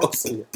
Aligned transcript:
I'll 0.00 0.12
see 0.12 0.36
you. 0.36 0.46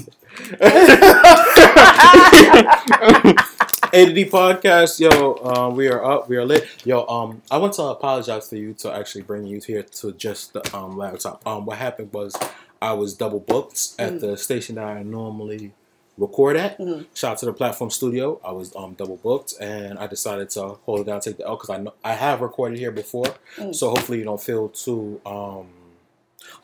A 3.94 4.06
to 4.06 4.12
D 4.14 4.24
podcast, 4.24 5.00
yo, 5.00 5.34
um, 5.44 5.74
we 5.76 5.88
are 5.88 6.02
up, 6.04 6.28
we 6.28 6.36
are 6.36 6.44
lit, 6.44 6.66
yo. 6.84 7.04
Um, 7.06 7.42
I 7.50 7.58
want 7.58 7.72
to 7.74 7.82
apologize 7.82 8.48
to 8.50 8.58
you 8.58 8.72
to 8.74 8.92
actually 8.94 9.22
bring 9.22 9.44
you 9.46 9.60
here 9.60 9.82
to 9.82 10.12
just 10.12 10.52
the 10.52 10.76
um 10.76 10.96
laptop. 10.96 11.44
Um, 11.46 11.66
what 11.66 11.78
happened 11.78 12.12
was 12.12 12.34
I 12.80 12.92
was 12.92 13.14
double 13.14 13.40
booked 13.40 13.94
at 13.98 14.12
Mm. 14.14 14.20
the 14.20 14.36
station 14.36 14.76
that 14.76 14.84
I 14.84 15.02
normally 15.02 15.72
record 16.16 16.56
at. 16.56 16.78
Mhm. 16.78 17.06
Shout 17.12 17.32
out 17.32 17.38
to 17.38 17.46
the 17.46 17.52
platform 17.52 17.90
studio. 17.90 18.40
I 18.44 18.52
was 18.52 18.74
um 18.76 18.94
double 18.94 19.16
booked, 19.16 19.54
and 19.60 19.98
I 19.98 20.06
decided 20.06 20.50
to 20.50 20.62
hold 20.86 21.00
it 21.00 21.06
down, 21.06 21.20
take 21.20 21.36
the 21.38 21.46
L 21.48 21.56
because 21.56 21.70
I 21.70 21.78
know 21.78 21.94
I 22.04 22.12
have 22.14 22.40
recorded 22.40 22.78
here 22.78 22.92
before, 22.92 23.26
Mm. 23.56 23.74
so 23.74 23.90
hopefully 23.90 24.18
you 24.18 24.24
don't 24.24 24.40
feel 24.40 24.68
too 24.68 25.20
um 25.26 25.66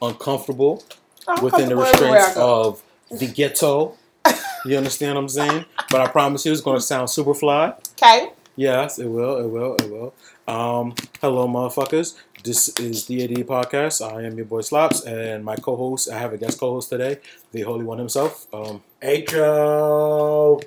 uncomfortable 0.01 0.83
within 1.43 1.69
the 1.69 1.75
comfortable 1.75 1.83
everywhere 1.85 2.21
I 2.21 2.27
restraints 2.27 2.37
of 2.37 2.83
the 3.11 3.27
ghetto. 3.27 3.97
You 4.65 4.77
understand 4.77 5.15
what 5.15 5.23
I'm 5.23 5.29
saying? 5.29 5.65
But 5.91 6.01
I 6.01 6.09
promise 6.09 6.45
you, 6.45 6.53
it's 6.53 6.61
going 6.61 6.77
to 6.77 6.83
sound 6.83 7.11
super 7.11 7.35
fly. 7.35 7.75
Okay. 7.93 8.31
Yes, 8.57 8.99
it 8.99 9.07
will. 9.07 9.39
It 9.39 9.47
will. 9.49 9.77
It 9.77 9.91
will. 9.91 10.15
Um, 10.49 10.95
hello, 11.21 11.47
motherfuckers. 11.47 12.17
This 12.43 12.69
is 12.81 13.07
the 13.07 13.23
AD 13.25 13.47
podcast. 13.47 14.05
I 14.05 14.23
am 14.23 14.37
your 14.37 14.47
boy 14.47 14.63
Slops, 14.63 15.05
and 15.05 15.45
my 15.45 15.57
co-host. 15.57 16.11
I 16.11 16.19
have 16.19 16.33
a 16.33 16.39
guest 16.39 16.59
co-host 16.59 16.89
today, 16.89 17.19
the 17.53 17.63
Holy 17.63 17.85
One 17.85 17.99
himself. 17.99 18.47
Um, 18.53 18.83
H.O. 19.01 20.61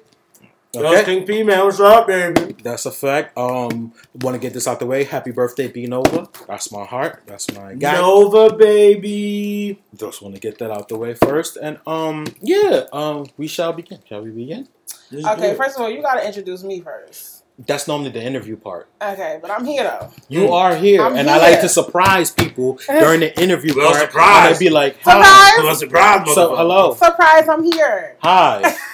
okay, 0.75 0.83
Dusting 0.95 1.25
female, 1.25 1.65
what's 1.65 1.79
up, 1.79 2.07
baby? 2.07 2.55
that's 2.63 2.85
a 2.85 2.91
fact. 2.91 3.37
Um, 3.37 3.93
want 4.21 4.35
to 4.35 4.39
get 4.39 4.53
this 4.53 4.67
out 4.67 4.79
the 4.79 4.85
way. 4.85 5.03
Happy 5.03 5.31
birthday, 5.31 5.67
B 5.67 5.85
Nova. 5.87 6.29
That's 6.47 6.71
my 6.71 6.85
heart. 6.85 7.23
That's 7.25 7.51
my 7.53 7.73
guy. 7.75 7.93
Nova, 7.93 8.55
baby. 8.55 9.81
Just 9.95 10.21
want 10.21 10.35
to 10.35 10.41
get 10.41 10.57
that 10.59 10.71
out 10.71 10.87
the 10.89 10.97
way 10.97 11.13
first, 11.13 11.57
and 11.57 11.79
um, 11.87 12.25
yeah, 12.41 12.85
um, 12.93 13.27
we 13.37 13.47
shall 13.47 13.73
begin. 13.73 13.99
Shall 14.07 14.21
we 14.21 14.31
begin? 14.31 14.67
Let's 15.11 15.27
Okay, 15.37 15.55
first 15.55 15.75
of 15.75 15.81
all, 15.81 15.89
you 15.89 16.01
gotta 16.01 16.25
introduce 16.25 16.63
me 16.63 16.79
first. 16.81 17.39
That's 17.67 17.87
normally 17.87 18.09
the 18.09 18.23
interview 18.23 18.55
part. 18.55 18.87
Okay, 19.01 19.37
but 19.41 19.51
I'm 19.51 19.65
here 19.65 19.83
though. 19.83 20.09
You 20.29 20.47
Mm. 20.47 20.51
are 20.53 20.75
here, 20.75 21.01
I'm 21.03 21.15
and 21.15 21.29
I 21.29 21.37
like 21.37 21.61
to 21.61 21.69
surprise 21.69 22.31
people 22.31 22.79
during 22.87 23.19
the 23.19 23.39
interview 23.39 23.73
Well, 23.75 23.91
part. 23.91 24.03
surprise. 24.09 24.45
And 24.47 24.55
I'd 24.55 24.59
be 24.59 24.69
like, 24.69 24.95
Surprise. 24.97 25.23
hi. 25.27 25.63
Well, 25.63 25.75
surprise, 25.75 26.33
So, 26.33 26.55
hello. 26.55 26.93
Surprise, 26.95 27.47
I'm 27.49 27.63
here. 27.63 28.15
Hi. 28.21 28.75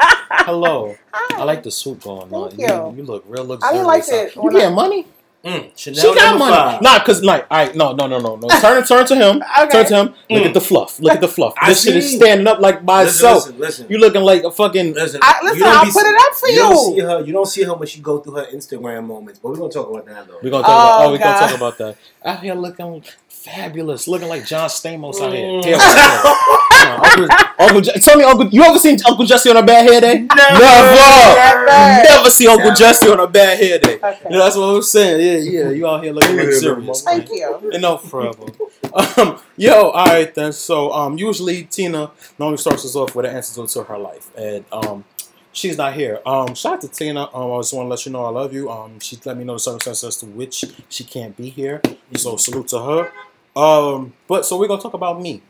Hello. 0.00 0.96
Hi. 1.12 1.40
I 1.40 1.44
like 1.44 1.62
the 1.62 1.70
suit 1.70 2.00
going 2.02 2.32
on. 2.32 2.50
Thank 2.50 2.60
you. 2.62 2.94
You 2.96 3.02
look 3.04 3.24
real 3.26 3.42
I 3.42 3.46
luxurious. 3.46 3.72
didn't 3.72 3.86
like 3.86 4.08
it 4.08 4.36
You 4.36 4.42
when 4.42 4.52
getting 4.54 4.74
money? 4.74 5.06
Mm, 5.42 5.70
Chanel 5.74 6.00
She 6.04 6.14
got 6.14 6.24
number 6.32 6.38
money. 6.44 6.54
five. 6.54 6.82
Nah, 6.82 7.02
cause 7.02 7.24
like, 7.24 7.46
all 7.50 7.56
right, 7.64 7.74
no, 7.74 7.92
no, 7.94 8.06
no, 8.06 8.18
no, 8.18 8.36
no. 8.36 8.48
Turn, 8.60 8.84
turn 8.84 9.06
to 9.06 9.16
him. 9.16 9.42
Okay. 9.62 9.70
Turn 9.70 9.86
to 9.86 9.96
him. 9.96 10.06
Look 10.28 10.42
Mm. 10.42 10.46
at 10.48 10.52
the 10.54 10.60
fluff. 10.60 11.00
Look 11.00 11.14
at 11.14 11.20
the 11.22 11.28
fluff. 11.28 11.54
I 11.58 11.70
this 11.70 11.82
shit 11.82 11.96
is 11.96 12.14
standing 12.14 12.46
up 12.46 12.60
like 12.60 12.84
by 12.84 13.04
Listen, 13.04 13.14
itself. 13.14 13.44
listen, 13.46 13.58
listen. 13.58 13.86
You 13.88 13.96
looking 13.98 14.20
like 14.20 14.44
a 14.44 14.50
fucking. 14.50 14.92
listen, 14.92 15.18
I, 15.22 15.40
listen. 15.42 15.62
I'll 15.64 15.86
be- 15.86 15.92
put 15.92 16.04
it 16.04 16.14
up 16.14 16.34
for 16.34 16.48
you. 16.48 16.54
You 16.56 16.60
Don't 16.60 16.76
see 16.90 16.96
you. 16.96 17.06
her. 17.06 17.20
You 17.24 17.32
don't 17.32 17.46
see 17.46 17.62
her 17.62 17.72
when 17.74 17.88
she 17.88 18.00
go 18.02 18.18
through 18.18 18.34
her 18.34 18.46
Instagram 18.52 19.06
moments, 19.06 19.38
but 19.42 19.48
we're 19.48 19.56
gonna 19.56 19.72
talk 19.72 19.88
about 19.88 20.04
that 20.04 20.28
though. 20.28 20.38
We're 20.42 20.50
gonna 20.50 20.62
talk 20.62 20.72
about. 20.72 21.00
Oh, 21.00 21.06
Oh, 21.06 21.12
we're 21.12 21.18
gonna 21.18 21.30
God. 21.40 21.46
talk 21.48 21.56
about 21.56 21.78
that. 21.78 21.96
Out 22.22 22.40
here 22.42 22.54
looking 22.54 23.02
fabulous, 23.40 24.06
looking 24.06 24.28
like 24.28 24.44
John 24.46 24.68
Stamos 24.68 25.20
out 25.20 25.32
here. 25.32 25.46
Mm. 25.46 25.62
Damn, 25.62 25.80
uh, 25.80 27.04
Uncle, 27.04 27.28
Uncle, 27.58 27.92
tell 28.00 28.18
me, 28.18 28.24
Uncle, 28.24 28.48
you 28.48 28.62
ever 28.62 28.78
seen 28.78 28.98
Uncle 29.06 29.24
Jesse 29.24 29.50
on 29.50 29.56
a 29.56 29.62
bad 29.62 29.88
hair 29.88 30.00
day? 30.00 30.20
Never. 30.20 30.60
Never. 30.60 30.94
Never. 30.94 31.66
Never 31.66 32.30
see 32.30 32.46
Uncle 32.46 32.66
Never. 32.66 32.76
Jesse 32.76 33.08
on 33.08 33.20
a 33.20 33.26
bad 33.26 33.58
hair 33.58 33.78
day. 33.78 33.96
Okay. 33.96 34.18
You 34.24 34.30
know, 34.30 34.38
that's 34.44 34.56
what 34.56 34.64
I'm 34.64 34.82
saying. 34.82 35.44
Yeah, 35.44 35.60
yeah. 35.60 35.70
You 35.70 35.86
out 35.86 36.02
here 36.04 36.12
looking 36.12 36.36
Yeah, 36.36 36.42
luxurious. 36.44 37.02
Thank 37.02 37.30
you. 37.30 37.70
No 37.78 37.96
problem. 37.96 38.52
Um, 38.92 39.40
yo, 39.56 39.90
all 39.90 40.06
right 40.06 40.34
then. 40.34 40.52
So, 40.52 40.92
um, 40.92 41.16
usually 41.16 41.64
Tina 41.64 42.10
normally 42.38 42.58
starts 42.58 42.84
us 42.84 42.96
off 42.96 43.14
with 43.14 43.26
an 43.26 43.34
answer 43.36 43.66
to 43.66 43.82
her 43.84 43.98
life, 43.98 44.30
and 44.36 44.64
um, 44.72 45.04
she's 45.52 45.78
not 45.78 45.94
here. 45.94 46.20
Um, 46.26 46.54
shout 46.54 46.74
out 46.74 46.80
to 46.82 46.88
Tina. 46.88 47.28
Um, 47.34 47.52
I 47.52 47.58
just 47.60 47.72
want 47.72 47.86
to 47.86 47.90
let 47.90 48.04
you 48.04 48.12
know 48.12 48.24
I 48.24 48.30
love 48.30 48.52
you. 48.52 48.70
Um, 48.70 48.98
she 49.00 49.18
let 49.24 49.36
me 49.36 49.44
know 49.44 49.54
the 49.54 49.60
circumstances 49.60 50.04
as 50.04 50.16
to 50.18 50.26
which 50.26 50.64
she 50.88 51.04
can't 51.04 51.36
be 51.36 51.48
here. 51.48 51.80
So 52.16 52.36
salute 52.36 52.68
to 52.68 52.82
her. 52.82 53.12
Um, 53.56 54.14
but 54.28 54.46
so 54.46 54.58
we're 54.58 54.68
gonna 54.68 54.82
talk 54.82 54.94
about 54.94 55.20
me. 55.20 55.42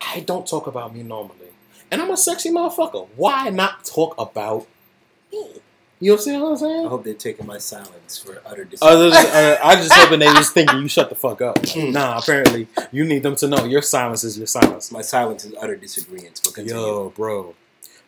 I 0.00 0.20
don't 0.20 0.46
talk 0.46 0.66
about 0.66 0.94
me 0.94 1.02
normally, 1.02 1.50
and 1.90 2.00
I'm 2.00 2.10
a 2.10 2.16
sexy 2.16 2.50
motherfucker. 2.50 3.08
Why 3.16 3.50
not 3.50 3.84
talk 3.84 4.14
about 4.18 4.66
me? 5.32 5.60
You 6.02 6.16
see 6.16 6.32
what 6.38 6.52
I'm 6.52 6.56
saying? 6.56 6.86
I 6.86 6.88
hope 6.88 7.04
they're 7.04 7.12
taking 7.12 7.46
my 7.46 7.58
silence 7.58 8.16
for 8.16 8.40
utter 8.46 8.64
dis- 8.64 8.80
Other 8.80 9.10
than, 9.10 9.26
uh, 9.26 9.58
I 9.64 9.76
just 9.76 9.92
hoping 9.92 10.20
they 10.20 10.32
just 10.32 10.54
thinking 10.54 10.78
you 10.80 10.88
shut 10.88 11.10
the 11.10 11.14
fuck 11.14 11.42
up. 11.42 11.56
Mm. 11.60 11.92
Nah, 11.92 12.16
apparently 12.18 12.68
you 12.90 13.04
need 13.04 13.22
them 13.22 13.36
to 13.36 13.46
know 13.46 13.66
your 13.66 13.82
silence 13.82 14.24
is 14.24 14.38
your 14.38 14.46
silence. 14.46 14.90
My 14.90 15.02
silence 15.02 15.44
is 15.44 15.54
utter 15.60 15.76
disagreement. 15.76 16.40
But 16.42 16.54
continue. 16.54 16.80
Yo, 16.80 17.10
bro, 17.10 17.54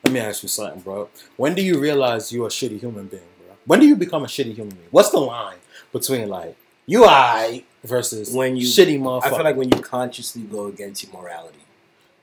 let 0.02 0.12
me 0.14 0.20
ask 0.20 0.42
you 0.42 0.48
something, 0.48 0.80
bro. 0.80 1.10
When 1.36 1.54
do 1.54 1.60
you 1.62 1.78
realize 1.78 2.32
you're 2.32 2.46
a 2.46 2.50
shitty 2.50 2.80
human 2.80 3.08
being, 3.08 3.22
bro? 3.46 3.56
When 3.66 3.80
do 3.80 3.86
you 3.86 3.96
become 3.96 4.24
a 4.24 4.26
shitty 4.28 4.54
human 4.54 4.74
being? 4.74 4.88
What's 4.90 5.10
the 5.10 5.20
line 5.20 5.58
between 5.92 6.30
like 6.30 6.56
you 6.86 7.04
I 7.04 7.64
versus 7.84 8.32
When 8.32 8.56
you- 8.56 8.66
shitty 8.66 8.98
motherfucker? 9.00 9.24
I 9.24 9.30
feel 9.30 9.44
like 9.44 9.56
when 9.56 9.70
you 9.70 9.80
consciously 9.82 10.42
go 10.42 10.66
against 10.66 11.02
your 11.04 11.12
morality. 11.12 11.58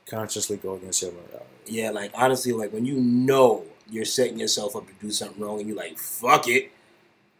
consciously 0.06 0.58
go 0.58 0.74
against 0.76 1.02
your 1.02 1.12
morality. 1.12 1.46
Yeah, 1.68 1.92
like 1.92 2.12
honestly, 2.16 2.52
like 2.52 2.74
when 2.74 2.86
you 2.86 2.96
know 2.96 3.66
you're 3.90 4.06
setting 4.06 4.40
yourself 4.40 4.76
up 4.76 4.88
to 4.88 4.94
do 5.00 5.12
something 5.12 5.42
wrong, 5.44 5.60
and 5.60 5.68
you're 5.68 5.78
like, 5.78 5.98
"Fuck 6.00 6.48
it, 6.48 6.72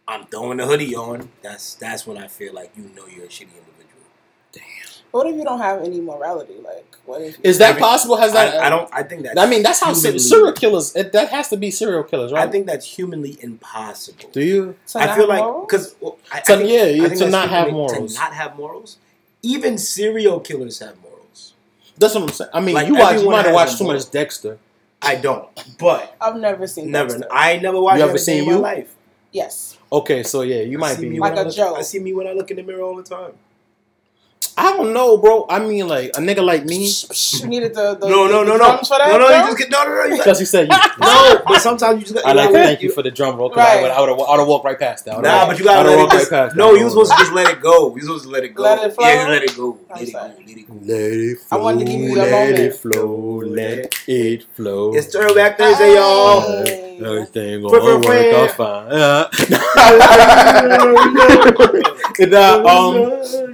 I'm 0.06 0.26
throwing 0.26 0.58
the 0.58 0.66
hoodie 0.66 0.94
on." 0.94 1.30
That's 1.42 1.74
that's 1.74 2.06
when 2.06 2.16
I 2.16 2.28
feel 2.28 2.52
like 2.54 2.70
you 2.76 2.84
know 2.94 3.06
you're 3.06 3.24
a 3.24 3.28
shitty 3.28 3.48
individual. 3.58 4.06
What 5.10 5.26
if 5.26 5.36
you 5.36 5.44
don't 5.44 5.58
have 5.58 5.82
any 5.82 6.00
morality? 6.00 6.54
Like, 6.62 6.84
what 7.04 7.20
if? 7.22 7.38
Is 7.42 7.58
that 7.58 7.70
Every- 7.70 7.82
possible? 7.82 8.16
Has 8.16 8.32
that? 8.32 8.54
I, 8.62 8.66
I 8.66 8.70
don't. 8.70 8.88
I 8.92 9.02
think 9.02 9.24
that. 9.24 9.38
I 9.38 9.46
mean, 9.46 9.62
that's 9.62 9.80
how 9.80 9.92
humanly- 9.94 10.18
serial 10.20 10.52
killers. 10.52 10.94
It, 10.94 11.12
that 11.12 11.28
has 11.30 11.48
to 11.48 11.56
be 11.56 11.70
serial 11.70 12.04
killers, 12.04 12.32
right? 12.32 12.46
I 12.46 12.50
think 12.50 12.66
that's 12.66 12.86
humanly 12.86 13.36
impossible. 13.40 14.30
Do 14.32 14.40
you? 14.42 14.76
To 14.88 14.98
I 14.98 15.14
feel 15.16 15.28
have 15.30 15.44
like 15.46 15.66
because 15.68 15.94
well, 16.00 16.18
I, 16.32 16.38
I 16.38 16.40
To- 16.42 16.56
think- 16.56 16.70
yeah, 16.70 16.82
I 16.82 16.86
you- 16.88 17.08
think 17.08 17.18
to 17.20 17.28
not 17.30 17.48
have 17.48 17.70
morals. 17.72 18.14
To 18.14 18.20
not 18.20 18.32
have 18.34 18.56
morals. 18.56 18.98
Even 19.42 19.78
serial 19.78 20.38
killers 20.40 20.78
have 20.80 21.00
morals. 21.02 21.54
That's 21.98 22.14
what 22.14 22.22
I'm 22.24 22.28
saying. 22.30 22.50
I 22.54 22.60
mean, 22.60 22.74
Like, 22.74 22.88
you 22.88 22.94
watch. 22.94 23.20
You 23.20 23.30
might 23.30 23.46
have 23.46 23.54
watched 23.54 23.78
too 23.78 23.84
much 23.84 24.10
Dexter. 24.10 24.58
I 25.02 25.16
don't, 25.16 25.48
but 25.78 26.14
I've 26.20 26.36
never 26.36 26.66
seen. 26.66 26.90
never. 26.90 27.08
Dexter. 27.08 27.28
I 27.32 27.56
never 27.58 27.80
watched 27.80 27.96
You 27.98 28.02
ever 28.04 28.10
every 28.10 28.18
day 28.18 28.22
seen 28.24 28.38
in 28.40 28.46
my 28.46 28.52
you? 28.52 28.58
life. 28.58 28.94
Yes. 29.32 29.78
Okay, 29.90 30.22
so 30.22 30.42
yeah, 30.42 30.60
you 30.60 30.76
I 30.76 30.80
might 30.80 31.00
be 31.00 31.08
me 31.08 31.18
Like 31.18 31.30
when 31.32 31.38
I 31.38 31.42
a 31.42 31.44
look- 31.46 31.54
joke. 31.56 31.78
I 31.78 31.82
see 31.82 31.98
me 32.00 32.12
when 32.12 32.26
I 32.26 32.32
look 32.32 32.50
in 32.50 32.56
the 32.58 32.62
mirror 32.62 32.82
all 32.82 32.96
the 32.96 33.02
time. 33.02 33.32
I 34.56 34.76
don't 34.76 34.92
know, 34.92 35.16
bro. 35.16 35.46
I 35.48 35.58
mean, 35.58 35.88
like 35.88 36.10
a 36.16 36.20
nigga 36.20 36.44
like 36.44 36.64
me, 36.66 36.90
You 37.40 37.46
needed 37.48 37.74
the, 37.74 37.94
the 37.94 38.08
No, 38.08 38.26
no, 38.26 38.40
the 38.40 38.50
no, 38.50 38.56
no, 38.56 38.56
drums 38.58 38.88
for 38.88 38.98
that. 38.98 39.08
no, 39.10 39.16
no. 39.18 39.28
You 39.30 39.44
just 39.44 39.58
get 39.58 39.70
no, 39.70 39.84
no, 39.84 40.06
no. 40.08 40.16
Because 40.16 40.40
you 40.40 40.44
said 40.46 40.68
you. 40.68 40.76
no, 41.00 41.42
but 41.46 41.60
sometimes 41.60 41.98
you 41.98 42.02
just 42.04 42.14
got. 42.14 42.26
I 42.26 42.32
like 42.32 42.48
to 42.48 42.52
gotta- 42.52 42.64
thank 42.66 42.82
you 42.82 42.90
for 42.90 43.02
the 43.02 43.10
drum 43.10 43.36
roll. 43.36 43.48
Cause 43.50 43.58
I 43.58 43.76
Right. 43.76 43.82
would, 43.82 43.90
I 43.90 44.00
would 44.00 44.08
have, 44.10 44.18
I 44.18 44.30
would 44.32 44.38
have 44.40 44.48
walked 44.48 44.64
right 44.66 44.78
past 44.78 45.04
that. 45.06 45.20
Nah, 45.20 45.36
walked- 45.38 45.48
but 45.50 45.58
you 45.58 45.64
gotta 45.64 45.88
I 45.88 45.96
would've 45.96 46.04
it 46.06 46.10
just, 46.12 46.30
right 46.30 46.44
past 46.48 46.56
No, 46.56 46.74
you 46.74 46.84
were 46.84 46.90
supposed 46.90 47.12
to 47.12 47.18
just 47.18 47.32
let 47.32 47.48
it 47.48 47.60
go. 47.62 47.94
You 47.96 48.02
supposed 48.02 48.24
to 48.24 48.30
let 48.30 48.44
it 48.44 48.54
go. 48.54 48.62
Let 48.64 48.84
it 48.84 48.94
flow? 48.94 49.06
Yeah, 49.08 49.28
let 49.28 49.42
it 49.44 49.56
go. 49.56 49.78
Let 49.90 50.02
it 50.02 50.12
go. 50.12 50.18
Let 50.20 50.56
it 50.56 50.66
go. 50.68 50.74
Let 50.82 51.12
it 51.12 51.38
I 51.38 51.44
flow. 51.48 51.62
wanted 51.62 51.78
to 51.78 51.84
give 51.92 52.00
you 52.00 52.08
your 52.08 52.16
let 52.26 52.58
it 52.58 52.74
flow. 52.76 53.42
Let 53.46 53.94
it 54.08 54.44
flow. 54.54 54.94
It's 54.94 55.06
Throwback 55.14 55.56
Thursday, 55.58 55.94
y'all. 55.94 56.42
Everything 57.00 57.62
gonna 57.62 57.98
work 57.98 58.34
out 58.34 58.50
fine. 58.50 58.92
Yeah. 58.92 59.30
nah, 62.26 62.64
um, 62.66 62.94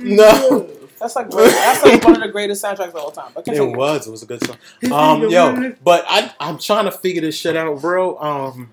no. 0.03 0.69
That's 0.99 1.17
like 1.17 1.31
great. 1.31 1.51
that's 1.51 1.83
like 1.85 2.05
one 2.05 2.15
of 2.17 2.23
the 2.23 2.29
greatest 2.29 2.65
soundtracks 2.65 2.89
of 2.89 2.97
all 2.97 3.11
time. 3.11 3.33
But 3.35 3.47
It 3.49 3.61
was. 3.61 4.07
It 4.07 4.11
was 4.11 4.23
a 4.23 4.27
good 4.27 4.43
song. 4.45 4.57
Um, 4.93 5.29
yo, 5.29 5.75
but 5.83 6.05
I, 6.09 6.33
I'm 6.41 6.59
trying 6.59 6.87
to 6.87 6.93
figure 6.93 7.21
this 7.21 7.37
shit 7.37 7.57
out, 7.57 7.81
bro. 7.81 8.19
Um, 8.19 8.73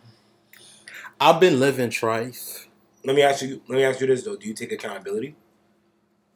I've 1.19 1.39
been 1.39 1.59
living 1.59 1.89
trife. 1.89 2.67
Let 3.05 3.15
me 3.15 3.21
ask 3.21 3.41
you. 3.41 3.61
Let 3.67 3.75
me 3.75 3.83
ask 3.83 3.99
you 4.01 4.07
this 4.07 4.23
though. 4.23 4.35
Do 4.35 4.47
you 4.47 4.53
take 4.53 4.71
accountability? 4.71 5.35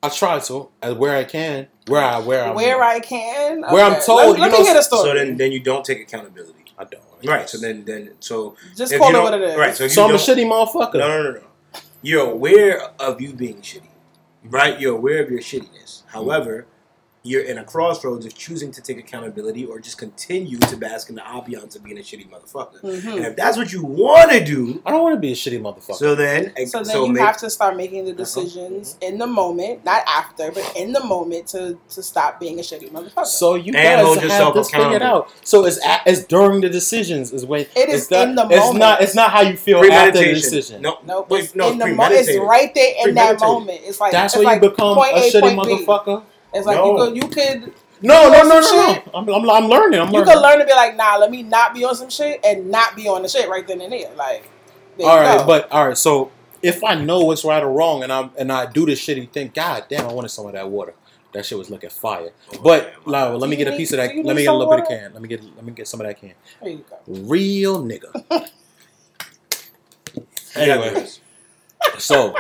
I 0.04 0.10
try 0.10 0.40
to, 0.40 0.70
as 0.82 0.94
where 0.94 1.18
I 1.18 1.24
can, 1.24 1.68
where 1.88 2.04
I, 2.04 2.20
where 2.20 2.46
I'm, 2.46 2.56
Where 2.56 2.84
I 2.84 3.00
can. 3.00 3.62
Where 3.62 3.84
I'm 3.84 4.00
told, 4.02 4.20
Let, 4.20 4.28
let 4.28 4.38
you 4.38 4.44
me 4.44 4.58
know, 4.60 4.64
hear 4.66 4.74
the 4.76 4.82
story. 4.84 5.10
So 5.10 5.16
then, 5.16 5.38
then 5.38 5.52
you 5.52 5.60
don't 5.60 5.84
take 5.84 6.00
accountability. 6.00 6.66
I 6.78 6.84
don't. 6.84 7.02
Right. 7.26 7.50
So 7.50 7.58
then, 7.58 7.84
then 7.84 8.12
so 8.20 8.56
Just 8.76 8.96
call 8.96 9.12
you 9.12 9.18
it 9.18 9.24
what 9.24 9.34
it 9.34 9.42
is. 9.42 9.58
Right. 9.58 9.76
So 9.76 9.86
if 9.86 9.92
So 9.92 10.06
I'm 10.06 10.12
a 10.12 10.18
shitty 10.18 10.46
motherfucker. 10.46 11.00
No, 11.00 11.08
no, 11.08 11.24
no, 11.24 11.32
no. 11.32 11.42
You're 12.04 12.30
aware 12.30 12.82
of 13.00 13.20
you 13.20 13.34
being 13.34 13.58
shitty, 13.62 13.90
right? 14.50 14.80
You're 14.80 14.96
aware 14.96 15.24
of 15.24 15.30
your 15.32 15.42
shittiness. 15.42 16.04
Mm. 16.04 16.08
However, 16.08 16.66
you're 17.28 17.44
in 17.44 17.58
a 17.58 17.64
crossroads 17.64 18.26
of 18.26 18.34
choosing 18.36 18.72
to 18.72 18.82
take 18.82 18.98
accountability 18.98 19.66
or 19.66 19.80
just 19.80 19.98
continue 19.98 20.58
to 20.60 20.78
bask 20.78 21.10
in 21.10 21.16
the 21.16 21.22
ambiance 21.22 21.76
of 21.76 21.84
being 21.84 21.98
a 21.98 22.02
shitty 22.02 22.28
motherfucker. 22.30 22.80
Mhm. 22.82 23.16
And 23.18 23.26
if 23.26 23.36
that's 23.36 23.58
what 23.58 23.72
you 23.74 23.84
want 23.84 24.32
to 24.32 24.44
do, 24.44 24.82
I 24.86 24.92
don't 24.92 25.04
want 25.04 25.16
to 25.16 25.20
be 25.20 25.32
a 25.32 25.36
shitty 25.36 25.60
motherfucker. 25.62 25.96
so 25.96 26.16
then, 26.16 26.54
So 26.68 26.84
then 26.84 27.04
you 27.04 27.12
make- 27.14 27.22
have 27.24 27.38
to 27.38 27.50
start 27.50 27.76
making 27.76 28.06
the 28.06 28.14
decisions 28.14 28.96
in 29.02 29.18
the 29.18 29.28
moment, 29.28 29.84
not 29.84 30.04
after, 30.08 30.52
but 30.52 30.64
in 30.76 30.94
the 30.94 31.04
moment 31.04 31.48
to 31.48 31.78
to 31.96 32.02
stop 32.04 32.40
being 32.40 32.60
a 32.60 32.62
shitty 32.64 32.92
motherfucker. 32.92 33.26
So 33.26 33.56
you 33.56 33.74
And 33.74 33.84
guys 33.98 34.06
hold 34.06 34.18
have 34.20 34.24
yourself 34.30 34.54
this 34.56 34.70
figured 34.72 35.02
out. 35.02 35.30
So 35.44 35.66
it's 35.66 35.84
at, 35.86 36.02
it's 36.06 36.24
during 36.24 36.62
the 36.62 36.70
decisions 36.70 37.34
is 37.34 37.46
when 37.46 37.62
It 37.76 37.90
is 37.90 38.04
it's 38.04 38.12
not, 38.12 38.28
in 38.28 38.36
the 38.36 38.46
It's 38.48 38.56
moment. 38.66 38.80
not 38.80 39.02
it's 39.02 39.16
not 39.16 39.32
how 39.32 39.42
you 39.42 39.58
feel 39.58 39.80
after 39.92 40.20
the 40.20 40.34
decision. 40.34 40.82
No, 40.82 40.98
nope, 41.06 41.30
wait, 41.30 41.44
it's 41.46 41.56
no, 41.56 41.72
in 41.72 41.78
the 41.78 41.88
mo- 41.88 42.08
it's 42.10 42.38
right 42.40 42.74
there 42.74 42.94
in 43.06 43.16
that 43.16 43.40
moment. 43.40 43.82
It's 43.84 44.00
like 44.00 44.12
That's 44.12 44.34
it's 44.34 44.40
where 44.44 44.54
like 44.54 44.62
you 44.64 44.70
become 44.70 44.96
point 44.96 45.14
a 45.16 45.28
A, 45.28 45.32
shitty 45.32 45.56
point 45.56 45.68
B. 45.68 45.86
motherfucker. 46.54 46.58
It's 46.58 46.66
like 46.68 46.78
No. 46.78 46.92
you 46.92 46.98
could 46.98 47.16
you 47.16 47.62
could 47.64 47.74
No, 48.02 48.30
no, 48.30 48.44
no, 48.44 48.60
no, 48.60 48.60
no. 48.60 49.04
I'm, 49.14 49.28
I'm, 49.30 49.50
I'm 49.50 49.68
learning. 49.70 50.00
I'm 50.00 50.08
You 50.08 50.20
learning. 50.20 50.34
can 50.34 50.42
learn 50.42 50.60
to 50.60 50.66
be 50.66 50.72
like, 50.74 50.96
nah, 50.96 51.18
let 51.18 51.32
me 51.32 51.44
not 51.44 51.74
be 51.74 51.84
on 51.84 51.96
some 51.96 52.10
shit 52.10 52.40
and 52.46 52.70
not 52.70 52.96
be 52.96 53.08
on 53.08 53.22
the 53.24 53.28
shit 53.30 53.50
right 53.50 53.68
then 53.68 53.82
and 53.82 53.92
there. 53.92 54.14
Like, 54.16 54.50
there 54.98 55.08
All 55.08 55.18
you 55.18 55.22
right, 55.28 55.38
go. 55.40 55.46
but 55.48 55.72
all 55.72 55.88
right. 55.88 55.98
So 55.98 56.32
if 56.62 56.84
I 56.84 56.96
know 56.96 57.24
what's 57.24 57.44
right 57.46 57.62
or 57.64 57.72
wrong, 57.72 58.04
and 58.04 58.12
I'm 58.12 58.32
and 58.38 58.52
I 58.52 58.66
do 58.66 58.86
this 58.86 59.00
shitty 59.04 59.32
thing, 59.32 59.52
god 59.54 59.86
damn, 59.90 60.08
I 60.08 60.14
wanted 60.14 60.30
some 60.30 60.46
of 60.46 60.54
that 60.54 60.70
water. 60.70 60.94
That 61.34 61.46
shit 61.46 61.58
was 61.58 61.70
looking 61.70 61.90
fire. 61.90 62.32
Oh, 62.54 62.62
but 62.64 62.84
man, 62.86 62.94
like, 63.06 63.42
let 63.42 63.50
me 63.50 63.56
get 63.58 63.68
a 63.68 63.72
need- 63.72 63.78
piece 63.78 63.92
of 63.92 63.98
that. 63.98 64.16
Let 64.16 64.16
me 64.16 64.24
get 64.24 64.42
a 64.42 64.46
some 64.46 64.58
little 64.58 64.72
bit 64.74 64.80
of 64.80 64.86
water? 64.86 65.00
can. 65.02 65.14
Let 65.14 65.22
me 65.22 65.28
get 65.28 65.44
let 65.56 65.66
me 65.66 65.72
get 65.74 65.88
some 65.88 66.00
of 66.02 66.08
that 66.08 66.20
can. 66.20 66.34
there 66.62 66.70
you 66.72 66.86
go. 66.90 66.98
Real 67.08 67.84
nigga. 67.84 68.12
You 70.56 70.66
got 70.66 70.84
Anyway. 70.88 71.08
So, 72.00 72.36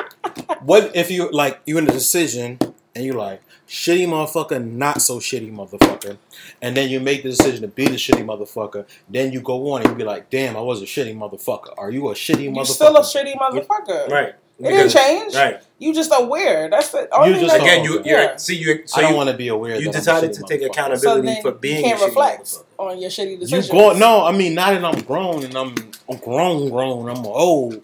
what 0.62 0.96
if 0.96 1.12
you 1.12 1.30
like 1.32 1.62
you 1.66 1.78
in 1.78 1.88
a 1.88 1.92
decision 1.92 2.58
and 2.98 3.06
you're 3.06 3.16
like 3.16 3.42
shitty 3.68 4.08
motherfucker, 4.08 4.66
not 4.66 5.02
so 5.02 5.20
shitty 5.20 5.54
motherfucker, 5.54 6.18
and 6.62 6.76
then 6.76 6.90
you 6.90 7.00
make 7.00 7.24
the 7.24 7.30
decision 7.30 7.62
to 7.62 7.68
be 7.68 7.86
the 7.86 7.96
shitty 7.96 8.26
motherfucker. 8.26 8.86
Then 9.10 9.32
you 9.32 9.40
go 9.42 9.72
on 9.72 9.82
and 9.82 9.92
you 9.92 9.96
be 9.96 10.04
like, 10.04 10.30
damn, 10.30 10.58
I 10.58 10.62
was 10.62 10.82
a 10.82 10.86
shitty 10.86 11.16
motherfucker. 11.16 11.74
Are 11.78 11.92
you 11.92 12.10
a 12.10 12.14
shitty 12.14 12.44
You 12.46 12.52
motherfucker? 12.52 12.66
still 12.66 12.98
a 12.98 13.02
shitty 13.02 13.36
motherfucker. 13.38 14.10
Right. 14.10 14.34
It 14.60 14.70
didn't 14.72 14.90
change. 14.90 15.36
Right. 15.36 15.62
You 15.78 15.94
just 15.94 16.12
aware. 16.12 16.68
That's 16.68 16.90
the 16.90 17.08
only 17.16 17.30
You 17.30 17.36
thing 17.36 17.44
just 17.46 17.58
that- 17.58 17.64
Again, 17.64 17.84
you 17.84 17.94
you're 18.04 18.20
Yeah. 18.22 18.36
see 18.38 18.56
you 18.56 18.82
so 18.88 18.98
I 18.98 19.02
don't 19.02 19.12
you, 19.12 19.18
want 19.18 19.30
to 19.30 19.38
be 19.38 19.50
aware. 19.50 19.76
you 19.76 19.82
that 19.82 19.90
I'm 19.90 19.96
a 19.96 20.00
decided 20.00 20.34
to 20.34 20.44
take 20.50 20.64
accountability 20.64 21.06
So 21.06 21.22
then 21.22 21.42
for 21.44 21.50
you 21.50 21.54
being 21.60 21.84
can't 21.84 22.00
a 22.00 22.04
shitty 22.04 22.08
reflect 22.08 22.44
motherfucker. 22.46 22.64
on 22.80 22.98
your 23.00 23.10
shitty 23.12 23.52
You 23.52 23.72
go 23.72 23.94
no, 23.96 24.26
I 24.26 24.32
mean 24.32 24.56
not 24.56 24.72
that 24.74 24.84
I'm 24.84 25.00
grown 25.02 25.44
and 25.44 25.56
I'm 25.56 25.76
I'm 26.10 26.18
grown, 26.18 26.70
grown. 26.70 27.08
I'm 27.08 27.24
old. 27.28 27.84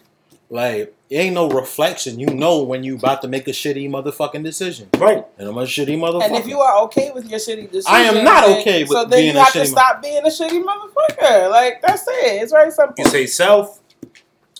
Like 0.49 0.95
it 1.13 1.17
ain't 1.17 1.35
no 1.35 1.47
reflection. 1.47 2.19
You 2.19 2.25
know 2.27 2.63
when 2.63 2.83
you 2.83 2.95
about 2.95 3.21
to 3.21 3.27
make 3.27 3.47
a 3.47 3.51
shitty 3.51 3.87
motherfucking 3.89 4.43
decision, 4.43 4.89
Right. 4.97 5.23
and 5.37 5.47
I'm 5.47 5.57
a 5.57 5.61
shitty 5.63 5.97
motherfucker. 5.97 6.23
And 6.25 6.35
if 6.35 6.47
you 6.47 6.59
are 6.59 6.81
okay 6.85 7.11
with 7.13 7.29
your 7.29 7.39
shitty 7.39 7.69
decision, 7.71 7.93
I 7.95 8.01
am 8.01 8.23
not 8.23 8.47
then- 8.47 8.59
okay 8.61 8.83
with 8.83 8.91
so 8.91 9.05
then 9.05 9.09
being 9.19 9.33
you 9.35 9.39
a 9.39 9.43
have 9.43 9.53
to 9.53 9.59
shitty 9.59 9.67
stop 9.67 10.01
being 10.01 10.17
a 10.23 10.27
shitty 10.29 10.63
motherfucker. 10.63 11.51
Like 11.51 11.81
that's 11.83 12.03
it. 12.07 12.41
It's 12.41 12.51
very 12.51 12.71
simple. 12.71 12.95
You 12.97 13.05
say 13.05 13.25
self, 13.27 13.79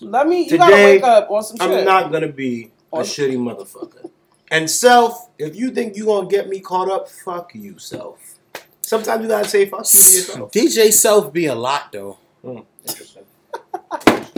Let 0.02 0.28
me. 0.28 0.48
You 0.48 0.58
gotta 0.58 0.74
wake 0.76 1.04
up 1.04 1.32
on 1.32 1.44
some 1.44 1.58
shit. 1.58 1.70
I'm 1.70 1.78
shit. 1.78 1.86
not 1.86 2.12
gonna 2.12 2.28
be 2.28 2.72
a 2.92 2.98
shitty 3.00 3.38
motherfucker. 3.38 4.10
And 4.52 4.70
self, 4.70 5.30
if 5.40 5.56
you 5.56 5.72
think 5.72 5.96
you 5.96 6.06
gonna 6.06 6.28
get 6.28 6.48
me 6.50 6.60
caught 6.60 6.90
up, 6.92 7.10
fuck 7.10 7.56
you, 7.56 7.80
self. 7.80 8.20
Sometimes 8.82 9.24
you 9.24 9.30
gotta 9.30 9.48
say 9.50 9.66
fuck 9.66 9.80
you 9.92 10.00
to 10.00 10.16
yourself. 10.16 10.52
DJ 10.52 10.92
Self 10.94 11.34
be 11.34 11.48
a 11.48 11.56
lot 11.56 11.92
though. 11.92 12.18
Interesting. 12.86 13.24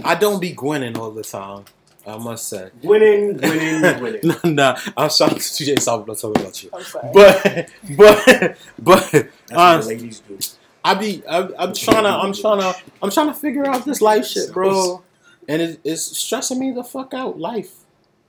I 0.03 0.15
don't 0.15 0.39
be 0.39 0.51
grinning 0.51 0.97
all 0.97 1.11
the 1.11 1.23
time. 1.23 1.65
I 2.07 2.17
must 2.17 2.47
say. 2.47 2.69
Winning, 2.83 3.37
winning, 3.37 4.01
winning. 4.01 4.21
nah, 4.23 4.73
nah, 4.73 4.77
I'm 4.95 5.09
shouting 5.09 5.37
to 5.37 5.41
DJ 5.43 5.79
Self. 5.79 6.01
I'm 6.01 6.07
not 6.07 6.17
talking 6.19 6.41
about 6.41 6.63
you. 6.63 6.69
I'm 6.73 6.83
sorry. 6.83 7.09
But 7.13 7.69
but 7.97 8.57
but 8.79 9.11
That's 9.11 9.27
what 9.49 9.57
honest, 9.57 9.89
the 9.89 9.95
ladies 9.95 10.19
do. 10.21 10.37
I 10.83 10.93
be 10.93 11.23
I'm, 11.27 11.53
I'm 11.57 11.73
trying 11.73 12.03
to 12.03 12.09
I'm 12.09 12.33
trying 12.33 12.59
to 12.61 12.75
I'm 13.01 13.09
trying 13.11 13.27
to 13.27 13.33
figure 13.33 13.65
out 13.65 13.85
this 13.85 14.01
life 14.01 14.25
shit, 14.27 14.51
bro. 14.51 15.01
And 15.47 15.61
it, 15.61 15.79
it's 15.83 16.01
stressing 16.17 16.59
me 16.59 16.71
the 16.71 16.83
fuck 16.83 17.13
out. 17.13 17.39
Life. 17.39 17.71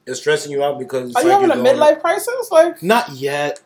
It's 0.06 0.20
stressing 0.20 0.52
you 0.52 0.62
out 0.62 0.78
because 0.78 1.10
it's 1.10 1.16
Are 1.16 1.22
you 1.24 1.30
having 1.30 1.50
a 1.50 1.54
you're 1.56 1.64
going- 1.64 1.76
midlife 1.76 2.00
crisis? 2.00 2.50
Like 2.50 2.82
Not 2.82 3.10
yet, 3.10 3.60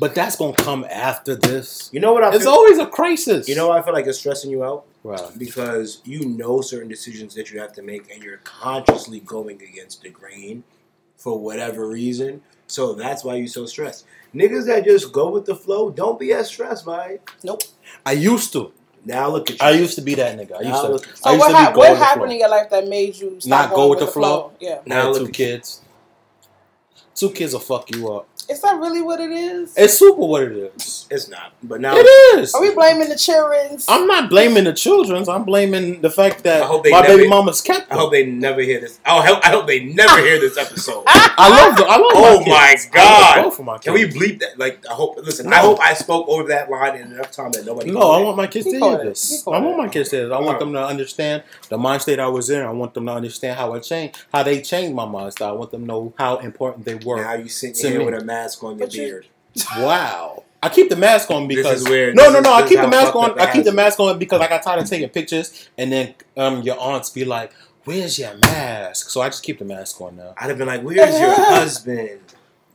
but 0.00 0.14
that's 0.14 0.34
gonna 0.36 0.54
come 0.54 0.84
after 0.90 1.34
this. 1.36 1.90
You 1.92 2.00
know 2.00 2.12
what 2.12 2.24
I 2.24 2.28
It's 2.34 2.44
feel? 2.44 2.52
always 2.52 2.78
a 2.78 2.86
crisis. 2.86 3.48
You 3.48 3.54
know 3.54 3.68
why 3.68 3.78
I 3.78 3.82
feel 3.82 3.92
like 3.94 4.06
it's 4.06 4.18
stressing 4.18 4.50
you 4.50 4.64
out? 4.64 4.84
Right. 5.08 5.38
because 5.38 6.00
you 6.04 6.26
know 6.26 6.60
certain 6.60 6.88
decisions 6.88 7.34
that 7.34 7.50
you 7.50 7.58
have 7.60 7.72
to 7.74 7.82
make 7.82 8.10
and 8.12 8.22
you're 8.22 8.38
consciously 8.38 9.20
going 9.20 9.62
against 9.62 10.02
the 10.02 10.10
grain 10.10 10.64
for 11.16 11.38
whatever 11.38 11.88
reason. 11.88 12.42
So 12.66 12.92
that's 12.94 13.24
why 13.24 13.36
you're 13.36 13.46
so 13.46 13.64
stressed. 13.66 14.04
Niggas 14.34 14.66
that 14.66 14.84
just 14.84 15.12
go 15.12 15.30
with 15.30 15.46
the 15.46 15.56
flow 15.56 15.90
don't 15.90 16.20
be 16.20 16.32
as 16.32 16.48
stressed, 16.48 16.86
right? 16.86 17.20
Nope. 17.42 17.62
I 18.04 18.12
used 18.12 18.52
to. 18.52 18.72
Now 19.04 19.30
look 19.30 19.48
at 19.50 19.60
you. 19.60 19.66
I 19.66 19.70
used 19.70 19.94
to 19.94 20.02
be 20.02 20.14
that 20.16 20.36
nigga. 20.36 20.58
I 20.58 20.68
used 20.68 20.82
to. 20.82 20.88
look 20.88 21.02
at 21.04 21.10
you. 21.10 21.16
so 21.16 21.30
I 21.30 21.32
used 21.32 21.40
what, 21.40 21.66
to 21.68 21.72
be 21.72 21.78
what 21.78 21.96
happened 21.96 22.32
in 22.32 22.38
your 22.40 22.50
life 22.50 22.68
that 22.70 22.86
made 22.86 23.16
you 23.16 23.40
stop 23.40 23.48
Not 23.48 23.70
going 23.70 23.82
go 23.82 23.88
with 23.90 23.98
the 24.00 24.06
flow? 24.06 24.52
Yeah. 24.60 24.80
I 24.84 24.88
Now 24.88 25.02
had 25.04 25.06
look 25.06 25.16
two 25.16 25.22
at 25.22 25.38
you. 25.38 25.46
kids. 25.46 25.80
Two 27.14 27.30
kids 27.30 27.52
will 27.54 27.60
fuck 27.60 27.90
you 27.94 28.12
up. 28.12 28.28
Is 28.48 28.62
that 28.62 28.78
really 28.78 29.02
what 29.02 29.20
it 29.20 29.30
is? 29.30 29.74
It's 29.76 29.98
super 29.98 30.24
what 30.24 30.42
it 30.44 30.52
is. 30.74 31.06
It's 31.10 31.28
not. 31.28 31.52
But 31.62 31.82
now 31.82 31.94
It 31.96 32.06
is. 32.38 32.54
Are 32.54 32.62
we 32.62 32.74
blaming 32.74 33.10
the 33.10 33.16
children? 33.16 33.78
I'm 33.88 34.06
not 34.06 34.30
blaming 34.30 34.64
the 34.64 34.72
children. 34.72 35.28
I'm 35.28 35.44
blaming 35.44 36.00
the 36.00 36.08
fact 36.10 36.44
that 36.44 36.62
I 36.62 36.66
hope 36.66 36.82
they 36.84 36.90
my 36.90 37.02
never- 37.02 37.16
baby 37.18 37.28
mama's 37.28 37.60
kept 37.60 37.92
I 37.92 37.96
hope 37.96 38.10
they 38.12 38.24
never 38.24 38.62
hear 38.62 38.80
this. 38.80 39.00
Oh, 39.04 39.20
hell, 39.20 39.38
I 39.44 39.50
hope 39.50 39.66
they 39.66 39.84
never 39.84 40.18
hear 40.20 40.40
this 40.40 40.56
episode. 40.56 41.04
I 41.08 41.48
love 41.66 41.76
the, 41.76 41.84
I 41.84 41.96
love 41.98 42.10
Oh 42.14 42.40
my 42.46 42.50
my 42.52 42.68
kids. 42.70 42.88
I 42.92 42.96
God. 42.96 43.36
love 43.36 43.44
both 43.44 43.58
of 43.58 43.64
my 43.66 43.78
Can 43.78 43.92
we 43.92 44.08
bleep 44.08 44.40
that? 44.40 44.58
Like, 44.58 44.84
I 44.88 44.94
hope. 44.94 45.18
Listen, 45.18 45.50
No. 45.50 45.56
I 45.56 45.60
hope 45.60 45.80
I 45.80 45.92
spoke 45.94 46.26
over 46.28 46.48
that 46.48 46.70
line 46.70 46.96
in 46.96 47.12
enough 47.12 47.30
time 47.30 47.52
that 47.52 47.66
nobody. 47.66 47.90
No, 47.90 48.00
I 48.00 48.22
want 48.22 48.36
my 48.38 48.46
kids 48.46 48.64
to 48.66 48.78
hear 48.78 48.98
this. 49.04 49.46
I 49.46 49.58
want 49.58 49.76
my 49.76 49.88
kids 49.88 50.08
to 50.10 50.16
hear 50.16 50.28
this. 50.28 50.34
I 50.34 50.40
want 50.40 50.58
them 50.58 50.72
to 50.72 50.84
understand 50.86 51.42
the 51.68 51.76
mind 51.76 52.00
state 52.02 52.18
I 52.18 52.28
was 52.28 52.48
in. 52.48 52.62
I 52.62 52.70
want 52.70 52.94
them 52.94 53.06
to 53.06 53.12
understand 53.12 53.58
how 53.58 53.74
I 53.74 53.78
changed, 53.80 54.18
how 54.32 54.42
they 54.42 54.62
changed 54.62 54.94
my 54.94 55.04
mind 55.04 55.32
style. 55.32 55.50
I 55.50 55.52
want 55.52 55.70
them 55.70 55.82
to 55.82 55.86
know 55.86 56.14
how 56.16 56.38
important 56.38 56.86
they 56.86 56.94
were. 56.94 57.16
Now 57.22 57.34
you 57.34 57.48
sitting 57.48 57.90
here 57.90 57.98
me. 58.00 58.04
with 58.06 58.14
a 58.22 58.24
mask 58.38 58.62
on 58.64 58.78
your 58.78 58.86
But 58.86 58.94
you- 58.94 59.02
beard. 59.02 59.26
Wow. 59.78 60.44
I 60.62 60.68
keep 60.68 60.88
the 60.90 60.96
mask 60.96 61.30
on 61.30 61.46
This 61.46 61.56
because 61.58 61.80
is 61.82 61.88
where- 61.88 62.12
no, 62.14 62.24
this 62.24 62.32
no, 62.32 62.38
is- 62.38 62.44
no. 62.44 62.52
I 62.54 62.68
keep 62.68 62.80
the 62.80 62.88
mask 62.88 63.14
on. 63.14 63.30
up 63.30 63.36
it 63.36 63.42
I 63.42 63.52
keep 63.52 63.64
the 63.64 63.72
mask 63.72 64.00
on 64.00 64.18
because 64.18 64.40
I 64.40 64.48
got 64.48 64.62
tired 64.62 64.80
of 64.82 64.88
taking 64.88 65.08
pictures, 65.08 65.68
and 65.78 65.92
then 65.92 66.14
um 66.36 66.62
your 66.62 66.78
aunts 66.80 67.10
be 67.10 67.24
like, 67.24 67.52
"Where's 67.84 68.18
your 68.18 68.34
mask?" 68.36 69.10
So 69.10 69.20
I 69.20 69.28
just 69.28 69.42
keep 69.42 69.58
the 69.60 69.64
mask 69.64 70.00
on 70.00 70.16
now. 70.16 70.34
I'd 70.36 70.48
have 70.48 70.58
been 70.58 70.66
like, 70.66 70.82
"Where's 70.82 71.18
your 71.20 71.34
husband?" 71.54 72.20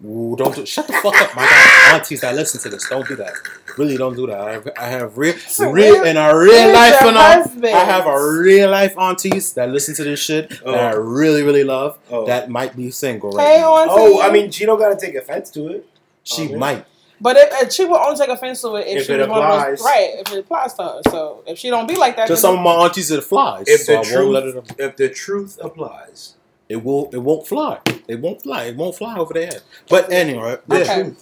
Ooh, 0.05 0.35
don't 0.37 0.53
do, 0.53 0.65
shut 0.65 0.85
the 0.85 0.93
fuck 0.93 1.15
up, 1.21 1.33
my 1.35 1.43
God. 1.43 1.95
aunties 1.95 2.19
that 2.21 2.35
listen 2.35 2.59
to 2.61 2.69
this. 2.69 2.89
Don't 2.89 3.07
do 3.07 3.15
that. 3.15 3.31
Really, 3.77 3.95
don't 3.95 4.15
do 4.15 4.27
that. 4.27 4.37
I 4.41 4.51
have, 4.53 4.69
I 4.77 4.87
have 4.89 5.17
real, 5.17 5.33
real 5.59 5.71
where- 6.01 6.05
in 6.05 6.17
a 6.17 6.37
real 6.37 6.73
life, 6.73 6.99
your 6.99 7.09
and 7.09 7.17
I. 7.17 7.41
I 7.71 7.83
have 7.85 8.05
a 8.05 8.31
real 8.39 8.69
life 8.69 8.97
aunties 8.97 9.53
that 9.53 9.69
listen 9.69 9.95
to 9.95 10.03
this 10.03 10.19
shit 10.19 10.49
that 10.49 10.61
oh. 10.65 10.73
I 10.73 10.93
Oh. 10.93 10.99
really, 10.99 11.41
really 11.43 11.63
love. 11.63 11.97
Oh. 12.11 12.25
That 12.25 12.49
might 12.49 12.75
be 12.75 12.91
single 12.91 13.31
right 13.31 13.47
Hey, 13.47 13.57
now. 13.61 13.75
auntie. 13.77 13.93
Oh, 13.95 14.21
I 14.21 14.29
mean, 14.29 14.51
she 14.51 14.65
don't 14.65 14.77
gotta 14.77 14.97
take 14.99 15.15
offense 15.15 15.49
to 15.51 15.67
it. 15.69 15.87
She 16.23 16.53
Oh, 16.53 16.57
might. 16.57 16.85
But 17.21 17.37
if, 17.37 17.61
if 17.63 17.71
she 17.71 17.85
will 17.85 17.95
only 17.95 18.17
take 18.17 18.27
offense 18.27 18.59
to 18.61 18.75
it 18.75 18.87
if, 18.87 18.97
If 18.97 19.05
she 19.07 19.13
it 19.13 19.19
was 19.19 19.29
one 19.29 19.37
of 19.37 19.43
applies. 19.45 19.77
those, 19.79 19.85
right? 19.85 20.09
If 20.19 20.33
it 20.33 20.39
applies 20.39 20.73
to 20.73 20.83
her. 20.83 21.01
So 21.09 21.43
if 21.47 21.57
she 21.57 21.69
don't 21.69 21.87
be 21.87 21.95
like 21.95 22.17
that, 22.17 22.27
Just 22.27 22.41
some 22.41 22.57
of 22.57 22.61
my 22.61 22.71
aunties 22.83 23.09
it 23.11 23.23
flies. 23.23 23.63
If 23.69 23.81
so 23.83 24.01
the 24.03 24.09
I 24.09 24.15
won't 24.19 24.31
let 24.31 24.41
truth, 24.51 24.71
it. 24.71 24.83
if 24.83 24.97
the 24.97 25.07
truth 25.09 25.57
applies, 25.61 26.33
It 26.69 26.77
will. 26.83 27.09
It 27.11 27.17
won't 27.17 27.47
fly. 27.47 27.79
It 28.07 28.19
won't 28.19 28.41
fly. 28.43 28.65
It 28.65 28.75
won't 28.75 28.95
fly 28.95 29.17
over 29.17 29.33
their 29.33 29.47
head. 29.47 29.61
But 29.89 30.11
anyway, 30.11 30.57
yeah. 30.69 30.77
Okay. 30.77 31.13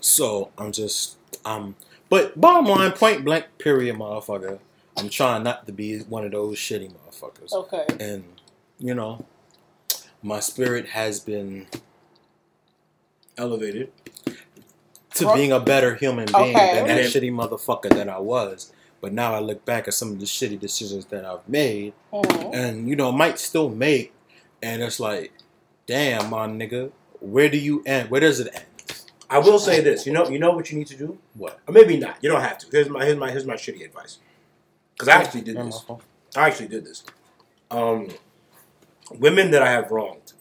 So 0.00 0.50
I'm 0.58 0.72
just 0.72 1.16
um. 1.44 1.76
But 2.08 2.40
bottom 2.40 2.66
line, 2.66 2.92
point 2.92 3.24
blank, 3.24 3.46
period, 3.58 3.96
motherfucker. 3.96 4.58
I'm 4.96 5.08
trying 5.08 5.42
not 5.42 5.66
to 5.66 5.72
be 5.72 5.98
one 6.00 6.24
of 6.24 6.32
those 6.32 6.56
shitty 6.56 6.90
motherfuckers. 6.92 7.52
Okay. 7.52 7.84
And 8.00 8.24
you 8.78 8.94
know, 8.94 9.24
my 10.22 10.40
spirit 10.40 10.88
has 10.90 11.20
been 11.20 11.66
elevated. 13.36 13.92
to 15.14 15.24
Well- 15.24 15.34
being 15.34 15.50
a 15.52 15.58
better 15.60 15.94
human 15.94 16.26
being 16.26 16.54
Okay. 16.54 16.74
than 16.74 16.86
that 16.88 17.00
And- 17.00 17.08
shitty 17.08 17.32
motherfucker 17.32 17.88
that 17.88 18.06
I 18.06 18.18
was. 18.18 18.70
But 19.00 19.14
now 19.14 19.34
I 19.34 19.38
look 19.38 19.64
back 19.64 19.88
at 19.88 19.94
some 19.94 20.10
of 20.12 20.20
the 20.20 20.26
shitty 20.26 20.60
decisions 20.60 21.06
that 21.06 21.24
I've 21.24 21.48
made, 21.48 21.94
Mhm. 22.12 22.54
and 22.54 22.86
you 22.88 22.96
know, 22.96 23.10
might 23.12 23.38
still 23.38 23.70
make, 23.70 24.12
and 24.62 24.82
it's 24.82 24.98
like, 25.00 25.32
damn, 25.86 26.30
my 26.30 26.46
nigga, 26.46 26.90
where 27.20 27.48
do 27.48 27.58
you 27.58 27.82
end? 27.86 28.10
Where 28.10 28.20
does 28.20 28.40
it 28.40 28.48
end? 28.54 28.64
I 29.28 29.38
will 29.38 29.58
say 29.58 29.80
this. 29.80 30.06
You 30.06 30.12
know, 30.12 30.28
you 30.28 30.38
know 30.38 30.52
what 30.52 30.70
you 30.70 30.78
need 30.78 30.86
to 30.88 30.96
do, 30.96 31.18
What? 31.34 31.58
or 31.66 31.74
maybe 31.74 31.96
not. 31.96 32.16
You 32.22 32.30
don't 32.30 32.40
have 32.42 32.58
to. 32.58 32.66
Here's 32.70 32.88
my 32.88 33.04
here's 33.04 33.16
my 33.18 33.30
here's 33.30 33.44
my 33.46 33.54
shitty 33.54 33.84
advice. 33.84 34.18
Because 34.94 35.08
I 35.08 35.16
actually 35.20 35.40
did 35.42 35.56
this. 35.56 35.84
I 36.36 36.46
actually 36.48 36.68
did 36.68 36.84
this. 36.84 37.04
Um, 37.70 38.08
women 39.18 39.50
that 39.50 39.62
I 39.62 39.70
have 39.70 39.90
wronged, 39.90 40.32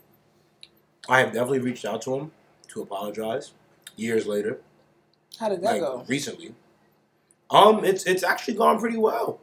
I 1.09 1.19
have 1.19 1.29
definitely 1.33 1.59
reached 1.59 1.83
out 1.85 2.01
to 2.03 2.11
them 2.11 2.31
to 2.69 2.81
apologize. 2.81 3.51
Years 3.97 4.27
later, 4.27 4.59
How 5.39 5.49
did 5.49 5.61
that 5.61 5.71
like 5.73 5.81
go? 5.81 6.03
recently, 6.07 6.53
um, 7.49 7.83
it's 7.85 8.05
it's 8.05 8.23
actually 8.23 8.53
gone 8.55 8.77
pretty 8.79 8.97
well, 8.97 9.39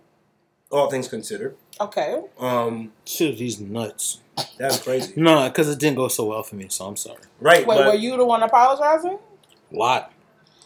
all 0.72 0.90
things 0.90 1.08
considered. 1.08 1.56
Okay. 1.80 2.20
Um, 2.38 2.92
Shit, 3.04 3.38
these 3.38 3.60
nuts. 3.60 4.20
that's 4.58 4.82
crazy, 4.82 5.12
No, 5.20 5.46
because 5.48 5.68
it 5.68 5.78
didn't 5.78 5.96
go 5.96 6.08
so 6.08 6.24
well 6.26 6.42
for 6.42 6.56
me, 6.56 6.66
so 6.68 6.86
I'm 6.86 6.96
sorry. 6.96 7.20
right? 7.40 7.66
Wait, 7.66 7.76
but, 7.76 7.86
were 7.86 7.94
you 7.94 8.16
the 8.16 8.24
one 8.24 8.42
apologizing? 8.42 9.18
Lot. 9.70 10.12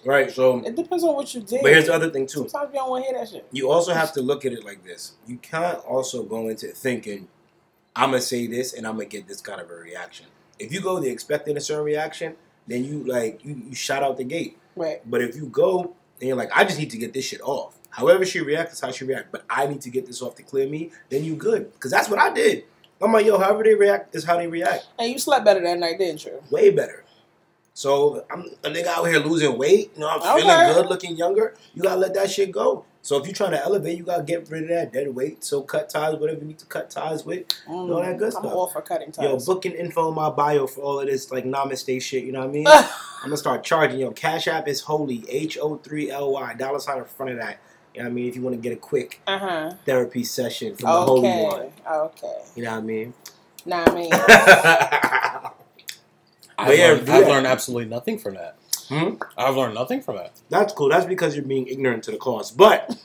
right. 0.04 0.30
So, 0.30 0.58
It 0.64 0.74
depends 0.76 1.04
on 1.04 1.14
what 1.14 1.32
you 1.34 1.40
did. 1.40 1.62
but 1.62 1.70
here's 1.72 1.86
the 1.86 1.94
other 1.94 2.10
thing 2.10 2.26
too. 2.26 2.48
Sometimes 2.48 2.72
you 2.72 2.78
don't 2.80 2.90
want 2.90 3.04
to 3.04 3.10
hear 3.10 3.18
that 3.20 3.28
shit. 3.28 3.46
you 3.52 3.70
also 3.70 3.92
have 3.92 4.12
to 4.14 4.22
look 4.22 4.44
at 4.44 4.52
it 4.52 4.64
like 4.64 4.84
this. 4.84 5.12
You 5.26 5.36
can't 5.38 5.78
also 5.84 6.22
go 6.22 6.48
into 6.48 6.68
thinking, 6.68 7.28
I'm 7.94 8.10
gonna 8.10 8.20
say 8.22 8.46
this 8.46 8.72
and 8.74 8.86
I'm 8.86 8.94
gonna 8.94 9.06
get 9.06 9.26
this 9.26 9.40
kind 9.40 9.60
of 9.60 9.70
a 9.70 9.74
reaction. 9.74 10.26
If 10.58 10.72
you 10.72 10.80
go 10.80 10.98
the 11.00 11.08
expecting 11.08 11.56
a 11.56 11.60
certain 11.60 11.84
reaction, 11.84 12.36
then 12.66 12.84
you 12.84 13.04
like 13.04 13.44
you, 13.44 13.62
you 13.68 13.74
shot 13.74 14.02
out 14.02 14.16
the 14.16 14.24
gate. 14.24 14.58
Right. 14.74 15.00
But 15.08 15.22
if 15.22 15.34
you 15.36 15.46
go 15.46 15.94
and 16.20 16.28
you're 16.28 16.36
like, 16.36 16.50
I 16.54 16.64
just 16.64 16.78
need 16.78 16.90
to 16.90 16.98
get 16.98 17.12
this 17.14 17.24
shit 17.24 17.40
off. 17.42 17.78
However 17.96 18.26
she 18.26 18.40
reacts 18.40 18.74
is 18.74 18.80
how 18.80 18.90
she 18.90 19.06
reacts. 19.06 19.28
But 19.32 19.44
I 19.48 19.66
need 19.66 19.80
to 19.80 19.90
get 19.90 20.04
this 20.04 20.20
off 20.20 20.34
to 20.34 20.42
clear 20.42 20.68
me, 20.68 20.90
then 21.08 21.24
you 21.24 21.34
good. 21.34 21.72
Because 21.72 21.90
that's 21.90 22.10
what 22.10 22.18
I 22.18 22.30
did. 22.30 22.64
I'm 23.00 23.10
like, 23.10 23.24
yo, 23.24 23.38
however 23.38 23.62
they 23.64 23.74
react 23.74 24.14
is 24.14 24.22
how 24.22 24.36
they 24.36 24.46
react. 24.46 24.86
And 24.98 25.10
you 25.10 25.18
slept 25.18 25.46
better 25.46 25.62
that 25.62 25.78
night, 25.78 25.98
didn't 25.98 26.22
you? 26.26 26.42
Way 26.50 26.70
better. 26.70 27.04
So 27.72 28.26
I'm 28.30 28.50
a 28.64 28.68
nigga 28.68 28.86
out 28.88 29.04
here 29.04 29.18
losing 29.18 29.56
weight. 29.56 29.92
You 29.94 30.00
know, 30.00 30.10
I'm 30.10 30.20
feeling 30.20 30.74
good, 30.74 30.86
looking 30.86 31.16
younger. 31.16 31.54
You 31.74 31.82
gotta 31.82 31.98
let 31.98 32.12
that 32.14 32.30
shit 32.30 32.52
go. 32.52 32.84
So 33.00 33.16
if 33.18 33.24
you're 33.24 33.34
trying 33.34 33.52
to 33.52 33.62
elevate, 33.62 33.96
you 33.96 34.04
gotta 34.04 34.24
get 34.24 34.50
rid 34.50 34.64
of 34.64 34.68
that 34.68 34.92
dead 34.92 35.14
weight. 35.14 35.42
So 35.42 35.62
cut 35.62 35.88
ties, 35.88 36.16
whatever 36.16 36.40
you 36.40 36.46
need 36.48 36.58
to 36.58 36.66
cut 36.66 36.90
ties 36.90 37.24
with. 37.24 37.48
Mm, 37.66 37.94
all 37.94 38.02
that 38.02 38.18
good 38.18 38.26
I'm 38.34 38.42
stuff. 38.42 38.44
all 38.46 38.66
for 38.66 38.82
cutting 38.82 39.10
ties. 39.10 39.24
Yo, 39.24 39.38
booking 39.38 39.72
info 39.72 40.08
in 40.10 40.14
my 40.14 40.28
bio 40.28 40.66
for 40.66 40.82
all 40.82 41.00
of 41.00 41.06
this 41.06 41.30
like 41.30 41.44
namaste 41.44 42.02
shit. 42.02 42.24
You 42.24 42.32
know 42.32 42.40
what 42.40 42.48
I 42.48 42.52
mean? 42.52 42.66
I'm 42.66 42.84
gonna 43.24 43.36
start 43.38 43.64
charging. 43.64 44.00
Yo, 44.00 44.10
Cash 44.10 44.48
App 44.48 44.68
is 44.68 44.82
holy. 44.82 45.24
H 45.30 45.56
O 45.58 45.76
three 45.76 46.10
L 46.10 46.32
Y. 46.32 46.54
Dollar 46.54 46.78
sign 46.78 46.98
in 46.98 47.04
front 47.04 47.32
of 47.32 47.38
that. 47.38 47.58
You 47.96 48.02
know 48.02 48.08
what 48.08 48.12
I 48.12 48.14
mean? 48.14 48.28
If 48.28 48.36
you 48.36 48.42
want 48.42 48.54
to 48.56 48.60
get 48.60 48.74
a 48.74 48.76
quick 48.76 49.22
uh 49.26 49.38
huh. 49.38 49.72
therapy 49.86 50.22
session 50.22 50.76
from 50.76 50.90
the 50.90 51.00
holy 51.00 51.28
Okay. 51.28 51.42
one. 51.44 51.72
Okay. 51.90 52.42
You 52.54 52.64
know 52.64 52.72
what 52.72 52.78
I 52.78 52.82
mean? 52.82 53.14
Nah, 53.64 53.84
I 53.86 53.94
mean. 53.94 54.10
I've, 56.58 56.78
yeah, 56.78 56.88
learned, 56.88 57.06
do 57.06 57.12
I've 57.12 57.26
learned 57.28 57.46
absolutely 57.46 57.86
nothing 57.86 58.18
from 58.18 58.34
that. 58.34 58.56
Hmm? 58.88 59.14
I've 59.38 59.56
learned 59.56 59.74
nothing 59.74 60.02
from 60.02 60.16
that. 60.16 60.32
That's 60.50 60.74
cool. 60.74 60.90
That's 60.90 61.06
because 61.06 61.34
you're 61.36 61.44
being 61.44 61.66
ignorant 61.68 62.04
to 62.04 62.10
the 62.10 62.18
cause. 62.18 62.50
But 62.50 62.98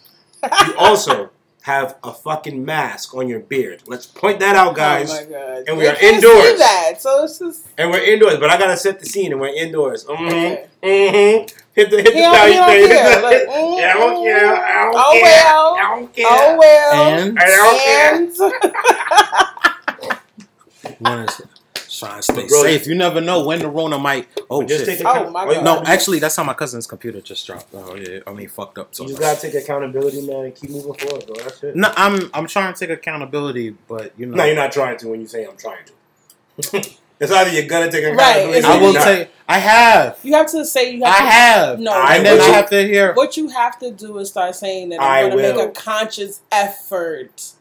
you 0.43 0.75
also 0.77 1.31
have 1.63 1.95
a 2.03 2.11
fucking 2.13 2.65
mask 2.65 3.15
on 3.15 3.27
your 3.29 3.39
beard. 3.39 3.83
Let's 3.87 4.05
point 4.05 4.39
that 4.41 4.57
out, 4.57 4.75
guys. 4.75 5.09
Oh 5.09 5.15
my 5.15 5.23
god. 5.29 5.63
And 5.69 5.77
we 5.77 5.83
They 5.85 5.89
are 5.89 5.95
can't 5.95 6.15
indoors. 6.17 6.43
See 6.51 6.55
that, 6.57 6.93
so 7.01 7.23
it's 7.23 7.39
just. 7.39 7.67
and 7.77 7.91
we're 7.91 8.03
indoors, 8.03 8.37
but 8.39 8.49
I 8.49 8.57
gotta 8.57 8.75
set 8.77 8.99
the 8.99 9.05
scene, 9.05 9.31
and 9.31 9.39
we're 9.39 9.55
indoors. 9.55 10.03
Mm-hmm. 10.05 10.25
Okay. 10.25 10.67
Mm-hmm. 10.83 11.60
Hit 11.73 11.89
the 11.89 11.97
hit 11.97 12.05
the 12.05 12.11
He 12.11 12.21
don't, 12.21 12.47
he 12.49 12.53
don't 12.55 12.65
value 12.67 12.87
care. 12.87 13.05
thing. 13.05 13.21
Like, 13.23 13.47
mm, 13.47 13.83
I 13.83 13.93
don't 13.93 14.23
care. 14.23 14.55
I 14.55 14.83
don't 14.83 14.95
Oh 14.97 15.11
care. 15.13 15.23
well. 15.23 15.75
I 15.75 15.77
don't 15.99 16.13
care. 16.13 16.25
Oh 16.27 16.57
well. 16.57 17.19
And 17.19 17.39
I 17.39 17.45
don't 17.47 17.79
care. 17.79 18.15
And 18.15 18.31
when 20.99 21.19
it's 21.19 21.41
trying 21.99 22.17
to 22.17 22.23
stay 22.23 22.47
Bro, 22.47 22.63
safe, 22.63 22.87
you 22.87 22.95
never 22.95 23.21
know 23.21 23.45
when 23.45 23.59
the 23.59 23.69
Rona 23.69 23.97
might. 23.97 24.27
Oh 24.49 24.63
Just 24.65 24.85
shit! 24.85 24.97
take 24.99 25.07
Oh, 25.07 25.29
my 25.29 25.45
God. 25.45 25.63
No, 25.63 25.81
actually, 25.85 26.19
that's 26.19 26.35
how 26.35 26.43
my 26.43 26.53
cousin's 26.53 26.87
computer 26.87 27.21
just 27.21 27.45
dropped. 27.47 27.67
Oh 27.73 27.95
yeah, 27.95 28.19
I 28.27 28.33
mean 28.33 28.49
fucked 28.49 28.77
up. 28.77 28.93
So 28.95 29.03
you 29.03 29.09
just 29.09 29.21
gotta 29.21 29.39
take 29.41 29.53
accountability, 29.63 30.21
man, 30.27 30.45
and 30.45 30.55
keep 30.55 30.69
moving 30.71 30.93
forward, 30.95 31.25
bro. 31.25 31.35
That's 31.35 31.63
it. 31.63 31.75
no, 31.75 31.91
I'm 31.95 32.29
I'm 32.33 32.47
trying 32.47 32.73
to 32.73 32.79
take 32.79 32.89
accountability, 32.97 33.75
but 33.87 34.11
you 34.17 34.25
know, 34.25 34.37
No, 34.37 34.43
you're 34.45 34.55
not 34.55 34.71
trying 34.71 34.97
to 34.97 35.07
when 35.09 35.21
you 35.21 35.27
say 35.27 35.45
I'm 35.45 35.57
trying 35.57 35.85
to. 35.85 35.91
it's 37.21 37.31
either 37.31 37.51
you're 37.51 37.67
gonna 37.67 37.89
take 37.91 38.03
Right, 38.03 38.13
accountability. 38.13 38.57
it's 38.59 38.67
or 38.67 38.71
I 38.71 38.77
will 38.81 38.93
not. 38.93 39.03
say 39.03 39.29
I 39.47 39.57
have, 39.59 40.19
you 40.23 40.33
have 40.33 40.47
to 40.51 40.65
say 40.65 40.93
you 40.95 41.03
I 41.03 41.09
have 41.09 41.17
to. 41.17 41.23
I 41.23 41.29
have, 41.31 41.79
No, 41.79 41.93
and 41.93 42.25
then 42.25 42.37
what 42.37 42.43
I 42.43 42.47
you- 42.47 42.53
have 42.53 42.69
to 42.69 42.83
hear. 42.87 43.13
What 43.13 43.37
you 43.37 43.47
have 43.49 43.77
to 43.79 43.91
do 43.91 44.17
is 44.19 44.29
start 44.29 44.55
saying 44.55 44.89
that 44.89 45.01
I 45.01 45.23
I'm 45.23 45.31
going 45.31 45.43
to 45.43 45.57
make 45.57 45.67
a 45.67 45.71
conscious 45.71 46.41
effort 46.51 47.51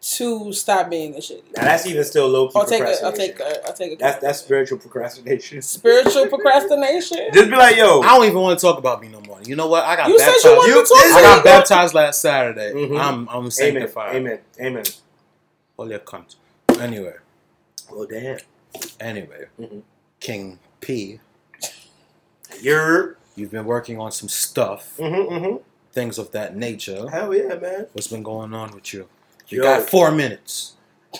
to 0.00 0.52
stop 0.52 0.88
being 0.88 1.14
a 1.14 1.18
shitty. 1.18 1.42
Now 1.56 1.64
that's 1.64 1.84
even 1.86 2.04
still 2.04 2.28
low 2.28 2.46
key 2.48 2.52
I'll 2.60 2.64
take 2.64 2.82
a, 2.82 3.04
I'll 3.04 3.12
take 3.12 3.40
a, 3.40 3.66
I'll 3.66 3.72
take 3.72 3.92
a. 3.94 3.96
That's 3.96 4.20
that's 4.22 4.38
spiritual 4.38 4.78
procrastination. 4.78 5.60
spiritual 5.62 6.28
procrastination. 6.28 7.18
Just 7.34 7.50
be 7.50 7.56
like, 7.56 7.76
yo, 7.76 8.00
I 8.02 8.16
don't 8.16 8.24
even 8.26 8.38
want 8.40 8.58
to 8.58 8.64
talk 8.64 8.78
about 8.78 9.02
me 9.02 9.08
no 9.08 9.20
more. 9.22 9.40
You 9.42 9.56
know 9.56 9.66
what? 9.66 9.84
I 9.84 9.96
got 9.96 10.08
You 10.08 10.18
said 10.18 10.26
baptized. 10.26 10.44
you 10.44 10.56
wanted 10.56 10.74
You- 10.74 10.82
to 10.82 10.88
talk 10.88 11.02
this 11.02 11.12
I 11.12 11.20
got 11.22 11.38
me. 11.44 11.50
baptized 11.50 11.94
last 11.94 12.20
Saturday. 12.22 12.72
Mhm. 12.72 13.00
I'm 13.00 13.28
I'm 13.28 13.36
amen, 13.38 13.50
sanctified. 13.50 14.16
amen, 14.16 14.38
amen. 14.60 14.84
Holy 15.76 15.98
cunt. 15.98 16.36
Anyway, 16.80 17.14
Well, 17.90 18.06
damn. 18.06 18.38
Anyway, 19.00 19.46
Mhm. 19.60 19.82
King 20.20 20.58
P, 20.80 21.20
You're. 22.60 23.16
you've 23.34 23.50
been 23.50 23.64
working 23.64 23.98
on 24.00 24.12
some 24.12 24.28
stuff, 24.28 24.96
Mm-hmm, 24.98 25.32
mm-hmm. 25.34 25.56
things 25.92 26.18
of 26.18 26.30
that 26.32 26.56
nature. 26.56 27.08
Hell 27.10 27.34
yeah, 27.34 27.54
man. 27.54 27.86
What's 27.92 28.08
been 28.08 28.22
going 28.22 28.54
on 28.54 28.72
with 28.74 28.92
you? 28.94 29.08
You 29.48 29.58
Yo. 29.58 29.62
got 29.64 29.88
four 29.88 30.10
minutes. 30.10 30.72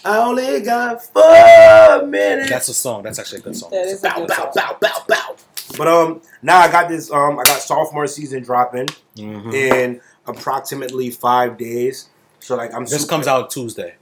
I 0.05 0.19
only 0.19 0.61
got 0.61 1.03
four 1.05 2.07
minutes. 2.07 2.51
That's 2.51 2.69
a 2.69 2.75
song. 2.75 3.03
That's 3.03 3.19
actually 3.19 3.39
a 3.39 3.43
good 3.43 3.57
song. 3.57 3.71
That 3.71 3.87
is 3.87 4.01
a 4.05 4.09
bow, 4.09 4.15
good 4.17 4.29
bow, 4.29 4.35
song. 4.35 4.53
bow, 4.55 4.77
bow, 4.81 5.05
bow. 5.09 5.37
But 5.79 5.89
um, 5.89 6.23
now 6.43 6.59
I 6.59 6.71
got 6.71 6.89
this. 6.89 7.11
Um, 7.11 7.39
I 7.39 7.45
got 7.45 7.61
sophomore 7.61 8.07
season 8.07 8.43
dropping 8.43 8.89
Mhm. 9.17 9.53
in 9.55 10.01
approximately 10.27 11.11
five 11.11 11.57
days. 11.57 12.09
So 12.41 12.57
like, 12.57 12.75
I'm 12.75 12.85
This 12.85 13.01
super- 13.01 13.09
comes 13.11 13.27
out 13.27 13.51
Tuesday. 13.51 13.95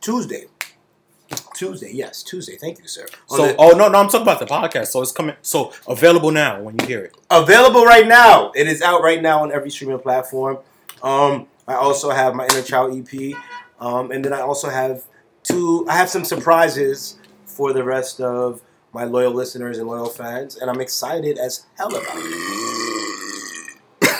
Tuesday. 0.00 0.46
Tuesday, 1.54 1.90
yes, 1.92 2.22
Tuesday. 2.22 2.56
Thank 2.56 2.78
you, 2.80 2.88
sir. 2.88 3.06
On 3.30 3.36
So, 3.36 3.46
the- 3.48 3.56
oh 3.58 3.70
no, 3.70 3.88
no, 3.88 3.98
I'm 3.98 4.06
talking 4.08 4.22
about 4.22 4.38
the 4.40 4.46
podcast. 4.46 4.88
So 4.88 5.02
it's 5.02 5.12
coming. 5.12 5.36
So 5.42 5.72
available 5.88 6.30
now 6.30 6.60
when 6.62 6.76
you 6.78 6.86
hear 6.86 7.04
it. 7.04 7.14
available 7.30 7.84
right 7.84 8.06
now. 8.06 8.52
It 8.54 8.66
is 8.68 8.82
out 8.82 9.02
right 9.02 9.20
now 9.22 9.42
on 9.42 9.52
every 9.52 9.70
streaming 9.70 9.98
platform. 9.98 10.58
Um, 11.02 11.46
I 11.68 11.74
also 11.74 12.10
have 12.10 12.34
my 12.34 12.46
Inner 12.46 12.62
Child 12.62 12.96
EP, 13.14 13.34
um, 13.80 14.10
and 14.10 14.24
then 14.24 14.32
I 14.32 14.40
also 14.40 14.68
have 14.68 15.04
two. 15.42 15.86
I 15.88 15.96
have 15.96 16.08
some 16.08 16.24
surprises 16.24 17.18
for 17.46 17.72
the 17.72 17.84
rest 17.84 18.20
of 18.20 18.60
my 18.92 19.04
loyal 19.04 19.32
listeners 19.32 19.78
and 19.78 19.86
loyal 19.88 20.08
fans, 20.08 20.56
and 20.56 20.68
I'm 20.70 20.80
excited 20.80 21.38
as 21.38 21.66
hell 21.76 21.88
about 21.94 22.02
it. 22.16 23.68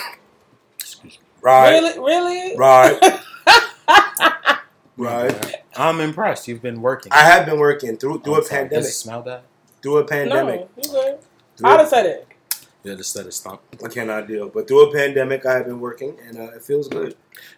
Right, 1.41 1.71
Really, 1.71 1.99
really. 1.99 2.55
right, 2.57 3.19
right. 4.97 5.52
I'm 5.75 5.99
impressed. 5.99 6.47
You've 6.47 6.61
been 6.61 6.81
working. 6.81 7.11
I 7.11 7.21
have 7.23 7.45
been 7.45 7.59
working 7.59 7.97
through 7.97 8.21
through 8.21 8.35
I'm 8.35 8.41
a 8.41 8.43
sorry. 8.43 8.61
pandemic. 8.61 8.83
Does 8.83 8.89
it 8.89 8.93
smell 8.93 9.21
that? 9.23 9.43
Through 9.81 9.97
a 9.97 10.03
pandemic. 10.05 10.59
No, 10.61 10.83
you 10.83 10.89
good. 10.91 11.19
Through 11.57 11.69
I'd 11.69 11.79
have 11.79 11.89
said 11.89 12.05
it. 12.05 12.27
Yeah, 12.83 12.95
just 12.95 13.15
let 13.15 13.25
it 13.25 13.33
stop. 13.33 13.63
I 13.83 13.87
cannot 13.87 14.27
deal. 14.27 14.49
But 14.49 14.67
through 14.67 14.89
a 14.89 14.93
pandemic, 14.93 15.45
I 15.45 15.53
have 15.53 15.65
been 15.67 15.79
working, 15.79 16.17
and 16.27 16.37
uh, 16.37 16.51
it 16.55 16.63
feels 16.63 16.89
good. 16.89 17.15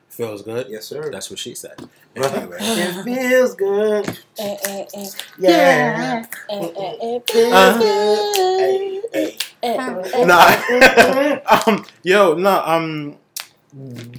Feels 0.07 0.43
good. 0.43 0.67
Yes, 0.69 0.85
sir. 0.85 1.09
That's 1.11 1.29
what 1.29 1.39
she 1.39 1.55
said. 1.55 1.77
Anyway. 2.15 2.55
it 2.61 3.03
feels 3.03 3.55
good. 3.55 4.07
Eh, 4.39 4.57
eh, 4.63 4.85
eh. 4.95 5.05
Yeah. 5.37 6.25
Eh, 6.49 6.71
eh, 6.77 7.19
eh. 7.33 7.51
Uh, 7.51 7.77
Hey, 7.81 9.01
hey. 9.11 9.37
Eh, 9.61 9.75
eh, 9.77 10.01
eh. 10.13 10.25
Nah. 10.25 11.39
um, 11.67 11.85
yo, 12.03 12.35
no. 12.35 12.63
Um, 12.65 13.17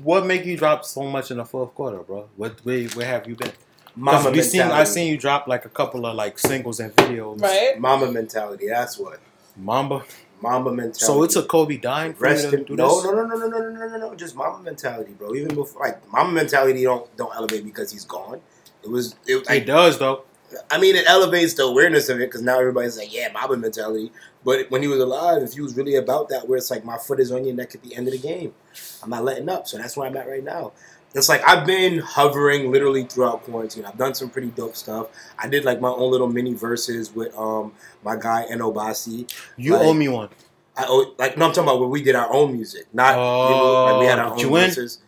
what 0.02 0.26
make 0.26 0.44
you 0.44 0.58
drop 0.58 0.84
so 0.84 1.04
much 1.04 1.30
in 1.30 1.38
the 1.38 1.44
fourth 1.46 1.74
quarter, 1.74 2.00
bro? 2.00 2.28
What 2.36 2.60
where, 2.64 2.86
where 2.88 3.06
have 3.06 3.26
you 3.26 3.34
been? 3.36 3.52
'Cause 3.96 4.24
Mama 4.24 4.30
we 4.30 4.42
seen 4.42 4.60
I 4.60 4.64
mentality. 4.64 4.90
seen 4.90 5.08
you 5.12 5.16
drop 5.18 5.46
like 5.48 5.64
a 5.64 5.70
couple 5.70 6.04
of 6.04 6.14
like 6.14 6.38
singles 6.38 6.80
and 6.80 6.94
videos. 6.94 7.40
Right. 7.40 7.80
Mama 7.80 8.10
mentality. 8.12 8.68
That's 8.68 8.98
what. 8.98 9.20
Mamba. 9.56 10.04
Mama 10.42 10.70
mentality. 10.70 10.98
So 10.98 11.22
it's 11.22 11.34
a 11.36 11.42
Kobe 11.42 11.78
dying 11.78 12.14
rest 12.18 12.52
in, 12.52 12.64
do 12.64 12.76
no, 12.76 13.00
no, 13.00 13.10
no, 13.10 13.24
no, 13.24 13.36
no, 13.36 13.48
no, 13.48 13.70
no, 13.70 13.88
no, 13.88 13.96
no, 13.96 14.14
just 14.14 14.36
mama 14.36 14.62
mentality, 14.62 15.12
bro. 15.12 15.34
Even 15.34 15.54
before, 15.54 15.80
like 15.80 16.12
mama 16.12 16.30
mentality, 16.30 16.82
don't 16.82 17.16
don't 17.16 17.34
elevate 17.34 17.64
because 17.64 17.90
he's 17.90 18.04
gone. 18.04 18.42
It 18.84 18.90
was, 18.90 19.14
it, 19.26 19.36
It 19.36 19.48
like, 19.48 19.64
does 19.66 19.98
though. 19.98 20.24
I 20.70 20.78
mean, 20.78 20.94
it 20.94 21.08
elevates 21.08 21.54
the 21.54 21.62
awareness 21.64 22.10
of 22.10 22.18
it 22.20 22.26
because 22.28 22.42
now 22.42 22.60
everybody's 22.60 22.98
like, 22.98 23.12
yeah, 23.12 23.32
mama 23.32 23.56
mentality. 23.56 24.12
But 24.44 24.70
when 24.70 24.82
he 24.82 24.88
was 24.88 25.00
alive, 25.00 25.42
if 25.42 25.54
he 25.54 25.62
was 25.62 25.74
really 25.74 25.96
about 25.96 26.28
that, 26.28 26.46
where 26.46 26.58
it's 26.58 26.70
like 26.70 26.84
my 26.84 26.98
foot 26.98 27.18
is 27.18 27.32
on 27.32 27.44
your 27.46 27.54
neck 27.54 27.74
at 27.74 27.82
the 27.82 27.96
end 27.96 28.06
of 28.06 28.12
the 28.12 28.18
game, 28.20 28.54
I'm 29.02 29.10
not 29.10 29.24
letting 29.24 29.48
up. 29.48 29.66
So 29.66 29.78
that's 29.78 29.96
where 29.96 30.06
I'm 30.06 30.16
at 30.18 30.28
right 30.28 30.44
now. 30.44 30.72
It's 31.16 31.28
like 31.30 31.42
I've 31.48 31.66
been 31.66 31.98
hovering 31.98 32.70
literally 32.70 33.04
throughout 33.04 33.42
quarantine. 33.44 33.84
I've 33.86 33.96
done 33.96 34.14
some 34.14 34.28
pretty 34.30 34.48
dope 34.48 34.76
stuff. 34.76 35.08
I 35.38 35.48
did 35.48 35.64
like 35.64 35.80
my 35.80 35.88
own 35.88 36.10
little 36.10 36.28
mini 36.28 36.54
Verzuz 36.54 37.14
with 37.14 37.36
um 37.38 37.72
my 38.04 38.16
guy 38.16 38.46
Enobasi. 38.50 39.30
You 39.56 39.72
Like- 39.74 39.82
owe 39.86 39.94
me 39.94 40.08
one. 40.08 40.28
I 40.76 40.84
owe, 40.86 41.14
like 41.18 41.38
no, 41.38 41.46
I'm 41.46 41.52
talking 41.52 41.64
about 41.70 41.80
where 41.80 41.88
we 41.88 42.02
did 42.02 42.14
our 42.14 42.30
own 42.30 42.52
music, 42.52 42.86
not 42.92 43.12
you 43.14 43.56
know, 43.56 43.84
like 43.84 44.00
we 44.00 44.04
had 44.06 44.18
our 44.18 44.28
Oh, 44.28 44.32
own 44.32 44.38
you 44.38 44.50
win? 44.50 44.68
Verzuz. 44.70 44.98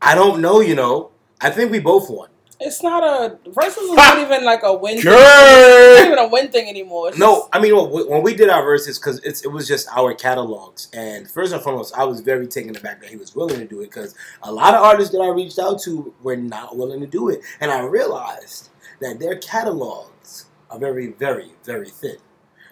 I 0.00 0.14
don't 0.14 0.40
know, 0.40 0.60
you 0.60 0.74
know. 0.74 1.10
I 1.42 1.50
think 1.50 1.70
we 1.70 1.78
both 1.78 2.08
won. 2.08 2.28
It's 2.60 2.82
not 2.82 3.04
a 3.04 3.36
Verzuz 3.50 3.78
is 3.78 3.92
not 3.92 4.18
even 4.18 4.44
like 4.44 4.62
a 4.64 4.74
win. 4.74 5.00
Thing. 5.00 5.12
It's 5.14 6.00
not 6.00 6.06
even 6.06 6.18
a 6.18 6.28
win 6.28 6.48
thing 6.50 6.68
anymore. 6.68 7.10
It's 7.10 7.18
No, 7.18 7.36
just- 7.36 7.48
I 7.52 7.60
mean 7.60 7.76
when 7.76 8.08
when 8.08 8.22
we 8.22 8.34
did 8.34 8.50
our 8.50 8.62
Verzuz, 8.64 8.98
because 9.00 9.20
it's 9.20 9.44
it 9.44 9.48
was 9.48 9.68
just 9.68 9.86
our 9.96 10.12
catalogs, 10.12 10.88
and 10.92 11.30
first 11.30 11.52
and 11.52 11.62
foremost, 11.62 11.94
I 11.96 12.04
was 12.04 12.20
very 12.20 12.48
taken 12.48 12.76
aback 12.76 13.00
that 13.00 13.10
he 13.10 13.16
was 13.16 13.34
willing 13.36 13.58
to 13.60 13.64
do 13.64 13.80
it 13.82 13.90
because 13.90 14.14
a 14.42 14.50
lot 14.50 14.74
of 14.74 14.82
artists 14.82 15.12
that 15.12 15.20
I 15.20 15.28
reached 15.28 15.58
out 15.60 15.80
to 15.82 16.12
were 16.22 16.36
not 16.36 16.76
willing 16.76 17.00
to 17.00 17.06
do 17.06 17.28
it, 17.28 17.40
and 17.60 17.70
I 17.70 17.80
realized 17.80 18.70
that 19.00 19.20
their 19.20 19.36
catalogs 19.36 20.46
are 20.70 20.78
very, 20.80 21.12
very, 21.12 21.52
very 21.64 21.88
thin. 21.88 22.16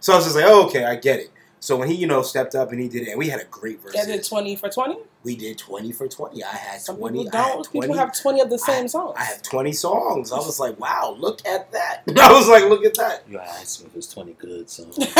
So 0.00 0.12
I 0.12 0.16
was 0.16 0.24
just 0.24 0.36
like, 0.36 0.44
oh, 0.46 0.66
okay, 0.66 0.84
I 0.84 0.96
get 0.96 1.20
it. 1.20 1.30
So 1.60 1.76
when 1.76 1.88
he, 1.88 1.94
you 1.94 2.06
know, 2.06 2.22
stepped 2.22 2.54
up 2.54 2.70
and 2.72 2.80
he 2.80 2.88
did 2.88 3.02
it, 3.02 3.10
and 3.10 3.18
we 3.18 3.28
had 3.28 3.40
a 3.40 3.44
great 3.44 3.80
verse. 3.82 3.94
Is 3.94 4.08
it 4.08 4.26
twenty 4.26 4.56
for 4.56 4.68
twenty? 4.68 4.98
We 5.26 5.34
did 5.36 5.58
twenty 5.58 5.90
for 5.92 6.06
twenty. 6.08 6.44
I 6.44 6.48
had 6.56 6.80
Some 6.80 6.96
twenty. 6.98 7.24
people 7.24 7.38
I 7.38 7.42
had 7.42 7.52
don't. 7.54 7.64
20 7.64 7.80
People 7.88 7.96
have 7.98 8.18
twenty 8.18 8.40
of 8.40 8.48
the 8.48 8.58
same 8.58 8.86
songs. 8.86 9.16
I 9.18 9.24
have 9.24 9.42
20 9.42 9.72
songs. 9.72 10.30
I 10.32 10.36
was 10.36 10.60
like, 10.60 10.78
wow, 10.78 11.16
look 11.18 11.44
at 11.44 11.72
that. 11.72 12.02
I 12.18 12.32
was 12.38 12.48
like, 12.48 12.62
look 12.64 12.84
at 12.84 12.94
that. 12.94 13.24
You 13.28 13.40
asked 13.40 13.82
me 13.82 13.88
if 13.90 13.96
it's 13.96 14.06
20 14.14 14.32
good 14.34 14.70
songs. 14.70 14.96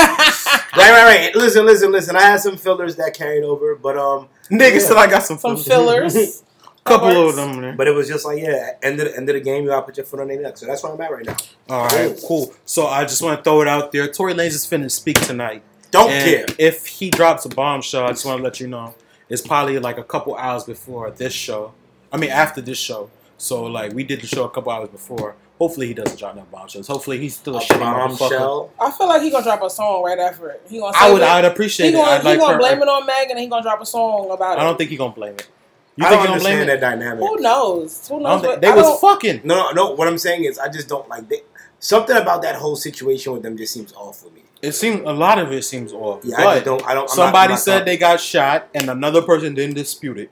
Right, 0.76 0.90
right, 0.90 1.04
right. 1.26 1.34
Listen, 1.34 1.66
listen, 1.66 1.90
listen. 1.90 2.14
I 2.16 2.22
had 2.22 2.40
some 2.40 2.56
fillers 2.56 2.96
that 2.96 3.14
carried 3.14 3.42
over, 3.44 3.74
but 3.74 3.96
um, 3.98 4.28
niggas 4.50 4.72
Yeah. 4.74 4.78
said 4.80 4.96
I 4.98 5.06
got 5.08 5.22
some, 5.24 5.38
Some 5.38 5.56
fillers. 5.56 6.12
fillers. 6.12 6.42
Couple 6.84 7.28
of 7.28 7.34
them. 7.34 7.60
Man. 7.60 7.76
but 7.76 7.88
it 7.88 7.92
was 7.92 8.06
just 8.06 8.24
like, 8.24 8.38
yeah, 8.38 8.72
end 8.82 9.00
of 9.00 9.06
the, 9.08 9.16
end 9.16 9.28
of 9.28 9.34
the 9.34 9.40
game, 9.40 9.64
you 9.64 9.70
gotta 9.70 9.84
put 9.84 9.96
your 9.96 10.06
foot 10.06 10.20
on 10.20 10.28
their 10.28 10.40
neck. 10.40 10.56
So 10.56 10.66
that's 10.66 10.84
where 10.84 10.92
I'm 10.92 11.00
at 11.00 11.10
right 11.10 11.24
now. 11.26 11.36
All 11.68 11.86
right, 11.88 12.16
cool. 12.28 12.54
So 12.64 12.86
I 12.86 13.02
just 13.04 13.22
want 13.22 13.38
to 13.38 13.42
throw 13.42 13.60
it 13.62 13.66
out 13.66 13.90
there. 13.90 14.06
Tory 14.06 14.34
Lanez 14.34 14.48
is 14.48 14.66
finna 14.66 14.88
speak 14.90 15.18
tonight. 15.20 15.62
Don't 15.90 16.10
And 16.10 16.46
care. 16.46 16.56
If 16.60 16.86
he 16.86 17.10
drops 17.10 17.44
a 17.44 17.48
bombshell, 17.48 18.04
I 18.04 18.10
just 18.10 18.24
want 18.24 18.38
to 18.38 18.44
let 18.44 18.60
you 18.60 18.68
know. 18.68 18.94
It's 19.28 19.42
probably 19.42 19.78
like 19.78 19.98
a 19.98 20.04
couple 20.04 20.36
hours 20.36 20.64
before 20.64 21.10
this 21.10 21.32
show. 21.32 21.72
I 22.12 22.16
mean, 22.16 22.30
after 22.30 22.60
this 22.60 22.78
show. 22.78 23.10
So 23.38 23.64
like 23.64 23.92
we 23.92 24.04
did 24.04 24.20
the 24.20 24.26
show 24.26 24.44
a 24.44 24.50
couple 24.50 24.72
hours 24.72 24.88
before. 24.88 25.34
Hopefully 25.58 25.86
he 25.88 25.94
doesn't 25.94 26.18
drop 26.18 26.36
no 26.36 26.46
bombshells. 26.52 26.86
Hopefully 26.86 27.18
he's 27.18 27.34
still 27.36 27.54
a, 27.54 27.58
A 27.58 27.60
shitty 27.62 27.80
motherfucker. 27.80 28.18
bombshell. 28.18 28.70
I 28.80 28.90
feel 28.90 29.08
like 29.08 29.22
he 29.22 29.30
gonna 29.30 29.42
drop 29.44 29.62
a 29.62 29.70
song 29.70 30.02
right 30.04 30.18
after 30.18 30.50
it. 30.50 30.62
He 30.68 30.78
gonna. 30.78 30.96
I 30.96 31.10
would. 31.12 31.22
it. 31.22 31.28
I'd 31.28 31.44
appreciate 31.46 31.86
He 31.88 31.92
it. 31.92 31.96
gonna, 31.96 32.10
I'd 32.10 32.20
he 32.22 32.28
like 32.28 32.38
gonna 32.38 32.52
her- 32.54 32.58
blame 32.58 32.82
it 32.82 32.88
on 32.88 33.06
Meg, 33.06 33.28
and 33.30 33.36
then 33.36 33.38
he 33.38 33.46
gonna 33.48 33.62
drop 33.62 33.80
a 33.80 33.86
song 33.86 34.30
about 34.30 34.58
it. 34.58 34.60
I 34.60 34.64
don't 34.64 34.76
think 34.78 34.90
he 34.90 34.96
gonna 34.96 35.12
blame 35.14 35.34
it. 35.34 35.48
You 35.96 36.04
I 36.04 36.10
think 36.10 36.20
don't 36.20 36.20
he 36.20 36.26
gonna 36.28 36.40
blame 36.40 36.52
understand 36.60 36.70
it? 36.78 36.80
that 36.80 36.90
dynamic. 36.98 37.20
Who 37.28 37.36
knows? 37.40 38.08
Who 38.08 38.20
knows? 38.20 38.42
what, 38.42 38.60
they 38.60 38.68
I 38.68 38.74
was 38.76 39.00
fucking. 39.00 39.40
No, 39.44 39.54
no, 39.54 39.70
no. 39.72 39.90
What 39.92 40.08
I'm 40.08 40.18
saying 40.18 40.44
is, 40.44 40.58
I 40.58 40.68
just 40.68 40.88
don't 40.88 41.08
like 41.08 41.26
they, 41.28 41.40
something 41.78 42.16
about 42.16 42.42
that 42.42 42.56
whole 42.56 42.76
situation 42.76 43.32
with 43.32 43.42
them. 43.42 43.56
Just 43.56 43.72
seems 43.72 43.92
off 43.94 44.20
for 44.20 44.30
me. 44.30 44.42
It 44.66 44.72
seems 44.72 45.00
a 45.00 45.12
lot 45.12 45.38
of 45.38 45.52
it 45.52 45.62
seems 45.64 45.92
off. 45.92 46.20
Yeah, 46.24 46.36
I 46.38 46.44
but 46.44 46.52
just 46.54 46.64
don't. 46.64 46.86
I 46.86 46.94
don't. 46.94 47.02
I'm 47.04 47.08
somebody 47.08 47.32
not, 47.32 47.42
I'm 47.44 47.50
not 47.50 47.58
said 47.60 47.84
they 47.86 47.96
got 47.96 48.20
shot, 48.20 48.68
and 48.74 48.88
another 48.90 49.22
person 49.22 49.54
didn't 49.54 49.74
dispute 49.76 50.18
it 50.18 50.30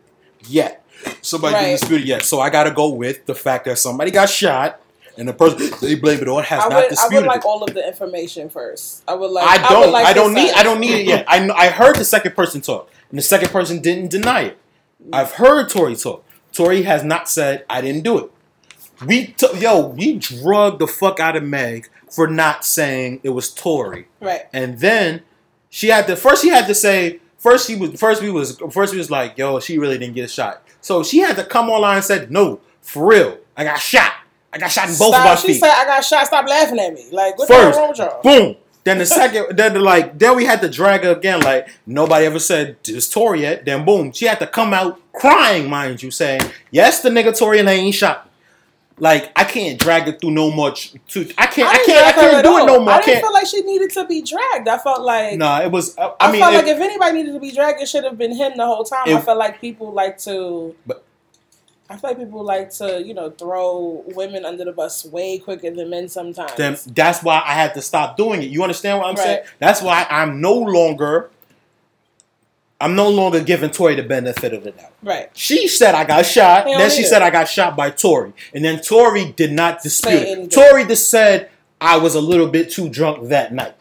yet. 0.48 0.84
Somebody 1.22 1.54
Right. 1.54 1.60
didn't 1.66 1.80
dispute 1.80 2.00
it 2.02 2.06
yet, 2.06 2.22
so 2.22 2.40
I 2.40 2.50
got 2.50 2.64
to 2.64 2.70
go 2.70 2.88
with 2.88 3.26
the 3.26 3.34
fact 3.34 3.66
that 3.66 3.78
somebody 3.78 4.10
got 4.10 4.28
shot, 4.30 4.80
and 5.18 5.28
the 5.28 5.32
person 5.34 5.70
they 5.80 5.94
blame 5.96 6.20
it 6.20 6.28
on 6.28 6.42
has 6.44 6.64
I 6.64 6.68
not 6.68 6.90
would, 6.90 6.98
I 6.98 7.08
would 7.08 7.26
like 7.26 7.38
it. 7.40 7.44
all 7.44 7.62
of 7.62 7.74
the 7.74 7.86
information 7.86 8.48
first. 8.48 9.02
I 9.06 9.14
would 9.14 9.30
like. 9.30 9.46
I 9.46 9.68
don't. 9.68 9.92
like 9.92 10.06
I 10.06 10.12
don't 10.12 10.34
need. 10.34 10.50
side. 10.50 10.58
I 10.60 10.62
don't 10.62 10.80
need 10.80 10.94
it 11.00 11.06
yet. 11.06 11.24
I 11.28 11.38
kn- 11.38 11.52
I 11.54 11.68
heard 11.68 11.96
the 11.96 12.04
second 12.04 12.34
person 12.34 12.60
talk, 12.60 12.90
and 13.10 13.18
the 13.18 13.22
second 13.22 13.50
person 13.50 13.80
didn't 13.80 14.10
deny 14.10 14.42
it. 14.42 14.58
I've 15.12 15.32
heard 15.32 15.68
Tory 15.68 15.96
talk. 15.96 16.24
Tory 16.52 16.82
has 16.82 17.04
not 17.04 17.28
said 17.28 17.64
I 17.68 17.80
didn't 17.80 18.02
do 18.02 18.18
it. 18.18 18.30
We 19.04 19.26
took 19.28 19.60
yo. 19.60 19.88
We 19.88 20.16
drugged 20.18 20.78
the 20.80 20.86
fuck 20.86 21.20
out 21.20 21.36
of 21.36 21.42
Meg 21.42 21.88
for 22.14 22.26
not 22.28 22.64
saying 22.64 23.20
it 23.22 23.30
was 23.30 23.50
Tory, 23.50 24.06
Right. 24.20 24.42
and 24.52 24.78
then 24.78 25.22
she 25.70 25.88
had 25.88 26.06
to 26.06 26.16
first. 26.16 26.42
She 26.42 26.48
had 26.50 26.66
to 26.66 26.74
say 26.74 27.20
first. 27.38 27.66
She 27.66 27.74
was 27.76 27.98
first. 27.98 28.22
We 28.22 28.30
was 28.30 28.56
first. 28.70 28.92
We 28.92 28.98
was 28.98 29.10
like 29.10 29.36
yo. 29.38 29.58
She 29.60 29.78
really 29.78 29.98
didn't 29.98 30.14
get 30.14 30.24
a 30.24 30.28
shot. 30.28 30.62
So 30.80 31.02
she 31.02 31.18
had 31.18 31.36
to 31.36 31.44
come 31.44 31.68
online 31.70 31.96
and 31.96 32.04
said 32.04 32.30
no 32.30 32.60
for 32.82 33.06
real. 33.06 33.38
I 33.56 33.64
got 33.64 33.78
shot. 33.78 34.12
I 34.52 34.58
got 34.58 34.70
shot 34.70 34.84
in 34.88 34.96
both 34.96 35.08
Stop. 35.14 35.20
of 35.20 35.26
our 35.26 35.36
She 35.38 35.48
feet. 35.48 35.60
said, 35.60 35.70
"I 35.70 35.84
got 35.84 36.04
shot. 36.04 36.26
Stop 36.26 36.48
laughing 36.48 36.78
at 36.78 36.92
me." 36.94 37.06
Like, 37.10 37.36
what's 37.38 37.50
First, 37.50 37.78
wrong 37.78 37.88
with 37.88 37.98
y'all? 37.98 38.22
Boom. 38.22 38.56
Then 38.84 38.98
the 38.98 39.06
second, 39.06 39.56
then 39.56 39.72
the, 39.72 39.80
like, 39.80 40.18
then 40.18 40.36
we 40.36 40.44
had 40.44 40.60
to 40.60 40.68
drag 40.68 41.04
her 41.04 41.12
again. 41.12 41.40
Like 41.40 41.68
nobody 41.86 42.26
ever 42.26 42.38
said 42.38 42.76
this 42.84 43.08
Tory 43.08 43.40
yet. 43.40 43.64
Then 43.64 43.84
boom, 43.84 44.12
she 44.12 44.26
had 44.26 44.38
to 44.40 44.46
come 44.46 44.74
out 44.74 45.00
crying, 45.12 45.68
mind 45.70 46.02
you, 46.02 46.10
saying 46.10 46.42
yes, 46.70 47.00
the 47.00 47.08
nigga 47.08 47.36
Tory 47.36 47.58
Lanez 47.60 47.94
shot. 47.94 48.26
me." 48.26 48.30
Like 48.98 49.32
I 49.34 49.44
can't 49.44 49.78
drag 49.78 50.06
it 50.06 50.20
through 50.20 50.30
no 50.30 50.50
much. 50.52 50.92
To 51.08 51.20
I 51.36 51.46
can't. 51.46 51.68
I, 51.68 51.72
didn't 51.78 51.86
can't. 51.86 52.06
I 52.06 52.12
can't 52.12 52.44
do 52.44 52.58
it 52.58 52.66
no 52.66 52.78
more. 52.80 52.90
I 52.90 52.96
I 52.96 52.98
didn't 52.98 53.06
can't. 53.06 53.24
feel 53.24 53.32
like 53.32 53.46
she 53.46 53.60
needed 53.62 53.90
to 53.90 54.06
be 54.06 54.22
dragged. 54.22 54.68
I 54.68 54.78
felt 54.78 55.02
like. 55.02 55.36
No, 55.36 55.60
it 55.62 55.70
was. 55.70 55.98
I, 55.98 56.06
I, 56.06 56.14
I 56.20 56.32
mean, 56.32 56.40
felt 56.40 56.54
like 56.54 56.66
if 56.66 56.78
anybody 56.80 57.18
needed 57.18 57.32
to 57.32 57.40
be 57.40 57.50
dragged, 57.50 57.80
it 57.80 57.88
should 57.88 58.04
have 58.04 58.16
been 58.16 58.34
him 58.34 58.52
the 58.56 58.64
whole 58.64 58.84
time. 58.84 59.08
I 59.08 59.20
felt 59.20 59.38
like 59.38 59.60
people 59.60 59.92
like 59.92 60.18
to. 60.18 60.74
But- 60.86 61.04
I 61.90 61.96
feel 61.98 62.10
like 62.10 62.18
people 62.18 62.42
like 62.42 62.70
to, 62.76 63.02
you 63.04 63.12
know, 63.12 63.28
throw 63.30 64.02
women 64.06 64.46
under 64.46 64.64
the 64.64 64.72
bus 64.72 65.04
way 65.04 65.38
quicker 65.38 65.70
than 65.70 65.90
men 65.90 66.08
sometimes. 66.08 66.54
then 66.54 66.78
that's 66.86 67.22
why 67.22 67.42
I 67.44 67.52
had 67.52 67.74
to 67.74 67.82
stop 67.82 68.16
doing 68.16 68.42
it. 68.42 68.46
You 68.46 68.62
understand 68.62 69.00
what 69.00 69.08
I'm 69.08 69.16
saying? 69.16 69.44
That's 69.58 69.82
why 69.82 70.06
I'm 70.08 70.40
no 70.40 70.54
longer. 70.54 71.30
I'm 72.84 72.94
no 72.94 73.08
longer 73.08 73.42
giving 73.42 73.70
Tory 73.70 73.94
the 73.94 74.02
benefit 74.02 74.52
of 74.52 74.62
the 74.62 74.72
doubt. 74.72 74.92
right. 75.02 75.30
She 75.32 75.68
said 75.68 75.94
I 75.94 76.04
got 76.04 76.26
shot. 76.26 76.66
He 76.66 76.72
don't 76.72 76.80
Then 76.80 76.90
she 76.90 76.98
need 76.98 77.08
said. 77.08 77.22
I 77.22 77.30
got 77.30 77.48
shot 77.48 77.76
by 77.76 77.88
Tory. 77.88 78.34
And 78.52 78.62
then 78.62 78.82
Tory 78.82 79.32
did 79.32 79.52
not 79.52 79.82
dispute 79.82 80.12
it. 80.12 80.28
anything. 80.28 80.48
Tory 80.50 80.84
just 80.84 81.08
said 81.08 81.48
I 81.80 81.96
was 81.96 82.14
a 82.14 82.20
little 82.20 82.46
bit 82.46 82.70
too 82.70 82.90
drunk 82.90 83.28
that 83.28 83.54
night. 83.54 83.74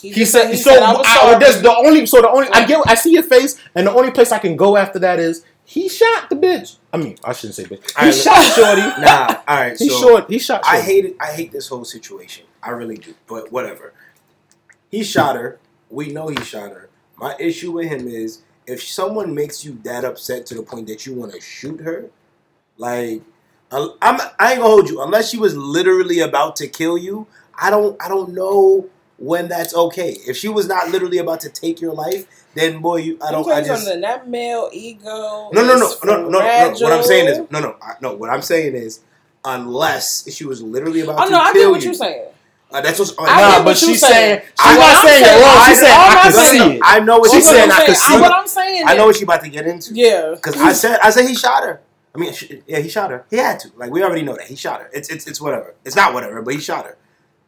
He 0.00 0.12
just 0.12 0.30
said 0.30 0.50
he 0.50 0.56
so. 0.56 0.70
said, 0.70 0.82
I 0.84 0.92
I, 0.94 1.38
that's 1.40 1.60
the 1.60 1.76
only. 1.76 2.06
So 2.06 2.22
the 2.22 2.30
only 2.30 2.46
I 2.52 2.64
get. 2.64 2.80
I 2.86 2.94
see 2.94 3.12
your 3.12 3.24
face, 3.24 3.60
and 3.74 3.88
the 3.88 3.92
only 3.92 4.12
place 4.12 4.30
I 4.30 4.38
can 4.38 4.54
go 4.54 4.76
after 4.76 5.00
that 5.00 5.18
is 5.18 5.44
he 5.64 5.88
shot 5.88 6.30
the 6.30 6.36
bitch. 6.36 6.76
I 6.92 6.98
mean, 6.98 7.18
I 7.24 7.32
shouldn't 7.32 7.56
say 7.56 7.64
bitch. 7.64 7.90
He 7.90 7.96
Alright, 7.98 8.14
shot 8.14 8.42
Shorty. 8.54 8.82
Nah. 9.04 9.42
All 9.48 9.56
right. 9.56 9.76
He 9.76 9.88
so 9.88 10.00
short. 10.00 10.30
He 10.30 10.38
shot. 10.38 10.64
Shorty. 10.64 10.78
I 10.78 10.80
hate 10.80 11.04
it. 11.06 11.16
I 11.20 11.32
hate 11.32 11.50
this 11.50 11.66
whole 11.66 11.84
situation. 11.84 12.46
I 12.62 12.70
really 12.70 12.98
do. 12.98 13.14
But 13.26 13.50
whatever. 13.50 13.92
He 14.90 15.02
shot 15.02 15.34
her. 15.34 15.58
We 15.90 16.12
know 16.12 16.28
he 16.28 16.40
shot 16.42 16.70
her. 16.70 16.87
My 17.18 17.34
issue 17.38 17.72
with 17.72 17.88
him 17.88 18.08
is 18.08 18.42
if 18.66 18.82
someone 18.82 19.34
makes 19.34 19.64
you 19.64 19.78
that 19.84 20.04
upset 20.04 20.46
to 20.46 20.54
the 20.54 20.62
point 20.62 20.86
that 20.88 21.06
you 21.06 21.14
want 21.14 21.32
to 21.32 21.40
shoot 21.40 21.80
her, 21.80 22.10
like 22.76 23.22
I- 23.70 23.88
I'm, 24.00 24.20
I 24.38 24.52
ain't 24.52 24.60
gonna 24.60 24.70
hold 24.70 24.88
you 24.88 25.02
unless 25.02 25.30
she 25.30 25.38
was 25.38 25.56
literally 25.56 26.20
about 26.20 26.56
to 26.56 26.68
kill 26.68 26.96
you. 26.96 27.26
I 27.60 27.70
don't. 27.70 28.00
I 28.02 28.08
don't 28.08 28.30
know 28.34 28.88
when 29.18 29.48
that's 29.48 29.74
okay. 29.74 30.16
If 30.26 30.36
she 30.36 30.48
was 30.48 30.68
not 30.68 30.90
literally 30.90 31.18
about 31.18 31.40
to 31.40 31.50
take 31.50 31.80
your 31.80 31.92
life, 31.92 32.26
then 32.54 32.80
boy, 32.80 32.96
you. 32.98 33.18
I 33.26 33.32
don't. 33.32 33.50
I 33.50 33.60
just. 33.62 33.84
something. 33.84 34.00
That 34.00 34.28
male 34.28 34.70
ego. 34.72 35.50
No, 35.52 35.66
no, 35.66 35.74
no, 35.74 35.92
no, 36.04 36.28
no, 36.28 36.40
no. 36.40 36.70
What 36.78 36.92
I'm 36.92 37.02
saying 37.02 37.28
is, 37.28 37.38
no, 37.50 37.60
no, 37.60 37.76
no. 38.00 38.14
What 38.14 38.30
I'm 38.30 38.42
saying 38.42 38.74
is, 38.76 39.00
unless 39.44 40.32
she 40.32 40.44
was 40.44 40.62
literally 40.62 41.00
about 41.00 41.18
to 41.18 41.24
kill 41.24 41.30
you. 41.30 41.36
Oh 41.36 41.42
to 41.42 41.44
no, 41.44 41.50
I 41.50 41.52
get 41.52 41.70
what 41.70 41.80
you, 41.80 41.86
you're 41.86 41.94
saying. 41.94 42.28
Uh, 42.70 42.80
that's 42.80 42.98
what's. 42.98 43.14
I 43.18 43.24
Nah, 43.58 43.64
but 43.64 43.76
she's 43.76 44.00
saying. 44.00 44.12
saying 44.12 44.40
she's 44.40 44.52
I- 44.58 44.74
not 44.74 44.78
what 44.78 44.94
I'm 44.94 45.06
saying 45.08 45.22
it 45.22 45.26
saying- 45.26 45.42
wrong. 45.42 45.56
I- 45.58 45.68
She's 45.68 45.80
saying 45.80 45.92
all 45.92 46.00
I 46.00 46.06
I'm 46.08 46.22
can 46.22 46.32
saying- 46.32 46.70
see 46.70 46.76
it. 46.76 46.82
I 46.84 46.98
know 47.00 47.18
what 47.18 47.30
she's 47.30 47.48
saying. 47.48 47.70
I'm 47.70 47.76
can 47.86 47.94
saying- 47.94 47.96
see. 48.16 48.20
What 48.20 48.32
I'm 48.34 48.46
saying. 48.46 48.82
I 48.86 48.94
know 48.96 49.06
what 49.06 49.16
she 49.16 49.22
about 49.24 49.42
to 49.44 49.48
get 49.50 49.66
into. 49.66 49.94
Yeah. 49.94 50.32
Because 50.34 50.56
I 50.60 50.72
said, 50.72 50.98
I 51.02 51.10
said 51.10 51.26
he 51.26 51.34
shot 51.34 51.62
her. 51.64 51.80
I 52.14 52.18
mean, 52.18 52.32
yeah, 52.66 52.78
he 52.80 52.88
shot 52.88 53.10
her. 53.10 53.24
He 53.30 53.36
had 53.36 53.60
to. 53.60 53.70
Like 53.76 53.90
we 53.90 54.02
already 54.02 54.22
know 54.22 54.34
that 54.36 54.46
he 54.46 54.56
shot 54.56 54.80
her. 54.80 54.90
It's 54.92 55.08
it's 55.08 55.26
it's 55.26 55.40
whatever. 55.40 55.74
It's 55.84 55.94
not 55.96 56.12
whatever, 56.14 56.42
but 56.42 56.54
he 56.54 56.60
shot 56.60 56.84
her. 56.86 56.96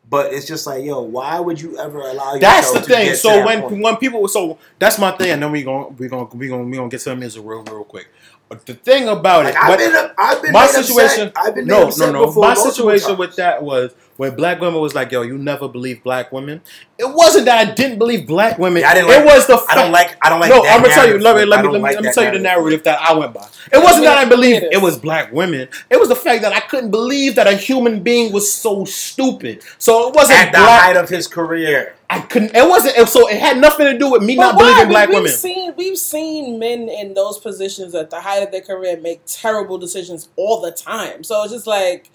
But 0.08 0.32
it's 0.32 0.44
just 0.46 0.66
like, 0.66 0.84
yo, 0.84 1.00
why 1.02 1.38
would 1.38 1.60
you 1.60 1.78
ever 1.78 2.00
allow 2.00 2.36
That's 2.36 2.72
the 2.72 2.80
to 2.80 2.84
thing. 2.84 3.06
get 3.06 3.18
So 3.18 3.44
when 3.46 3.62
point? 3.62 3.82
when 3.82 3.96
people 3.96 4.26
so 4.26 4.58
that's 4.78 4.98
my 4.98 5.12
thing, 5.12 5.30
and 5.30 5.42
then 5.42 5.52
we 5.52 5.62
gonna 5.62 5.88
we 5.88 6.08
gonna 6.08 6.24
we 6.34 6.48
gonna 6.48 6.64
we 6.64 6.76
going 6.76 6.90
to 6.90 6.94
get 6.96 7.02
to 7.04 7.10
them 7.10 7.22
is 7.22 7.38
real 7.38 7.62
real 7.62 7.84
quick. 7.84 8.08
The 8.50 8.74
thing 8.74 9.06
about 9.06 9.44
like, 9.44 9.54
it, 9.54 9.60
I've 9.62 9.78
been, 9.78 10.10
I've 10.18 10.42
been 10.42 10.50
my 10.52 10.66
situation 10.66 11.28
Upset. 11.28 11.32
I've 11.36 11.54
been 11.54 11.68
no 11.68 11.88
no 11.96 12.10
no. 12.10 12.32
my 12.32 12.54
situation 12.54 13.16
with 13.16 13.36
that 13.36 13.62
was 13.62 13.94
when 14.16 14.34
black 14.34 14.60
women 14.60 14.80
was 14.80 14.92
like 14.92 15.12
yo 15.12 15.22
you 15.22 15.38
never 15.38 15.68
believe 15.68 16.02
black 16.02 16.32
women. 16.32 16.60
It 16.98 17.04
wasn't 17.14 17.44
that 17.44 17.68
i 17.68 17.72
didn't 17.72 18.00
believe 18.00 18.26
black 18.26 18.58
women. 18.58 18.82
Yeah, 18.82 18.90
I 18.90 18.94
didn't 18.94 19.10
it 19.10 19.18
like- 19.18 19.24
was 19.24 19.46
the 19.46 19.56
Fact, 19.56 19.70
I 19.70 19.74
don't 19.76 19.92
like. 19.92 20.16
I 20.26 20.28
don't 20.28 20.40
like. 20.40 20.50
no 20.50 20.64
i'm 20.66 20.82
gonna 20.82 20.92
tell 20.92 21.08
you 21.08 21.20
let 21.20 21.36
me 21.36 21.44
let 21.44 21.64
me 21.64 21.70
let 21.70 21.74
me, 21.74 21.78
like 21.78 21.94
let 21.94 22.04
me 22.04 22.12
tell 22.12 22.24
you 22.24 22.32
the 22.32 22.40
narrative. 22.40 22.82
that 22.82 23.00
i 23.00 23.14
went 23.14 23.32
by. 23.32 23.46
It 23.72 23.80
wasn't 23.84 24.04
that 24.06 24.18
i 24.18 24.24
believed 24.24 24.64
it 24.72 24.82
was 24.82 24.98
black 24.98 25.32
women. 25.32 25.68
It 25.88 26.00
was 26.00 26.08
the 26.08 26.16
fact 26.16 26.42
that 26.42 26.52
i 26.52 26.58
couldn't 26.58 26.90
believe 26.90 27.36
that 27.36 27.46
a 27.46 27.54
human 27.54 28.02
being 28.02 28.32
was 28.32 28.52
so 28.52 28.84
stupid. 28.84 29.62
So 29.78 30.08
it 30.08 30.14
wasn't 30.16 30.40
At 30.40 30.46
the 30.46 30.58
black 30.58 30.82
height 30.82 30.96
of 30.96 31.08
his 31.08 31.28
career, 31.28 31.94
i 32.10 32.20
couldn't 32.20 32.54
it 32.54 32.68
wasn't 32.68 33.08
so 33.08 33.28
it 33.28 33.38
had 33.38 33.56
nothing 33.58 33.86
to 33.86 33.96
do 33.98 34.10
with 34.10 34.22
me 34.22 34.36
But 34.36 34.42
not 34.42 34.54
why? 34.56 34.62
believing 34.62 34.88
We- 34.88 34.92
black 34.94 35.08
we've 35.08 35.16
women 35.18 35.32
Seen, 35.32 35.74
we've 35.76 35.96
seen 35.98 36.58
men 36.58 36.88
in 36.88 37.14
those 37.14 37.38
positions 37.38 37.94
at 37.94 38.10
the 38.10 38.20
height 38.20 38.42
of 38.42 38.50
their 38.50 38.60
career 38.60 39.00
make 39.00 39.22
terrible 39.26 39.78
decisions 39.78 40.28
all 40.36 40.60
the 40.60 40.72
time. 40.72 41.24
So 41.24 41.42
it's 41.44 41.52
just 41.52 41.66
like 41.66 42.10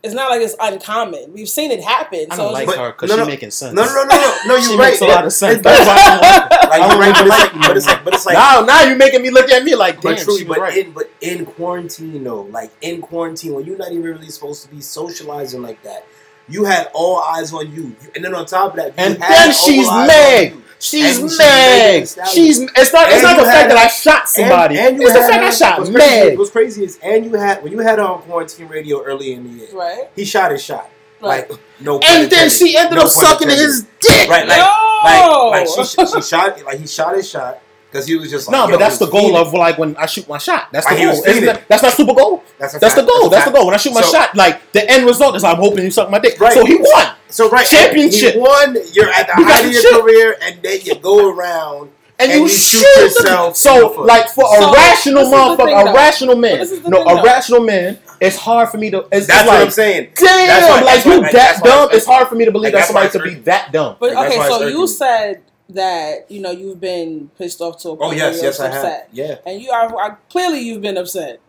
it's 0.00 0.14
not 0.14 0.30
like 0.30 0.40
it's 0.40 0.54
uncommon. 0.60 1.32
We've 1.32 1.48
seen 1.48 1.72
it 1.72 1.82
happen. 1.82 2.26
i 2.30 2.36
so 2.36 2.42
don't 2.42 2.50
it's 2.50 2.54
like 2.54 2.66
just, 2.66 2.78
her 2.78 2.90
because 2.92 3.08
no, 3.10 3.16
she's 3.16 3.24
no. 3.26 3.30
making 3.32 3.50
sense 3.50 3.74
no, 3.74 3.84
no, 3.84 3.92
no, 3.94 4.02
no, 4.04 4.16
no, 4.46 4.48
no. 4.54 4.60
she 4.60 4.70
You're 4.70 4.78
right. 4.78 4.90
makes 4.90 5.00
a 5.00 5.06
lot 5.06 5.24
of 5.26 5.32
sense 5.32 5.60
that's 5.62 5.86
why 5.88 5.94
I 5.96 6.08
don't 6.10 6.20
like. 6.20 6.50
Like 6.70 6.80
you're 6.80 6.88
don't 6.90 7.00
right, 7.00 7.14
but 7.14 7.24
really 7.24 7.30
it's 7.30 7.30
like 7.30 7.52
like, 7.54 7.68
but 7.68 7.76
it's 7.76 7.86
like, 7.86 8.04
but 8.04 8.14
it's 8.14 8.26
like, 8.26 8.34
now, 8.34 8.60
now 8.64 8.82
you're 8.84 8.96
making 8.96 9.22
me 9.22 9.30
look 9.30 9.50
at 9.50 9.64
me 9.64 9.74
like, 9.74 10.00
damn, 10.00 10.14
but 10.14 10.18
truly, 10.22 10.38
she 10.40 10.44
was 10.44 10.56
but 10.58 10.62
right. 10.62 10.76
in 10.86 10.92
but 10.92 11.10
in 11.20 11.46
quarantine 11.46 12.22
though, 12.22 12.42
like 12.42 12.70
in 12.82 13.00
quarantine 13.00 13.54
when 13.54 13.64
you're 13.66 13.78
not 13.78 13.90
even 13.90 14.04
really 14.04 14.28
supposed 14.30 14.62
to 14.62 14.68
be 14.68 14.80
socializing 14.80 15.62
like 15.62 15.82
that, 15.82 16.06
you 16.48 16.64
had 16.64 16.90
all 16.94 17.18
eyes 17.18 17.52
on 17.52 17.72
you, 17.72 17.94
and 18.14 18.24
then 18.24 18.34
on 18.34 18.46
top 18.46 18.70
of 18.72 18.76
that, 18.76 18.86
you 18.88 18.92
and 18.96 19.22
had 19.22 19.30
then 19.30 19.48
all 19.48 19.52
she's 19.52 19.88
eyes 19.88 19.94
on 20.00 20.06
Meg. 20.06 20.56
She's 20.80 21.18
And 21.18 21.28
she's 21.30 21.38
Meg. 21.38 22.00
Megan 22.16 22.26
She's 22.32 22.60
it's 22.60 22.92
not 22.92 23.08
it's 23.08 23.14
And 23.14 23.22
not 23.24 23.36
the 23.36 23.42
fact 23.42 23.62
had 23.62 23.70
that 23.72 23.76
I 23.76 23.88
shot 23.88 24.28
somebody. 24.28 24.78
And, 24.78 24.88
and 24.90 25.00
you 25.02 25.08
it's 25.08 25.14
the 25.14 25.20
had 25.22 25.28
fact 25.30 25.42
I 25.42 25.46
her- 25.46 25.52
shot 25.52 25.78
what's 25.80 25.90
crazy, 25.90 26.36
what's 26.36 26.50
crazy 26.50 26.84
is, 26.84 26.98
and 27.02 27.24
you 27.24 27.34
had 27.34 27.62
when 27.64 27.72
you 27.72 27.80
had 27.80 27.98
her 27.98 28.04
on 28.04 28.22
quarantine 28.22 28.68
radio 28.68 29.02
early 29.02 29.32
in 29.32 29.42
the 29.42 29.50
year, 29.50 29.68
right. 29.72 30.08
he 30.14 30.24
shot 30.24 30.52
his 30.52 30.62
shot. 30.62 30.88
Right. 31.20 31.50
Like 31.50 31.60
no. 31.80 31.98
And 31.98 32.30
then 32.30 32.48
she 32.48 32.76
ended 32.76 32.94
No 32.96 33.02
up 33.02 33.08
sucking 33.08 33.48
his 33.48 33.88
dick. 34.00 34.28
Right, 34.28 34.46
like, 34.46 34.58
No! 34.58 35.50
like, 35.50 35.66
like 35.68 35.88
she, 35.88 36.06
she 36.06 36.22
shot, 36.22 36.64
like 36.64 36.78
he 36.78 36.86
shot 36.86 37.16
his 37.16 37.28
shot 37.28 37.60
because 37.90 38.06
he 38.06 38.16
was 38.16 38.30
just 38.30 38.48
like, 38.48 38.52
No, 38.56 38.70
but 38.70 38.78
that's 38.78 38.98
the 38.98 39.06
goal 39.06 39.32
fiending. 39.32 39.40
of 39.46 39.52
like 39.54 39.78
when 39.78 39.96
I 39.96 40.06
shoot 40.06 40.28
my 40.28 40.38
shot. 40.38 40.68
That's 40.72 40.86
Right, 40.86 40.96
the 40.98 41.04
goal. 41.04 41.24
Isn't 41.26 41.44
that, 41.46 41.68
that's 41.68 41.82
not 41.82 41.92
super 41.94 42.14
goal. 42.14 42.44
That's, 42.58 42.74
a 42.74 42.78
That's 42.78 42.94
the 42.94 43.02
goal. 43.02 43.26
a 43.26 43.30
That's 43.30 43.44
the 43.46 43.50
goal. 43.52 43.66
When 43.66 43.74
I 43.74 43.78
shoot 43.78 43.94
my 43.94 44.02
So- 44.02 44.12
shot, 44.12 44.36
like 44.36 44.72
the 44.72 44.88
end 44.90 45.06
result 45.06 45.36
is 45.36 45.44
I'm 45.44 45.56
hoping 45.56 45.84
you 45.84 45.90
suck 45.90 46.10
my 46.10 46.18
dick. 46.18 46.38
Right. 46.40 46.52
So 46.52 46.64
he 46.64 46.76
won. 46.76 47.14
So 47.28 47.48
right, 47.50 47.66
Championship. 47.66 48.34
He 48.34 48.40
won. 48.40 48.76
You're 48.92 49.10
at 49.10 49.26
the 49.26 49.34
You 49.38 49.44
got 49.44 49.52
height 49.52 49.64
of 49.66 49.72
your 49.72 49.82
shit. 49.82 50.00
career, 50.02 50.36
and 50.42 50.62
then 50.62 50.80
you 50.82 50.94
go 50.96 51.28
around 51.30 51.90
And, 52.20 52.32
And 52.32 52.40
you 52.40 52.46
you 52.46 52.48
shoot 52.48 52.78
shoot 52.78 53.00
yourself 53.04 53.50
in 53.50 53.54
So, 53.54 54.02
like 54.02 54.28
for 54.30 54.44
So, 54.44 54.70
a 54.70 54.72
rational 54.74 55.22
this 55.24 55.28
is 55.32 55.34
motherfucker, 55.38 55.82
a 55.82 55.84
though. 55.84 55.94
rational 55.94 56.36
man, 56.36 56.58
this 56.58 56.72
is 56.72 56.80
the 56.82 56.90
no, 56.90 57.02
a 57.02 57.14
though. 57.14 57.22
rational 57.22 57.60
man, 57.62 57.98
it's 58.20 58.36
hard 58.36 58.68
for 58.70 58.76
me 58.78 58.90
to. 58.90 59.06
It's, 59.12 59.28
That's 59.28 59.42
it's 59.42 59.46
what 59.48 59.60
I'm 59.62 59.70
saying. 59.70 60.08
Damn, 60.16 60.46
That's 60.48 60.68
why- 60.68 60.80
like 60.80 61.04
you 61.04 61.20
that 61.32 61.62
dumb. 61.62 61.88
it's 61.88 61.98
It's 61.98 62.06
hard 62.06 62.26
for 62.28 62.34
me 62.34 62.44
to 62.44 62.50
believe 62.50 62.72
that 62.72 62.78
that's 62.78 62.92
why 62.92 63.06
somebody 63.08 63.30
could 63.34 63.38
be 63.38 63.50
that 63.50 63.70
dumb. 63.72 63.96
But 64.00 64.16
okay, 64.16 64.36
so 64.48 64.66
you 64.66 64.86
said 64.88 65.42
that 65.70 66.30
you 66.30 66.40
know 66.40 66.50
you've 66.50 66.80
been 66.80 67.30
pissed 67.38 67.60
off 67.60 67.78
to 67.82 67.88
a 67.88 67.92
oh, 67.92 67.96
point 67.96 68.12
Oh 68.14 68.16
yes, 68.16 68.36
you're 68.36 68.44
yes, 68.44 68.60
I 68.60 68.66
have. 68.68 68.74
upset, 68.76 69.08
Yeah. 69.12 69.34
and 69.46 69.60
you 69.60 69.70
are 69.70 69.96
I, 69.98 70.10
clearly 70.30 70.60
you've 70.60 70.80
been 70.82 70.96
upset 70.96 71.40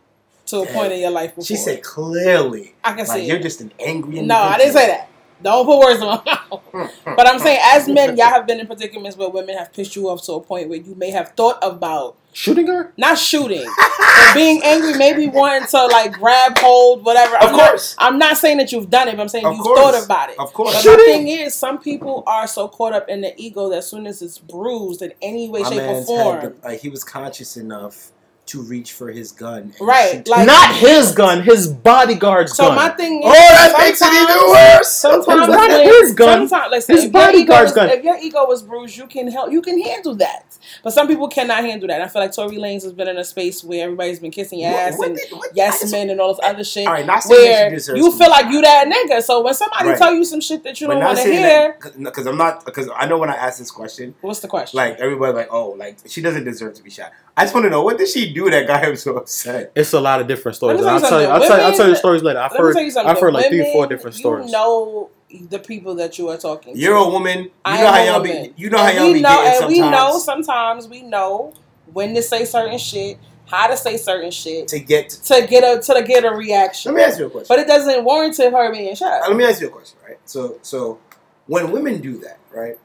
to 0.47 0.57
a 0.57 0.65
Yeah. 0.65 0.73
point 0.73 0.91
in 0.93 0.99
your 0.99 1.11
life 1.11 1.31
before. 1.35 1.45
She 1.45 1.55
said 1.55 1.83
clearly. 1.83 2.75
I 2.83 2.89
can 2.93 3.07
Like 3.07 3.19
see 3.19 3.27
you're 3.27 3.37
it. 3.37 3.43
just 3.43 3.61
an 3.61 3.71
angry. 3.79 4.21
No, 4.21 4.35
I 4.35 4.57
didn't 4.57 4.73
say 4.73 4.87
that. 4.87 5.09
Don't 5.41 5.65
put 5.65 5.79
words 5.79 6.01
in 6.01 6.07
my 6.07 6.21
mouth. 6.25 6.61
but 7.05 7.27
I'm 7.27 7.39
saying, 7.39 7.59
as 7.63 7.87
men, 7.87 8.17
y'all 8.17 8.27
have 8.27 8.45
been 8.45 8.59
in 8.59 8.67
predicaments 8.67 9.15
where 9.17 9.29
women 9.29 9.57
have 9.57 9.71
pissed 9.71 9.95
you 9.95 10.09
off 10.09 10.21
to 10.25 10.33
a 10.33 10.41
point 10.41 10.67
where 10.69 10.79
you 10.79 10.95
may 10.95 11.11
have 11.11 11.29
thought 11.29 11.57
about 11.61 12.17
Shooting 12.33 12.67
her? 12.67 12.93
not 12.97 13.17
shooting, 13.17 13.65
but 13.65 14.33
being 14.35 14.61
angry, 14.63 14.93
maybe 14.97 15.27
wanting 15.27 15.67
to 15.69 15.85
like 15.87 16.13
grab 16.13 16.57
hold, 16.59 17.03
whatever. 17.03 17.35
Of 17.37 17.43
I'm 17.43 17.51
not- 17.57 17.69
course. 17.69 17.95
I'm 17.97 18.17
not 18.19 18.37
saying 18.37 18.57
that 18.57 18.71
you've 18.71 18.89
done 18.89 19.07
it, 19.07 19.15
but 19.15 19.21
I'm 19.23 19.29
saying 19.29 19.45
Of 19.45 19.55
you've 19.55 19.63
course. 19.63 19.79
thought 19.79 20.05
about 20.05 20.29
it. 20.29 20.37
Of 20.39 20.53
course. 20.53 20.73
But 20.73 20.81
Shooting? 20.83 20.97
the 20.99 21.05
thing 21.13 21.27
is, 21.27 21.55
some 21.55 21.79
people 21.79 22.23
are 22.27 22.45
so 22.47 22.67
caught 22.67 22.93
up 22.93 23.09
in 23.09 23.21
the 23.21 23.33
ego 23.41 23.69
that 23.69 23.77
as 23.77 23.89
soon 23.89 24.05
as 24.07 24.21
it's 24.21 24.37
bruised 24.37 25.01
in 25.01 25.13
any 25.21 25.49
way, 25.49 25.61
My 25.61 25.69
shape, 25.69 25.81
or 25.89 26.03
form, 26.03 26.41
the, 26.41 26.55
like 26.67 26.81
he 26.81 26.89
was 26.89 27.03
conscious 27.03 27.57
enough 27.57 28.11
to 28.49 28.61
reach 28.63 28.93
for 28.93 29.09
his 29.11 29.31
gun. 29.31 29.73
Right, 29.79 30.27
like- 30.27 30.47
Not 30.47 30.75
his 30.75 31.11
gun, 31.11 31.43
his 31.43 31.67
bodyguard's 31.67 32.55
So 32.55 32.63
gun. 32.69 32.71
So 32.71 32.75
my 32.75 32.89
thing 32.89 33.21
is, 33.23 33.29
oh, 33.29 33.31
that 33.31 33.75
makes 33.77 34.01
it 34.01 34.11
even 34.11 34.49
worse. 34.49 34.89
Sometimes 34.89 35.41
It's 35.41 35.49
not 35.49 35.71
his 35.85 36.13
gun. 36.13 36.47
Sometimes, 36.47 36.71
listen, 36.71 36.95
His 36.95 37.05
if 37.05 37.13
your 37.13 37.21
ego 37.21 37.31
bodyguard's 37.31 37.71
is- 37.71 37.75
gun. 37.75 37.89
If 37.89 38.03
your 38.03 38.17
ego 38.17 38.45
was 38.47 38.63
bruised, 38.63 38.97
you 38.97 39.05
can 39.07 39.31
help. 39.31 39.51
You 39.51 39.61
can 39.61 39.79
handle 39.81 40.15
that. 40.15 40.45
But 40.83 40.93
some 40.93 41.07
people 41.07 41.27
cannot 41.27 41.63
handle 41.63 41.87
that. 41.87 41.95
And 41.95 42.03
I 42.03 42.07
feel 42.07 42.21
like 42.21 42.35
Tory 42.35 42.57
Lanez 42.57 42.83
has 42.83 42.93
been 42.93 43.07
in 43.07 43.17
a 43.17 43.23
space 43.23 43.63
where 43.63 43.83
everybody's 43.85 44.19
been 44.19 44.31
kissing 44.31 44.59
your 44.59 44.71
What- 44.71 44.79
ass 44.79 44.97
what 44.97 45.07
and 45.09 45.17
did- 45.17 45.31
what- 45.31 45.49
yes 45.53 45.91
men 45.91 46.09
and 46.09 46.19
all 46.19 46.33
this 46.33 46.43
other 46.43 46.63
shit. 46.63 46.87
All 46.87 46.93
right, 46.93 47.05
not 47.05 47.23
saying 47.23 47.41
that 47.45 47.59
where 47.61 47.69
she 47.69 47.75
deserves 47.75 47.99
you 47.99 48.11
feel 48.11 48.27
be 48.27 48.31
like 48.31 48.51
you 48.51 48.61
that 48.61 48.87
nigga. 48.87 49.21
So 49.23 49.41
when 49.41 49.53
somebody 49.53 49.89
Right. 49.89 49.97
tell 49.97 50.13
you 50.13 50.25
some 50.25 50.41
shit 50.41 50.63
that 50.63 50.79
you 50.81 50.87
But 50.87 50.95
don't 50.95 51.03
want 51.03 51.17
to 51.19 51.31
hear, 51.31 51.75
because 52.03 52.25
I'm 52.25 52.37
not 52.37 52.65
because 52.65 52.89
I 52.95 53.05
know 53.05 53.17
when 53.17 53.29
I 53.29 53.35
ask 53.35 53.59
this 53.59 53.71
question, 53.71 54.15
what's 54.21 54.39
the 54.39 54.47
question? 54.47 54.77
like 54.77 54.99
everybody 54.99 55.33
like 55.33 55.49
oh 55.51 55.69
like 55.77 55.97
she 56.07 56.21
doesn't 56.21 56.43
deserve 56.43 56.73
to 56.75 56.83
be 56.83 56.89
shot. 56.89 57.11
I 57.37 57.43
just 57.43 57.53
want 57.53 57.63
to 57.65 57.69
know 57.69 57.81
what 57.83 57.97
did 57.97 58.09
she 58.09 58.33
do 58.33 58.38
that 58.51 58.67
got 58.67 58.83
him 58.83 58.95
so 58.95 59.17
upset? 59.17 59.71
It's 59.75 59.93
a 59.93 59.99
lot 59.99 60.21
of 60.21 60.27
different 60.27 60.55
stories. 60.55 60.81
I'll 60.81 60.99
tell 60.99 61.09
tell 61.09 61.21
you 61.21 61.27
you. 61.27 61.33
I'll 61.33 61.41
tell 61.41 61.57
you. 61.57 61.63
I'll 61.63 61.75
tell 61.75 61.89
you 61.89 61.95
stories 61.95 62.21
later. 62.23 62.39
I've 62.39 62.51
heard. 62.51 62.73
tell 62.73 62.83
you 62.83 62.91
something. 62.91 63.09
I've 63.09 63.19
heard 63.19 63.33
like 63.33 63.47
three 63.47 63.61
or 63.61 63.65
four 63.65 63.81
Women, 63.81 63.89
different 63.89 64.17
you 64.19 64.51
know 64.51 65.09
the 65.49 65.59
people 65.59 65.95
that 65.95 66.17
you 66.17 66.29
are 66.29 66.37
talking 66.37 66.73
to. 66.73 66.79
You're 66.79 66.95
a 66.95 67.07
woman. 67.07 67.43
You 67.43 67.51
I 67.65 67.77
know 67.81 67.87
am 67.87 67.93
how 67.93 67.99
a 68.01 68.05
y'all 68.05 68.21
woman. 68.21 68.43
be. 68.43 68.53
You 68.57 68.69
know 68.69 68.77
how 68.77 68.89
y'all 68.91 69.07
we 69.07 69.13
be 69.13 69.21
know, 69.21 69.43
and 69.45 69.55
sometimes. 69.57 69.71
we 69.71 69.79
know 69.81 70.19
sometimes 70.19 70.87
we 70.87 71.01
know 71.01 71.53
when 71.93 72.15
to 72.15 72.21
say 72.21 72.45
certain 72.45 72.77
shit, 72.77 73.17
how 73.45 73.67
to 73.67 73.77
say 73.77 73.97
certain 73.97 74.31
shit 74.31 74.67
to 74.69 74.79
get. 74.79 75.09
to 75.09 75.45
get 75.47 75.63
a 75.63 75.81
to 75.81 76.03
get 76.03 76.25
a 76.25 76.31
reaction. 76.31 76.93
Let 76.93 76.97
me 76.97 77.03
ask 77.03 77.19
you 77.19 77.25
a 77.27 77.29
question. 77.29 77.47
But 77.49 77.59
it 77.59 77.67
doesn't 77.67 78.03
warrant 78.03 78.39
it. 78.39 78.51
her 78.53 78.71
being 78.71 78.95
shot. 78.95 79.21
Let 79.27 79.35
me 79.35 79.43
ask 79.43 79.61
you 79.61 79.67
a 79.67 79.71
question, 79.71 79.97
right? 80.07 80.17
So, 80.25 80.59
so 80.61 80.99
when 81.47 81.71
women 81.71 82.01
do 82.01 82.17
that, 82.19 82.39
right? 82.53 82.77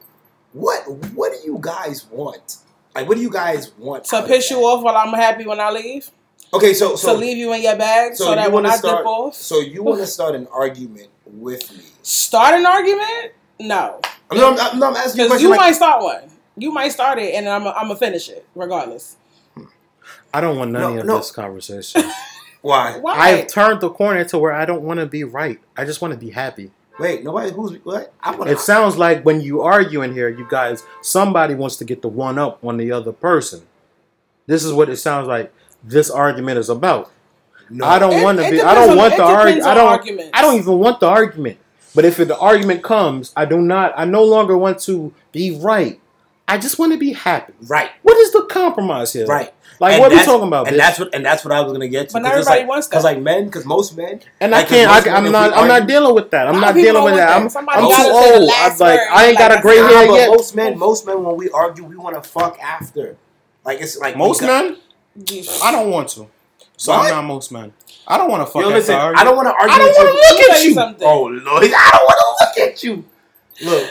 What 0.53 0.87
what 1.13 1.33
do 1.33 1.39
you 1.45 1.57
guys 1.59 2.05
want? 2.09 2.57
Like, 2.95 3.07
what 3.07 3.15
do 3.17 3.21
you 3.21 3.29
guys 3.29 3.71
want 3.77 4.05
To 4.05 4.15
out 4.15 4.23
of 4.23 4.29
piss 4.29 4.49
you 4.49 4.57
off 4.59 4.81
while 4.83 4.95
I'm 4.95 5.13
happy 5.13 5.45
when 5.45 5.59
I 5.59 5.69
leave. 5.69 6.09
Okay, 6.53 6.73
so 6.73 6.95
so 6.95 7.13
to 7.13 7.19
leave 7.19 7.37
you 7.37 7.51
in 7.53 7.61
your 7.61 7.75
bag 7.75 8.15
so, 8.15 8.25
so 8.25 8.35
that 8.35 8.51
when 8.51 8.65
I 8.65 8.71
to 8.73 8.77
start. 8.77 8.97
dip 8.99 9.05
off. 9.07 9.35
So 9.35 9.59
you 9.59 9.83
want 9.83 9.99
to 9.99 10.07
start 10.17 10.35
an 10.35 10.47
argument 10.47 11.09
with 11.25 11.69
me? 11.77 11.83
Start 12.01 12.55
an 12.55 12.65
argument? 12.65 13.33
No. 13.59 13.99
I'm, 14.31 14.37
no, 14.37 14.53
I'm, 14.53 14.59
I'm, 14.59 14.79
no, 14.79 14.87
I'm 14.89 14.95
asking 14.95 15.21
you 15.21 15.25
Because 15.25 15.27
question. 15.27 15.41
you 15.43 15.49
like, 15.49 15.59
might 15.59 15.71
start 15.73 16.01
one. 16.03 16.31
You 16.57 16.71
might 16.71 16.91
start 16.93 17.19
it 17.19 17.33
and 17.35 17.49
I'm 17.49 17.67
I'm 17.67 17.87
gonna 17.87 17.97
finish 17.97 18.29
it 18.29 18.47
regardless. 18.55 19.17
I 20.33 20.39
don't 20.41 20.57
want 20.57 20.71
none 20.71 20.95
No, 20.95 20.99
of 21.01 21.05
no. 21.05 21.17
this 21.17 21.31
conversation. 21.31 22.03
why? 22.61 22.97
Why? 22.99 23.13
I've 23.17 23.47
turned 23.47 23.81
the 23.81 23.89
corner 23.89 24.23
to 24.25 24.37
where 24.37 24.53
I 24.53 24.63
don't 24.65 24.83
want 24.83 24.99
to 25.01 25.05
be 25.05 25.23
right. 25.25 25.59
I 25.75 25.83
just 25.83 26.01
want 26.01 26.13
to 26.13 26.19
be 26.19 26.29
happy. 26.31 26.71
Wait, 26.99 27.23
nobody. 27.23 27.51
Who's 27.51 27.73
what? 27.83 28.13
I 28.21 28.35
want 28.35 28.49
It 28.49 28.59
sounds 28.59 28.97
like 28.97 29.23
when 29.25 29.41
you 29.41 29.61
argue 29.61 30.01
in 30.01 30.13
here, 30.13 30.29
you 30.29 30.47
guys, 30.49 30.83
somebody 31.01 31.53
wants 31.55 31.75
to 31.77 31.85
get 31.85 32.01
the 32.01 32.07
one 32.07 32.37
up 32.39 32.63
on 32.63 32.77
the 32.77 32.91
other 32.91 33.11
person. 33.11 33.63
This 34.47 34.63
is 34.63 34.71
what 34.71 34.89
it 34.89 34.97
sounds 34.97 35.27
like. 35.27 35.53
This 35.83 36.09
argument 36.09 36.57
is 36.59 36.69
about. 36.69 37.11
No, 37.69 37.85
I 37.85 37.99
don't 37.99 38.21
want 38.23 38.37
to 38.39 38.49
be. 38.49 38.61
I 38.61 38.73
don't 38.75 38.91
on- 38.91 38.97
want 38.97 39.17
the 39.17 39.25
depends 39.25 39.65
argument. 39.65 39.67
I 39.67 39.73
don't. 39.73 39.87
arguments. 39.87 40.31
I 40.33 40.41
don't 40.41 40.55
even 40.55 40.79
want 40.79 40.99
the 40.99 41.07
argument. 41.07 41.57
But 41.95 42.05
if 42.05 42.17
the 42.17 42.37
argument 42.37 42.83
comes, 42.83 43.33
I 43.35 43.45
do 43.45 43.59
not. 43.59 43.93
I 43.97 44.05
no 44.05 44.23
longer 44.23 44.57
want 44.57 44.79
to 44.81 45.13
be 45.31 45.57
right. 45.59 45.99
I 46.47 46.57
just 46.59 46.77
want 46.77 46.91
to 46.93 46.99
be 46.99 47.13
happy. 47.13 47.53
Right, 47.67 47.89
What 48.03 48.17
is 48.17 48.31
the 48.31 48.43
compromise 48.43 49.13
here? 49.13 49.25
right. 49.25 49.51
Like 49.79 49.93
And 49.93 50.01
what 50.01 50.11
are 50.11 50.15
we 50.15 50.23
talking 50.23 50.47
about? 50.47 50.67
And 50.67 50.75
bitch? 50.75 50.79
that's 50.79 50.99
what 50.99 51.13
and 51.13 51.25
that's 51.25 51.43
what 51.43 51.53
I 51.53 51.61
was 51.61 51.73
gonna 51.73 51.87
get 51.87 52.09
to. 52.09 52.13
But 52.13 52.21
not 52.23 52.31
'cause 52.31 52.39
it's 52.41 52.47
everybody 52.47 52.61
like, 52.61 52.69
wants 52.69 52.87
that. 52.87 52.91
Because 52.91 53.03
like 53.03 53.19
men, 53.19 53.45
because 53.45 53.65
most 53.65 53.97
men, 53.97 54.21
And 54.39 54.51
Like, 54.53 54.65
I 54.65 54.69
can't. 54.69 54.87
'cause 54.89 55.05
most 55.05 55.07
I, 55.13 55.17
I'm 55.17 55.23
men, 55.23 55.31
not. 55.31 55.53
I'm 55.53 55.67
not 55.67 55.87
dealing 55.87 56.15
with 56.15 56.31
that. 56.31 56.47
I'm 56.47 56.59
not 56.61 56.73
dealing 56.75 57.03
with 57.03 57.13
don't 57.13 57.17
that. 57.17 57.35
I'm, 57.35 57.47
that. 57.47 57.57
I'm 57.57 57.83
too 57.83 57.89
gotta 57.89 58.03
say 58.03 58.31
the 58.31 58.39
old. 58.39 58.51
I'm 58.53 58.77
like. 58.77 58.99
I 59.11 59.25
ain't 59.27 59.37
got 59.37 59.51
a 59.51 59.53
Like, 59.55 59.63
gray 59.63 59.75
that's- 59.75 59.91
Nah, 59.93 59.99
hair 59.99 60.07
but 60.07 60.15
yet. 60.15 60.29
most 60.29 60.55
men, 60.55 60.77
most 60.79 61.05
men, 61.07 61.23
when 61.23 61.35
we 61.37 61.49
argue, 61.49 61.83
we 61.83 61.95
want 61.97 62.21
to 62.21 62.29
fuck 62.29 62.59
after. 62.59 63.17
Like 63.65 63.81
it's 63.81 63.97
like 63.97 64.15
Most 64.15 64.41
got- 64.41 64.65
men, 64.65 64.77
I 65.63 65.71
don't 65.71 65.89
want 65.89 66.09
to. 66.09 66.27
So 66.77 66.91
What? 66.91 67.05
I'm 67.05 67.09
not 67.15 67.23
most 67.25 67.51
men. 67.51 67.73
I 68.07 68.17
don't 68.17 68.29
want 68.29 68.45
to 68.45 68.51
fuck 68.51 68.61
Yo, 68.61 68.69
listen, 68.69 68.95
argue. 68.95 69.19
I 69.19 69.23
don't 69.23 69.35
want 69.35 69.47
to 69.47 69.53
argue 69.53 69.73
I 69.73 69.77
don't 69.77 69.87
want 69.87 70.07
to 70.07 70.13
look 70.35 70.51
at 70.51 70.61
you 70.61 70.67
you. 70.69 70.73
something. 70.75 71.07
Oh 71.07 71.21
Lord, 71.23 71.41
I 71.63 71.89
don't 71.91 72.05
want 72.05 72.19
to 72.55 72.61
look 72.61 72.69
at 72.69 72.83
you. 72.83 73.05
Look, 73.63 73.89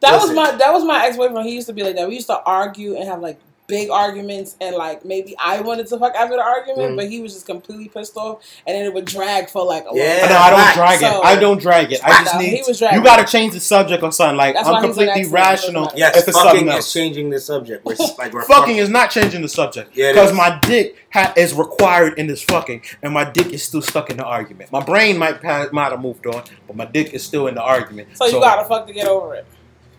That 0.00 0.20
was 0.20 0.30
my 0.32 0.50
that 0.52 0.72
was 0.72 0.84
my 0.84 1.06
ex 1.06 1.16
boyfriend. 1.16 1.46
He 1.48 1.54
used 1.54 1.66
to 1.66 1.72
be 1.72 1.82
like 1.82 1.96
that. 1.96 2.06
We 2.08 2.14
used 2.14 2.26
to 2.28 2.40
argue 2.42 2.94
and 2.96 3.08
have 3.08 3.20
like 3.20 3.40
big 3.66 3.90
arguments, 3.90 4.54
and 4.60 4.76
like 4.76 5.04
maybe 5.04 5.34
I 5.38 5.60
wanted 5.60 5.86
to 5.88 5.98
fuck 5.98 6.14
after 6.14 6.36
the 6.36 6.42
argument, 6.42 6.92
Mhm. 6.92 6.96
but 6.96 7.08
he 7.08 7.20
was 7.20 7.32
just 7.34 7.46
completely 7.46 7.88
pissed 7.88 8.16
off, 8.16 8.38
and 8.66 8.76
then 8.76 8.84
it 8.84 8.94
would 8.94 9.04
drag 9.04 9.48
for 9.50 9.64
like 9.64 9.84
a 9.84 9.94
Yeah. 9.96 10.20
while. 10.20 10.28
No, 10.30 10.36
I 10.38 10.50
don't 10.50 10.58
Right. 10.60 10.74
drag 10.74 11.02
it. 11.02 11.20
I 11.24 11.36
don't 11.36 11.60
drag 11.60 11.92
it. 11.92 12.00
I 12.04 12.22
just 12.22 12.34
No, 12.34 12.40
need. 12.40 12.50
he 12.56 12.62
was 12.66 12.80
you 12.80 13.02
got 13.02 13.16
to 13.16 13.24
change 13.24 13.54
the 13.54 13.60
subject 13.60 14.02
or 14.02 14.12
something. 14.12 14.36
Like 14.36 14.54
That's 14.54 14.68
I'm 14.68 14.74
why 14.74 14.86
he's 14.86 14.96
an 14.98 15.06
completely 15.06 15.32
rational. 15.32 15.92
yes, 15.96 16.16
If 16.16 16.28
it's 16.28 16.40
fucking 16.40 16.68
is 16.68 16.92
changing 16.92 17.30
the 17.30 17.40
subject. 17.40 17.84
We're 17.84 17.96
like 18.18 18.32
we're 18.32 18.42
Fucking 18.42 18.76
is 18.76 18.88
not 18.88 19.10
changing 19.10 19.42
the 19.42 19.48
subject 19.48 19.94
because 19.94 20.30
is. 20.30 20.36
my 20.36 20.58
dick 20.62 20.94
ha- 21.12 21.32
is 21.36 21.52
required 21.54 22.18
in 22.18 22.26
this 22.28 22.42
fucking, 22.42 22.82
and 23.02 23.12
my 23.12 23.24
dick 23.24 23.52
is 23.52 23.64
still 23.64 23.82
stuck 23.82 24.10
in 24.10 24.16
the 24.18 24.24
argument. 24.24 24.70
My 24.70 24.80
brain 24.80 25.18
might 25.18 25.42
pa- 25.42 25.66
might 25.72 25.90
have 25.90 26.00
moved 26.00 26.26
on, 26.26 26.42
but 26.66 26.76
my 26.76 26.84
dick 26.84 27.12
is 27.14 27.24
still 27.24 27.46
in 27.48 27.54
the 27.56 27.62
argument. 27.62 28.08
So 28.14 28.26
you 28.26 28.40
gotta 28.40 28.64
fuck 28.68 28.86
to 28.86 28.92
get 28.92 29.06
over 29.08 29.34
it. 29.34 29.44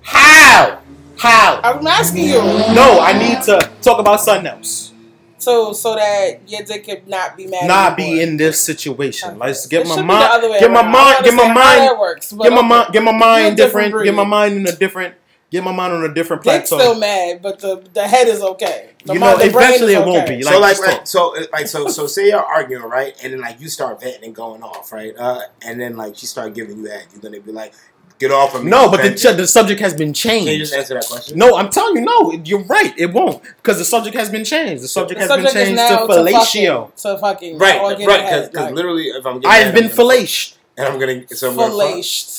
how? 0.03 0.77
How? 1.17 1.59
I'm 1.63 1.85
asking 1.87 2.25
you, 2.25 2.37
No, 2.73 2.99
I 3.01 3.13
need 3.17 3.41
to 3.43 3.69
talk 3.81 3.99
about 3.99 4.21
something 4.21 4.47
else. 4.47 4.93
so 5.39 5.71
so 5.73 5.95
that 5.95 6.39
your 6.47 6.63
dick 6.63 6.85
could 6.85 7.07
not 7.07 7.37
be 7.37 7.47
mad. 7.47 7.67
Not 7.67 7.99
anymore. 7.99 8.15
be 8.17 8.21
in 8.23 8.37
this 8.37 8.59
situation. 8.61 9.29
Okay. 9.29 9.37
Let's 9.39 9.65
get 9.67 9.81
It 9.81 9.87
my 9.89 9.95
should 9.95 10.01
be 10.01 10.07
the 10.07 10.13
other 10.13 10.49
mind. 10.49 10.59
Get 10.61 10.71
my 10.71 10.81
around. 10.81 10.91
Mind. 10.91 11.23
Get 11.25 11.33
my 11.33 11.53
mind. 11.53 11.99
works, 11.99 12.33
but 12.33 12.43
Get 12.43 12.53
my 12.53 12.61
mind. 12.61 12.93
Get 12.93 13.03
my 13.03 13.11
mind 13.17 13.57
different. 13.57 13.87
different 13.87 14.05
Get 14.05 14.13
my 14.15 14.23
mind 14.25 14.53
in 14.55 14.67
a 14.67 14.75
different. 14.75 15.15
Get 15.49 15.63
my 15.63 15.71
mind 15.71 15.93
on 15.93 16.03
a 16.03 16.13
different 16.13 16.43
Dick's 16.43 16.67
plateau. 16.69 16.83
still 16.83 16.99
mad, 16.99 17.41
but 17.41 17.59
the 17.59 17.81
the 17.93 18.05
head 18.05 18.27
is 18.27 18.41
okay. 18.41 18.89
The 19.05 19.13
You 19.13 19.19
mind- 19.21 19.39
know, 19.39 19.45
the 19.45 19.51
brain 19.53 19.65
eventually 19.67 19.93
is 19.93 19.99
it 20.01 20.05
won't 20.05 20.23
okay. 20.23 20.35
be. 20.37 20.41
so 20.43 20.59
like, 20.59 20.77
like, 20.77 20.87
right, 20.87 21.07
so 21.07 21.35
like 21.53 21.67
so 21.67 21.87
so 21.87 22.05
say 22.05 22.27
you're 22.27 22.43
arguing 22.43 22.83
right, 22.83 23.15
and 23.23 23.31
then 23.31 23.39
like 23.39 23.61
you 23.61 23.69
start 23.69 24.01
venting 24.01 24.25
and 24.25 24.35
going 24.35 24.61
off 24.61 24.91
right, 24.91 25.13
uh, 25.17 25.39
and 25.65 25.79
then 25.79 25.95
like 25.95 26.17
she 26.17 26.25
start 26.25 26.53
giving 26.53 26.79
you 26.79 26.87
head, 26.89 27.05
you're 27.13 27.21
gonna 27.21 27.39
be 27.39 27.53
like, 27.53 27.73
get 28.19 28.31
off 28.31 28.55
of 28.55 28.63
me. 28.63 28.69
No, 28.71 28.89
but 28.89 28.97
the, 28.97 29.03
venting. 29.09 29.33
ch- 29.33 29.37
the 29.37 29.47
subject 29.47 29.79
has 29.81 29.93
been 29.93 30.13
changed. 30.13 30.45
can 30.47 30.53
you 30.53 30.59
just 30.59 30.73
answer 30.73 30.93
that 30.95 31.05
question? 31.05 31.37
No, 31.37 31.55
I'm 31.57 31.69
telling 31.69 31.95
you, 31.97 32.01
no, 32.01 32.31
you're 32.43 32.63
right. 32.63 32.93
It 32.97 33.13
won't 33.13 33.41
because 33.43 33.77
the 33.77 33.85
subject 33.85 34.15
has 34.15 34.29
been 34.29 34.43
changed. 34.45 34.83
The 34.83 34.87
subject 34.87 35.19
The 35.19 35.27
has 35.27 35.35
been 35.37 35.45
subject 35.47 35.55
is 35.55 35.67
changed 35.67 35.75
now 35.77 36.05
to 36.07 36.13
fellatio. 36.13 36.89
fucking, 36.91 37.13
to 37.13 37.17
fucking 37.19 37.57
Right, 37.59 37.81
right, 37.81 37.97
because 37.97 38.53
like, 38.53 38.73
literally, 38.73 39.03
if 39.09 39.25
I'm 39.25 39.39
getting 39.39 39.49
I've 39.67 39.73
been 39.73 39.85
I'm 39.85 39.89
fellatio. 39.91 40.53
and 40.77 40.87
I'm 40.87 40.99
gonna 40.99 41.27
so 41.29 41.49
I'm 41.49 41.55
gonna 41.55 41.73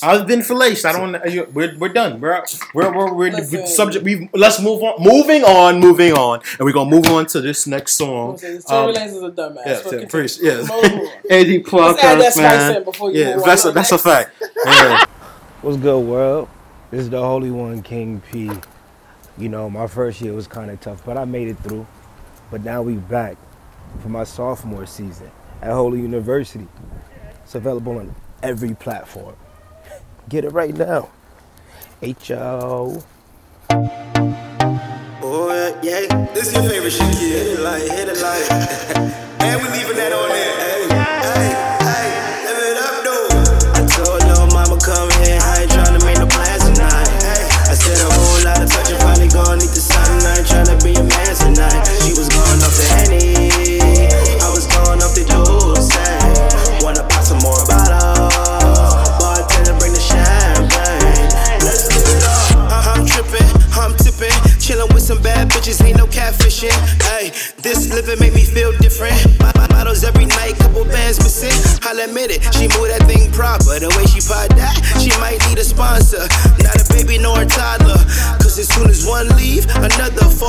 I've 0.03 0.27
been 0.29 0.41
fellatio. 0.41 0.85
I 0.85 0.93
don't. 0.93 1.13
want 1.13 1.25
to 1.25 1.47
We're 1.53 1.77
we're 1.77 1.89
done. 1.89 2.21
We're 2.21 2.41
we're 2.75 2.93
we're, 2.97 3.13
we're 3.15 3.31
the 3.31 3.39
Listen. 3.39 3.67
subject. 3.67 4.05
We 4.05 4.31
let's 4.33 4.61
move 4.63 4.81
on. 4.83 5.03
Moving 5.03 5.43
on. 5.43 5.81
Moving 5.81 6.13
on. 6.13 6.41
And 6.59 6.61
we're 6.61 6.73
gonna 6.73 6.89
move 6.91 7.07
on 7.07 7.27
to 7.27 7.41
this 7.41 7.67
next 7.67 7.95
song. 7.95 8.39
Tory 8.39 8.57
Um, 8.69 8.95
Lanez 8.95 9.07
is 9.09 9.17
a 9.23 9.31
dumbass. 9.31 9.57
Yeah, 9.57 9.63
but 9.65 9.67
yeah, 9.67 9.81
continue. 9.83 10.07
pretty- 10.07 10.39
yes. 10.43 10.69
Move. 10.71 11.09
Eddie 11.31 11.63
Let's 11.65 12.03
add 12.05 12.21
that 12.21 12.33
spice 12.33 12.37
man. 12.37 12.77
in 12.77 12.85
before 12.85 13.11
you 13.11 13.21
Yeah, 13.25 13.37
move 13.37 13.45
that's 13.45 13.65
a 13.65 13.73
that's 13.73 13.91
a 13.93 13.99
fact. 13.99 14.31
Yeah. 14.65 15.05
What's 15.61 15.77
good, 15.77 15.99
world? 15.99 16.49
This 16.93 17.01
is 17.01 17.11
the 17.11 17.21
Holy 17.21 17.51
One, 17.51 17.83
King 17.83 18.23
P. 18.31 18.49
You 19.37 19.49
know, 19.49 19.69
my 19.69 19.89
first 19.89 20.21
year 20.21 20.33
was 20.33 20.47
kind 20.47 20.71
of 20.71 20.81
tough, 20.81 21.05
but 21.05 21.17
I 21.17 21.25
made 21.25 21.49
it 21.49 21.59
through. 21.59 21.85
But 22.49 22.63
now 22.63 22.83
we 22.83 22.95
back 22.95 23.37
for 24.01 24.09
my 24.09 24.23
sophomore 24.23 24.87
season 24.87 25.33
at 25.61 25.73
Holy 25.73 26.01
University. 26.01 26.69
It's 27.43 27.57
available 27.57 27.99
on 27.99 28.15
every 28.41 28.75
platform. 28.75 29.35
Get 30.29 30.45
it 30.45 30.51
right 30.51 30.77
now. 30.77 31.11
H-O. 32.03 33.03
Oh 35.21 35.75
yeah, 35.83 36.07
yeah. 36.07 36.27
This 36.35 36.47
is 36.47 36.55
your 36.55 36.71
favorite 36.71 36.93
shit, 36.93 37.13
kid. 37.17 37.33
Hit 37.33 37.59
it 37.59 37.61
like, 37.61 37.83
hit 37.83 38.09
it 38.09 38.23
like. 38.23 38.51
and 39.43 39.61
we 39.61 39.69
leaving 39.71 39.97
that 39.97 40.13
on 40.13 40.29
there. 40.29 40.78
tonight. 51.39 51.87
She 52.03 52.13
was 52.19 52.29
going 52.29 52.61
off 52.63 52.75
the 52.75 52.87
Henny. 52.99 53.79
I 54.43 54.49
was 54.51 54.67
going 54.67 54.99
off 55.03 55.15
the 55.15 55.25
juice. 55.25 55.91
Wanna 56.83 57.03
pop 57.07 57.23
some 57.25 57.39
more 57.39 57.63
bottles. 57.67 58.35
Bartender, 59.23 59.75
bring 59.79 59.93
the 59.95 60.03
champagne. 60.03 61.31
Let's 61.63 61.87
live 61.91 62.07
it 62.07 62.23
up. 62.27 62.71
Uh-huh, 62.71 62.95
I'm 62.99 63.07
tripping, 63.07 63.49
I'm 63.75 63.95
tipping. 63.97 64.35
Chillin' 64.59 64.93
with 64.93 65.03
some 65.03 65.23
bad 65.23 65.49
bitches, 65.51 65.83
ain't 65.85 65.97
no 65.97 66.07
catfishing. 66.07 66.75
Hey, 67.09 67.31
this 67.63 67.89
living 67.93 68.19
make 68.21 68.35
me 68.35 68.45
feel 68.45 68.73
different. 68.79 69.17
My, 69.41 69.53
my 69.57 69.69
models 69.69 70.05
every 70.05 70.27
night, 70.27 70.57
couple 70.59 70.85
bands 70.85 71.19
missing. 71.23 71.55
I'll 71.83 71.99
admit 72.01 72.31
it, 72.31 72.43
she 72.55 72.69
move 72.77 72.89
that 72.93 73.05
thing 73.07 73.31
proper. 73.33 73.79
The 73.79 73.89
way 73.97 74.05
she 74.07 74.21
pop 74.21 74.51
that, 74.59 74.77
she 75.01 75.11
might 75.21 75.41
need 75.49 75.59
a 75.59 75.65
sponsor. 75.65 76.27
Not 76.63 76.78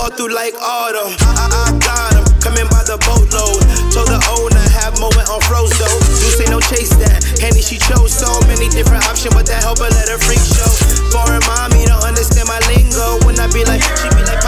Fall 0.09 0.17
through 0.17 0.35
like 0.35 0.55
autumn. 0.55 1.13
I, 1.21 1.37
I, 1.37 1.47
I 1.53 1.77
got 1.77 2.13
him. 2.17 2.25
Coming 2.41 2.67
by 2.71 2.81
the 2.87 2.97
boatload. 3.05 3.61
Told 3.93 4.07
the 4.09 4.19
owner, 4.37 4.65
have 4.79 4.97
moment 4.99 5.27
on 5.29 5.41
froze 5.45 5.73
though. 5.77 5.99
Deuce 6.21 6.39
ain't 6.41 6.49
no 6.49 6.59
chase 6.59 6.93
that. 6.97 7.21
Handy, 7.41 7.61
she 7.61 7.77
chose 7.77 8.13
so 8.13 8.29
many 8.47 8.69
different 8.69 9.05
options, 9.05 9.35
but 9.35 9.45
that 9.45 9.61
helper 9.61 9.89
let 9.91 10.09
her 10.09 10.17
freak 10.17 10.41
show. 10.41 10.69
Foreign 11.13 11.43
mommy 11.45 11.85
don't 11.85 12.01
understand 12.01 12.47
my 12.47 12.59
lingo. 12.71 13.21
When 13.25 13.37
I 13.37 13.51
be 13.51 13.65
like, 13.65 13.83
she 13.83 14.07
be 14.15 14.23
like, 14.25 14.41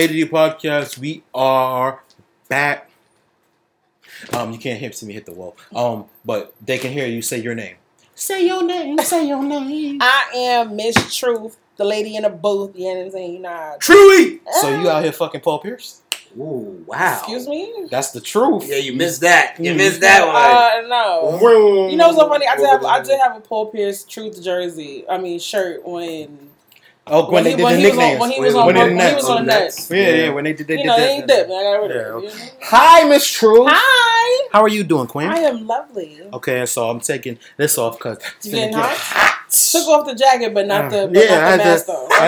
ADD 0.00 0.30
podcast. 0.30 0.96
We 0.96 1.22
are 1.34 2.02
back. 2.48 2.88
Um, 4.32 4.50
you 4.50 4.58
can't 4.58 4.80
hear 4.80 4.90
see 4.92 5.04
me 5.04 5.12
hit 5.12 5.26
the 5.26 5.32
wall. 5.32 5.56
Um, 5.74 6.06
but 6.24 6.54
they 6.64 6.78
can 6.78 6.90
hear 6.90 7.06
you 7.06 7.20
say 7.20 7.38
your 7.42 7.54
name. 7.54 7.76
Say 8.14 8.46
your 8.46 8.62
name. 8.64 8.96
Say 9.00 9.28
your 9.28 9.42
name. 9.42 9.98
I 10.00 10.30
am 10.36 10.74
Miss 10.74 11.14
Truth, 11.14 11.58
the 11.76 11.84
lady 11.84 12.16
in 12.16 12.22
the 12.22 12.30
booth. 12.30 12.72
You 12.76 12.84
know 12.94 12.94
what 13.00 13.04
I'm 13.06 13.10
saying? 13.12 13.32
You 13.34 13.38
know. 13.40 13.48
how- 13.50 13.76
Truly. 13.78 14.40
So 14.62 14.68
you 14.80 14.88
out 14.88 15.02
here 15.02 15.12
fucking 15.12 15.42
Paul 15.42 15.58
Pierce? 15.58 16.00
Ooh, 16.38 16.82
wow. 16.86 17.18
Excuse 17.18 17.46
me. 17.46 17.86
That's 17.90 18.12
the 18.12 18.22
truth. 18.22 18.68
Yeah, 18.68 18.76
you 18.76 18.94
missed 18.94 19.20
that. 19.20 19.56
You 19.58 19.72
Mm. 19.72 19.76
missed 19.76 20.00
that 20.00 20.26
one. 20.26 20.86
Uh, 20.86 20.88
no. 20.88 21.36
Vroom. 21.38 21.90
You 21.90 21.96
know 21.98 22.06
what's 22.06 22.18
so 22.18 22.26
funny? 22.28 22.46
I 22.46 22.56
did 22.56 22.66
have 22.68 22.84
I 22.86 23.02
did 23.02 23.18
have 23.20 23.36
a 23.36 23.40
Paul 23.40 23.66
Pierce 23.66 24.04
Truth 24.04 24.42
jersey. 24.42 25.04
I 25.10 25.18
mean 25.18 25.38
shirt 25.40 25.84
when 25.86 26.49
Oh, 27.12 27.28
when, 27.30 27.42
they 27.44 27.50
he- 27.50 27.56
did 27.56 27.62
when 27.64 27.74
the 27.74 27.80
he 27.80 27.86
was 27.88 27.98
on 27.98 28.18
when 28.20 28.30
he 28.30 28.40
was 28.40 28.54
When 28.54 28.64
on 28.64 28.74
they 28.74 28.80
when 28.80 28.96
did 28.96 29.08
he 29.10 29.14
was 29.16 29.24
on 29.28 29.46
the 29.46 29.52
Nets. 29.52 29.90
Yeah, 29.90 30.10
yeah, 30.10 30.28
when 30.30 30.44
they 30.44 30.52
did 30.52 30.66
they 30.68 30.74
You 30.74 30.82
did 30.84 30.86
know, 30.86 30.96
that. 30.96 31.10
ain't 31.10 31.26
dip, 31.26 31.48
man. 31.48 31.56
I 31.58 31.62
got 31.62 31.82
rid 31.82 31.90
of 31.90 31.96
it. 32.24 32.26
okay. 32.30 32.50
Hi, 32.62 33.08
Miss 33.08 33.26
True. 33.28 33.66
Hi. 33.68 34.48
How 34.52 34.62
are 34.62 34.68
you 34.68 34.84
doing, 34.84 35.06
Queen? 35.08 35.26
I 35.28 35.38
am 35.38 35.66
lovely. 35.66 36.20
Okay, 36.32 36.64
so 36.66 36.88
I'm 36.88 37.00
taking 37.00 37.38
this 37.56 37.76
off 37.78 37.98
because 37.98 38.18
it's 38.36 38.46
You 38.46 38.52
getting 38.52 38.74
get 38.76 38.84
hot? 38.96 39.36
Took 39.72 39.88
off 39.88 40.06
the 40.06 40.14
jacket, 40.14 40.54
but 40.54 40.66
not 40.66 40.90
the, 40.90 41.04
Uh, 41.04 41.06
but 41.08 41.16
yeah, 41.16 41.34
I 41.34 41.40
not 41.40 41.50
the 41.50 41.62
to, 41.64 41.64
mask 41.70 41.86
though. 41.86 42.08
I 42.12 42.24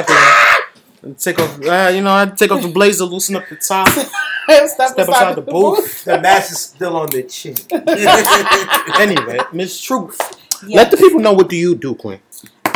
had 1.07 1.19
take 1.19 1.39
off. 1.39 1.61
Uh, 1.65 1.91
you 1.95 2.01
know, 2.03 2.15
I 2.15 2.27
take 2.27 2.51
off 2.51 2.63
the 2.63 2.69
blazer, 2.69 3.05
loosen 3.05 3.37
up 3.37 3.45
the 3.49 3.57
top, 3.57 3.89
Step, 4.43 4.69
step 4.69 4.99
inside 4.99 5.35
the 5.37 5.43
booth. 5.43 6.05
the 6.11 6.21
mask 6.21 6.51
is 6.53 6.59
still 6.59 6.97
on 6.97 7.09
the 7.11 7.23
chin. 7.23 7.55
anyway, 9.01 9.39
Miss 9.53 9.81
Truth, 9.81 10.19
Yes. 10.67 10.77
let 10.77 10.91
the 10.91 10.97
people 10.97 11.21
know 11.21 11.33
what 11.33 11.49
do 11.49 11.57
you 11.57 11.75
do, 11.77 11.95
Queen. 11.95 12.21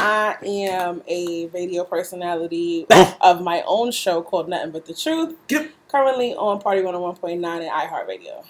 I 0.06 0.36
am 0.42 1.02
a 1.08 1.46
radio 1.46 1.82
personality 1.82 2.86
of 3.20 3.42
my 3.42 3.64
own 3.66 3.90
show 3.90 4.22
called 4.22 4.48
Nothing 4.48 4.70
But 4.70 4.86
the 4.86 4.94
Truth. 4.94 5.34
Yep. 5.48 5.70
Currently 5.88 6.34
on 6.36 6.60
Party 6.60 6.80
101.9 6.82 7.32
and 7.32 7.44
iHeartRadio. 7.44 8.44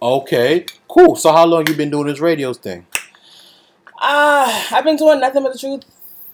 Okay, 0.00 0.66
cool. 0.88 1.16
So 1.16 1.32
how 1.32 1.46
long 1.46 1.66
you 1.66 1.74
been 1.74 1.90
doing 1.90 2.06
this 2.06 2.20
radio 2.20 2.52
thing? 2.52 2.86
Uh, 4.00 4.64
I've 4.70 4.84
been 4.84 4.96
doing 4.96 5.18
Nothing 5.18 5.42
But 5.42 5.52
the 5.54 5.58
Truth 5.58 5.84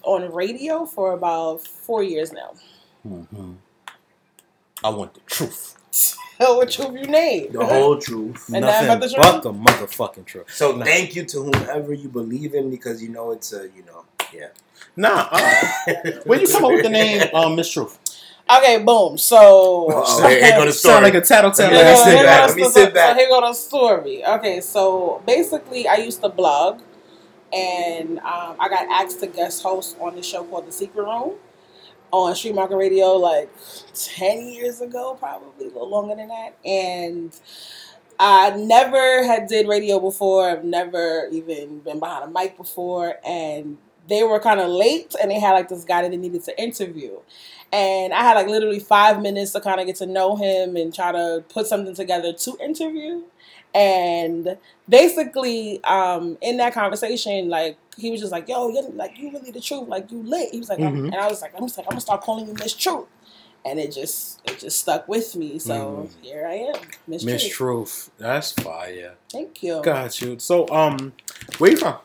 on 0.03 0.31
radio 0.31 0.85
for 0.85 1.13
about 1.13 1.65
four 1.65 2.03
years 2.03 2.31
now. 2.31 2.53
hmm 3.03 3.53
I 4.83 4.89
want 4.89 5.13
the 5.15 5.21
truth. 5.21 5.80
What 6.39 6.71
truth 6.71 6.93
you 6.99 7.07
name? 7.07 7.51
The 7.51 7.65
whole 7.65 7.97
truth. 7.99 8.49
And 8.53 8.65
Nothing 8.65 8.87
nothing 8.87 8.99
but 8.99 9.09
the 9.09 9.15
but 9.17 9.41
the 9.43 9.53
motherfucking 9.53 10.25
truth. 10.25 10.45
So 10.53 10.75
Nah. 10.75 10.85
thank 10.85 11.15
you 11.15 11.25
to 11.25 11.37
whomever 11.43 11.93
you 11.93 12.09
believe 12.09 12.53
in 12.55 12.69
because 12.69 13.01
you 13.03 13.09
know 13.09 13.31
it's 13.31 13.53
a 13.53 13.63
you 13.75 13.83
know 13.85 14.05
yeah. 14.33 14.47
Nah, 14.95 15.27
uh, 15.31 15.65
when 16.25 16.41
you 16.41 16.47
come 16.47 16.65
up 16.65 16.71
with 16.71 16.83
the 16.83 16.89
name, 16.89 17.23
um, 17.33 17.55
Miss 17.55 17.69
Truth, 17.71 17.97
Okay, 18.49 18.79
boom. 18.83 19.17
So 19.17 19.87
Uh-oh, 19.89 20.27
here- 20.27 20.43
here 20.43 20.57
go 20.57 20.65
the 20.71 20.73
sound 20.73 21.03
like 21.03 21.13
a 21.13 21.23
story. 21.23 21.41
tattletale. 21.41 21.71
Let 21.71 21.85
me 21.85 21.91
ass 21.91 22.03
sit 22.03 22.23
back. 22.25 22.47
Let 22.47 22.55
me 22.57 22.63
sit 22.63 22.73
so- 22.73 22.91
back. 22.93 23.09
So 23.13 23.19
here 23.19 23.29
go 23.29 23.41
the 23.41 23.53
story. 23.53 24.25
Okay, 24.25 24.61
so 24.61 25.21
basically, 25.25 25.87
I 25.87 25.95
used 25.97 26.21
to 26.21 26.29
blog, 26.29 26.81
and 27.53 28.19
um, 28.19 28.55
I 28.59 28.67
got 28.69 28.87
asked 28.89 29.19
to 29.21 29.27
guest 29.27 29.63
host 29.63 29.95
on 29.99 30.15
the 30.15 30.23
show 30.23 30.43
called 30.43 30.67
The 30.67 30.71
Secret 30.71 31.03
Room 31.03 31.33
on 32.11 32.35
Street 32.35 32.55
Market 32.55 32.77
Radio 32.77 33.13
like 33.13 33.49
ten 33.93 34.47
years 34.47 34.81
ago, 34.81 35.15
probably 35.19 35.65
a 35.67 35.69
little 35.69 35.89
longer 35.89 36.15
than 36.15 36.29
that, 36.29 36.57
and. 36.65 37.33
I 38.19 38.51
never 38.51 39.23
had 39.25 39.47
did 39.47 39.67
radio 39.67 39.99
before. 39.99 40.47
I've 40.49 40.63
never 40.63 41.27
even 41.31 41.79
been 41.79 41.99
behind 41.99 42.25
a 42.25 42.27
mic 42.31 42.55
before, 42.55 43.15
and 43.25 43.77
they 44.07 44.23
were 44.23 44.39
kind 44.39 44.59
of 44.59 44.69
late, 44.69 45.15
and 45.19 45.31
they 45.31 45.39
had 45.39 45.53
like 45.53 45.69
this 45.69 45.83
guy 45.83 46.03
that 46.03 46.11
they 46.11 46.17
needed 46.17 46.43
to 46.43 46.61
interview, 46.61 47.17
and 47.71 48.13
I 48.13 48.21
had 48.21 48.35
like 48.35 48.47
literally 48.47 48.79
five 48.79 49.21
minutes 49.21 49.51
to 49.53 49.61
kind 49.61 49.79
of 49.79 49.87
get 49.87 49.95
to 49.97 50.05
know 50.05 50.35
him 50.35 50.75
and 50.75 50.93
try 50.93 51.11
to 51.11 51.43
put 51.49 51.67
something 51.67 51.95
together 51.95 52.33
to 52.33 52.57
interview. 52.63 53.23
And 53.73 54.57
basically, 54.89 55.83
um, 55.85 56.37
in 56.41 56.57
that 56.57 56.73
conversation, 56.73 57.49
like 57.49 57.77
he 57.97 58.11
was 58.11 58.19
just 58.19 58.31
like, 58.31 58.47
"Yo, 58.47 58.69
you're 58.69 58.89
like 58.91 59.17
you 59.17 59.31
really 59.31 59.51
the 59.51 59.61
truth, 59.61 59.87
like 59.87 60.11
you 60.11 60.21
lit." 60.23 60.49
He 60.51 60.59
was 60.59 60.69
like, 60.69 60.79
Mhm. 60.79 61.05
and 61.05 61.15
I 61.15 61.27
was 61.27 61.41
like, 61.41 61.53
"I'm 61.55 61.63
just 61.65 61.77
like 61.77 61.87
I'm 61.87 61.91
gonna 61.91 62.01
start 62.01 62.21
calling 62.21 62.47
you 62.47 62.53
Miss 62.53 62.73
Truth," 62.73 63.07
and 63.65 63.79
it 63.79 63.91
just 63.91 64.39
it 64.45 64.59
just 64.59 64.79
stuck 64.79 65.07
with 65.07 65.35
me. 65.35 65.59
So 65.59 66.09
here 66.21 66.47
I 66.47 66.53
am, 66.55 66.75
Miss 67.07 67.23
Miss 67.23 67.41
Truth. 67.43 67.53
Truth, 67.53 68.11
that's 68.17 68.51
fire. 68.53 69.15
Thank 69.31 69.61
you. 69.63 69.81
Got 69.83 70.21
you. 70.21 70.39
So, 70.39 70.67
um, 70.69 71.13
where 71.57 71.71
you 71.71 71.77
from? 71.77 71.97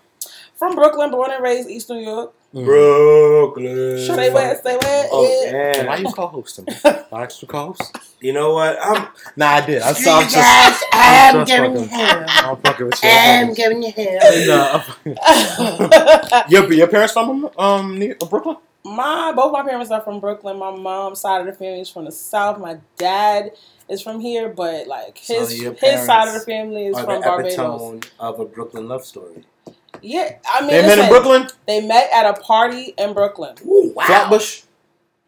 From 0.57 0.75
Brooklyn, 0.75 1.11
born 1.11 1.31
and 1.31 1.42
raised, 1.42 1.68
East 1.68 1.88
New 1.90 1.99
York. 2.01 2.33
Brooklyn. 2.52 3.98
Stay 4.04 4.30
wet, 4.32 4.59
stay 4.59 4.76
wet. 4.76 5.09
Oh 5.12 5.42
yeah. 5.44 5.78
And 5.78 5.88
why 5.88 5.96
you 5.96 6.12
co-hosting 6.12 6.64
me? 6.66 6.74
I 6.85 7.04
asked 7.24 7.42
you 7.42 7.48
co-host. 7.48 7.96
You 8.20 8.32
know 8.32 8.54
what? 8.54 8.78
I'm 8.82 9.09
Nah, 9.37 9.46
I 9.46 9.66
did. 9.66 9.82
I 9.82 9.90
You 9.90 9.94
saw. 9.96 10.18
I'm 10.20 10.28
just. 10.28 10.85
I'm 10.92 11.37
I'm 11.37 11.46
just 11.46 11.50
giving 11.52 11.72
fucking- 11.72 11.82
you 11.82 11.88
hell. 12.06 12.24
I'm 12.28 12.56
fucking 12.56 12.87
with 12.87 13.02
you. 13.02 13.09
I'm 13.11 13.48
I'm 13.48 13.54
giving 13.54 13.82
you 13.82 13.92
hell. 13.92 14.78
fucking- 14.80 15.14
Nah, 15.14 16.42
your 16.48 16.72
your 16.72 16.87
parents 16.88 17.12
from 17.12 17.50
um 17.59 17.98
New- 17.98 18.14
Brooklyn? 18.14 18.56
my 18.85 19.32
both 19.35 19.52
my 19.52 19.62
parents 19.64 19.90
are 19.90 20.00
from 20.00 20.20
Brooklyn. 20.20 20.59
My 20.59 20.70
mom's 20.70 21.20
side 21.20 21.40
of 21.40 21.46
the 21.46 21.52
family 21.52 21.80
is 21.80 21.90
from 21.90 22.04
the 22.06 22.12
south. 22.12 22.59
My 22.59 22.78
dad 22.96 23.52
is 23.88 24.00
from 24.00 24.20
here, 24.20 24.48
but 24.48 24.87
like 24.87 25.18
his 25.18 25.61
your 25.61 25.74
his 25.74 26.06
side 26.06 26.28
of 26.28 26.35
the 26.35 26.40
family 26.40 26.87
is 26.87 26.96
from 26.98 27.06
the 27.20 27.20
Barbados. 27.20 27.54
epitome 27.54 28.00
of 28.18 28.40
a 28.40 28.44
Brooklyn 28.46 28.88
love 28.88 29.04
story. 29.04 29.44
Yeah, 30.02 30.37
I 30.48 30.61
mean, 30.62 30.70
They 30.70 30.82
met 30.82 30.98
in 30.98 31.09
Brooklyn. 31.09 31.48
They 31.66 31.80
met 31.87 32.11
at 32.12 32.26
a 32.26 32.40
party 32.40 32.94
in 32.98 33.12
Brooklyn. 33.14 33.54
Ooh, 33.66 33.92
wow. 33.94 34.04
Flatbush. 34.06 34.62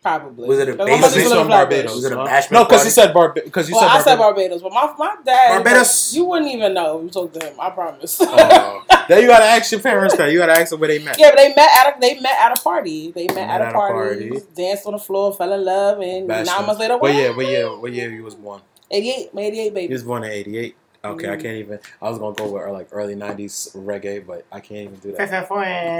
Probably. 0.00 0.48
Was 0.48 0.60
it 0.60 0.68
a 0.68 0.76
'Cause 0.76 0.78
my 0.78 0.84
base- 0.86 1.00
mother's 1.00 1.14
He's 1.16 1.28
from 1.28 1.38
from 1.38 1.46
Flatbush. 1.48 1.76
Barbados. 1.76 1.94
Was 1.96 2.04
it 2.04 2.12
a 2.12 2.16
huh? 2.16 2.26
bashment 2.26 2.50
No, 2.52 2.64
because 2.64 2.84
he 2.84 2.90
said 2.90 3.12
Barbados. 3.12 3.44
Because 3.46 3.68
you 3.68 3.74
Well, 3.74 3.82
said 3.88 3.90
I 3.90 4.02
said 4.02 4.16
Barbados. 4.16 4.62
Barbados, 4.62 4.94
but 4.96 4.98
my, 4.98 5.06
my 5.14 5.16
dad, 5.24 5.48
Barbados. 5.64 6.14
you 6.14 6.24
wouldn't 6.24 6.50
even 6.52 6.72
know 6.72 6.98
if 6.98 7.04
you 7.04 7.10
talked 7.10 7.34
to 7.40 7.46
him. 7.46 7.54
I 7.60 7.70
promise. 7.70 8.18
Oh. 8.22 8.84
then 9.08 9.22
you 9.22 9.26
gotta 9.28 9.44
ask 9.44 9.72
your 9.72 9.80
parents 9.80 10.16
that. 10.16 10.30
You 10.30 10.38
gotta 10.38 10.52
ask 10.52 10.70
them 10.70 10.78
where 10.78 10.88
they 10.88 11.00
met. 11.00 11.18
yeah, 11.18 11.30
but 11.30 11.38
they 11.38 11.48
met 11.48 11.68
at 11.84 11.96
a, 11.96 12.00
they 12.00 12.20
met 12.20 12.38
at 12.38 12.56
a 12.56 12.62
party. 12.62 13.10
They 13.10 13.26
met, 13.26 13.34
Met 13.34 13.50
at 13.50 13.60
a 13.60 13.64
at 13.64 13.70
a 13.70 13.74
party, 13.74 14.28
party. 14.30 14.42
danced 14.54 14.86
on 14.86 14.92
the 14.92 14.98
floor, 15.00 15.32
fell 15.34 15.52
in 15.52 15.64
love, 15.64 16.00
and 16.00 16.28
Bashment. 16.30 16.46
nine 16.46 16.66
months 16.66 16.80
later, 16.80 16.94
What 16.94 17.02
what? 17.02 17.14
year? 17.14 17.36
What 17.36 17.46
year? 17.46 17.66
What 17.80 17.92
year 17.92 18.10
you 18.10 18.22
was 18.22 18.36
born? 18.36 18.60
88, 18.92 19.34
my 19.34 19.42
88 19.42 19.62
He 19.64 19.70
baby. 19.70 19.92
was 19.92 20.04
born 20.04 20.22
in 20.24 20.30
'88. 20.30 20.76
Okay, 21.04 21.28
I 21.30 21.36
Mm. 21.36 21.42
can't 21.42 21.56
even. 21.58 21.78
I 22.02 22.10
was 22.10 22.18
gonna 22.18 22.34
go 22.34 22.50
with 22.50 22.62
uh, 22.64 22.72
like 22.72 22.88
early 22.90 23.14
'90s 23.14 23.70
reggae, 23.76 24.26
but 24.26 24.44
I 24.50 24.58
can't 24.58 24.80
even 24.80 24.96
do 24.96 25.12
that. 25.12 25.18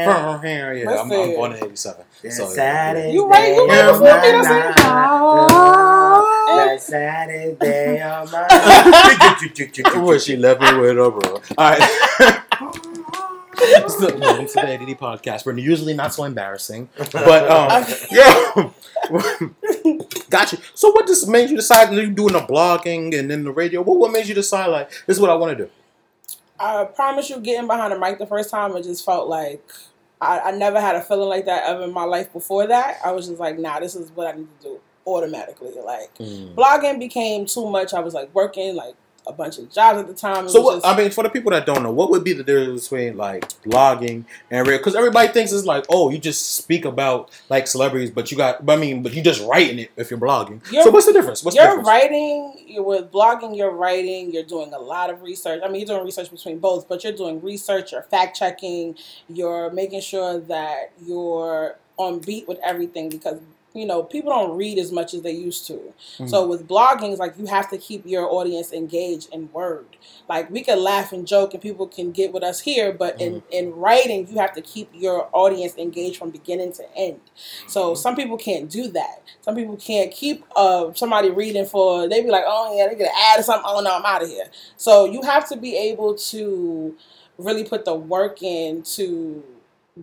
Yeah. 0.09 0.19
yeah, 0.83 1.01
I'm, 1.03 1.09
I'm 1.13 1.35
born 1.37 1.53
in 1.53 1.59
'87. 1.65 2.05
So, 2.31 2.47
Saturday. 2.47 3.13
You 3.13 3.29
right, 3.29 3.55
you 3.55 3.67
right 3.69 3.87
before 3.93 4.07
me, 4.07 4.09
that's 4.09 4.49
it. 4.51 4.75
That 6.49 6.79
Saturday 6.83 8.01
of 8.03 8.33
my 8.33 10.01
Where 10.05 10.19
she 10.19 10.37
left 10.37 10.61
me 10.63 10.75
with 10.79 10.91
a 10.99 11.11
bro. 11.11 11.43
All 11.57 11.71
right. 11.71 11.83
So, 13.89 14.17
Welcome 14.19 14.47
to 14.47 14.53
the 14.55 14.73
ADD 14.75 14.99
podcast. 14.99 15.45
We're 15.47 15.59
usually 15.59 15.95
not 15.95 16.13
so 16.15 16.25
embarrassing, 16.25 16.89
but 17.13 17.49
um, 17.51 17.85
yeah. 18.11 18.71
Got 20.31 20.53
you. 20.53 20.59
So, 20.75 20.91
what 20.91 21.07
just 21.07 21.27
made 21.29 21.51
you 21.51 21.57
decide 21.57 21.93
you 21.93 22.11
doing 22.11 22.35
the 22.35 22.41
blogging 22.41 23.19
and 23.19 23.31
then 23.31 23.45
the 23.45 23.51
radio? 23.51 23.83
What 23.83 23.99
what 23.99 24.13
made 24.13 24.27
you 24.27 24.35
decide 24.35 24.67
like 24.67 24.91
this 25.07 25.17
is 25.17 25.21
what 25.21 25.31
I 25.31 25.35
want 25.35 25.57
to 25.57 25.65
do? 25.65 25.71
I 26.61 26.85
promise 26.85 27.31
you, 27.31 27.41
getting 27.41 27.67
behind 27.67 27.93
the 27.93 27.99
mic 27.99 28.19
the 28.19 28.27
first 28.27 28.51
time, 28.51 28.77
it 28.77 28.83
just 28.83 29.05
felt 29.05 29.29
like 29.29 29.63
I, 30.21 30.41
I 30.41 30.51
never 30.51 30.81
had 30.81 30.97
a 30.97 31.01
feeling 31.01 31.29
like 31.29 31.45
that 31.47 31.65
ever 31.69 31.85
in 31.85 31.93
my 31.93 32.05
life 32.05 32.33
before 32.33 32.67
that. 32.67 32.99
I 33.05 33.13
was 33.13 33.29
just 33.29 33.39
like, 33.39 33.59
nah, 33.59 33.79
this 33.81 33.95
is 33.95 34.11
what 34.11 34.27
I 34.35 34.37
need 34.37 34.49
to 34.61 34.69
do 34.69 34.81
automatically. 35.07 35.73
Like, 35.85 36.11
Hmm. 36.19 36.55
blogging 36.55 36.99
became 36.99 37.47
too 37.47 37.71
much. 37.71 37.95
I 37.95 38.01
was 38.01 38.13
like 38.15 38.35
working 38.35 38.75
like 38.75 38.95
a 39.29 39.33
bunch 39.33 39.59
of 39.59 39.71
jobs 39.71 40.01
at 40.01 40.07
the 40.09 40.15
time. 40.15 40.47
It 40.47 40.51
So 40.51 40.61
what? 40.63 40.75
just- 40.77 40.87
I 40.87 40.97
mean, 40.97 41.11
for 41.11 41.23
the 41.23 41.31
people 41.31 41.51
that 41.53 41.67
don't 41.67 41.83
know, 41.83 41.93
what 41.93 42.11
would 42.11 42.25
be 42.25 42.33
the 42.33 42.43
difference 42.43 42.89
between 42.89 43.17
like 43.17 43.47
blogging 43.63 44.25
and 44.51 44.67
real? 44.67 44.79
Because 44.79 44.97
everybody 44.97 45.29
thinks 45.29 45.53
it's 45.53 45.67
like, 45.67 45.85
oh, 45.91 46.11
you 46.11 46.19
just 46.19 46.55
speak 46.57 46.85
about 46.87 47.31
like 47.49 47.67
celebrities, 47.67 48.11
but 48.11 48.31
you 48.31 48.37
got, 48.37 48.65
but 48.65 48.79
I 48.79 48.81
mean, 48.81 49.03
but 49.03 49.13
you 49.15 49.23
just 49.23 49.47
writing 49.47 49.79
it 49.79 49.91
if 49.97 50.11
you're 50.11 50.19
blogging. 50.19 50.61
You're- 50.73 50.85
so 50.85 50.91
what's 50.91 51.07
the 51.07 51.13
difference? 51.13 51.45
What's 51.45 51.57
you're 51.57 51.67
difference? 51.67 51.87
writing, 51.87 52.55
you're 52.67 52.83
with 52.83 53.13
blogging, 53.13 53.57
you're 53.57 53.71
writing, 53.71 54.33
you're 54.33 54.43
doing 54.45 54.73
a 54.73 54.79
lot 54.79 55.11
of 55.11 55.23
research. 55.23 55.61
I 55.63 55.69
mean, 55.69 55.81
you're 55.87 55.95
doing 55.97 56.05
research 56.05 56.31
between 56.31 56.59
both, 56.59 56.89
but 56.89 57.05
you're 57.05 57.13
doing 57.13 57.41
research, 57.43 57.93
you're 57.93 58.03
fact 58.03 58.37
checking, 58.39 58.97
you're 59.29 59.71
making 59.71 60.01
sure 60.01 60.41
that 60.41 60.93
you're 61.05 61.77
on 61.99 62.21
beat 62.21 62.49
with 62.49 62.59
everything 62.65 63.09
because 63.11 63.39
you 63.75 63.87
know 63.87 64.03
people 64.03 64.31
don't 64.31 64.57
read 64.57 64.79
as 64.79 64.91
much 64.91 65.15
as 65.15 65.23
they 65.23 65.33
used 65.33 65.67
to. 65.67 65.93
So 66.27 66.45
mm. 66.45 66.49
with 66.49 66.67
blogging, 66.67 67.11
it's 67.11 67.21
like 67.21 67.39
you 67.39 67.47
have 67.47 67.71
to 67.71 67.79
keep 67.79 68.07
your 68.07 68.25
audience 68.25 68.73
engaged 68.73 69.29
in 69.33 69.51
word. 69.53 69.87
Like 70.29 70.51
we 70.51 70.63
can 70.63 70.83
laugh 70.83 71.13
and 71.13 71.27
joke 71.27 71.53
and 71.55 71.63
people 71.63 71.87
can 71.87 72.11
get 72.11 72.33
with 72.33 72.43
us 72.43 72.61
here, 72.61 72.93
but 72.93 73.21
in 73.21 73.35
mm-hmm. 73.35 73.53
in 73.53 73.73
writing, 73.75 74.27
you 74.29 74.39
have 74.39 74.55
to 74.55 74.63
keep 74.63 74.91
your 74.95 75.29
audience 75.33 75.77
engaged 75.77 76.19
from 76.19 76.31
beginning 76.31 76.73
to 76.75 76.85
end. 76.97 77.21
So 77.67 77.93
mm-hmm. 77.93 77.97
some 77.97 78.17
people 78.17 78.39
can't 78.39 78.71
do 78.71 78.89
that. 78.89 79.23
Some 79.43 79.55
people 79.55 79.77
can't 79.77 80.11
keep 80.11 80.45
uh, 80.57 80.93
somebody 80.95 81.31
reading 81.31 81.67
for. 81.67 82.09
They 82.09 82.23
be 82.23 82.31
like, 82.31 82.45
oh 82.47 82.77
yeah, 82.77 82.89
they 82.89 82.95
get 82.95 83.09
an 83.09 83.17
ad 83.17 83.41
or 83.41 83.43
something. 83.43 83.65
Oh 83.67 83.81
no, 83.81 83.97
I'm 83.97 84.05
out 84.05 84.23
of 84.23 84.29
here. 84.29 84.47
So 84.77 85.05
you 85.05 85.23
have 85.23 85.49
to 85.51 85.57
be 85.57 85.77
able 85.77 86.15
to 86.15 86.97
really 87.37 87.65
put 87.65 87.85
the 87.85 87.95
work 87.95 88.43
in 88.43 88.83
to 88.83 89.45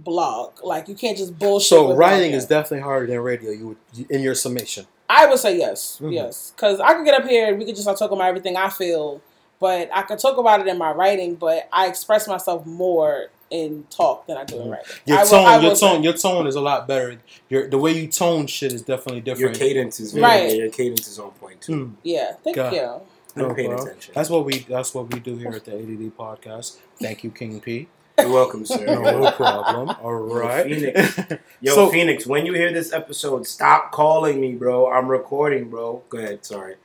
blog. 0.04 0.64
Like 0.64 0.88
you 0.88 0.96
can't 0.96 1.18
just 1.18 1.38
bullshit. 1.40 1.68
So 1.70 1.90
with 1.90 1.98
writing 1.98 2.32
is 2.32 2.46
definitely 2.46 2.82
harder 2.82 3.08
than 3.08 3.20
radio. 3.20 3.52
You 3.52 3.68
would 3.98 4.12
in 4.12 4.22
your 4.22 4.36
summation. 4.36 4.86
I 5.10 5.28
would 5.28 5.38
say 5.40 5.58
yes, 5.58 6.00
Mhm. 6.02 6.14
yes, 6.14 6.52
because 6.56 6.80
I 6.80 6.94
could 6.96 7.06
get 7.06 7.14
up 7.22 7.28
here 7.30 7.48
and 7.50 7.60
we 7.60 7.66
could 7.66 7.76
just 7.76 7.84
start 7.84 7.98
talking 8.00 8.18
about 8.18 8.28
everything 8.28 8.58
I 8.58 8.70
feel, 8.70 9.22
but 9.60 9.90
I 9.94 10.02
could 10.02 10.18
talk 10.20 10.38
about 10.38 10.60
it 10.62 10.68
in 10.68 10.78
my 10.78 10.92
writing. 10.92 11.36
But 11.36 11.68
I 11.72 11.88
express 11.88 12.28
myself 12.28 12.66
more 12.66 13.28
in 13.52 13.86
talk 13.92 14.26
than 14.26 14.38
I 14.38 14.44
do 14.44 14.60
in 14.60 14.70
writing. 14.72 14.88
Your 15.06 15.20
I 15.20 15.22
will- 15.22 15.30
tone, 15.30 15.46
I 15.46 15.56
your 15.58 15.70
will 15.70 15.76
say. 15.76 15.88
tone, 15.88 16.04
your 16.04 16.14
tone 16.14 16.48
is 16.48 16.56
a 16.56 16.62
lot 16.62 16.88
better. 16.88 17.20
Your 17.50 17.68
the 17.70 17.78
way 17.78 17.92
you 17.92 18.08
tone 18.08 18.48
shit 18.48 18.74
is 18.74 18.82
definitely 18.82 19.22
different. 19.22 19.40
Your 19.60 19.68
cadence 19.68 20.00
is 20.00 20.16
Right. 20.20 20.50
yeah, 20.50 20.56
Your 20.64 20.70
cadence 20.72 21.08
is 21.08 21.20
on 21.20 21.30
point 21.32 21.62
too. 21.62 21.72
Mm, 21.74 21.92
Yeah, 22.04 22.34
thank 22.44 22.56
God. 22.56 22.74
you. 22.74 23.02
no 23.38 23.50
I'm 23.50 23.56
paying 23.56 23.74
attention. 23.74 24.14
That's 24.16 24.30
what 24.32 24.44
we. 24.46 24.60
That's 24.68 24.96
what 24.96 25.14
we 25.14 25.20
do 25.20 25.36
here 25.38 25.50
at 25.52 25.66
the 25.66 25.74
ADD 25.74 26.10
podcast. 26.18 26.78
Thank 27.00 27.24
you, 27.24 27.30
King 27.30 27.60
P. 27.60 27.88
You're 28.20 28.32
welcome, 28.32 28.66
sir. 28.66 28.86
No 28.86 29.32
problem. 29.32 29.90
All 30.02 30.14
right. 30.14 30.66
Phoenix. 30.66 31.20
Yo, 31.62 31.76
So- 31.76 31.90
Phoenix, 31.90 32.26
when 32.26 32.46
you 32.46 32.54
hear 32.54 32.72
this 32.72 32.94
episode, 32.94 33.46
stop 33.46 33.92
calling 33.92 34.40
me, 34.40 34.54
bro. 34.56 34.90
I'm 34.92 35.08
recording, 35.08 35.70
bro. 35.70 36.02
Go 36.10 36.18
ahead. 36.18 36.46
Sorry. 36.46 36.76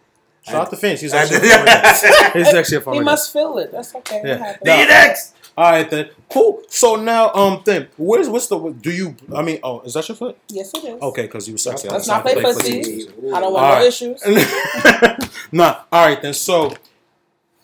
Shout 0.42 0.54
out 0.66 0.70
to 0.70 0.76
Finch. 0.76 1.00
He's 1.00 1.12
actually 1.12 1.48
a 1.48 1.50
phone 1.52 2.32
He's 2.44 2.54
actually 2.54 2.76
a 2.78 2.80
phone 2.80 2.94
He 2.94 3.00
must 3.00 3.32
feel 3.32 3.58
it. 3.58 3.70
That's 3.70 3.94
okay. 3.94 4.22
Yeah. 4.24 4.52
It 4.52 4.58
Phoenix. 4.64 5.34
All 5.56 5.70
right 5.70 5.88
then. 5.90 6.08
Cool. 6.30 6.62
So 6.68 6.96
now, 6.96 7.30
um, 7.34 7.62
then 7.66 7.88
where's 7.98 8.28
what's 8.28 8.46
the 8.46 8.58
do 8.70 8.90
you? 8.90 9.14
I 9.34 9.42
mean, 9.42 9.58
oh, 9.62 9.80
is 9.82 9.94
that 9.94 10.08
your 10.08 10.16
foot? 10.16 10.38
Yes, 10.48 10.72
it 10.74 10.84
is. 10.84 11.02
Okay, 11.02 11.22
because 11.22 11.46
you 11.46 11.54
were 11.54 11.58
sexy. 11.58 11.88
Let's 11.88 12.08
I 12.08 12.16
not 12.16 12.24
was 12.24 12.32
play 12.32 12.42
trying 12.42 12.54
pussy. 12.54 12.78
pussy. 13.04 13.08
I 13.32 13.40
don't 13.40 13.52
want 13.52 13.64
All 13.64 13.70
no 13.72 13.76
right. 13.76 13.86
issues. 13.86 14.22
nah. 15.52 15.80
All 15.92 16.06
right 16.06 16.22
then. 16.22 16.32
So, 16.34 16.72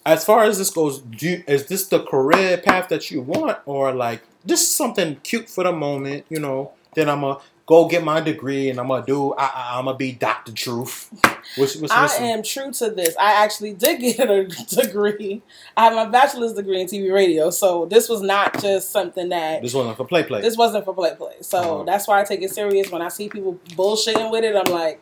as 0.06 0.24
far 0.24 0.44
as 0.44 0.58
this 0.58 0.70
goes, 0.70 1.00
do 1.00 1.28
you, 1.28 1.44
is 1.46 1.66
this 1.66 1.88
the 1.88 2.02
career 2.02 2.56
path 2.58 2.88
that 2.88 3.10
you 3.10 3.20
want, 3.22 3.58
or 3.66 3.92
like 3.92 4.22
just 4.46 4.76
something 4.76 5.16
cute 5.22 5.48
for 5.50 5.64
the 5.64 5.72
moment? 5.72 6.24
You 6.28 6.40
know, 6.40 6.72
then 6.94 7.08
I'm 7.10 7.20
gonna 7.22 7.40
go 7.66 7.88
get 7.88 8.04
my 8.04 8.20
degree 8.20 8.70
and 8.70 8.78
I'm 8.78 8.88
gonna 8.88 9.04
do. 9.04 9.34
I, 9.34 9.74
I'm 9.78 9.84
gonna 9.86 9.96
be 9.98 10.12
Doctor 10.12 10.52
Truth. 10.52 11.10
What's, 11.56 11.76
what's, 11.76 11.92
I 11.92 12.06
am 12.24 12.42
true 12.42 12.70
to 12.72 12.90
this. 12.90 13.16
I 13.20 13.44
actually 13.44 13.72
did 13.74 14.00
get 14.16 14.30
a 14.30 14.44
degree. 14.74 15.42
I 15.76 15.84
have 15.84 15.94
my 15.94 16.06
bachelor's 16.06 16.52
degree 16.54 16.80
in 16.80 16.86
TV 16.86 17.12
radio, 17.12 17.50
so 17.50 17.86
this 17.86 18.08
was 18.08 18.20
not 18.22 18.60
just 18.60 18.90
something 18.92 19.28
that 19.30 19.62
This 19.62 19.74
one 19.74 19.94
for 19.96 20.04
play 20.06 20.22
play. 20.22 20.40
this 20.40 20.56
wasn't 20.56 20.84
for 20.84 20.94
play 20.94 21.14
play. 21.16 21.34
So 21.40 21.58
Uh-huh. 21.58 21.82
that's 21.84 22.06
why 22.08 22.20
I 22.20 22.24
take 22.24 22.42
it 22.42 22.50
serious. 22.50 22.90
When 22.90 23.02
I 23.02 23.08
see 23.08 23.28
people 23.28 23.58
bullshitting 23.70 24.30
with 24.30 24.44
it, 24.44 24.54
I'm 24.56 24.72
like, 24.72 25.00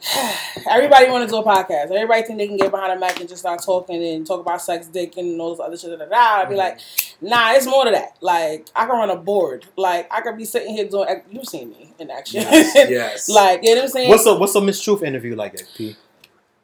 everybody 0.70 1.10
want 1.10 1.28
to 1.28 1.30
do 1.30 1.38
a 1.38 1.44
podcast. 1.44 1.90
Everybody 1.90 2.22
think 2.22 2.38
they 2.38 2.46
can 2.46 2.56
get 2.56 2.70
behind 2.70 2.92
a 2.92 2.98
mic 2.98 3.18
and 3.18 3.28
just 3.28 3.40
start 3.40 3.60
talking 3.62 4.02
and 4.02 4.26
talk 4.26 4.40
about 4.40 4.62
sex, 4.62 4.86
dick, 4.86 5.16
and 5.16 5.40
all 5.40 5.50
this 5.50 5.60
other 5.60 5.76
shit. 5.76 5.90
Da, 5.90 6.04
da, 6.04 6.10
da. 6.10 6.16
I'd 6.16 6.48
be 6.48 6.54
mm-hmm. 6.54 6.58
like, 6.58 6.80
nah, 7.20 7.52
it's 7.52 7.66
more 7.66 7.84
to 7.84 7.90
that. 7.90 8.16
Like 8.20 8.68
I 8.76 8.86
can 8.86 8.96
run 8.96 9.10
a 9.10 9.16
board. 9.16 9.66
Like 9.76 10.12
I 10.12 10.20
could 10.20 10.36
be 10.36 10.44
sitting 10.44 10.74
here 10.74 10.88
doing. 10.88 11.22
You've 11.30 11.46
seen 11.46 11.70
me 11.70 11.92
in 11.98 12.10
action. 12.10 12.42
Yes. 12.42 12.74
yes. 12.90 13.28
like 13.28 13.60
you 13.62 13.74
know 13.74 13.80
what 13.80 13.84
I'm 13.84 13.90
saying. 13.90 14.08
What's 14.10 14.26
a 14.26 14.34
what's 14.34 14.54
a 14.54 14.60
Miss 14.60 14.80
Truth 14.80 15.02
interview 15.02 15.34
like 15.34 15.56
that? 15.56 15.68
P? 15.76 15.96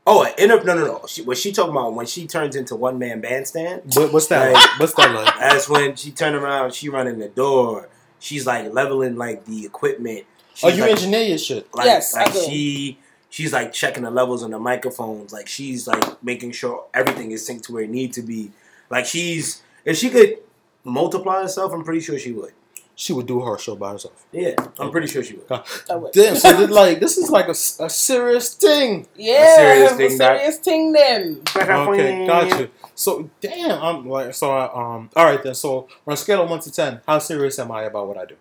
oh, 0.06 0.24
an 0.24 0.32
inter- 0.38 0.62
no, 0.62 0.74
no, 0.74 0.84
no. 0.84 1.02
She, 1.08 1.22
what 1.22 1.36
she 1.36 1.52
talking 1.52 1.72
about 1.72 1.94
when 1.94 2.06
she 2.06 2.26
turns 2.26 2.56
into 2.56 2.76
one 2.76 2.98
man 2.98 3.20
bandstand? 3.20 3.82
What, 3.94 4.12
what's 4.12 4.26
that? 4.28 4.52
Like? 4.52 4.78
What's 4.78 4.94
that 4.94 5.12
like? 5.14 5.34
That's 5.40 5.68
when 5.68 5.96
she 5.96 6.12
turn 6.12 6.34
around. 6.34 6.74
She 6.74 6.88
running 6.88 7.18
the 7.18 7.28
door. 7.28 7.88
She's 8.20 8.46
like 8.46 8.72
leveling 8.72 9.16
like 9.16 9.44
the 9.44 9.66
equipment. 9.66 10.24
Oh, 10.62 10.68
you 10.68 10.82
like, 10.82 10.92
engineer 10.92 11.22
your 11.22 11.38
shit. 11.38 11.74
like, 11.74 11.86
Yes, 11.86 12.14
I 12.14 12.26
do. 12.26 12.40
she 12.40 12.98
she's 13.34 13.52
like 13.52 13.72
checking 13.72 14.04
the 14.04 14.10
levels 14.12 14.44
on 14.44 14.52
the 14.52 14.58
microphones. 14.60 15.32
Like 15.32 15.48
she's 15.48 15.88
like 15.88 16.22
making 16.22 16.52
sure 16.52 16.84
everything 16.94 17.32
is 17.32 17.46
synced 17.48 17.64
to 17.64 17.72
where 17.72 17.82
it 17.82 17.90
needs 17.90 18.14
to 18.16 18.22
be. 18.22 18.52
Like 18.90 19.06
she's 19.06 19.62
if 19.84 19.96
she 19.96 20.08
could 20.08 20.38
multiply 20.84 21.42
herself, 21.42 21.72
I'm 21.72 21.82
pretty 21.82 22.00
sure 22.00 22.16
she 22.16 22.30
would. 22.32 22.52
She 22.96 23.12
would 23.12 23.26
do 23.26 23.40
her 23.40 23.58
show 23.58 23.74
by 23.74 23.90
herself. 23.90 24.24
Yeah, 24.30 24.54
I'm 24.78 24.92
pretty 24.92 25.08
sure 25.08 25.24
she 25.24 25.34
would. 25.34 25.50
I 25.90 25.96
would. 25.96 26.12
Damn, 26.12 26.36
so 26.36 26.52
this, 26.52 26.70
like 26.82 27.00
this 27.00 27.18
is 27.18 27.28
like 27.28 27.48
a 27.48 27.54
serious 27.54 28.54
thing. 28.54 29.08
Yeah, 29.16 29.56
serious 29.56 29.90
a 29.92 29.96
thing, 29.96 30.18
that- 30.18 30.38
serious 30.38 30.58
thing 30.58 30.92
then. 30.92 31.42
Okay, 31.56 32.24
got 32.24 32.60
you. 32.60 32.70
So 32.94 33.28
damn, 33.40 33.82
I'm 33.82 34.08
like 34.08 34.32
so. 34.32 34.52
I, 34.52 34.66
um, 34.66 35.10
all 35.16 35.24
right 35.24 35.42
then. 35.42 35.56
So 35.56 35.88
on 36.06 36.14
a 36.14 36.16
scale 36.16 36.42
of 36.44 36.50
one 36.50 36.60
to 36.60 36.70
ten, 36.70 37.00
how 37.04 37.18
serious 37.18 37.58
am 37.58 37.72
I 37.72 37.82
about 37.82 38.06
what 38.06 38.16
I 38.16 38.26
do? 38.26 38.36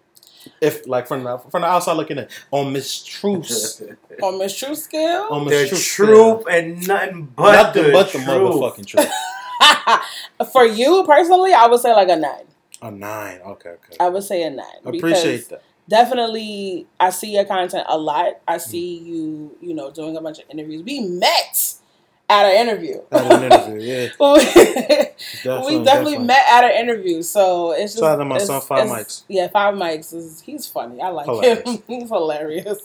If 0.62 0.88
like 0.88 1.08
from 1.08 1.23
the 1.23 1.38
from 1.38 1.62
the 1.62 1.67
outside 1.67 1.93
looking 1.93 2.17
in 2.17 2.27
on 2.51 2.73
Miss 2.73 3.03
Truth's 3.03 3.82
On 4.21 4.38
Miss 4.38 4.58
True 4.58 4.75
Scale, 4.75 5.27
on 5.32 5.45
the 5.45 5.51
Miss 5.51 5.69
Truth's 5.69 5.86
truth 5.86 6.43
and 6.49 6.88
nothing 6.88 7.25
but 7.36 7.51
nothing 7.53 7.84
the 7.84 7.91
but 7.91 8.12
the 8.12 8.19
truth. 8.19 8.27
motherfucking 8.27 8.86
truth. 8.86 10.51
for 10.51 10.65
you 10.65 11.03
personally, 11.06 11.53
I 11.53 11.67
would 11.67 11.79
say 11.79 11.93
like 11.93 12.10
a 12.10 12.15
nine. 12.15 12.45
A 12.82 12.91
nine. 12.91 13.39
Okay, 13.45 13.69
okay. 13.69 13.97
I 13.99 14.10
would 14.10 14.23
say 14.23 14.43
a 14.43 14.49
nine. 14.49 14.65
Appreciate 14.86 15.49
that. 15.49 15.63
Definitely, 15.88 16.88
I 16.99 17.09
see 17.09 17.34
your 17.34 17.45
content 17.45 17.86
a 17.88 17.97
lot. 17.97 18.26
Mm. 18.26 18.39
I 18.47 18.57
see 18.57 18.99
you, 18.99 19.57
you 19.61 19.74
know, 19.74 19.91
doing 19.91 20.15
a 20.15 20.22
bunch 20.22 20.39
of 20.39 20.45
interviews. 20.49 20.84
We 20.84 21.01
met 21.01 21.76
at 22.30 22.45
an 22.45 22.55
interview. 22.67 23.01
At 23.11 23.32
an 23.32 23.43
interview, 23.43 23.82
yeah. 23.82 24.07
we 25.67 25.84
definitely, 25.84 26.17
met 26.19 26.43
at 26.49 26.63
an 26.63 26.71
interview, 26.80 27.21
so 27.21 27.71
it's 27.74 27.93
just 27.93 27.99
Shout 27.99 28.13
out 28.13 28.17
to 28.17 28.26
my 28.26 28.38
son, 28.39 28.61
Five 28.61 28.88
Mics. 28.88 29.24
Yeah, 29.28 29.47
Five 29.49 29.76
Mics 29.76 30.13
is 30.13 30.41
he's 30.41 30.65
funny. 30.65 31.01
I 31.01 31.09
like 31.09 31.26
Hilarious. 31.26 31.69
him. 31.69 31.84
he's 31.88 32.09
hilarious. 32.09 32.80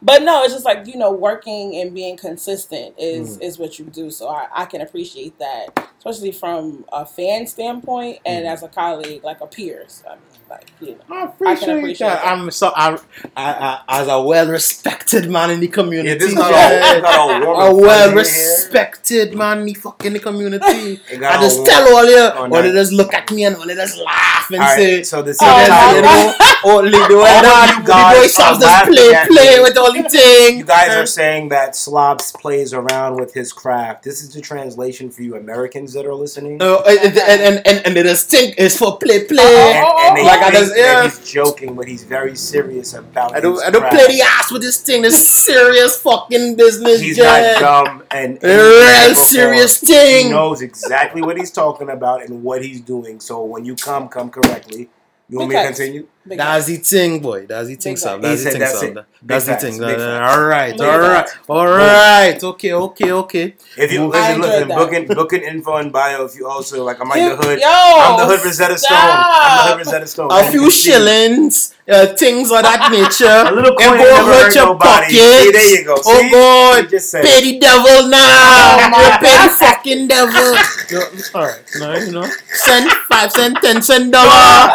But 0.00 0.22
no, 0.22 0.42
it's 0.44 0.52
just 0.52 0.64
like 0.64 0.86
you 0.86 0.96
know, 0.96 1.10
working 1.12 1.76
and 1.76 1.94
being 1.94 2.16
consistent 2.16 2.94
is 2.98 3.38
Mm. 3.38 3.42
is 3.42 3.58
what 3.58 3.78
you 3.78 3.86
do. 3.86 4.10
So 4.10 4.28
I, 4.28 4.48
I 4.54 4.64
can 4.66 4.80
appreciate 4.80 5.38
that, 5.38 5.88
especially 5.98 6.32
from 6.32 6.84
a 6.92 7.04
fan 7.06 7.46
standpoint 7.46 8.18
and 8.24 8.44
Mm. 8.44 8.52
as 8.52 8.62
a 8.62 8.68
colleague, 8.68 9.24
like 9.24 9.40
a 9.40 9.46
peer. 9.46 9.84
So, 9.88 10.08
I 10.08 10.14
mean, 10.14 10.22
like 10.52 10.68
you 10.80 10.94
know. 11.08 11.16
I 11.16 11.24
appreciate, 11.24 11.78
appreciate 11.78 12.06
that. 12.08 12.22
that. 12.22 12.32
I'm 12.38 12.50
so 12.50 12.72
I, 12.74 12.98
I, 13.36 13.80
I 13.88 14.00
as 14.02 14.08
a 14.08 14.20
well 14.22 14.48
respected 14.48 15.30
man 15.30 15.50
in 15.50 15.60
the 15.60 15.68
community. 15.68 16.08
Yeah, 16.10 16.14
this 16.16 16.32
yeah, 16.32 17.00
got 17.00 17.18
all, 17.18 17.40
got 17.40 17.44
all 17.46 17.78
a 17.78 17.80
well 17.80 18.10
fuzzy 18.10 18.10
in 18.10 18.10
here. 18.10 18.18
respected 18.18 19.34
man 19.34 19.58
in 19.60 19.64
the 19.66 19.74
fucking 19.74 20.18
community. 20.20 21.00
I 21.12 21.40
just 21.40 21.58
all 21.60 21.64
tell 21.66 21.96
all 21.96 22.04
you, 22.04 22.16
Oh, 22.18 22.30
all 22.42 22.48
nice. 22.48 22.62
they 22.64 22.72
just 22.72 22.92
look 22.92 23.12
at 23.14 23.30
me 23.32 23.44
and 23.44 23.56
all 23.56 23.66
they 23.66 23.74
just 23.74 23.98
laugh 23.98 24.50
and 24.50 24.60
All 24.60 24.68
right, 24.68 24.76
say. 24.76 25.02
so 25.02 25.22
the 25.22 25.36
Oh, 25.40 25.46
Yeah, 25.46 25.68
my 25.68 25.94
you 25.96 26.02
know, 26.02 26.34
only 26.76 26.90
the 26.90 27.16
way 27.22 27.24
that 27.24 27.76
you 27.78 27.84
guys 27.86 28.16
boy 28.16 28.24
are 28.24 28.28
shops 28.28 28.58
just 28.60 28.84
play, 28.86 29.26
play 29.36 29.60
with 29.62 29.76
all 29.78 29.92
the 29.92 30.02
thing. 30.08 30.58
you 30.58 30.64
guys 30.64 30.94
are 30.96 31.06
saying 31.06 31.48
that 31.50 31.74
Slops 31.76 32.32
plays 32.32 32.72
around 32.74 33.16
with 33.16 33.32
his 33.34 33.52
craft. 33.52 34.02
This 34.04 34.22
is 34.22 34.34
the 34.34 34.40
translation 34.40 35.10
for 35.10 35.22
you 35.22 35.36
Americans 35.36 35.92
that 35.94 36.06
are 36.06 36.14
listening. 36.14 36.60
Uh, 36.60 36.78
and, 36.86 37.16
and, 37.18 37.40
and, 37.42 37.66
and, 37.66 37.86
and 37.86 37.96
they 37.96 38.02
just 38.02 38.28
think 38.30 38.54
it's 38.58 38.76
for 38.78 38.98
play, 38.98 39.24
play. 39.24 39.42
and, 39.42 39.86
and 39.86 40.16
they 40.16 40.24
Like 40.24 40.41
I 40.46 40.50
think 40.50 40.64
just- 40.66 40.76
yeah. 40.76 41.02
he's 41.04 41.30
joking, 41.30 41.74
but 41.74 41.86
he's 41.88 42.04
very 42.04 42.36
serious 42.36 42.94
about 42.94 43.34
I 43.34 43.40
don't, 43.40 43.54
his 43.54 43.62
I 43.62 43.70
don't 43.70 43.82
craft. 43.82 43.96
play 43.96 44.16
the 44.16 44.22
ass 44.22 44.52
with 44.52 44.62
this 44.62 44.80
thing. 44.80 45.02
This 45.02 45.16
serious 45.28 45.96
fucking 46.00 46.56
business, 46.56 47.00
He's 47.00 47.16
Jen. 47.16 47.60
not 47.60 47.60
dumb 47.86 48.02
and, 48.10 48.38
and 48.42 48.44
A 48.44 48.56
real 48.56 49.08
before. 49.10 49.14
serious 49.24 49.80
He 49.80 50.28
knows 50.30 50.62
exactly 50.62 51.22
what 51.22 51.36
he's 51.38 51.50
talking 51.50 51.90
about 51.90 52.22
and 52.22 52.42
what 52.42 52.64
he's 52.64 52.80
doing. 52.80 53.20
So 53.20 53.42
when 53.42 53.64
you 53.64 53.74
come, 53.76 54.08
come 54.08 54.30
correctly. 54.30 54.88
You 55.28 55.38
want 55.38 55.50
me 55.50 55.56
to 55.56 55.64
continue? 55.64 56.06
Big 56.24 56.38
That's 56.38 56.66
the 56.66 56.76
thing, 56.76 57.18
boy. 57.18 57.46
That's 57.46 57.66
the 57.66 57.74
thing, 57.74 57.94
Big 57.94 57.98
Sam. 57.98 58.20
That's 58.22 58.44
the 58.44 58.50
thing, 58.50 58.60
that's 58.60 58.78
Sam. 58.78 58.98
That's 59.22 59.44
the 59.46 59.56
thing. 59.56 59.72
facts, 59.72 59.78
big 59.78 59.98
Uh, 59.98 60.18
facts. 60.20 60.36
All 60.36 60.44
right, 60.46 60.72
Big 60.72 60.80
all 60.82 60.98
right, 61.00 61.28
facts. 61.28 61.38
all 61.48 61.66
right. 61.66 62.44
Okay, 62.44 62.72
okay, 62.72 63.10
okay. 63.12 63.54
If 63.76 63.90
you 63.92 64.04
I 64.04 64.06
listen, 64.06 64.34
enjoyed 64.36 64.50
listen, 64.50 64.68
booking, 64.68 65.06
booking 65.08 65.42
info 65.42 65.76
and 65.78 65.92
bio. 65.92 66.24
If 66.24 66.36
you 66.36 66.46
also 66.46 66.84
like, 66.84 67.00
I'm 67.00 67.08
like 67.08 67.18
the 67.26 67.36
hood. 67.42 67.58
Yo, 67.58 67.66
I'm 67.68 68.18
the 68.18 68.26
hood 68.36 68.44
Rosetta 68.44 68.78
Stone. 68.78 68.98
I'm 68.98 69.56
the 69.56 69.62
hood 69.74 69.78
Rosetta 69.86 70.06
Stone. 70.06 70.28
A 70.32 70.50
few 70.50 70.70
shillings, 70.70 71.74
uh, 71.88 72.06
things 72.14 72.52
of 72.52 72.62
that 72.62 72.86
nature. 72.94 73.26
A 73.50 73.50
little 73.50 73.74
coin 73.74 73.98
and 73.98 74.06
never 74.06 74.22
hurt 74.30 74.42
hurt 74.46 74.54
your 74.54 74.66
nobody. 74.66 75.18
pocket. 75.18 75.26
See, 75.26 75.50
there 75.50 75.70
you 75.80 75.84
go. 75.86 75.94
Oh 76.06 76.20
See? 76.22 76.30
God, 76.30 76.84
You 76.84 76.90
just 76.90 77.14
pay 77.14 77.40
the 77.42 77.58
devil 77.58 78.06
now. 78.06 78.22
Oh, 78.22 78.90
my 78.94 79.18
pay 79.18 79.36
the 79.42 79.50
fucking 79.58 80.06
devil. 80.06 80.54
all 81.34 81.46
right, 81.50 81.62
no, 81.82 81.94
you 81.98 82.12
know, 82.14 82.30
send 82.54 82.90
five 83.10 83.32
cent, 83.32 83.58
ten 83.58 83.82
cent 83.82 84.12
dollar. 84.12 84.70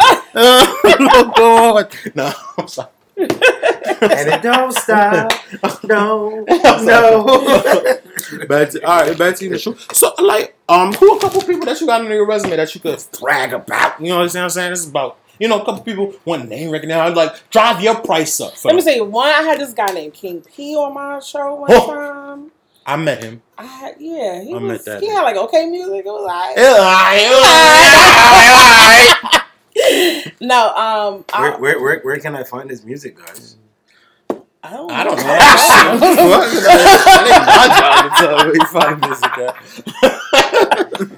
God, 1.38 1.96
no, 2.14 2.32
I'm 2.58 2.68
sorry. 2.68 2.88
and 3.16 3.30
it 4.28 4.42
don't 4.42 4.72
stop. 4.72 5.32
No, 5.84 6.44
I'm 6.48 6.84
no. 6.86 7.26
sorry. 7.26 8.46
back 8.46 8.70
to, 8.70 8.84
all 8.86 9.02
right, 9.06 9.18
back 9.18 9.36
to 9.36 9.48
the 9.48 9.58
show. 9.58 9.74
So, 9.92 10.12
like, 10.18 10.56
um, 10.68 10.92
who 10.92 11.16
a 11.16 11.20
couple 11.20 11.40
people 11.42 11.64
that 11.66 11.80
you 11.80 11.86
got 11.86 12.00
on 12.02 12.06
your 12.08 12.26
resume 12.26 12.56
that 12.56 12.74
you 12.74 12.80
could 12.80 13.02
brag 13.20 13.52
about? 13.52 14.00
You 14.00 14.08
know 14.10 14.18
what 14.20 14.36
I'm 14.36 14.50
saying? 14.50 14.70
This 14.70 14.80
is 14.80 14.88
about, 14.88 15.18
you 15.40 15.48
know, 15.48 15.60
a 15.60 15.64
couple 15.64 15.82
people 15.82 16.14
want 16.24 16.48
name 16.48 16.70
recognition. 16.70 17.00
I'm 17.00 17.14
like, 17.14 17.48
drive 17.50 17.80
your 17.80 17.96
price 17.96 18.40
up. 18.40 18.54
For 18.56 18.68
Let 18.68 18.74
me 18.76 18.82
them. 18.82 18.94
say 18.94 19.00
one. 19.00 19.28
I 19.28 19.42
had 19.42 19.58
this 19.58 19.72
guy 19.72 19.86
named 19.86 20.14
King 20.14 20.42
P 20.42 20.76
on 20.76 20.94
my 20.94 21.18
show 21.20 21.54
one 21.54 21.70
Oh. 21.72 21.86
time. 21.94 22.50
I 22.86 22.96
met 22.96 23.22
him. 23.22 23.42
I 23.58 23.64
had 23.66 23.96
yeah, 23.98 24.42
he 24.42 24.50
I 24.50 24.58
was 24.58 24.62
met 24.62 24.84
that 24.86 25.00
he 25.02 25.08
nigga. 25.08 25.12
had 25.16 25.22
like 25.22 25.36
okay 25.36 25.66
music. 25.66 26.06
It 26.06 26.10
was 26.10 26.24
like 26.24 26.56
Yeah, 26.56 26.74
no, 30.40 30.74
um, 30.74 31.24
Where, 31.40 31.58
where, 31.58 31.80
where, 31.80 32.00
where 32.00 32.18
can 32.18 32.34
I 32.34 32.42
find 32.44 32.70
his 32.70 32.84
music, 32.84 33.16
guys? 33.16 33.56
I 34.60 34.70
don't, 34.70 34.88
know. 34.88 34.94
I 34.94 35.04
don't 35.04 35.16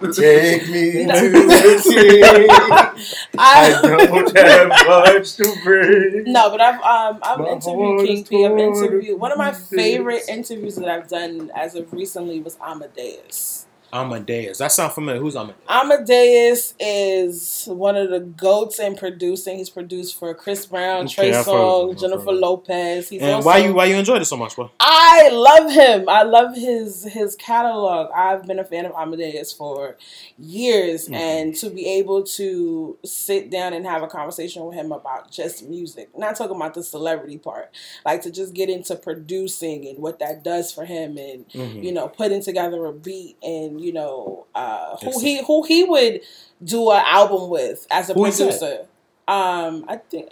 know. 0.04 0.12
Take 0.12 0.68
me 0.68 1.04
No. 1.06 1.14
to 1.14 1.30
the 1.30 1.78
sea. 1.82 2.22
I 2.22 3.74
I, 3.74 3.80
don't 3.82 4.36
have 4.36 4.68
much 4.68 5.36
to 5.36 5.54
bring. 5.64 6.24
no, 6.32 6.50
but 6.50 6.60
I've 6.60 6.80
um 6.82 7.18
I've 7.22 7.38
My 7.38 7.48
interviewed 7.48 8.06
King 8.06 8.24
P. 8.24 8.44
I've 8.44 8.58
interviewed 8.58 9.18
one 9.18 9.32
of 9.32 9.38
my 9.38 9.52
favorite 9.52 10.24
interviews 10.28 10.76
that 10.76 10.88
I've 10.88 11.08
done 11.08 11.50
as 11.54 11.74
of 11.74 11.92
recently 11.92 12.40
was 12.40 12.58
Amadeus. 12.60 13.66
Amadeus. 13.92 14.58
That 14.58 14.72
sounds 14.72 14.94
familiar. 14.94 15.20
Who's 15.20 15.36
Amadeus? 15.36 15.58
Amadeus 15.68 16.74
is 16.78 17.64
one 17.66 17.96
of 17.96 18.10
the 18.10 18.20
goats 18.20 18.78
in 18.78 18.94
producing. 18.96 19.58
He's 19.58 19.70
produced 19.70 20.16
for 20.18 20.32
Chris 20.34 20.66
Brown, 20.66 21.04
Okay, 21.06 21.14
Trey 21.14 21.28
I've 21.34 21.46
heard 21.46 21.52
of 21.54 21.90
him, 21.90 21.96
Songz, 21.96 22.00
Jennifer 22.00 22.18
heard 22.18 22.28
of 22.28 22.34
him. 22.34 22.40
Lopez. 22.40 23.08
He's 23.08 23.22
And 23.22 23.30
also, 23.32 23.46
why 23.46 23.58
you 23.58 23.74
why 23.74 23.84
you 23.86 23.96
enjoyed 23.96 24.22
it 24.22 24.26
so 24.26 24.36
much, 24.36 24.54
bro? 24.56 24.70
I 24.80 25.28
love 25.32 25.70
him. 25.72 26.08
I 26.08 26.22
love 26.22 26.54
his 26.56 27.04
his 27.04 27.34
catalog. 27.36 28.10
I've 28.14 28.46
been 28.46 28.58
a 28.58 28.64
fan 28.64 28.86
of 28.86 28.92
Amadeus 28.92 29.52
for 29.52 29.96
years, 30.38 31.08
Mhm. 31.08 31.14
and 31.14 31.54
to 31.56 31.70
be 31.70 31.86
able 31.86 32.22
to 32.22 32.96
sit 33.04 33.50
down 33.50 33.72
and 33.72 33.84
have 33.86 34.02
a 34.02 34.06
conversation 34.08 34.64
with 34.64 34.74
him 34.74 34.92
about 34.92 35.30
just 35.30 35.64
music, 35.68 36.16
not 36.16 36.36
talking 36.36 36.56
about 36.56 36.74
the 36.74 36.82
celebrity 36.82 37.38
part, 37.38 37.70
like 38.04 38.22
to 38.22 38.30
just 38.30 38.54
get 38.54 38.68
into 38.70 38.94
producing 38.96 39.86
and 39.86 39.98
what 39.98 40.18
that 40.18 40.42
does 40.44 40.72
for 40.72 40.84
him, 40.84 41.16
and 41.18 41.48
Mhm. 41.50 41.82
you 41.84 41.92
know, 41.92 42.08
putting 42.08 42.42
together 42.42 42.84
a 42.86 42.92
beat, 42.92 43.36
and 43.42 43.79
you 43.80 43.92
know, 43.92 44.46
uh, 44.54 44.96
who 44.96 45.06
Excellent. 45.08 45.22
he 45.22 45.44
who 45.44 45.62
he 45.64 45.84
would 45.84 46.20
do 46.62 46.90
an 46.90 47.02
album 47.06 47.48
with 47.50 47.86
as 47.90 48.10
a 48.10 48.14
Who 48.14 48.24
is 48.26 48.38
that? 48.38 48.44
producer. 48.44 48.86
Um, 49.28 49.84
I 49.88 49.96
think. 49.96 50.30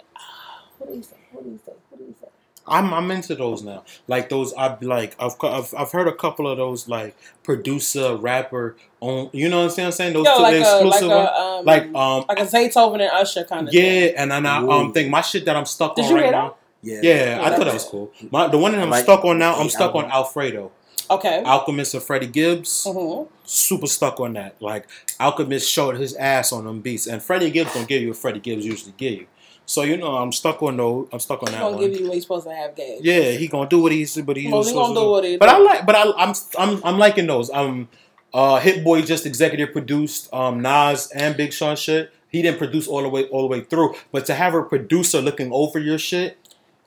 What 0.77 0.89
do 0.91 0.95
you 0.97 1.03
say? 1.03 1.15
What 1.31 1.43
do 1.43 1.49
you 1.51 1.59
say? 1.65 1.73
What 1.89 1.99
do 1.99 2.05
you 2.05 2.15
say? 2.21 2.27
I'm 2.67 2.93
I'm 2.93 3.09
into 3.11 3.35
those 3.35 3.63
now. 3.63 3.83
Like 4.07 4.29
those, 4.29 4.53
I've 4.53 4.81
like 4.83 5.15
I've 5.19 5.35
I've, 5.43 5.73
I've 5.75 5.91
heard 5.91 6.07
a 6.07 6.13
couple 6.13 6.47
of 6.47 6.57
those 6.57 6.87
like 6.87 7.15
producer 7.43 8.15
rapper 8.15 8.75
on. 8.99 9.29
You 9.33 9.49
know 9.49 9.65
what 9.65 9.79
I'm 9.79 9.91
saying? 9.91 10.13
Those 10.13 10.25
Yo, 10.27 10.37
two 10.37 10.43
like 10.43 10.53
a 10.55 10.59
like 10.59 10.67
exclusive 10.67 11.09
a 11.09 11.35
um, 11.35 11.65
Like 11.65 11.83
um 11.95 12.25
like 12.29 12.39
a 12.39 12.43
Zaytoven 12.45 12.93
and 13.01 13.11
Usher 13.11 13.43
kind 13.43 13.67
of 13.67 13.73
yeah, 13.73 13.81
thing. 13.81 14.15
and 14.17 14.31
then 14.31 14.45
I 14.45 14.61
Ooh. 14.61 14.69
um 14.71 14.93
think 14.93 15.09
my 15.09 15.21
shit 15.21 15.45
that 15.45 15.55
I'm 15.55 15.65
stuck 15.65 15.95
Did 15.95 16.05
on 16.05 16.11
you 16.11 16.15
right 16.17 16.31
now. 16.31 16.55
Yeah. 16.81 16.99
Yeah, 17.01 17.39
I 17.43 17.49
thought 17.49 17.65
that 17.65 17.73
was 17.73 17.85
cool. 17.85 18.11
My 18.31 18.47
the 18.47 18.57
one 18.57 18.71
that 18.71 18.79
I 18.79 18.83
I'm 18.83 18.89
like 18.89 19.03
stuck 19.03 19.25
on 19.25 19.39
now, 19.39 19.55
I'm 19.55 19.65
the 19.65 19.69
stuck 19.71 19.95
on. 19.95 20.05
Alfredo. 20.05 20.71
Okay. 21.11 21.41
Alchemist 21.43 21.93
and 21.95 22.03
Freddie 22.03 22.27
Gibbs. 22.27 22.85
hmm 22.87 23.23
Super 23.43 23.87
stuck 23.87 24.19
on 24.19 24.33
that. 24.33 24.55
Like 24.61 24.87
Alchemist 25.19 25.69
showed 25.69 25.97
his 25.97 26.13
ass 26.15 26.51
on 26.51 26.65
them 26.65 26.81
beats, 26.81 27.07
and 27.07 27.21
Freddie 27.21 27.49
Gibbs 27.51 27.73
don't 27.73 27.87
give 27.87 28.01
you 28.01 28.09
what 28.09 28.17
Freddie 28.17 28.39
Gibbs 28.39 28.65
usually 28.65 28.93
give 28.97 29.13
you. 29.13 29.27
So 29.65 29.83
you 29.83 29.97
know 29.97 30.17
I'm 30.17 30.31
stuck 30.31 30.61
on 30.63 30.77
those. 30.77 31.07
I'm 31.11 31.19
stuck 31.19 31.41
on 31.43 31.49
He's 31.49 31.53
that 31.55 31.61
gonna 31.61 31.77
one. 31.77 31.89
give 31.91 31.99
you 31.99 32.05
what 32.07 32.13
he's 32.15 32.23
supposed 32.23 32.47
to 32.47 32.53
have 32.53 32.75
gauge. 32.75 33.01
Yeah, 33.03 33.31
he 33.31 33.47
gonna 33.47 33.69
do 33.69 33.81
what 33.81 33.91
he's 33.91 34.15
but 34.21 34.35
he's 34.37 34.51
Well, 34.51 34.63
he 34.63 34.69
supposed 34.69 34.95
gonna 34.95 34.99
to 34.99 35.05
do 35.05 35.09
what 35.11 35.23
he 35.23 35.37
But. 35.37 35.49
I 35.49 35.57
like, 35.59 35.85
but 35.85 35.95
I, 35.95 36.11
I'm 36.17 36.33
I'm 36.57 36.83
I'm 36.83 36.97
liking 36.97 37.27
those. 37.27 37.49
Um, 37.51 37.87
uh, 38.33 38.59
Hit 38.59 38.83
Boy 38.83 39.01
just 39.01 39.25
executive 39.25 39.71
produced 39.71 40.31
um 40.33 40.61
Nas 40.61 41.11
and 41.11 41.35
Big 41.37 41.53
Sean 41.53 41.75
shit. 41.75 42.11
He 42.29 42.41
didn't 42.43 42.59
produce 42.59 42.87
all 42.87 43.01
the 43.01 43.09
way 43.09 43.25
all 43.25 43.41
the 43.41 43.47
way 43.47 43.61
through, 43.61 43.95
but 44.11 44.25
to 44.27 44.35
have 44.35 44.53
a 44.53 44.63
producer 44.63 45.21
looking 45.21 45.51
over 45.51 45.79
your 45.79 45.97
shit, 45.97 46.37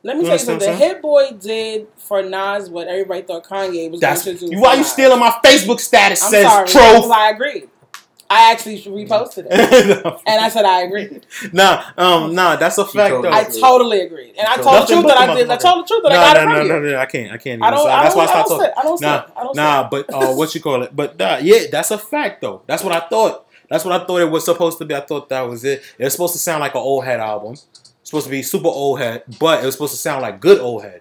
Let 0.04 0.16
me 0.16 0.22
You 0.22 0.26
tell 0.26 0.34
you 0.34 0.38
something. 0.44 0.68
what 0.68 0.74
I'm 0.74 0.80
Hit 0.80 1.02
Boy 1.02 1.30
did 1.38 1.86
for 1.96 2.22
Nas 2.22 2.68
what 2.68 2.88
everybody 2.88 3.22
thought 3.22 3.44
Kanye 3.46 3.90
was 3.90 4.00
that's 4.00 4.24
going 4.24 4.36
to 4.38 4.48
do. 4.50 4.58
why 4.60 4.72
for 4.72 4.78
you 4.78 4.84
stealing 4.84 5.20
my 5.20 5.30
Facebook 5.44 5.78
status. 5.80 6.22
I'm 6.24 6.30
says 6.30 6.46
sorry. 6.46 6.66
Trove. 6.68 7.10
I 7.10 7.30
agree. 7.30 7.64
I 8.28 8.50
actually 8.50 8.80
reposted 8.82 9.46
it, 9.50 9.52
and 10.26 10.40
I 10.42 10.48
said 10.48 10.64
I 10.64 10.80
agree. 10.84 11.20
nah, 11.52 11.84
um, 11.98 12.34
nah, 12.34 12.56
that's 12.56 12.78
a 12.78 12.86
She 12.86 12.96
fact 12.96 13.10
told 13.10 13.26
though. 13.26 13.30
I 13.30 13.44
totally 13.44 14.00
agreed, 14.00 14.36
and 14.38 14.48
I 14.48 14.56
Nothing 14.56 14.64
told 14.64 14.82
the 14.88 14.92
truth 14.94 15.06
that 15.08 15.18
I 15.18 15.34
did. 15.34 15.50
I 15.50 15.56
told 15.56 15.84
the 15.84 15.88
truth 15.88 16.02
that 16.04 16.12
I 16.12 16.14
no, 16.14 16.20
got 16.22 16.34
no, 16.34 16.40
it 16.40 16.44
no, 16.46 16.58
from 16.60 16.68
no, 16.68 16.76
you. 16.88 16.92
no, 16.94 16.98
I 16.98 17.04
can't, 17.06 17.32
I 17.32 17.36
can't. 17.36 17.46
Even 17.58 17.62
I 17.62 17.70
don't. 17.70 17.86
say- 17.86 17.92
I 17.92 18.02
that's 18.02 18.14
don't. 18.14 18.16
why 18.16 18.24
I 18.24 18.26
I 18.26 18.30
stopped 18.30 18.48
don't. 18.48 18.58
talking. 18.58 18.72
Sit, 18.72 18.78
I 18.78 18.82
don't. 18.82 19.00
Nah, 19.02 19.20
sit, 19.26 19.32
I 19.36 19.42
don't. 19.42 19.56
Nah, 19.56 19.88
but 19.90 20.14
uh, 20.14 20.32
what 20.34 20.54
you 20.54 20.60
call 20.62 20.82
it? 20.82 20.96
But 20.96 21.18
nah, 21.18 21.36
yeah, 21.42 21.64
that's 21.70 21.90
a 21.90 21.98
fact 21.98 22.40
though. 22.40 22.62
That's 22.66 22.82
what 22.82 22.94
I 22.94 23.06
thought. 23.06 23.46
That's 23.68 23.84
what 23.84 24.00
I 24.00 24.06
thought 24.06 24.20
it 24.22 24.30
was 24.30 24.46
supposed 24.46 24.78
to 24.78 24.86
be. 24.86 24.94
I 24.94 25.00
thought 25.00 25.28
that 25.28 25.42
was 25.42 25.62
it. 25.66 25.82
It 25.98 26.04
was 26.04 26.12
supposed 26.14 26.32
to 26.32 26.38
sound 26.38 26.60
like 26.60 26.74
an 26.74 26.80
old 26.80 27.04
head 27.04 27.20
album. 27.20 27.56
It's 28.02 28.10
supposed 28.10 28.26
to 28.26 28.30
be 28.30 28.42
super 28.42 28.68
old 28.68 28.98
head, 29.00 29.22
but 29.40 29.62
it 29.62 29.66
was 29.66 29.74
supposed 29.74 29.94
to 29.94 29.98
sound 29.98 30.22
like 30.22 30.40
good 30.40 30.60
old 30.60 30.82
head. 30.82 31.00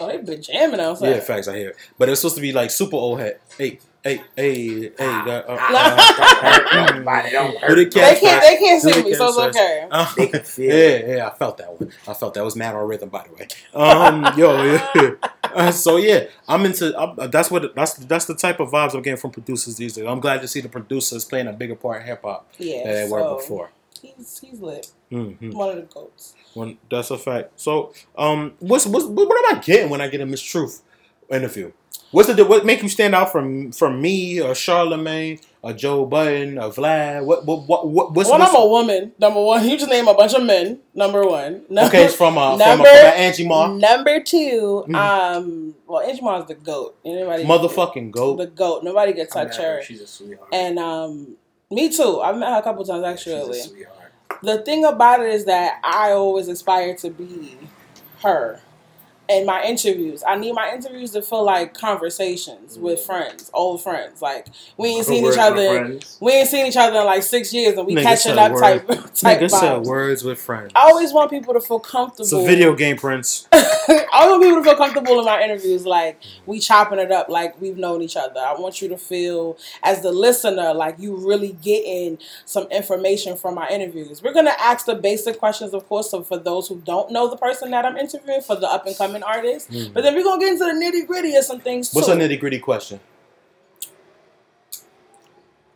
Oh, 0.00 0.08
they've 0.08 0.24
been 0.24 0.42
jamming 0.42 0.80
outside. 0.80 1.10
Yeah, 1.10 1.20
facts. 1.20 1.46
I 1.46 1.56
hear 1.58 1.68
it. 1.70 1.76
But 1.98 2.08
it 2.08 2.12
was 2.12 2.20
supposed 2.20 2.36
to 2.36 2.40
be 2.42 2.52
like 2.52 2.70
super 2.70 2.96
old 2.96 3.20
head. 3.20 3.38
Hey, 3.58 3.78
hey, 4.02 4.22
hey, 4.34 4.80
hey. 4.80 4.90
That, 4.98 5.44
uh, 5.46 5.56
uh, 5.60 6.96
Nobody 6.96 7.30
don't 7.30 7.50
Who 7.58 7.74
the 7.74 7.84
hurt. 7.84 7.92
They 7.92 8.20
can't. 8.20 8.42
They 8.42 8.56
can't 8.56 8.82
see 8.82 9.02
me, 9.04 9.14
so 9.14 9.26
it's 9.28 9.36
says- 9.36 9.56
okay. 9.56 9.86
uh, 9.90 10.14
They 10.16 10.26
can 10.28 10.42
feel 10.42 10.74
yeah, 11.06 11.14
yeah, 11.16 11.28
I 11.28 11.34
felt 11.36 11.58
that 11.58 11.78
one. 11.78 11.92
I 12.08 12.14
felt 12.14 12.34
that 12.34 12.44
was 12.44 12.56
mad 12.56 12.74
on 12.74 12.88
rhythm, 12.88 13.10
by 13.10 13.26
the 13.28 13.34
way. 13.34 13.48
Um, 13.74 14.26
yo, 14.38 14.62
yeah. 14.64 15.10
Uh, 15.54 15.70
so 15.70 15.98
yeah, 15.98 16.24
I'm 16.48 16.64
into. 16.64 16.98
I'm, 16.98 17.30
that's 17.30 17.50
what 17.50 17.74
that's 17.74 17.92
that's 17.94 18.24
the 18.24 18.34
type 18.34 18.58
of 18.58 18.70
vibes 18.70 18.94
I'm 18.94 19.02
getting 19.02 19.18
from 19.20 19.32
producers 19.32 19.76
these 19.76 19.92
days. 19.92 20.06
I'm 20.06 20.18
glad 20.20 20.40
to 20.40 20.48
see 20.48 20.62
the 20.62 20.68
producers 20.70 21.26
playing 21.26 21.46
a 21.46 21.52
bigger 21.52 21.74
part 21.74 22.00
in 22.00 22.06
hip 22.06 22.22
hop 22.24 22.50
Yeah. 22.56 22.84
than 22.84 22.94
they 22.94 23.06
so 23.06 23.12
were 23.12 23.36
before. 23.36 23.70
He's 24.00 24.38
he's 24.38 24.60
lit. 24.60 24.90
Hmm 25.12 25.50
One 25.52 25.68
of 25.70 25.76
the 25.76 25.82
goats. 25.82 26.34
When 26.54 26.78
that's 26.90 27.10
a 27.10 27.18
fact. 27.18 27.52
So, 27.60 27.92
um, 28.16 28.54
what's 28.60 28.86
what's 28.86 29.06
what 29.06 29.44
am 29.44 29.56
I 29.56 29.60
getting 29.60 29.90
when 29.90 30.00
I 30.00 30.08
get 30.08 30.20
a 30.20 30.26
mistruth? 30.26 30.80
interview? 31.30 31.72
What's 32.10 32.28
the 32.34 32.44
what 32.44 32.66
make 32.66 32.82
you 32.82 32.90
stand 32.90 33.14
out 33.14 33.32
from 33.32 33.72
from 33.72 34.02
me 34.02 34.38
or 34.38 34.54
Charlemagne 34.54 35.38
or 35.62 35.72
Joe 35.72 36.04
Budden 36.04 36.58
or 36.58 36.68
Vlad? 36.68 37.24
What 37.24 37.46
what 37.46 37.66
what, 37.66 37.88
what 37.88 38.12
what's, 38.12 38.28
well, 38.28 38.38
what's 38.38 38.54
I'm 38.54 38.60
a 38.60 38.66
woman. 38.68 39.12
Number 39.18 39.40
one, 39.40 39.66
you 39.66 39.78
just 39.78 39.88
name 39.90 40.08
a 40.08 40.12
bunch 40.14 40.34
of 40.34 40.42
men. 40.42 40.80
Number 40.94 41.24
one. 41.26 41.64
Number, 41.70 41.88
okay? 41.88 42.04
It's 42.04 42.14
from 42.14 42.36
uh, 42.36 42.52
from, 42.58 42.60
uh, 42.60 42.66
number- 42.66 42.84
from 42.84 43.06
uh, 43.06 43.14
Angie 43.14 43.48
Ma, 43.48 43.66
Number 43.68 44.20
2 44.20 44.84
Mhm. 44.88 44.94
um, 44.94 45.74
well, 45.86 46.00
Angie 46.02 46.20
Ma's 46.20 46.46
the 46.46 46.54
goat. 46.54 46.96
Anybody, 47.02 47.44
motherfucking 47.44 48.10
goat. 48.10 48.36
the 48.36 48.46
goat. 48.46 48.84
Nobody 48.84 49.14
can 49.14 49.22
I 49.22 49.24
touch 49.24 49.56
met 49.58 49.66
her. 49.66 49.82
She's 49.82 50.02
a 50.02 50.06
sweetheart. 50.06 50.50
And 50.52 50.78
um, 50.78 51.36
me 51.70 51.88
too. 51.88 52.20
I've 52.20 52.36
met 52.36 52.50
her 52.50 52.58
a 52.58 52.62
couple 52.62 52.84
times 52.84 53.22
She's 53.22 53.32
a 53.32 53.36
actually. 53.38 53.58
sweetheart. 53.60 54.01
The 54.42 54.62
thing 54.62 54.84
about 54.84 55.20
it 55.20 55.30
is 55.34 55.44
that 55.46 55.80
I 55.84 56.12
always 56.12 56.48
aspire 56.48 56.96
to 56.96 57.10
be 57.10 57.58
her 58.22 58.60
in 59.32 59.46
my 59.46 59.62
interviews. 59.64 60.22
I 60.26 60.36
need 60.36 60.52
my 60.52 60.72
interviews 60.72 61.10
to 61.12 61.22
feel 61.22 61.44
like 61.44 61.74
conversations 61.74 62.78
with 62.78 63.00
mm. 63.00 63.06
friends, 63.06 63.50
old 63.54 63.82
friends. 63.82 64.20
Like 64.22 64.46
we 64.76 64.88
ain't 64.88 65.06
seen 65.06 65.22
Words 65.22 65.36
each 65.36 65.42
other. 65.42 65.98
We 66.20 66.32
ain't 66.32 66.48
seen 66.48 66.66
each 66.66 66.76
other 66.76 67.00
in 67.00 67.04
like 67.06 67.22
six 67.22 67.52
years, 67.52 67.76
and 67.76 67.86
we 67.86 67.94
Nigga 67.94 68.02
catching 68.02 68.38
up 68.38 68.52
type 68.52 68.86
type 69.14 69.40
Nigga 69.40 69.50
said 69.50 69.80
vibes. 69.80 69.86
words 69.86 70.24
with 70.24 70.38
friends. 70.40 70.72
I 70.74 70.88
always 70.88 71.12
want 71.12 71.30
people 71.30 71.54
to 71.54 71.60
feel 71.60 71.80
comfortable. 71.80 72.24
It's 72.24 72.32
a 72.32 72.44
video 72.44 72.74
game, 72.74 72.96
Prince. 72.96 73.48
I 73.52 74.28
want 74.28 74.42
people 74.42 74.58
to 74.58 74.64
feel 74.64 74.76
comfortable 74.76 75.18
in 75.18 75.24
my 75.24 75.42
interviews, 75.42 75.86
like 75.86 76.20
we 76.46 76.60
chopping 76.60 76.98
it 76.98 77.10
up, 77.10 77.28
like 77.28 77.60
we've 77.60 77.76
known 77.76 78.02
each 78.02 78.16
other. 78.16 78.40
I 78.40 78.54
want 78.54 78.82
you 78.82 78.88
to 78.88 78.98
feel, 78.98 79.58
as 79.82 80.02
the 80.02 80.12
listener, 80.12 80.74
like 80.74 80.96
you 80.98 81.16
really 81.16 81.52
getting 81.62 82.18
some 82.44 82.64
information 82.70 83.36
from 83.36 83.54
my 83.54 83.68
interviews. 83.68 84.22
We're 84.22 84.34
gonna 84.34 84.54
ask 84.58 84.86
the 84.86 84.94
basic 84.94 85.38
questions, 85.38 85.74
of 85.74 85.88
course, 85.88 86.10
so 86.10 86.22
for 86.22 86.36
those 86.36 86.68
who 86.68 86.80
don't 86.84 87.10
know 87.10 87.28
the 87.28 87.36
person 87.36 87.70
that 87.70 87.84
I'm 87.84 87.96
interviewing, 87.96 88.42
for 88.42 88.56
the 88.56 88.68
up 88.68 88.86
and 88.86 88.96
coming 88.96 89.21
artists. 89.22 89.70
Mhm. 89.70 89.92
But 89.94 90.02
then 90.02 90.14
we're 90.14 90.24
gonna 90.24 90.40
get 90.40 90.52
into 90.52 90.64
the 90.64 90.72
nitty 90.72 91.06
gritty 91.06 91.34
of 91.36 91.44
some 91.44 91.60
things 91.60 91.90
too. 91.90 91.96
What's 91.96 92.08
a 92.08 92.16
nitty 92.16 92.38
gritty 92.40 92.58
question? 92.58 93.00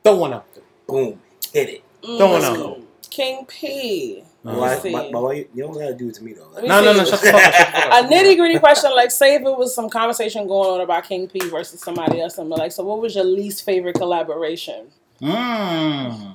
Throw 0.02 0.16
one 0.16 0.32
out. 0.34 0.46
there. 0.54 0.62
Boom. 0.86 1.20
Hit 1.52 1.68
it. 1.68 1.82
Mm, 2.02 2.18
Throw 2.18 2.30
one 2.32 2.44
out. 2.44 2.78
King 3.10 3.44
P. 3.46 4.22
Uh-huh. 4.44 4.58
Why, 4.60 4.68
Let's 4.68 4.82
see. 4.82 4.92
why, 4.92 5.08
why, 5.10 5.32
you 5.32 5.62
don't 5.64 5.72
gotta 5.72 5.94
do 5.94 6.08
it 6.08 6.14
to 6.14 6.22
me 6.22 6.32
though. 6.34 6.46
Let 6.52 6.62
me 6.62 6.68
No, 6.68 6.80
no, 6.80 6.92
see. 6.92 6.98
no. 6.98 7.04
Shut 7.04 7.20
the 7.20 7.26
fuck 7.32 7.34
up. 7.34 7.52
Shut 7.54 7.74
the 7.74 7.80
fuck 7.80 8.04
a 8.04 8.08
nitty 8.14 8.36
gritty 8.36 8.58
question, 8.60 8.90
like 8.94 9.10
say 9.10 9.34
if 9.34 9.42
it 9.42 9.56
was 9.58 9.74
some 9.74 9.88
conversation 9.90 10.46
going 10.46 10.70
on 10.70 10.80
about 10.82 11.04
King 11.08 11.26
P 11.28 11.40
versus 11.48 11.80
somebody 11.80 12.20
else, 12.20 12.38
and 12.38 12.48
be 12.48 12.54
like, 12.56 12.70
so 12.72 12.84
what 12.84 13.00
was 13.00 13.14
your 13.16 13.24
least 13.24 13.64
favorite 13.64 13.96
collaboration 13.96 14.86
Mm. 15.20 16.34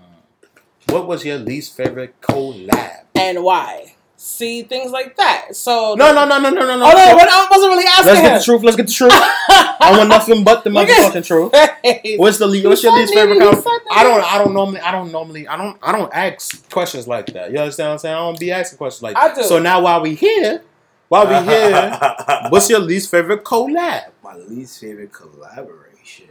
What 0.90 1.06
was 1.08 1.24
your 1.24 1.38
least 1.38 1.78
favorite 1.78 2.20
collab? 2.20 3.04
and 3.16 3.44
why? 3.44 3.94
See 4.24 4.62
things 4.62 4.92
like 4.92 5.16
that. 5.16 5.56
So 5.56 5.96
No, 5.96 6.14
no, 6.14 6.26
no, 6.28 6.38
no, 6.38 6.52
no, 6.52 6.60
no, 6.60 6.78
no. 6.78 6.86
Oh 6.86 6.92
no, 6.92 6.94
I 6.94 7.48
wasn't 7.50 7.72
really 7.72 7.86
asking. 7.88 8.06
Let's 8.14 8.22
get 8.22 8.38
the 8.38 8.44
truth. 8.46 8.62
Let's 8.64 8.78
get 8.78 8.86
the 8.86 8.94
truth. 8.94 9.12
I 9.16 9.96
want 9.98 10.10
nothing 10.10 10.44
but 10.44 10.64
the 10.64 10.70
Look 10.70 10.88
motherfucking 10.88 11.26
truth. 11.26 12.20
What's 12.20 12.38
the 12.38 12.46
le- 12.46 12.70
what's 12.70 12.84
your 12.84 12.96
least 12.96 13.16
favorite? 13.16 13.40
nigga, 13.40 13.46
you 13.46 13.58
Collab? 13.58 13.64
said 13.64 13.80
I 13.92 14.04
don't. 14.04 14.24
I 14.24 14.38
don't 14.38 14.54
normally. 14.54 14.80
I 14.80 14.92
don't 14.92 15.12
normally. 15.12 15.48
I 15.48 15.58
don't. 15.58 15.76
I 15.82 15.92
don't 15.92 16.14
ask 16.14 16.70
questions 16.70 17.08
like 17.08 17.34
that. 17.34 17.52
You 17.52 17.58
understand 17.58 17.88
what 17.88 17.94
I'm 17.94 17.98
saying? 17.98 18.16
I 18.16 18.20
don't 18.20 18.40
be 18.40 18.52
asking 18.52 18.78
questions 18.78 19.02
like 19.02 19.18
I 19.18 19.34
do. 19.34 19.42
So 19.42 19.58
now 19.58 19.82
while 19.82 20.02
we 20.02 20.14
here, 20.14 20.62
while 21.08 21.26
we 21.28 21.34
here, 21.52 22.00
what's 22.50 22.70
your 22.70 22.80
least 22.80 23.10
favorite 23.10 23.44
collab? 23.44 24.12
my 24.24 24.36
least 24.36 24.80
favorite 24.80 25.12
collaboration? 25.12 26.28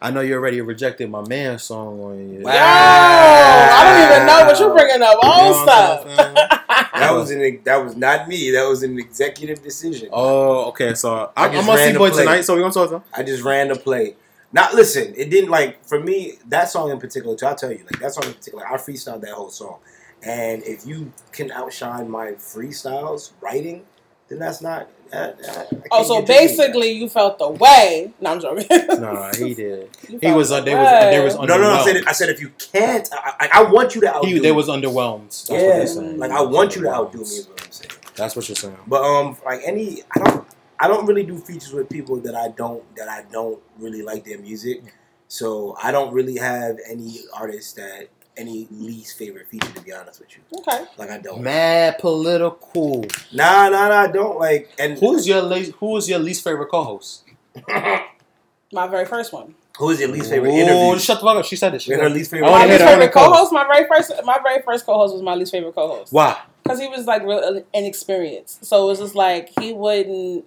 I 0.00 0.10
know 0.12 0.20
you 0.20 0.34
already 0.34 0.60
rejected 0.60 1.10
my 1.10 1.26
man 1.26 1.58
song 1.58 2.00
on 2.00 2.18
you. 2.32 2.40
Yo, 2.42 2.46
I 2.46 3.80
don't 3.82 4.04
even 4.04 4.26
know 4.26 4.44
what 4.44 4.60
you're 4.60 4.72
bringing 4.72 5.02
up. 5.02 5.16
You 5.20 5.28
know 5.28 5.46
Old 5.46 5.66
what 5.66 6.02
stuff. 6.08 6.61
That 6.94 7.12
was 7.12 7.30
an 7.30 7.60
that 7.64 7.76
was 7.82 7.96
not 7.96 8.28
me. 8.28 8.50
That 8.50 8.68
was 8.68 8.82
an 8.82 8.98
executive 8.98 9.62
decision. 9.62 10.08
Oh, 10.12 10.66
okay. 10.68 10.94
So 10.94 11.32
I 11.36 11.48
just 11.48 11.66
gonna 11.66 11.78
ran 11.78 11.92
see 11.92 11.98
boy 11.98 12.10
play. 12.10 12.24
tonight. 12.24 12.40
So 12.42 12.54
we 12.54 12.60
gonna 12.60 12.72
talk 12.72 12.90
to 12.90 12.96
him. 12.96 13.02
I 13.14 13.22
just 13.22 13.42
ran 13.42 13.68
the 13.68 13.76
play. 13.76 14.16
Not 14.52 14.74
listen. 14.74 15.14
It 15.16 15.30
didn't 15.30 15.50
like 15.50 15.84
for 15.84 15.98
me 15.98 16.34
that 16.48 16.68
song 16.68 16.90
in 16.90 17.00
particular. 17.00 17.36
I'll 17.42 17.54
tell 17.54 17.72
you 17.72 17.84
like 17.90 18.00
that 18.00 18.12
song 18.12 18.24
in 18.24 18.34
particular. 18.34 18.66
I 18.66 18.76
freestyled 18.76 19.22
that 19.22 19.30
whole 19.32 19.48
song, 19.50 19.78
and 20.22 20.62
if 20.64 20.86
you 20.86 21.12
can 21.32 21.50
outshine 21.50 22.10
my 22.10 22.32
freestyles 22.32 23.30
writing, 23.40 23.84
then 24.32 24.38
that's 24.38 24.62
not. 24.62 24.88
That, 25.10 25.38
that, 25.42 25.68
I 25.72 25.76
Oh, 25.90 26.04
so 26.04 26.22
basically 26.22 26.90
you 26.92 27.06
felt 27.06 27.38
the 27.38 27.50
way. 27.50 28.14
No, 28.18 28.30
I'm 28.32 28.40
joking. 28.40 28.66
Nah, 28.98 29.34
he 29.34 29.52
did. 29.62 29.90
You 30.08 30.18
He 30.18 30.18
felt 30.18 30.36
was. 30.38 30.50
Uh, 30.50 30.60
the 30.60 30.64
there 30.66 30.78
was. 30.78 30.86
way. 30.90 31.10
There 31.10 31.22
was. 31.24 31.34
No, 31.34 31.44
no, 31.44 31.58
no. 31.58 31.70
I 31.72 31.84
said, 31.84 32.02
I 32.06 32.12
said 32.12 32.28
if 32.30 32.40
you 32.40 32.50
can't, 32.72 33.08
I, 33.12 33.32
I, 33.40 33.48
I 33.60 33.62
want 33.70 33.94
you 33.94 34.00
to 34.00 34.14
outdo. 34.14 34.26
He, 34.28 34.34
me. 34.34 34.40
they 34.40 34.52
was 34.52 34.68
underwhelmed. 34.68 35.24
That's 35.28 35.50
what 35.50 35.60
yeah, 35.60 35.66
they're 35.76 35.86
saying. 35.86 36.18
like 36.18 36.30
I 36.30 36.40
want 36.40 36.74
you 36.76 36.82
to 36.82 36.88
outdo 36.90 37.18
me. 37.18 37.24
Is 37.24 37.46
what 37.46 37.62
I'm 37.62 37.70
saying. 37.70 37.92
That's 38.16 38.36
what 38.36 38.48
you're 38.48 38.56
saying. 38.56 38.78
But 38.86 39.02
um, 39.02 39.36
like 39.44 39.60
any, 39.66 40.02
I 40.16 40.18
don't, 40.20 40.46
I 40.80 40.88
don't 40.88 41.04
really 41.06 41.24
do 41.24 41.36
features 41.38 41.72
with 41.74 41.90
people 41.90 42.16
that 42.20 42.34
I 42.34 42.48
don't 42.48 42.82
that 42.96 43.08
I 43.08 43.24
don't 43.30 43.60
really 43.78 44.02
like 44.02 44.24
their 44.24 44.38
music. 44.38 44.82
So 45.28 45.76
I 45.82 45.92
don't 45.92 46.12
really 46.12 46.36
have 46.36 46.78
any 46.90 47.20
artists 47.34 47.72
that 47.74 48.08
any 48.36 48.66
least 48.70 49.18
favorite 49.18 49.48
feature. 49.48 49.70
To 49.72 49.80
be 49.82 49.92
honest 49.92 50.20
with 50.20 50.30
you, 50.36 50.42
Okay. 50.60 50.84
like 50.96 51.10
I 51.10 51.18
don't. 51.18 51.42
Mad 51.42 51.98
political. 51.98 53.06
Nah, 53.32 53.68
nah, 53.68 53.88
nah. 53.88 54.00
I 54.02 54.06
don't 54.08 54.38
like. 54.38 54.70
And 54.78 54.98
Who's 54.98 55.26
your 55.26 55.42
least? 55.42 55.72
Who 55.80 55.96
is 55.96 56.08
your 56.08 56.18
least 56.18 56.42
favorite 56.44 56.68
co-host? 56.70 57.24
My 58.72 58.86
very 58.88 59.04
first 59.04 59.32
one. 59.32 59.54
who 59.78 59.90
is 59.90 60.00
your 60.00 60.08
least 60.08 60.30
favorite 60.30 60.50
Ooh, 60.50 60.56
interview? 60.58 60.98
Shut 60.98 61.20
the 61.20 61.26
fuck 61.26 61.36
up. 61.36 61.44
She 61.44 61.56
said 61.56 61.74
it. 61.74 61.82
She 61.82 61.90
With 61.90 61.98
said 62.00 62.04
her 62.08 62.14
least 62.14 62.30
favorite. 62.30 62.50
My 62.50 62.64
least 62.64 62.78
that. 62.78 62.88
favorite 62.90 63.12
co-host. 63.12 63.52
My 63.52 63.64
very 63.64 63.86
first. 63.86 64.12
My 64.24 64.38
very 64.42 64.62
first 64.62 64.86
co-host 64.86 65.12
was 65.14 65.22
my 65.22 65.34
least 65.34 65.52
favorite 65.52 65.74
co-host. 65.74 66.12
Why? 66.12 66.40
because 66.64 66.78
he 66.78 66.86
was 66.86 67.06
like 67.06 67.22
real 67.24 67.62
inexperienced. 67.74 68.64
So 68.64 68.84
it 68.84 68.86
was 68.86 69.00
just 69.00 69.14
like 69.16 69.50
he 69.60 69.72
wouldn't 69.72 70.44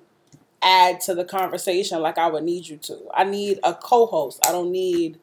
add 0.61 1.01
to 1.01 1.13
the 1.13 1.25
conversation 1.25 2.01
like 2.01 2.17
I 2.17 2.27
would 2.29 2.43
need 2.45 2.67
you 2.67 2.77
to. 2.77 2.97
I 3.13 3.25
need 3.25 3.59
a 3.63 3.73
co-host. 3.75 4.39
I 4.47 4.51
don't 4.53 4.71
need 4.71 5.19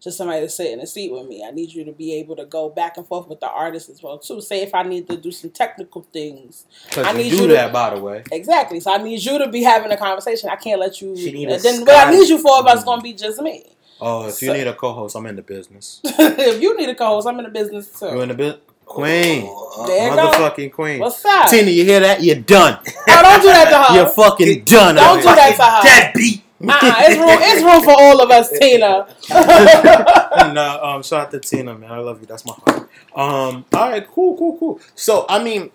just 0.00 0.18
somebody 0.18 0.40
to 0.42 0.48
sit 0.48 0.70
in 0.70 0.80
a 0.80 0.86
seat 0.86 1.10
with 1.12 1.26
me. 1.26 1.44
I 1.46 1.50
need 1.50 1.72
you 1.72 1.84
to 1.84 1.92
be 1.92 2.14
able 2.14 2.36
to 2.36 2.44
go 2.44 2.68
back 2.68 2.96
and 2.98 3.06
forth 3.06 3.26
with 3.28 3.40
the 3.40 3.48
artist 3.48 3.88
as 3.88 4.02
well 4.02 4.18
too. 4.18 4.40
Say 4.40 4.62
if 4.62 4.74
I 4.74 4.82
need 4.82 5.08
to 5.08 5.16
do 5.16 5.30
some 5.30 5.50
technical 5.50 6.02
things, 6.12 6.66
I 6.96 7.12
need 7.12 7.24
you 7.26 7.30
do 7.30 7.36
you 7.42 7.46
to- 7.48 7.52
that, 7.54 7.72
by 7.72 7.94
the 7.94 8.00
way. 8.00 8.22
exactly. 8.30 8.80
So 8.80 8.92
I 8.92 8.98
need 8.98 9.22
you 9.24 9.38
to 9.38 9.48
be 9.48 9.62
having 9.62 9.90
a 9.90 9.96
conversation. 9.96 10.50
I 10.50 10.56
can't 10.56 10.80
let 10.80 11.00
you. 11.00 11.16
She 11.16 11.32
need 11.32 11.48
then 11.48 11.80
what 11.82 12.08
I 12.08 12.10
need 12.10 12.28
you 12.28 12.38
for 12.38 12.60
if 12.66 12.74
it's 12.74 12.84
gonna 12.84 13.02
be 13.02 13.14
just 13.14 13.40
me. 13.40 13.64
Oh, 14.00 14.28
if 14.28 14.42
you 14.42 14.52
need 14.52 14.66
a 14.66 14.74
co-host, 14.74 15.16
I'm 15.16 15.24
in 15.26 15.36
the 15.36 15.42
business. 15.42 16.00
if 16.04 16.60
you 16.60 16.76
need 16.76 16.88
a 16.88 16.94
co-host, 16.94 17.26
I'm 17.26 17.38
in 17.38 17.44
the 17.44 17.50
business 17.50 17.98
too. 17.98 18.06
You 18.06 18.20
in 18.22 18.28
the 18.28 18.34
bit? 18.34 18.62
Queen. 18.84 19.44
There 19.86 20.10
you 20.10 20.14
go. 20.14 20.30
Motherfucking 20.30 20.72
queen. 20.72 21.00
What's 21.00 21.24
up? 21.24 21.48
Tina, 21.48 21.70
you 21.70 21.84
hear 21.84 22.00
that? 22.00 22.22
You're 22.22 22.36
done. 22.36 22.78
Oh, 23.16 23.22
don't 23.22 23.40
do 23.42 23.46
that 23.48 23.70
to 23.70 23.78
her. 23.92 23.96
You're 23.96 24.10
fucking 24.12 24.64
done. 24.64 24.96
Don't 24.96 25.18
do 25.18 25.24
that 25.24 25.56
to 25.56 25.62
her. 25.62 25.82
Deadbeat. 25.82 26.43
Uh-uh, 26.70 26.94
it's 27.00 27.18
room. 27.18 27.28
It's 27.30 27.62
room 27.62 27.82
for 27.84 27.94
all 28.00 28.20
of 28.22 28.30
us, 28.30 28.50
Tina. 28.58 29.06
nah, 30.54 30.94
um, 30.96 31.02
shout 31.02 31.26
out 31.26 31.30
to 31.32 31.40
Tina, 31.40 31.74
man. 31.76 31.90
I 31.90 31.98
love 31.98 32.20
you. 32.20 32.26
That's 32.26 32.44
my 32.44 32.52
heart. 32.52 32.88
Um, 33.14 33.64
all 33.72 33.90
right, 33.90 34.06
cool, 34.06 34.36
cool, 34.36 34.58
cool. 34.58 34.80
So, 34.94 35.24
I 35.28 35.42
mean, 35.42 35.70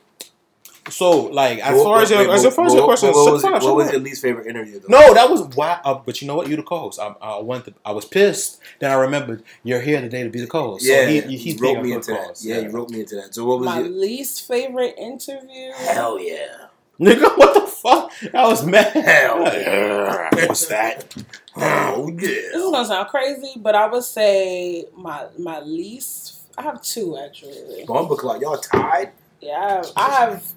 so 0.89 1.25
like 1.27 1.59
as 1.59 1.75
What- 1.75 1.83
far 1.83 2.01
as 2.01 2.09
your 2.09 2.19
wait, 2.19 2.29
as 2.29 2.43
what- 2.43 2.53
far 2.53 2.65
as 2.65 2.73
your 2.73 2.83
question, 2.85 3.09
what 3.09 3.15
shut 3.23 3.33
was, 3.33 3.41
the 3.41 3.47
fuck 3.47 3.57
up, 3.57 3.63
what 3.63 3.75
was 3.75 3.91
your 3.91 4.01
least 4.01 4.21
favorite 4.21 4.47
interview? 4.47 4.79
Though? 4.79 4.87
No, 4.99 5.13
that 5.13 5.29
was 5.29 5.41
why. 5.55 5.79
Uh, 5.85 5.93
but 6.05 6.21
you 6.21 6.27
know 6.27 6.35
what? 6.35 6.47
You 6.49 6.55
the 6.55 6.63
co-host. 6.63 6.99
I, 6.99 7.13
I 7.21 7.39
went. 7.41 7.65
To, 7.65 7.73
I 7.85 7.91
was 7.91 8.05
pissed. 8.05 8.59
Then 8.79 8.89
I 8.91 8.95
remembered 8.95 9.43
you're 9.63 9.81
here 9.81 10.01
today 10.01 10.23
to 10.23 10.29
be 10.29 10.41
the 10.41 10.47
co-host. 10.47 10.83
Yeah, 10.85 11.03
so 11.03 11.07
he, 11.07 11.21
he, 11.21 11.37
he's 11.37 11.61
wrote 11.61 11.81
me 11.83 11.91
into 11.93 12.11
that. 12.11 12.21
co-host. 12.21 12.43
Yeah, 12.45 12.59
you 12.59 12.69
wrote 12.69 12.89
me 12.89 13.01
into 13.01 13.15
that. 13.17 13.35
So 13.35 13.45
what 13.45 13.59
was 13.59 13.65
My 13.67 13.79
your 13.79 13.89
least 13.89 14.47
favorite 14.47 14.95
interview. 14.97 15.71
hell 15.75 16.19
yeah? 16.19 16.68
Nigga, 16.99 17.37
what 17.37 17.53
the 17.53 17.61
fuck? 17.61 18.11
That 18.33 18.43
was 18.45 18.65
mad. 18.65 18.91
Hell 18.91 19.43
yeah. 19.43 20.29
What's 20.47 20.67
that? 20.67 21.15
Oh 21.55 22.09
yeah. 22.09 22.17
This 22.17 22.55
is 22.55 22.71
gonna 22.71 22.85
sound 22.85 23.07
crazy, 23.09 23.53
but 23.57 23.73
I 23.75 23.87
would 23.87 24.03
say 24.03 24.85
my 24.95 25.27
my 25.37 25.61
least. 25.61 26.41
I 26.57 26.63
have 26.63 26.81
two 26.81 27.17
actually. 27.17 27.85
Bomba 27.85 28.15
Clock, 28.17 28.41
y'all 28.41 28.57
tied? 28.57 29.13
Yeah, 29.39 29.55
I 29.55 29.61
have. 29.71 29.93
I 29.95 30.09
have, 30.09 30.53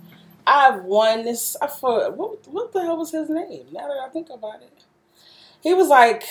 I 0.47 0.63
have 0.65 0.85
one. 0.85 1.25
This 1.25 1.57
I 1.63 1.69
for 1.69 2.11
what 2.11 2.47
what 2.49 2.73
the 2.73 2.83
hell 2.83 2.97
was 2.97 3.13
his 3.13 3.29
name? 3.31 3.67
Now 3.73 3.87
that 3.87 3.99
I 4.05 4.09
think 4.09 4.29
about 4.31 4.63
it, 4.63 4.85
he 5.63 5.75
was 5.75 5.89
like 5.89 6.25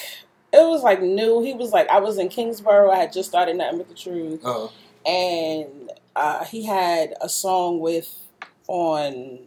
it 0.51 0.67
was 0.67 0.83
like 0.83 1.01
new. 1.01 1.41
He 1.41 1.53
was 1.53 1.71
like 1.71 1.87
I 1.87 2.01
was 2.01 2.17
in 2.17 2.27
Kingsborough. 2.27 2.91
I 2.91 2.97
had 2.97 3.13
just 3.13 3.29
started 3.29 3.55
Nothing 3.55 3.77
But 3.77 3.87
the 3.87 3.95
Truth, 3.95 4.41
Uh, 4.43 4.67
and 5.05 5.91
uh, 6.17 6.43
he 6.43 6.65
had 6.65 7.13
a 7.21 7.29
song 7.29 7.79
with 7.79 8.13
on 8.67 9.39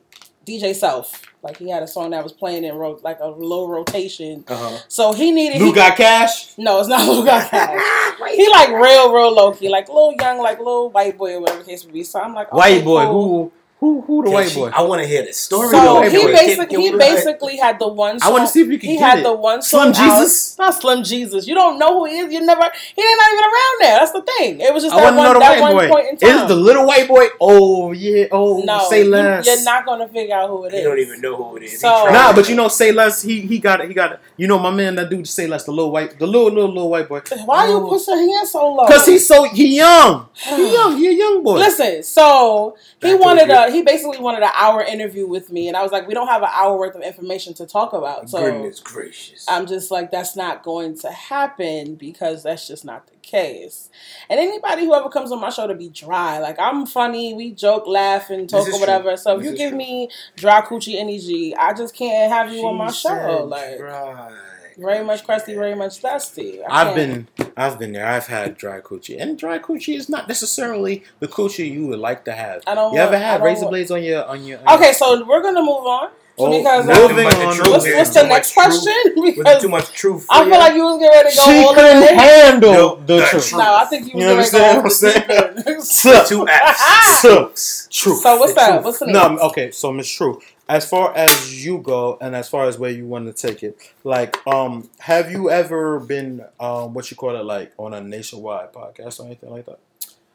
DJ 0.45 0.75
Self. 0.75 1.23
Like 1.43 1.59
he 1.59 1.69
had 1.69 1.83
a 1.83 1.87
song 1.87 2.11
that 2.11 2.23
was 2.23 2.33
playing 2.33 2.65
in 2.65 2.75
ro- 2.75 2.99
like 3.03 3.19
a 3.21 3.27
low 3.27 3.69
rotation. 3.69 4.45
uh-huh. 4.49 4.79
So 4.89 5.13
he 5.13 5.31
needed. 5.31 5.61
Lou 5.61 5.67
he, 5.69 5.73
got 5.75 5.97
cash. 5.97 6.57
no, 6.57 6.81
it's 6.81 6.89
not 6.89 7.07
Lou 7.07 7.25
got 7.25 7.51
cash. 7.51 8.35
he 8.35 8.49
like 8.51 8.71
real, 8.71 9.13
real 9.13 9.35
low 9.35 9.53
key, 9.53 9.69
like 9.69 9.89
little 9.89 10.15
young, 10.19 10.39
like 10.39 10.59
little 10.59 10.91
white 10.91 11.19
boy 11.19 11.35
or 11.35 11.41
whatever 11.41 11.59
the 11.63 11.65
case 11.69 11.85
would 11.85 11.93
be. 11.93 12.03
So 12.03 12.21
I'm 12.21 12.35
like, 12.35 12.53
White 12.53 12.83
boy. 12.85 13.05
cool. 13.05 13.13
Who 13.45 13.53
Who 13.85 14.01
who 14.07 14.23
the 14.23 14.29
Can 14.29 14.33
white 14.35 14.49
she- 14.49 14.61
boy? 14.61 14.71
I 14.75 14.81
want 14.81 15.03
to 15.03 15.07
hear 15.07 15.23
the 15.27 15.33
story. 15.35 15.69
So 15.69 16.01
Hey, 16.03 16.09
he 16.11 16.17
boy. 16.25 16.33
basically 16.33 16.83
he 16.85 16.89
Can- 16.89 16.99
basically 16.99 17.57
had 17.59 17.79
the 17.79 17.89
one. 17.89 18.19
I 18.23 18.31
wanna 18.31 18.47
see 18.47 18.63
if 18.63 18.69
you 18.69 18.79
can 18.79 18.89
He 18.91 18.97
get 18.97 19.05
had 19.11 19.19
it. 19.19 19.25
the 19.25 19.35
one 19.35 19.61
Slim 19.61 19.93
song 19.93 20.03
out- 20.09 20.21
Jesus? 20.21 20.57
Not 20.59 20.73
Slim 20.81 21.03
Jesus. 21.05 21.47
You 21.47 21.55
don't 21.55 21.79
know 21.79 21.99
who 21.99 22.05
he 22.07 22.17
is. 22.21 22.33
You 22.33 22.41
never. 22.41 22.63
He 22.97 23.03
ain't 23.03 23.19
not 23.23 23.33
even 23.35 23.45
around 23.45 23.77
there. 23.81 23.99
That's 23.99 24.13
the 24.13 24.23
thing. 24.23 24.61
It 24.63 24.73
was 24.73 24.85
just 24.85 24.95
I 24.95 25.01
that 25.01 25.05
want 25.05 25.17
know 25.17 25.23
one, 25.25 25.33
the 25.35 25.41
that 25.41 25.61
white 25.61 25.75
one 25.75 25.77
boy. 25.77 25.89
point 25.95 26.07
in 26.13 26.17
time. 26.17 26.31
Is 26.37 26.43
it 26.45 26.49
the 26.49 26.57
little 26.57 26.87
white 26.87 27.07
boy? 27.09 27.27
Oh 27.43 27.93
yeah. 27.93 28.25
Oh 28.33 28.63
no, 28.65 28.87
say 28.89 29.03
you, 29.05 29.11
less. 29.11 29.45
you're 29.47 29.63
not 29.65 29.85
gonna 29.85 30.09
figure 30.09 30.35
out 30.35 30.49
who 30.49 30.65
it 30.65 30.69
is. 30.69 30.73
They 30.73 30.83
don't 30.85 30.99
even 30.99 31.21
know 31.21 31.37
who 31.37 31.57
it 31.59 31.65
is. 31.65 31.73
He 31.73 31.77
So- 31.77 31.89
tried. 32.05 32.13
Nah, 32.15 32.33
but 32.33 32.49
you 32.49 32.55
know, 32.57 32.69
say 32.69 32.91
less. 32.91 33.21
He 33.21 33.41
he 33.43 33.59
got 33.59 33.83
it. 33.83 33.89
He 33.89 33.93
got 33.95 34.13
it. 34.13 34.21
You 34.39 34.47
know, 34.49 34.59
my 34.59 34.71
man, 34.71 34.95
that 34.95 35.11
dude, 35.11 35.29
say 35.29 35.47
less. 35.47 35.65
The 35.65 35.73
little 35.73 35.91
white, 35.91 36.19
the 36.19 36.27
little 36.27 36.49
little 36.51 36.73
little 36.73 36.89
white 36.89 37.07
boy. 37.09 37.21
Why 37.45 37.69
you 37.69 37.75
oh. 37.75 37.87
push 37.89 38.07
your 38.09 38.17
hand 38.17 38.49
so 38.49 38.67
low? 38.73 38.87
Cause 38.87 39.05
he's 39.05 39.27
so 39.29 39.45
he 39.45 39.77
young. 39.77 40.29
He 40.33 40.73
young. 40.79 40.97
He 40.97 41.09
a 41.09 41.13
young 41.13 41.43
boy. 41.43 41.59
Listen, 41.59 42.03
so 42.03 42.77
he 43.03 43.09
Back 43.13 43.19
to 43.21 43.25
wanted 43.25 43.51
the- 43.51 43.65
a 43.67 43.71
he 43.75 43.83
basically 43.83 44.19
wanted 44.19 44.43
an 44.43 44.51
hour 44.55 44.83
interview 44.83 45.27
with 45.27 45.51
me, 45.53 45.69
and 45.69 45.77
I 45.77 45.83
was 45.83 45.93
like, 45.93 46.07
we 46.09 46.15
don't 46.15 46.29
have 46.29 46.43
an 46.43 46.49
hour 46.53 46.79
worth 46.79 46.95
of 46.95 47.03
information 47.03 47.53
to 47.55 47.67
talk 47.67 47.93
about. 47.93 48.31
So 48.31 48.41
Goodness 48.41 48.81
gracious. 48.81 49.45
I'm 49.49 49.67
just 49.67 49.91
like, 49.91 50.11
that's 50.11 50.37
not 50.37 50.63
going 50.63 50.97
to 51.01 51.11
happen 51.11 51.97
because 51.97 52.43
that's 52.43 52.67
just 52.67 52.85
not 52.85 53.07
the 53.07 53.17
case. 53.23 53.91
And 54.29 54.39
anybody 54.41 54.85
who 54.85 54.95
ever 54.95 55.09
comes 55.09 55.33
on 55.33 55.41
my 55.41 55.51
show 55.51 55.67
to 55.67 55.75
be 55.75 55.89
dry, 55.89 56.39
like 56.39 56.59
I'm 56.59 56.87
funny, 56.87 57.35
we 57.35 57.53
joke, 57.53 57.87
laugh, 57.87 58.31
and 58.31 58.49
talk 58.49 58.67
or 58.69 58.79
whatever. 58.81 59.11
true. 59.11 59.17
So 59.17 59.37
if 59.37 59.43
This 59.43 59.53
you 59.53 59.57
give 59.59 59.71
true. 59.71 59.79
me 59.79 60.09
dry 60.37 60.61
coochie 60.63 60.97
energy, 60.97 61.55
I 61.57 61.75
just 61.75 61.95
can't 61.95 62.33
have 62.33 62.53
you 62.53 62.67
on 62.67 62.77
my 62.77 62.91
show. 62.91 63.45
Like 63.49 63.79
dry. 63.79 64.33
Very 64.79 65.05
much 65.05 65.25
crusty, 65.25 65.55
very 65.55 65.75
much 65.75 66.01
dusty. 66.03 66.63
I 66.65 66.83
I've 66.89 66.95
been 66.95 67.29
I've 67.57 67.79
been 67.79 67.93
there. 67.93 68.07
I've 68.07 68.27
had 68.27 68.57
dry 68.57 68.81
coochie, 68.81 69.21
and 69.21 69.39
dry 69.39 69.59
coochie 69.59 69.97
is 69.97 70.09
not 70.09 70.27
necessarily 70.29 71.05
the 71.21 71.29
coochie 71.29 71.71
you 71.71 71.87
would 71.87 71.99
like 72.01 72.25
to 72.25 72.33
have. 72.33 72.63
I 72.67 72.75
don't 72.75 72.93
You 72.95 73.01
ever 73.01 73.13
want- 73.13 73.25
I 73.25 73.29
had 73.29 73.43
razor 73.43 73.61
want- 73.63 73.71
blades 73.71 73.91
on 73.91 74.03
your 74.03 74.25
on 74.25 74.45
your? 74.45 74.59
on 74.67 74.77
Okay, 74.79 74.93
so 74.93 75.25
we're 75.27 75.43
gonna 75.43 75.63
move 75.63 75.87
on 75.87 76.11
Oh, 76.37 76.51
because 76.59 76.87
moving 76.87 77.25
Nothing 77.25 77.25
but 77.25 77.39
the 77.39 77.47
on. 77.47 77.55
truth 77.55 77.69
what's, 77.69 77.85
what's 77.95 78.15
the 78.15 78.23
next 78.27 78.57
much 78.57 78.67
truth. 78.67 78.83
question? 78.83 79.25
Because 79.25 79.63
too 79.63 79.69
much 79.69 79.93
truth? 79.93 80.27
I 80.29 80.39
feel 80.41 80.47
you? 80.53 80.59
like 80.59 80.75
you 80.75 80.83
was 80.83 80.99
getting 80.99 81.17
ready 81.17 81.31
to 81.31 81.37
go 81.37 81.43
She 81.45 81.59
all 81.65 81.75
the 81.75 81.81
couldn't 81.81 82.01
way. 82.01 82.15
handle 82.15 82.73
No, 82.73 82.97
the 82.97 83.17
the 83.19 83.27
truth. 83.27 83.49
truth. 83.49 83.61
No, 83.63 83.75
I 83.77 83.85
think 83.85 84.07
you 84.09 84.15
was 84.17 84.25
getting 84.25 84.37
ready 84.39 84.51
to 84.51 84.57
go 84.57 84.79
understand 84.79 85.25
the 85.29 85.35
what 85.35 85.47
I'm 85.51 85.55
deep 85.57 85.67
end. 85.69 85.85
Sup. 85.85 86.27
Two 86.27 86.49
F's. 86.49 87.21
Sups. 87.23 87.89
Truth. 87.91 88.21
So 88.23 88.37
what's 88.37 88.55
that? 88.55 88.83
What's 88.83 88.99
the 88.99 89.07
No, 89.07 89.39
okay. 89.39 89.71
So 89.71 89.93
Miss 89.93 90.09
True, 90.11 90.41
as 90.69 90.89
far 90.89 91.15
as 91.17 91.65
you 91.65 91.79
go, 91.79 92.19
and 92.21 92.35
as 92.35 92.49
far 92.49 92.67
as 92.67 92.79
where 92.79 92.91
you 92.91 93.07
want 93.07 93.27
to 93.27 93.33
take 93.47 93.63
it, 93.63 93.79
like, 94.03 94.45
um, 94.47 94.91
have 94.99 95.31
you 95.31 95.51
ever 95.51 96.01
been, 96.01 96.45
um, 96.59 96.95
what 96.95 97.11
you 97.13 97.17
call 97.17 97.37
it, 97.37 97.45
like, 97.45 97.73
on 97.79 97.95
a 97.95 98.01
nationwide 98.01 98.73
podcast 98.73 99.21
or 99.21 99.27
anything 99.27 99.51
like 99.51 99.67
that? 99.67 99.79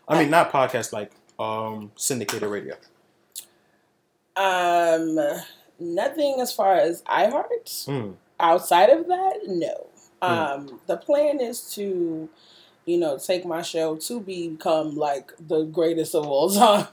I 0.07 0.17
mean, 0.21 0.29
not 0.29 0.49
podcast, 0.51 0.93
like, 0.93 1.11
um, 1.37 1.91
syndicated 1.97 2.47
radio. 2.49 2.75
Um, 4.35 5.17
nothing 5.79 6.37
as 6.41 6.51
far 6.53 6.75
as 6.75 7.01
iHeart. 7.03 7.85
Hmm. 7.85 8.11
Outside 8.39 8.89
of 8.89 9.07
that, 9.07 9.39
no. 9.47 9.87
Hmm. 10.21 10.33
Um, 10.71 10.79
the 10.87 10.97
plan 10.97 11.39
is 11.39 11.61
to, 11.75 12.27
you 12.85 12.97
know, 12.97 13.17
take 13.17 13.45
my 13.45 13.61
show 13.61 13.95
to 13.97 14.19
become 14.19 14.95
like 14.95 15.31
the 15.39 15.63
greatest 15.63 16.15
of 16.15 16.25
all 16.25 16.49
time. 16.63 16.87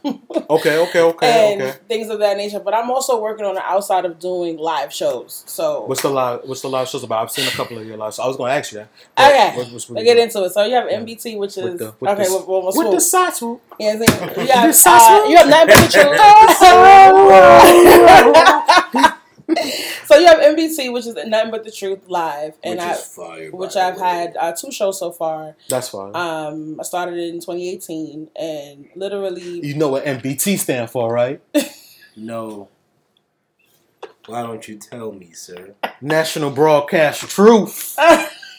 Okay, 0.48 0.76
okay, 0.78 1.00
okay, 1.00 1.52
and 1.54 1.62
okay. 1.62 1.78
things 1.88 2.08
of 2.10 2.18
that 2.20 2.36
nature. 2.36 2.60
But 2.60 2.74
I'm 2.74 2.90
also 2.90 3.18
working 3.20 3.44
on 3.46 3.54
the 3.54 3.62
outside 3.64 4.04
of 4.04 4.18
doing 4.20 4.58
live 4.58 4.92
shows. 4.92 5.42
So 5.46 5.84
What's 5.86 6.02
the 6.02 6.10
live? 6.10 6.40
What's 6.44 6.60
the 6.60 6.68
live 6.68 6.86
shows 6.88 7.02
about? 7.02 7.22
I've 7.22 7.30
seen 7.30 7.48
a 7.48 7.52
couple 7.52 7.78
of 7.78 7.86
your 7.86 7.96
lives. 7.96 8.16
So 8.16 8.24
I 8.24 8.26
was 8.28 8.36
going 8.36 8.50
to 8.50 8.56
ask 8.56 8.72
you 8.72 8.78
that. 8.78 8.88
Okay, 9.18 9.56
what- 9.56 9.72
what's- 9.72 9.88
Let's 9.90 10.04
get 10.04 10.18
into 10.18 10.44
it. 10.44 10.50
So 10.52 10.64
you 10.64 10.74
have 10.74 10.86
NBT, 10.88 11.36
which 11.38 11.56
is 11.58 11.64
With 11.64 11.78
the- 11.78 11.94
with 11.98 12.10
okay. 12.10 12.24
the- 12.24 12.32
with, 12.36 12.46
with, 12.46 12.76
with, 12.76 12.90
the 12.92 13.00
side 13.00 13.32
Yeah, 13.80 13.92
you 13.94 13.98
know 13.98 14.06
what 14.06 14.10
I'm 14.10 14.16
saying? 14.34 14.34
You 14.46 14.46
have, 14.52 14.84
The 14.84 14.90
uh, 14.90 15.24
you 15.28 15.36
have 15.36 15.48
nothing 15.48 15.68
but 15.68 15.90
the 15.90 15.92
truth. 15.92 16.20
So 20.06 20.16
you 20.18 20.26
have 20.26 20.38
NBT, 20.40 20.92
which 20.92 21.06
is 21.06 21.14
nothing 21.26 21.50
but 21.50 21.64
the 21.64 21.70
truth 21.70 22.00
live, 22.08 22.54
and 22.62 22.78
Which 22.78 22.86
I, 22.88 22.92
is 22.92 23.04
fire, 23.04 23.50
which 23.50 23.76
I've 23.76 23.98
had 23.98 24.36
uh, 24.38 24.52
two 24.52 24.70
shows 24.70 24.98
so 24.98 25.12
far. 25.12 25.56
That's 25.68 25.88
fine. 25.88 26.14
Um, 26.14 26.78
I 26.80 26.82
started 26.84 27.18
in 27.18 27.34
2018, 27.40 28.30
and 28.36 28.88
literally, 28.94 29.66
you 29.66 29.74
know 29.74 29.88
what 29.88 30.04
NBT 30.04 30.58
stand 30.58 30.90
for, 30.90 31.12
right? 31.12 31.40
No. 32.18 32.68
Why 34.26 34.42
don't 34.42 34.66
you 34.66 34.76
tell 34.78 35.12
me, 35.12 35.32
sir? 35.32 35.74
National 36.00 36.50
Broadcast 36.50 37.28
Truth. 37.28 37.96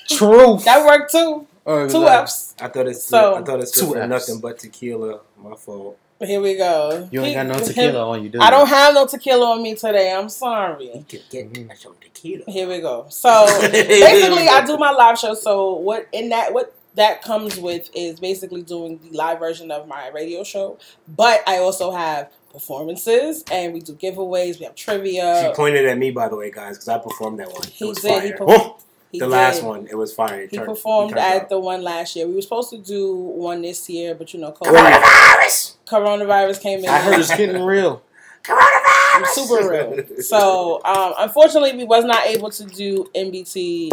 Truth. 0.08 0.64
that 0.66 0.86
worked 0.86 1.12
too. 1.12 1.48
Or 1.66 1.90
Two 1.90 1.98
like- 1.98 2.22
F's. 2.24 2.54
I 2.62 2.68
thought 2.68 2.88
it's 2.88 3.04
So- 3.04 3.36
I 3.36 3.42
thought 3.42 3.60
it's 3.60 3.72
Two 3.72 3.88
for 3.88 3.98
Fs. 3.98 4.08
nothing 4.10 4.40
but 4.40 4.60
tequila. 4.60 5.22
My 5.38 5.56
fault. 5.56 5.98
Here 6.20 6.42
we 6.42 6.56
go. 6.56 7.08
You 7.12 7.20
ain't 7.22 7.28
He- 7.30 7.34
got 7.36 7.46
no 7.48 7.60
tequila 7.66 8.10
on 8.10 8.24
you, 8.24 8.30
do 8.30 8.40
I 8.42 8.50
don't 8.50 8.68
have 8.68 8.94
no 8.96 9.06
tequila 9.06 9.52
on 9.52 9.62
me 9.62 9.76
today. 9.76 10.12
I'm 10.14 10.30
sorry. 10.30 10.86
You 10.96 11.06
could 11.08 11.24
get 11.30 11.54
Mhm. 11.54 11.78
some 11.78 11.96
tequila. 12.02 12.44
Here 12.48 12.68
we 12.68 12.80
go. 12.82 13.06
So 13.10 13.46
basically, 13.72 14.48
I 14.48 14.66
do 14.66 14.78
my 14.78 14.92
live 14.92 15.20
show. 15.20 15.34
So 15.36 15.74
what 15.76 16.08
in 16.12 16.30
that 16.30 16.54
what 16.54 16.74
that 16.96 17.22
comes 17.22 17.58
with 17.58 17.90
is 17.94 18.20
basically 18.20 18.64
doing 18.64 19.00
the 19.04 19.16
live 19.16 19.38
version 19.38 19.70
of 19.70 19.88
my 19.88 20.08
radio 20.10 20.44
show, 20.44 20.80
but 21.08 21.44
I 21.48 21.60
also 21.60 21.92
have 21.92 22.32
performances 22.52 23.44
and 23.52 23.72
we 23.74 23.82
do 23.82 23.94
giveaways. 23.94 24.58
We 24.60 24.66
have 24.66 24.74
trivia. 24.74 25.48
She 25.50 25.56
pointed 25.56 25.86
at 25.86 25.98
me, 26.00 26.10
by 26.10 26.28
the 26.30 26.36
way, 26.36 26.50
guys, 26.50 26.78
because 26.78 26.88
I 26.88 26.98
performed 26.98 27.40
that 27.40 27.52
one. 27.52 27.62
It 27.64 27.70
He 27.70 27.86
was 27.86 28.00
did. 28.00 28.24
He, 28.24 28.30
fire. 28.30 28.38
per- 28.38 28.46
Oh, 28.48 28.78
he 29.18 29.20
the 29.20 29.28
last 29.28 29.62
one, 29.64 29.88
it 29.90 29.96
was 29.96 30.14
fire. 30.14 30.42
It 30.42 30.52
He 30.52 30.58
turned- 30.58 30.70
performed 30.70 31.10
turned 31.12 31.20
at 31.22 31.42
out. 31.44 31.50
the 31.50 31.60
one 31.60 31.82
last 31.84 32.16
year. 32.16 32.28
We 32.28 32.36
were 32.36 32.42
supposed 32.42 32.70
to 32.72 32.78
do 32.78 33.14
one 33.16 33.62
this 33.62 33.90
year, 33.90 34.16
but 34.16 34.34
you 34.34 34.40
know, 34.40 34.52
COVID, 34.52 34.72
coronavirus. 34.74 35.76
coronavirus 35.86 36.62
came 36.62 36.80
in. 36.80 36.90
I 36.90 36.98
heard 37.00 37.20
it's 37.20 37.36
getting 37.36 37.62
real. 37.76 38.02
Coronavirus. 38.44 39.28
super 39.30 39.70
real. 39.70 40.04
So 40.24 40.82
um, 40.86 41.14
unfortunately, 41.20 41.76
we 41.76 41.84
was 41.84 42.04
not 42.06 42.26
able 42.28 42.50
to 42.52 42.66
do 42.66 43.10
NBT 43.16 43.92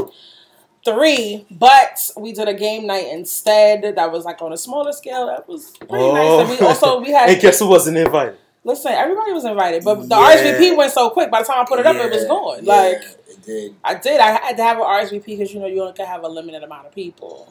three, 0.84 1.46
but 1.50 1.98
we 2.16 2.32
did 2.32 2.46
a 2.48 2.54
game 2.54 2.86
night 2.86 3.06
instead. 3.10 3.96
That 3.96 4.12
was 4.12 4.24
like 4.24 4.40
on 4.42 4.52
a 4.52 4.56
smaller 4.56 4.92
scale. 4.92 5.26
That 5.26 5.48
was 5.48 5.70
pretty 5.78 6.12
nice. 6.12 6.40
And 6.40 6.50
we 6.50 6.58
also 6.66 7.00
we 7.00 7.10
had 7.12 7.28
and 7.30 7.40
guess 7.40 7.58
who 7.58 7.68
wasn't 7.68 7.96
invited? 7.96 8.36
Listen. 8.64 8.92
Everybody 8.92 9.32
was 9.32 9.44
invited, 9.44 9.84
but 9.84 10.08
the 10.08 10.16
Yeah. 10.16 10.58
RSVP 10.58 10.76
went 10.76 10.92
so 10.92 11.10
quick. 11.10 11.30
By 11.30 11.40
the 11.42 11.46
time 11.46 11.60
I 11.62 11.64
put 11.68 11.78
it 11.80 11.86
up, 11.86 11.96
it 11.96 12.10
was 12.10 12.24
gone. 12.24 12.64
yeah, 12.64 12.72
Like 12.74 13.02
it 13.28 13.44
did. 13.44 13.74
I 13.84 13.94
did. 13.94 14.20
I 14.20 14.30
had 14.32 14.56
to 14.56 14.62
have 14.62 14.78
an 14.78 14.84
RSVP 14.84 15.24
because 15.26 15.52
you 15.54 15.60
know 15.60 15.66
you 15.66 15.80
only 15.82 15.92
can 15.92 16.06
have 16.06 16.22
a 16.24 16.28
limited 16.28 16.62
amount 16.62 16.86
of 16.86 16.94
people. 16.94 17.48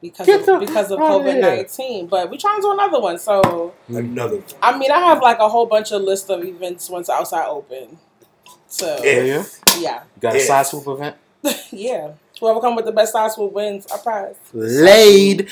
Because 0.00 0.26
Get 0.26 0.48
of, 0.48 0.58
because 0.58 0.90
of 0.90 0.98
COVID 0.98 1.40
nineteen. 1.40 2.08
but 2.08 2.28
we 2.28 2.36
trying 2.36 2.56
to 2.56 2.62
do 2.62 2.72
another 2.72 3.00
one. 3.00 3.18
So 3.18 3.72
Another 3.88 4.36
one. 4.36 4.44
I 4.60 4.76
mean, 4.76 4.90
I 4.90 4.98
have 4.98 5.22
like 5.22 5.38
a 5.38 5.48
whole 5.48 5.66
bunch 5.66 5.92
of 5.92 6.02
list 6.02 6.28
of 6.28 6.42
events 6.44 6.90
once 6.90 7.08
outside 7.08 7.46
open. 7.46 7.98
So 8.66 8.98
Yeah. 9.04 9.20
Yeah. 9.22 9.44
yeah, 9.78 10.02
You 10.16 10.20
got 10.20 10.34
a 10.34 10.38
Yeah. 10.40 10.44
side 10.44 10.66
swoop 10.66 10.88
event? 10.88 11.16
yeah. 11.70 12.12
Whoever 12.40 12.60
come 12.60 12.74
with 12.76 12.84
the 12.86 12.92
best 12.92 13.12
size 13.12 13.36
will 13.36 13.50
wins 13.50 13.86
a 13.92 13.98
prize. 13.98 14.36
Laid. 14.52 15.50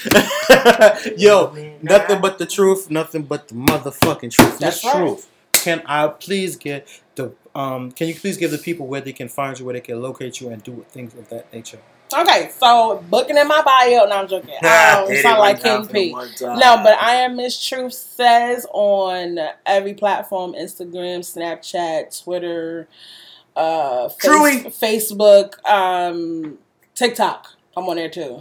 Yo, 1.17 1.55
nothing 1.83 2.21
but 2.21 2.39
the 2.39 2.47
truth, 2.47 2.91
nothing 2.91 3.23
but 3.23 3.49
the 3.49 3.55
motherfucking 3.55 4.31
truth. 4.31 4.59
That's 4.59 4.83
That's 4.83 4.85
right. 4.85 4.97
truth. 4.97 5.29
Can 5.53 5.83
I 5.87 6.09
please 6.09 6.57
get 6.57 6.89
the 7.17 7.33
um 7.55 7.93
can 7.93 8.09
you 8.09 8.15
please 8.15 8.37
give 8.37 8.51
the 8.51 8.59
people 8.59 8.87
where 8.87 9.01
they 9.01 9.13
can 9.13 9.29
find 9.29 9.59
you, 9.59 9.65
where 9.65 9.75
they 9.75 9.81
can 9.81 10.01
locate 10.01 10.41
you 10.41 10.49
and 10.51 10.63
do 10.63 10.85
things 10.91 11.15
of 11.15 11.29
that 11.29 11.53
nature? 11.53 11.79
Okay, 12.13 12.51
so 12.59 13.05
booking 13.09 13.37
in 13.37 13.47
my 13.47 13.63
bio. 13.63 14.05
No, 14.07 14.17
I'm 14.17 14.29
joking. 14.29 14.55
Nah, 14.63 15.03
Um, 15.03 15.09
hit 15.09 15.19
it 15.19 15.23
sound 15.23 15.39
like 15.39 15.61
time 15.61 15.87
King 15.87 16.13
P. 16.13 16.17
No, 16.41 16.81
but 16.83 16.99
I 16.99 17.17
am 17.17 17.37
Miss 17.37 17.65
Truth 17.65 17.93
says 17.93 18.67
on 18.73 19.39
every 19.65 19.95
platform: 19.95 20.55
Instagram, 20.55 21.21
Snapchat, 21.21 22.23
Twitter, 22.25 22.89
uh, 23.55 24.09
face, 24.09 24.65
Facebook, 24.81 25.65
um, 25.69 26.59
TikTok. 27.01 27.55
I'm 27.77 27.89
on 27.89 27.97
there 27.97 28.11
too. 28.11 28.41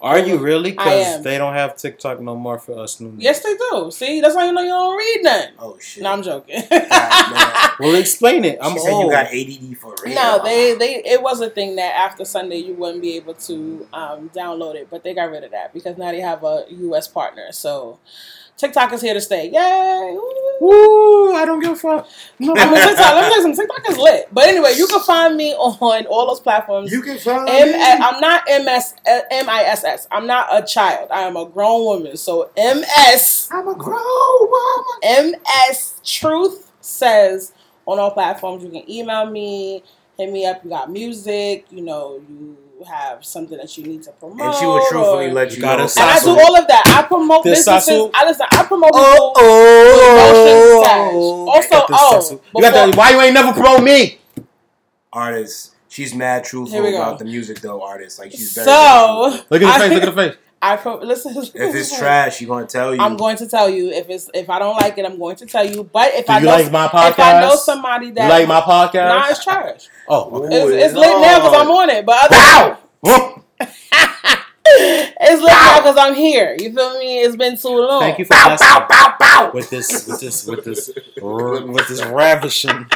Are 0.00 0.18
you 0.18 0.36
really? 0.36 0.72
Because 0.72 1.22
they 1.22 1.38
don't 1.38 1.54
have 1.54 1.76
TikTok 1.76 2.20
no 2.20 2.34
more 2.34 2.58
for 2.58 2.76
us 2.80 2.98
new. 2.98 3.14
Yes, 3.16 3.40
they 3.44 3.54
do. 3.56 3.92
See, 3.92 4.20
that's 4.20 4.34
why 4.34 4.46
you 4.46 4.52
know 4.52 4.62
you 4.62 4.68
don't 4.68 4.96
read 4.98 5.20
nothing. 5.22 5.54
Oh 5.60 5.78
shit. 5.78 6.02
No, 6.02 6.12
I'm 6.12 6.22
joking. 6.22 6.62
man. 6.68 6.88
Well, 7.80 7.94
explain 7.94 8.44
it. 8.44 8.58
I'm 8.60 8.72
she 8.74 8.80
said 8.80 8.92
old. 8.92 9.04
you 9.06 9.10
got 9.10 9.26
ADD 9.26 9.78
for 9.78 9.94
real. 10.04 10.14
No, 10.14 10.40
they 10.44 10.74
they 10.74 11.02
it 11.04 11.22
was 11.22 11.40
a 11.40 11.48
thing 11.48 11.76
that 11.76 11.94
after 11.94 12.24
Sunday 12.24 12.56
you 12.58 12.74
wouldn't 12.74 13.00
be 13.02 13.16
able 13.16 13.34
to 13.34 13.86
um, 13.92 14.28
download 14.30 14.74
it, 14.74 14.88
but 14.90 15.04
they 15.04 15.14
got 15.14 15.30
rid 15.30 15.44
of 15.44 15.52
that 15.52 15.72
because 15.72 15.96
now 15.96 16.10
they 16.10 16.20
have 16.20 16.42
a 16.44 16.64
U.S. 16.68 17.08
partner. 17.08 17.50
So 17.52 17.98
TikTok 18.62 18.92
is 18.92 19.02
here 19.02 19.14
to 19.14 19.20
stay. 19.20 19.50
Yay! 19.50 20.16
Woo. 20.60 21.34
I 21.34 21.44
don't 21.44 21.58
give 21.58 21.72
a 21.72 21.76
fuck. 21.76 22.08
No. 22.38 22.54
I 22.56 22.64
mean, 22.70 22.74
TikTok. 22.88 23.14
Let 23.14 23.24
me 23.24 23.28
tell 23.28 23.36
you 23.36 23.42
something. 23.42 23.66
TikTok 23.66 23.90
is 23.90 23.98
lit. 23.98 24.28
But 24.32 24.48
anyway, 24.48 24.74
you 24.76 24.86
can 24.86 25.00
find 25.00 25.36
me 25.36 25.52
on 25.54 26.06
all 26.06 26.26
those 26.28 26.38
platforms. 26.40 26.92
You 26.92 27.02
can 27.02 27.18
find 27.18 27.48
M- 27.48 27.72
me. 27.72 27.74
I'm 27.82 28.20
not 28.20 28.44
MS 28.46 28.94
M-I-S-S. 29.06 30.06
I'm 30.12 30.26
not 30.28 30.46
a 30.52 30.64
child. 30.64 31.08
I 31.10 31.22
am 31.22 31.36
a 31.36 31.44
grown 31.46 31.84
woman. 31.84 32.16
So 32.16 32.50
MS 32.56 33.48
I'm 33.50 33.66
a 33.66 33.74
grown 33.74 34.50
woman. 34.54 35.34
MS 35.50 36.00
Truth 36.04 36.70
says 36.80 37.52
on 37.86 37.98
all 37.98 38.12
platforms. 38.12 38.62
You 38.62 38.70
can 38.70 38.88
email 38.88 39.26
me, 39.28 39.82
hit 40.16 40.32
me 40.32 40.46
up. 40.46 40.62
You 40.62 40.70
got 40.70 40.90
music, 40.90 41.66
you 41.70 41.82
know, 41.82 42.22
you 42.28 42.56
have 42.84 43.24
something 43.24 43.58
that 43.58 43.76
you 43.78 43.84
need 43.84 44.02
to 44.04 44.12
promote. 44.12 44.40
And 44.40 44.54
she 44.54 44.66
will 44.66 44.84
truthfully 44.88 45.26
or- 45.26 45.32
let 45.32 45.50
You 45.50 45.56
you 45.56 45.62
gotta 45.62 45.84
know. 45.84 45.90
And 45.96 46.10
I 46.10 46.18
do 46.20 46.30
all 46.30 46.56
of 46.56 46.66
that. 46.68 46.82
I 46.98 47.02
promote 47.06 47.44
This 47.44 47.60
businesses. 47.60 47.88
Sasu. 47.94 48.10
I 48.14 48.24
listen. 48.26 48.46
I 48.50 48.62
promote 48.64 48.90
Oh, 48.94 49.32
people. 49.34 49.48
oh, 49.48 51.12
with 51.12 51.52
motion 51.52 51.58
stash. 51.58 51.70
Got 51.70 51.90
Also, 51.90 51.94
oh, 51.94 52.18
Sasu. 52.34 52.40
you 52.56 52.62
got 52.62 52.72
that? 52.74 52.96
Why 52.96 53.10
you 53.10 53.20
ain't 53.20 53.34
never 53.34 53.52
promote 53.52 53.82
me? 53.82 54.18
Artists. 55.12 55.70
She's 55.88 56.14
mad 56.14 56.36
Here 56.36 56.42
truthful 56.50 56.86
about 56.86 57.18
the 57.18 57.26
music 57.26 57.60
though, 57.60 57.82
artists. 57.82 58.18
Like 58.18 58.30
she's 58.32 58.54
very 58.54 58.64
So 58.64 59.40
Look 59.50 59.60
at 59.62 59.66
the 59.66 59.66
I- 59.66 59.78
face. 59.78 59.92
Look 59.92 60.02
at 60.04 60.14
the 60.14 60.22
face. 60.30 60.36
I 60.62 60.76
pro- 60.76 61.00
listen. 61.00 61.36
if 61.36 61.54
it's 61.54 61.98
trash, 61.98 62.40
you're 62.40 62.48
gonna 62.48 62.66
tell 62.66 62.94
you. 62.94 63.00
I'm 63.00 63.16
going 63.16 63.36
to 63.38 63.48
tell 63.48 63.68
you 63.68 63.90
if 63.90 64.08
it's 64.08 64.30
if 64.32 64.48
I 64.48 64.60
don't 64.60 64.76
like 64.76 64.96
it, 64.96 65.04
I'm 65.04 65.18
going 65.18 65.34
to 65.36 65.46
tell 65.46 65.66
you. 65.66 65.82
But 65.82 66.14
if 66.14 66.26
Do 66.26 66.32
I 66.32 66.38
you 66.38 66.46
know 66.46 66.52
like 66.52 66.70
my 66.70 66.86
podcast, 66.86 67.10
if 67.10 67.18
I 67.18 67.40
know 67.40 67.56
somebody 67.56 68.10
that 68.12 68.24
You 68.24 68.30
like 68.30 68.48
my 68.48 68.60
podcast? 68.60 69.08
nah, 69.08 69.28
it's 69.28 69.44
trash. 69.44 69.88
oh, 70.08 70.44
okay. 70.44 70.56
It's, 70.56 70.64
Ooh, 70.64 70.74
it's 70.74 70.94
oh, 70.94 71.00
lit 71.00 71.20
now 71.20 71.38
because 71.38 71.60
I'm 71.60 71.70
on 71.70 71.90
it. 71.90 72.06
But 72.06 72.24
other 72.24 72.36
Bow! 72.36 72.78
Whoop. 73.00 73.44
it's 74.64 75.42
lit 75.42 75.50
now 75.50 75.78
because 75.78 75.96
I'm 75.98 76.14
here. 76.14 76.56
You 76.58 76.72
feel 76.72 76.98
me? 76.98 77.20
It's 77.22 77.34
been 77.36 77.56
too 77.56 77.68
long. 77.68 78.00
Thank 78.00 78.20
you 78.20 78.24
for 78.24 78.34
blessing 78.34 79.52
with 79.52 79.70
this, 79.70 80.06
with 80.06 80.20
this, 80.20 80.46
with 80.46 80.64
this, 80.64 80.90
with 81.20 81.88
this 81.88 82.04
ravishing, 82.04 82.86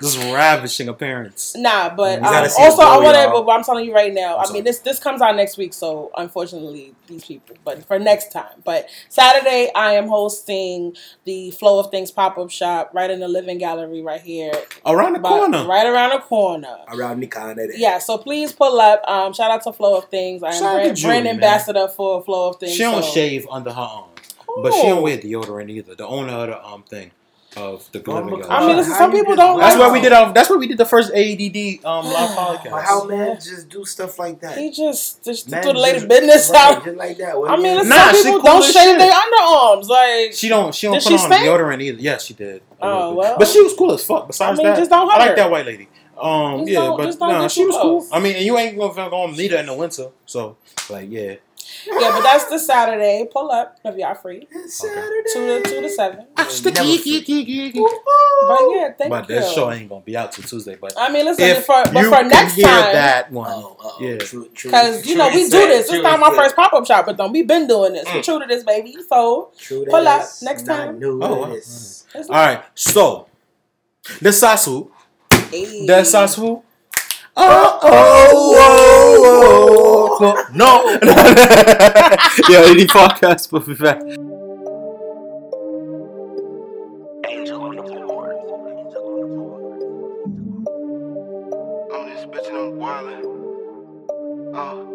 this 0.00 0.16
ravishing 0.16 0.88
appearance. 0.88 1.54
Nah, 1.56 1.94
but 1.94 2.18
um, 2.18 2.24
also 2.24 2.82
I 2.82 2.96
glow, 2.98 3.02
want 3.02 3.16
to. 3.16 3.42
But 3.44 3.52
I'm 3.52 3.64
telling 3.64 3.84
you 3.86 3.94
right 3.94 4.12
now. 4.12 4.36
I 4.38 4.44
sorry. 4.44 4.54
mean, 4.54 4.64
this 4.64 4.78
this 4.80 4.98
comes 4.98 5.20
out 5.22 5.36
next 5.36 5.56
week, 5.56 5.72
so 5.74 6.10
unfortunately, 6.16 6.94
these 7.06 7.24
people. 7.24 7.56
But 7.64 7.84
for 7.86 7.98
next 7.98 8.32
time. 8.32 8.62
But 8.64 8.88
Saturday, 9.08 9.70
I 9.74 9.92
am 9.94 10.08
hosting 10.08 10.96
the 11.24 11.50
Flow 11.52 11.80
of 11.80 11.90
Things 11.90 12.10
pop 12.10 12.38
up 12.38 12.50
shop 12.50 12.90
right 12.94 13.10
in 13.10 13.20
the 13.20 13.28
Living 13.28 13.58
Gallery 13.58 14.02
right 14.02 14.20
here, 14.20 14.52
Around 14.86 15.14
the 15.14 15.18
But 15.20 15.28
corner. 15.28 15.64
right 15.66 15.86
around 15.86 16.10
the 16.10 16.18
corner. 16.18 16.76
around 16.88 17.20
the 17.20 17.26
corner. 17.26 17.66
Yeah, 17.74 17.98
so 17.98 18.18
please 18.18 18.52
pull 18.52 18.80
up. 18.80 19.02
Um, 19.08 19.32
shout 19.32 19.50
out 19.50 19.62
to 19.64 19.72
Flow 19.72 19.98
of 19.98 20.06
Things. 20.10 20.42
I 20.42 20.48
am 20.48 20.52
Shout 20.54 20.74
brand, 20.76 20.96
Julie, 20.96 21.10
brand 21.12 21.28
ambassador 21.28 21.88
for 21.88 22.22
Flow 22.22 22.50
of 22.50 22.56
Things. 22.60 22.72
She 22.72 22.82
don't 22.82 23.02
so- 23.02 23.10
shave 23.10 23.46
under 23.50 23.72
her 23.72 23.80
arm, 23.80 24.10
but 24.62 24.72
she 24.72 24.82
don't 24.82 24.94
Cool. 24.96 25.02
wear 25.04 25.18
deodorant 25.18 25.70
either. 25.70 25.94
The 25.94 26.06
owner 26.06 26.32
of 26.32 26.48
the 26.48 26.64
um 26.64 26.82
thing 26.84 27.10
of 27.56 27.90
the 27.92 28.02
Oh, 28.06 28.14
Living 28.20 28.44
I 28.50 28.66
mean, 28.66 28.76
listen, 28.76 28.94
some 28.94 29.12
you 29.12 29.18
people 29.20 29.36
don't. 29.36 29.58
That's 29.60 29.74
like 29.76 29.80
where 29.80 29.92
we 29.92 30.00
did 30.00 30.12
our. 30.12 30.32
That's 30.32 30.50
where 30.50 30.58
we 30.58 30.66
did 30.66 30.78
the 30.78 30.84
first 30.84 31.10
ADD 31.12 31.84
um 31.84 32.04
live 32.12 32.30
podcast. 32.30 32.70
But 32.70 32.82
how 32.84 33.04
men 33.04 33.36
just 33.36 33.68
do 33.68 33.84
stuff 33.84 34.18
like 34.18 34.40
that? 34.40 34.58
He 34.58 34.70
just 34.70 35.24
just 35.24 35.50
Men 35.50 35.62
do 35.62 35.72
the 35.72 35.78
latest 35.78 36.08
business 36.08 36.50
right, 36.50 36.76
out. 36.76 36.84
just 36.84 36.96
like 36.96 37.16
that. 37.18 37.38
What 37.38 37.50
I 37.50 37.56
mean, 37.56 37.74
listen, 37.76 37.88
Nah, 37.90 37.96
some 38.06 38.16
she 38.16 38.22
people 38.24 38.40
cool 38.40 38.50
don't 38.52 38.62
as 38.64 38.72
shave 38.72 38.82
shit. 38.84 38.98
their 38.98 39.12
underarms. 39.12 39.88
Like, 39.88 40.32
She 40.34 40.48
don't. 40.48 40.74
She 40.74 40.86
don't 40.86 40.94
put 40.94 41.02
she 41.02 41.14
on 41.14 41.18
stink? 41.20 41.32
deodorant 41.46 41.82
either. 41.82 41.98
Yes, 42.00 42.24
she 42.24 42.34
did. 42.34 42.62
Oh, 42.80 42.88
little 42.88 43.10
bit. 43.10 43.16
well. 43.18 43.38
But 43.38 43.48
she 43.48 43.62
was 43.62 43.74
cool 43.74 43.92
as 43.92 44.04
fuck. 44.04 44.26
Besides 44.26 44.58
I 44.58 44.62
mean, 44.62 44.72
that, 44.72 44.78
just 44.78 44.90
don't 44.90 45.10
I 45.10 45.16
like 45.18 45.28
hurt. 45.28 45.36
that 45.36 45.50
white 45.50 45.66
lady. 45.66 45.88
Um, 46.16 46.60
Just 46.60 46.70
yeah, 46.70 46.94
but 46.96 47.18
no, 47.18 47.26
nah, 47.26 47.48
she 47.48 47.62
too 47.62 47.66
was 47.68 47.76
cool. 47.76 48.06
I 48.12 48.20
mean, 48.20 48.36
and 48.36 48.44
you 48.44 48.56
ain't 48.56 48.78
gonna, 48.78 49.10
gonna 49.10 49.32
meet 49.36 49.50
her 49.50 49.56
in 49.58 49.66
the 49.66 49.74
winter, 49.74 50.10
so 50.26 50.56
like, 50.88 51.10
yeah. 51.10 51.34
Yeah, 51.86 52.10
but 52.12 52.22
that's 52.22 52.46
the 52.46 52.58
Saturday. 52.58 53.28
Pull 53.32 53.50
up 53.50 53.78
if 53.84 53.96
y'all 53.96 54.14
free. 54.14 54.46
Okay. 54.54 54.68
Saturday. 54.68 55.22
Two 55.32 55.46
to 55.46 55.62
two 55.70 55.80
to 55.82 55.88
seven. 55.88 56.26
Never 56.36 56.50
free. 56.50 57.72
But 58.46 58.60
yeah, 58.74 58.92
thank 58.98 59.10
But 59.10 59.28
you. 59.28 59.34
that 59.36 59.50
show 59.54 59.70
ain't 59.70 59.88
gonna 59.88 60.00
be 60.02 60.16
out 60.16 60.32
till 60.32 60.44
Tuesday. 60.44 60.76
But 60.76 60.94
I 60.98 61.10
mean, 61.10 61.24
listen, 61.24 61.44
if 61.44 61.64
for, 61.64 61.82
but 61.92 61.94
you 62.02 62.08
for 62.10 62.16
can 62.16 62.28
next 62.28 62.54
hear 62.54 62.64
time, 62.66 62.92
that 62.92 63.30
one, 63.32 63.50
Oh, 63.50 63.76
uh-oh. 63.80 63.98
Yeah. 64.00 64.18
True, 64.18 64.48
true. 64.54 64.70
because 64.70 65.06
you 65.06 65.16
know 65.16 65.28
we 65.28 65.44
do 65.44 65.50
this. 65.50 65.86
This 65.86 65.90
true 65.90 66.02
not 66.02 66.20
my 66.20 66.28
said. 66.30 66.36
first 66.36 66.56
pop 66.56 66.72
up 66.72 66.86
shop 66.86 67.06
with 67.06 67.16
them. 67.16 67.32
We've 67.32 67.46
been 67.46 67.66
doing 67.66 67.92
this. 67.94 68.04
We 68.06 68.20
Mm. 68.20 68.24
true 68.24 68.40
to 68.40 68.46
this, 68.46 68.64
baby. 68.64 68.96
So 69.08 69.50
True 69.58 69.84
Pull 69.86 70.06
up 70.08 70.22
next 70.42 70.64
time. 70.66 71.00
Oh, 71.02 71.16
wow. 71.16 71.44
this. 71.46 72.04
it's 72.14 72.28
all 72.28 72.34
right. 72.34 72.62
So 72.74 73.28
the 74.20 74.30
Sasu, 74.30 74.90
Hey. 75.50 75.86
the 75.86 76.02
Sasu. 76.02 76.62
Oh, 77.36 77.78
oh, 77.82 78.54
oh, 78.56 80.18
oh, 80.20 80.46
no. 80.54 80.84
yeah, 82.48 82.62
any 82.70 82.86
podcast 82.86 83.50
will 83.50 83.60
be 83.60 83.74
back. 83.74 84.00
Angel 87.28 87.60
on 87.60 87.74
the 87.74 87.82
board. 88.06 88.36
I'm 91.92 92.08
in 92.08 92.30
this 92.30 92.46
I'm 92.48 92.78
wildin'. 92.78 93.24
Uh, 94.54 94.93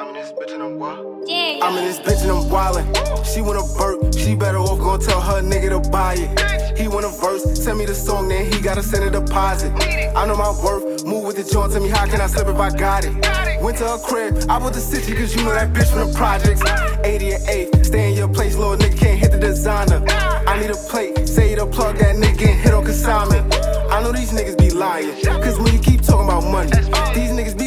I'm 0.00 0.08
in 0.08 0.14
this 0.14 0.32
bitch 0.32 0.54
and 0.54 0.62
I'm 0.62 0.78
wild. 0.78 1.28
Yeah, 1.28 1.58
I'm 1.60 1.76
in 1.76 1.84
this 1.84 1.98
bitch 2.00 2.22
and 2.22 2.30
I'm 2.30 2.44
wildin'. 2.48 2.86
She 3.22 3.42
wanna 3.42 3.60
burp, 3.76 4.16
she 4.16 4.34
better 4.34 4.56
off 4.56 4.78
gon' 4.78 4.98
tell 4.98 5.20
her 5.20 5.42
nigga 5.42 5.68
to 5.76 5.90
buy 5.90 6.14
it. 6.16 6.78
He 6.78 6.88
want 6.88 7.04
a 7.04 7.10
verse, 7.10 7.44
send 7.62 7.76
me 7.76 7.84
the 7.84 7.94
song, 7.94 8.28
then 8.28 8.50
he 8.50 8.62
gotta 8.62 8.82
send 8.82 9.04
a 9.04 9.10
deposit. 9.10 9.70
I 10.16 10.24
know 10.24 10.38
my 10.38 10.56
worth, 10.64 11.04
move 11.04 11.24
with 11.26 11.36
the 11.36 11.44
joint, 11.44 11.72
tell 11.72 11.82
me 11.82 11.90
how 11.90 12.06
can 12.06 12.18
I 12.18 12.28
slip 12.28 12.48
if 12.48 12.56
I 12.56 12.70
got 12.70 13.04
it. 13.04 13.12
Went 13.60 13.76
to 13.76 13.88
her 13.88 13.98
crib, 13.98 14.42
I 14.48 14.58
put 14.58 14.72
the 14.72 14.80
city 14.80 15.12
cause 15.14 15.36
you 15.36 15.44
know 15.44 15.52
that 15.52 15.74
bitch 15.74 15.92
from 15.92 16.08
the 16.08 16.16
projects. 16.16 16.62
80 17.04 17.32
and 17.32 17.48
8, 17.76 17.84
stay 17.84 18.08
in 18.08 18.16
your 18.16 18.28
place, 18.28 18.56
little 18.56 18.78
nigga 18.78 18.96
can't 18.96 19.18
hit 19.18 19.32
the 19.32 19.38
designer. 19.38 20.02
I 20.08 20.58
need 20.58 20.70
a 20.70 20.80
plate, 20.88 21.28
say 21.28 21.50
you 21.50 21.56
to 21.56 21.66
plug 21.66 21.98
that 21.98 22.16
nigga 22.16 22.38
getting 22.38 22.58
hit 22.58 22.72
on 22.72 22.86
consignment. 22.86 23.54
I 23.92 24.02
know 24.02 24.12
these 24.12 24.32
niggas 24.32 24.56
be 24.56 24.70
lying, 24.70 25.12
cause 25.26 25.60
when 25.60 25.74
you 25.74 25.78
keep 25.78 26.00
talking 26.00 26.24
about 26.24 26.44
money, 26.50 26.70
these 27.12 27.32
niggas 27.36 27.58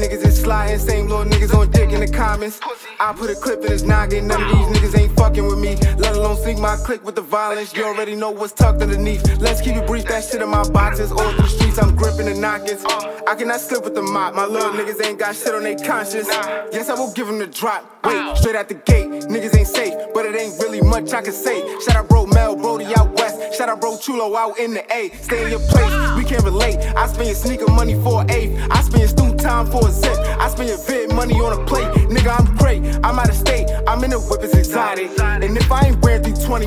niggas 0.00 0.26
is 0.26 0.40
sliding, 0.40 0.78
same 0.78 1.06
little 1.06 1.24
niggas 1.24 1.54
on 1.54 1.70
dick 1.70 1.90
in 1.90 2.00
the 2.00 2.08
comments. 2.08 2.60
I 2.98 3.12
put 3.12 3.30
a 3.30 3.34
clip 3.34 3.62
in 3.64 3.70
his 3.70 3.82
noggin, 3.82 4.26
none 4.26 4.42
of 4.42 4.48
these 4.48 4.78
niggas 4.78 4.98
ain't 4.98 5.16
fucking 5.16 5.46
with 5.46 5.58
me. 5.58 5.76
Let 5.98 6.16
alone 6.16 6.36
sink 6.36 6.58
my 6.58 6.76
click 6.76 7.04
with 7.04 7.14
the 7.14 7.22
violence. 7.22 7.74
You 7.74 7.84
already 7.84 8.14
know 8.16 8.30
what's 8.30 8.52
tucked 8.52 8.82
underneath. 8.82 9.22
Let's 9.38 9.60
keep 9.60 9.76
it 9.76 9.86
brief, 9.86 10.06
that 10.06 10.24
shit 10.24 10.40
in 10.40 10.48
my 10.48 10.68
boxes. 10.70 11.12
All 11.12 11.18
through 11.18 11.42
the 11.42 11.48
streets, 11.48 11.78
I'm 11.78 11.94
gripping 11.94 12.26
the 12.26 12.34
knockers. 12.34 12.84
I 13.26 13.34
cannot 13.34 13.60
slip 13.60 13.84
with 13.84 13.94
the 13.94 14.02
mop. 14.02 14.34
My 14.34 14.46
little 14.46 14.72
niggas 14.72 15.04
ain't 15.04 15.18
got 15.18 15.36
shit 15.36 15.54
on 15.54 15.62
their 15.62 15.78
conscience. 15.78 16.28
Yes, 16.72 16.88
I 16.88 16.94
will 16.94 17.12
give 17.12 17.26
them 17.26 17.38
the 17.38 17.46
drop. 17.46 17.84
Wait, 18.04 18.36
straight 18.38 18.56
out 18.56 18.68
the 18.68 18.74
gate. 18.74 19.06
Niggas 19.06 19.56
ain't 19.56 19.68
safe, 19.68 19.94
but 20.14 20.24
it 20.24 20.34
ain't 20.34 20.58
really 20.58 20.80
much 20.80 21.12
I 21.12 21.20
can 21.22 21.32
say. 21.32 21.60
Shout 21.80 21.96
out 21.96 22.08
bro 22.08 22.26
Mel, 22.26 22.56
Brody 22.56 22.86
out 22.96 23.12
west. 23.18 23.54
Shout 23.56 23.68
out 23.68 23.80
bro 23.80 23.98
Chulo 23.98 24.34
out 24.34 24.58
in 24.58 24.72
the 24.72 24.82
A. 24.92 25.10
Stay 25.20 25.44
in 25.44 25.50
your 25.50 25.60
place, 25.60 25.92
we 26.16 26.24
can't 26.24 26.42
relate. 26.42 26.78
I 26.96 27.06
spend 27.06 27.26
your 27.26 27.34
sneaker 27.34 27.70
money 27.70 27.94
for 28.02 28.22
an 28.22 28.30
eighth. 28.30 28.58
I 28.70 28.80
spend 28.80 29.00
your 29.00 29.08
student 29.08 29.29
time 29.40 29.66
for 29.66 29.88
a 29.88 29.90
zip. 29.90 30.16
I 30.38 30.48
spend 30.48 30.68
your 30.68 30.78
vid 30.78 31.12
money 31.14 31.34
on 31.34 31.58
a 31.58 31.64
plate. 31.66 31.88
Nigga, 32.08 32.38
I'm 32.38 32.56
great. 32.56 32.82
I'm 33.04 33.18
out 33.18 33.28
of 33.28 33.34
state. 33.34 33.68
I'm 33.86 34.04
in 34.04 34.10
the 34.10 34.20
whip, 34.20 34.40
it's 34.42 34.54
exotic. 34.54 35.18
And 35.18 35.56
if 35.56 35.70
I 35.72 35.86
ain't 35.88 36.02
wearing 36.02 36.22
320, 36.22 36.66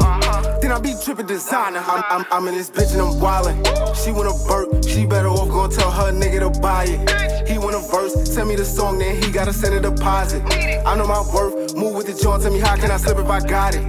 then 0.62 0.72
I 0.72 0.80
be 0.80 0.94
tripping 1.04 1.28
designer. 1.28 1.80
I'm, 1.80 2.04
I'm, 2.10 2.26
I'm 2.32 2.48
in 2.48 2.56
this 2.56 2.70
bitch 2.70 2.92
and 2.94 3.02
I'm 3.02 3.14
wildin'. 3.20 3.64
She 4.04 4.12
want 4.12 4.28
a 4.28 4.48
burp, 4.48 4.84
she 4.86 5.06
better 5.06 5.30
off 5.30 5.50
gon' 5.50 5.70
tell 5.70 5.92
her 5.92 6.12
nigga 6.12 6.40
to 6.42 6.60
buy 6.60 6.86
it. 6.86 7.48
He 7.48 7.58
want 7.58 7.76
a 7.76 7.80
verse, 7.80 8.34
tell 8.36 8.46
me 8.46 8.56
the 8.56 8.66
song, 8.66 9.00
then 9.00 9.22
he 9.22 9.32
gotta 9.32 9.54
send 9.54 9.76
a 9.76 9.80
deposit. 9.80 10.42
I 10.86 10.96
know 10.98 11.08
my 11.08 11.24
worth, 11.34 11.76
move 11.76 11.96
with 11.96 12.08
the 12.08 12.14
joint, 12.14 12.42
tell 12.44 12.52
me 12.52 12.60
how 12.60 12.76
can 12.76 12.92
I 12.92 12.98
slip 12.98 13.18
if 13.18 13.28
I 13.28 13.40
got 13.40 13.76
it. 13.76 13.84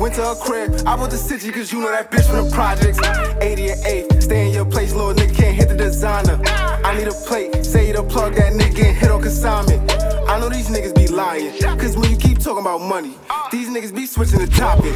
Went 0.00 0.14
to 0.14 0.22
her 0.22 0.34
crib, 0.34 0.82
I 0.86 0.96
put 0.96 1.10
the 1.10 1.18
city 1.18 1.52
cause 1.52 1.72
you 1.72 1.80
know 1.80 1.90
that 1.90 2.10
bitch 2.10 2.24
from 2.24 2.48
the 2.48 2.50
projects. 2.54 2.98
80 3.42 3.70
and 3.70 3.86
8, 3.86 4.22
stay 4.22 4.46
in 4.48 4.54
your 4.54 4.64
place, 4.64 4.94
little 4.94 5.12
nigga 5.12 5.34
can't 5.34 5.54
hit 5.54 5.68
the 5.68 5.76
designer. 5.76 6.40
I 6.46 6.96
need 6.96 7.08
a 7.08 7.12
plate, 7.12 7.64
say 7.64 7.92
to 7.92 8.02
plug 8.02 8.29
that 8.34 8.52
nigga 8.52 8.94
hit 8.94 9.10
on 9.10 9.22
consignment. 9.22 9.90
I 10.28 10.38
know 10.38 10.48
these 10.48 10.68
niggas 10.68 10.94
be 10.94 11.08
lying, 11.08 11.58
cause 11.78 11.96
when 11.96 12.10
you 12.10 12.16
keep 12.16 12.38
talking 12.38 12.60
about 12.60 12.80
money, 12.80 13.14
these 13.50 13.68
niggas 13.68 13.94
be 13.94 14.06
switching 14.06 14.38
the 14.38 14.46
topic. 14.46 14.94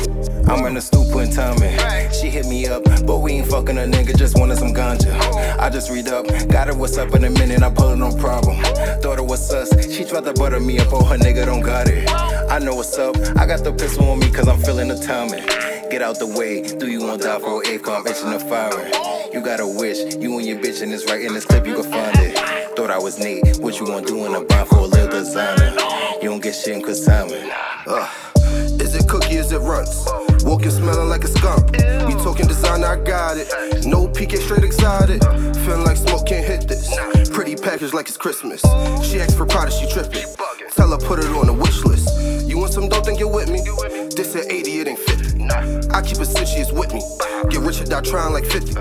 I'm 0.48 0.64
in 0.66 0.74
the 0.74 0.80
stoop 0.80 1.10
putting 1.10 1.32
time 1.32 1.60
in. 1.62 2.12
She 2.12 2.28
hit 2.30 2.46
me 2.46 2.66
up, 2.66 2.84
but 3.04 3.18
we 3.18 3.32
ain't 3.32 3.48
fucking 3.48 3.76
a 3.78 3.82
nigga, 3.82 4.16
just 4.16 4.38
wanted 4.38 4.58
some 4.58 4.72
ganja. 4.72 5.12
I 5.58 5.70
just 5.70 5.90
read 5.90 6.08
up, 6.08 6.26
got 6.48 6.68
her 6.68 6.74
what's 6.74 6.96
up 6.98 7.14
in 7.14 7.24
a 7.24 7.30
minute, 7.30 7.62
I 7.62 7.70
pull 7.70 7.90
it 7.90 7.96
no 7.96 8.14
problem. 8.16 8.62
Thought 9.02 9.18
it 9.18 9.26
was 9.26 9.46
sus, 9.48 9.70
she 9.92 10.04
tried 10.04 10.24
to 10.24 10.32
butter 10.34 10.60
me 10.60 10.78
up, 10.78 10.92
oh 10.92 11.04
her 11.04 11.16
nigga 11.16 11.46
don't 11.46 11.62
got 11.62 11.88
it. 11.88 12.08
I 12.50 12.58
know 12.58 12.76
what's 12.76 12.96
up, 12.98 13.16
I 13.36 13.46
got 13.46 13.64
the 13.64 13.72
pistol 13.72 14.08
on 14.10 14.20
me 14.20 14.30
cause 14.30 14.46
I'm 14.46 14.60
feeling 14.60 14.88
the 14.88 14.98
timing. 14.98 15.73
Get 15.90 16.02
out 16.02 16.18
the 16.18 16.26
way, 16.26 16.62
do 16.62 16.90
you 16.90 17.02
want 17.02 17.22
die 17.22 17.38
for 17.38 17.62
a 17.62 17.66
I'm 17.66 18.06
itching 18.06 18.30
the 18.30 18.38
fire. 18.38 19.30
You 19.32 19.40
got 19.40 19.60
a 19.60 19.66
wish, 19.66 20.14
you 20.16 20.38
and 20.38 20.46
your 20.46 20.58
bitch 20.58 20.82
and 20.82 20.92
it's 20.92 21.04
right 21.06 21.20
in 21.20 21.34
this 21.34 21.44
clip, 21.44 21.66
you 21.66 21.74
can 21.74 21.84
find 21.84 22.16
it. 22.18 22.36
Thought 22.76 22.90
I 22.90 22.98
was 22.98 23.18
Nate, 23.18 23.58
what 23.58 23.78
you 23.78 23.86
gonna 23.86 24.04
do 24.04 24.24
in 24.26 24.34
a 24.34 24.40
bind 24.42 24.68
for 24.68 24.78
a 24.78 24.86
little 24.86 25.10
designer? 25.10 25.76
You 26.22 26.30
don't 26.30 26.42
get 26.42 26.54
shit 26.54 26.76
in 26.76 26.82
consignment. 26.82 27.52
Uh, 27.86 28.08
is 28.80 28.94
it 28.94 29.08
cookie, 29.08 29.36
is 29.36 29.52
it 29.52 29.58
runs? 29.58 30.06
Walking 30.44 30.70
smelling 30.70 31.08
like 31.08 31.24
a 31.24 31.28
skunk. 31.28 31.72
We 31.72 32.14
talking 32.24 32.46
designer, 32.46 32.86
I 32.86 32.96
got 33.02 33.36
it. 33.36 33.48
No 33.86 34.08
PK, 34.08 34.38
straight 34.38 34.64
excited. 34.64 35.22
Feeling 35.64 35.84
like 35.84 35.96
smoke 35.96 36.26
can't 36.26 36.46
hit 36.46 36.68
this. 36.68 36.88
Pretty 37.30 37.56
package 37.56 37.92
like 37.92 38.08
it's 38.08 38.16
Christmas. 38.16 38.62
She 39.02 39.20
asked 39.20 39.36
for 39.36 39.46
Prada, 39.46 39.70
she 39.70 39.88
tripping. 39.90 40.26
Tell 40.74 40.90
her 40.90 40.98
put 40.98 41.18
it 41.18 41.26
on 41.26 41.46
the 41.46 41.52
wish 41.52 41.84
list. 41.84 42.48
You 42.48 42.58
want 42.58 42.72
some 42.72 42.88
dope, 42.88 43.04
then 43.04 43.16
get 43.16 43.30
with 43.30 43.50
me. 43.50 43.60
This 44.14 44.34
at 44.36 44.50
80, 44.50 44.70
it 44.80 44.88
ain't 44.88 44.98
50. 44.98 45.13
I 45.50 46.02
keep 46.02 46.18
it 46.18 46.26
since 46.26 46.50
she 46.50 46.60
is 46.60 46.72
with 46.72 46.92
me. 46.92 47.02
Get 47.50 47.60
rich 47.60 47.80
or 47.80 47.84
die 47.84 48.00
trying 48.00 48.32
like 48.32 48.44
50. 48.46 48.74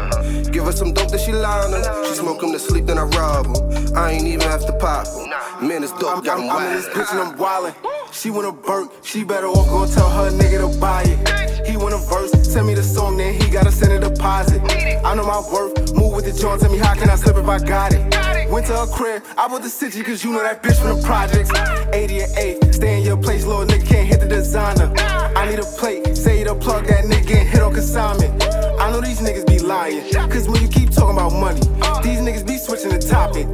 Give 0.52 0.66
her 0.66 0.72
some 0.72 0.94
dope, 0.94 1.12
that 1.12 1.20
she 1.22 1.32
lie 1.32 1.60
on 1.66 2.06
She 2.08 2.16
smoke 2.16 2.44
'em 2.44 2.52
to 2.54 2.60
sleep, 2.60 2.86
then 2.86 2.98
I 2.98 3.04
rob 3.04 3.48
'em. 3.48 3.96
I 3.98 4.12
ain't 4.12 4.28
even 4.28 4.48
have 4.48 4.66
to 4.66 4.74
pop 4.74 5.08
'em. 5.08 5.68
Man, 5.68 5.84
it's 5.84 5.92
dope, 5.94 6.18
I'm, 6.18 6.24
got 6.24 6.38
I'm, 6.40 6.44
'em 6.46 6.50
I'm 6.52 6.68
in 6.68 6.74
this 6.74 6.86
wild. 6.86 6.96
bitch 6.98 7.12
and 7.12 7.20
I'm 7.22 7.38
wildin'. 7.38 7.76
She 8.12 8.30
wanna 8.30 8.52
burp, 8.52 8.92
she 9.04 9.24
better 9.24 9.48
off 9.48 9.68
gon' 9.68 9.90
tell 9.90 10.10
her 10.10 10.30
nigga 10.32 10.60
to 10.72 10.80
buy 10.80 11.04
it. 11.04 11.68
He 11.68 11.78
wanna 11.78 11.98
verse, 11.98 12.32
send 12.54 12.68
me 12.68 12.76
the 12.76 12.84
song, 12.84 13.18
then 13.18 13.34
he 13.34 13.50
gotta 13.50 13.72
send 13.72 13.92
a 13.94 14.00
deposit. 14.00 14.62
I 15.04 15.16
know 15.16 15.26
my 15.26 15.42
worth, 15.52 15.92
move 15.96 16.14
with 16.14 16.26
the 16.26 16.34
joint, 16.40 16.62
tell 16.62 16.72
me 16.72 16.78
how 16.78 16.94
can 16.94 17.10
I 17.10 17.16
slip 17.16 17.36
if 17.36 17.48
I 17.48 17.58
got 17.58 17.94
it. 17.94 18.04
Went 18.52 18.68
to 18.68 18.80
a 18.80 18.86
crib, 18.86 19.24
I 19.36 19.48
bought 19.48 19.64
the 19.64 19.70
city 19.70 20.04
cause 20.04 20.24
you 20.24 20.32
know 20.32 20.44
that 20.44 20.62
bitch 20.62 20.80
from 20.80 21.02
the 21.02 21.04
projects. 21.04 21.50
88, 21.92 22.76
stay 22.76 23.00
in 23.00 23.06
your 23.06 23.18
place, 23.18 23.44
little 23.46 23.66
nigga 23.66 23.88
can't 23.88 24.08
hit 24.08 24.20
the 24.20 24.28
designer. 24.28 24.94
I 25.36 25.50
need 25.50 25.58
a 25.58 25.66
plate, 25.80 26.16
say 26.16 26.40
you 26.40 26.46
to 26.46 26.54
plug 26.54 26.86
that 26.86 27.06
nigga 27.06 27.38
and 27.38 27.50
hit 27.50 27.62
on 27.62 27.74
consignment. 27.74 28.44
I 28.80 28.92
know 28.92 29.02
these 29.02 29.20
niggas 29.20 29.48
be 29.48 29.58
lying, 29.58 30.14
cause 30.14 30.48
when 30.48 30.62
you 30.62 30.68
keep 30.68 30.92
talking 30.92 31.18
about 31.18 31.34
money, 31.34 31.62
these 32.04 32.20
niggas 32.20 32.46
be 32.46 32.58
switching 32.58 32.92
the 32.92 33.00
topic. 33.00 33.48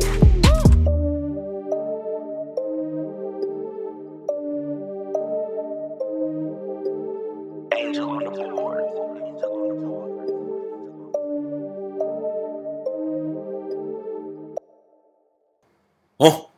Oh, 16.20 16.50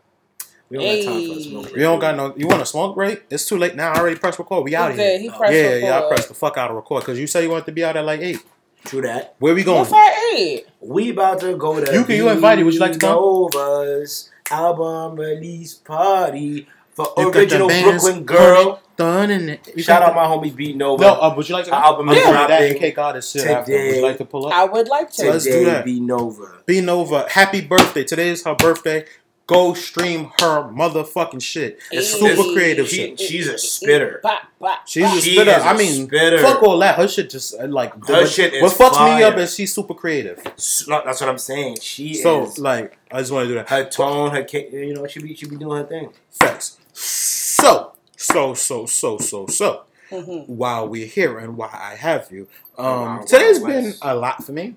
We 0.69 0.77
don't 0.77 0.85
got 1.05 1.11
time 1.11 1.27
for 1.27 1.37
a 1.37 1.41
smoke 1.43 1.63
break. 1.63 1.75
you 1.75 1.81
don't 1.83 1.99
got 1.99 2.15
no. 2.15 2.33
You 2.37 2.47
want 2.47 2.61
a 2.61 2.65
smoke 2.65 2.95
break? 2.95 3.23
It's 3.29 3.45
too 3.45 3.57
late 3.57 3.75
now. 3.75 3.91
I 3.91 3.99
already 3.99 4.17
pressed 4.17 4.39
record. 4.39 4.63
We 4.63 4.75
out 4.75 4.91
He 4.91 4.97
here. 4.97 5.19
He 5.19 5.29
pressed 5.29 5.53
yeah, 5.53 5.61
record. 5.63 5.81
yeah. 5.83 5.99
I 5.99 6.07
pressed 6.07 6.27
the 6.29 6.33
fuck 6.33 6.57
out 6.57 6.69
of 6.71 6.75
record 6.75 7.01
because 7.01 7.19
you 7.19 7.27
said 7.27 7.43
you 7.43 7.49
wanted 7.49 7.65
to 7.65 7.71
be 7.71 7.83
out 7.83 7.95
at 7.97 8.05
like 8.05 8.21
eight. 8.21 8.43
True 8.85 9.01
that. 9.01 9.35
Where 9.39 9.53
we 9.53 9.63
going? 9.63 9.79
What's 9.79 9.91
that 9.91 10.31
eight? 10.35 10.65
We 10.79 11.11
about 11.11 11.39
to 11.41 11.55
go 11.55 11.83
to 11.83 11.93
You 11.93 12.03
can- 12.03 12.15
you 12.15 12.29
invited. 12.29 12.63
Would 12.65 12.73
you 12.73 12.79
like 12.79 12.93
to 12.93 12.99
come? 12.99 13.11
Nova's 13.15 14.29
album 14.49 15.15
release 15.19 15.75
party 15.75 16.67
for 16.95 17.07
You 17.17 17.29
original 17.29 17.67
Brooklyn 17.67 18.23
girl. 18.23 18.81
Done 18.97 19.31
in 19.31 19.49
it. 19.49 19.69
You 19.75 19.81
Shout 19.83 20.01
got 20.01 20.09
out 20.09 20.15
my 20.15 20.23
homie 20.25 20.55
Beat 20.55 20.75
Nova. 20.75 21.01
No, 21.01 21.13
uh, 21.13 21.33
would 21.35 21.47
you 21.49 21.55
like 21.55 21.65
to? 21.65 21.71
Her 21.71 21.77
album 21.77 22.09
I'm 22.09 22.15
is 22.17 22.21
doing 22.23 22.33
that 22.35 22.47
dropping 22.47 22.71
and 22.71 22.79
cake 22.79 22.97
out 22.97 23.15
of 23.15 23.23
shit 23.23 23.47
after. 23.47 23.71
Would 23.71 23.95
you 23.95 24.01
like 24.03 24.17
to 24.17 24.25
pull 24.25 24.47
up? 24.47 24.53
I 24.53 24.65
would 24.65 24.87
like 24.89 25.09
to. 25.11 25.29
Let's 25.31 25.45
do 25.45 25.51
Today, 25.51 25.63
that. 25.65 25.85
Beat 25.85 26.01
Nova. 26.01 26.61
Be 26.67 26.81
Nova, 26.81 27.27
happy 27.29 27.61
birthday. 27.61 28.03
Today 28.03 28.29
is 28.29 28.43
her 28.43 28.53
birthday. 28.53 29.05
Go 29.51 29.73
stream 29.73 30.31
her 30.39 30.63
motherfucking 30.71 31.41
shit. 31.41 31.79
It's 31.91 32.07
super 32.09 32.43
creative 32.53 32.87
She- 32.87 32.95
shit. 32.95 33.19
she's 33.19 33.47
a 33.49 33.57
spitter. 33.57 34.19
Bop, 34.23 34.43
bop, 34.59 34.87
She's 34.87 35.03
a 35.03 35.21
She 35.21 35.33
spitter. 35.35 35.51
is 35.51 35.57
a 35.57 35.65
I 35.65 35.77
mean, 35.77 36.07
spitter. 36.07 36.37
fuck 36.39 36.63
all 36.63 36.79
that. 36.79 36.95
Her 36.95 37.07
shit 37.07 37.29
just 37.29 37.59
uh, 37.59 37.67
like 37.67 37.91
Her 38.07 38.13
what, 38.21 38.29
shit 38.29 38.53
is 38.53 38.61
what 38.63 38.71
fucks 38.93 39.17
me 39.17 39.23
up 39.23 39.37
is 39.37 39.53
she's 39.53 39.73
super 39.73 39.93
creative. 39.93 40.37
No, 40.87 41.01
That's 41.03 41.19
what 41.19 41.29
I'm 41.29 41.37
saying. 41.37 41.79
She 41.81 42.13
So 42.13 42.43
is 42.45 42.59
like, 42.59 42.97
I 43.11 43.19
just 43.19 43.31
want 43.33 43.43
to 43.43 43.47
do 43.49 43.55
that. 43.55 43.67
her 43.69 43.89
tone, 43.89 44.31
her 44.31 44.45
you 44.51 44.93
know, 44.93 45.05
she 45.07 45.19
be 45.21 45.35
she 45.35 45.45
be 45.47 45.57
doing 45.57 45.77
her 45.81 45.83
thing. 45.87 46.13
Facts. 46.31 46.77
So, 46.93 47.91
so, 48.15 48.53
so, 48.53 48.85
so, 48.85 49.17
so, 49.17 49.47
so. 49.47 49.83
Mhm. 50.11 50.47
While 50.47 50.87
we're 50.89 51.05
here 51.07 51.39
and 51.39 51.57
why 51.57 51.69
I 51.73 51.95
have 51.95 52.29
you, 52.31 52.47
um, 52.77 52.85
Wow, 52.85 53.23
today's 53.25 53.59
wow, 53.59 53.67
been 53.67 53.83
Wes. 53.85 53.99
a 54.01 54.15
lot 54.15 54.43
for 54.45 54.51
me, 54.51 54.75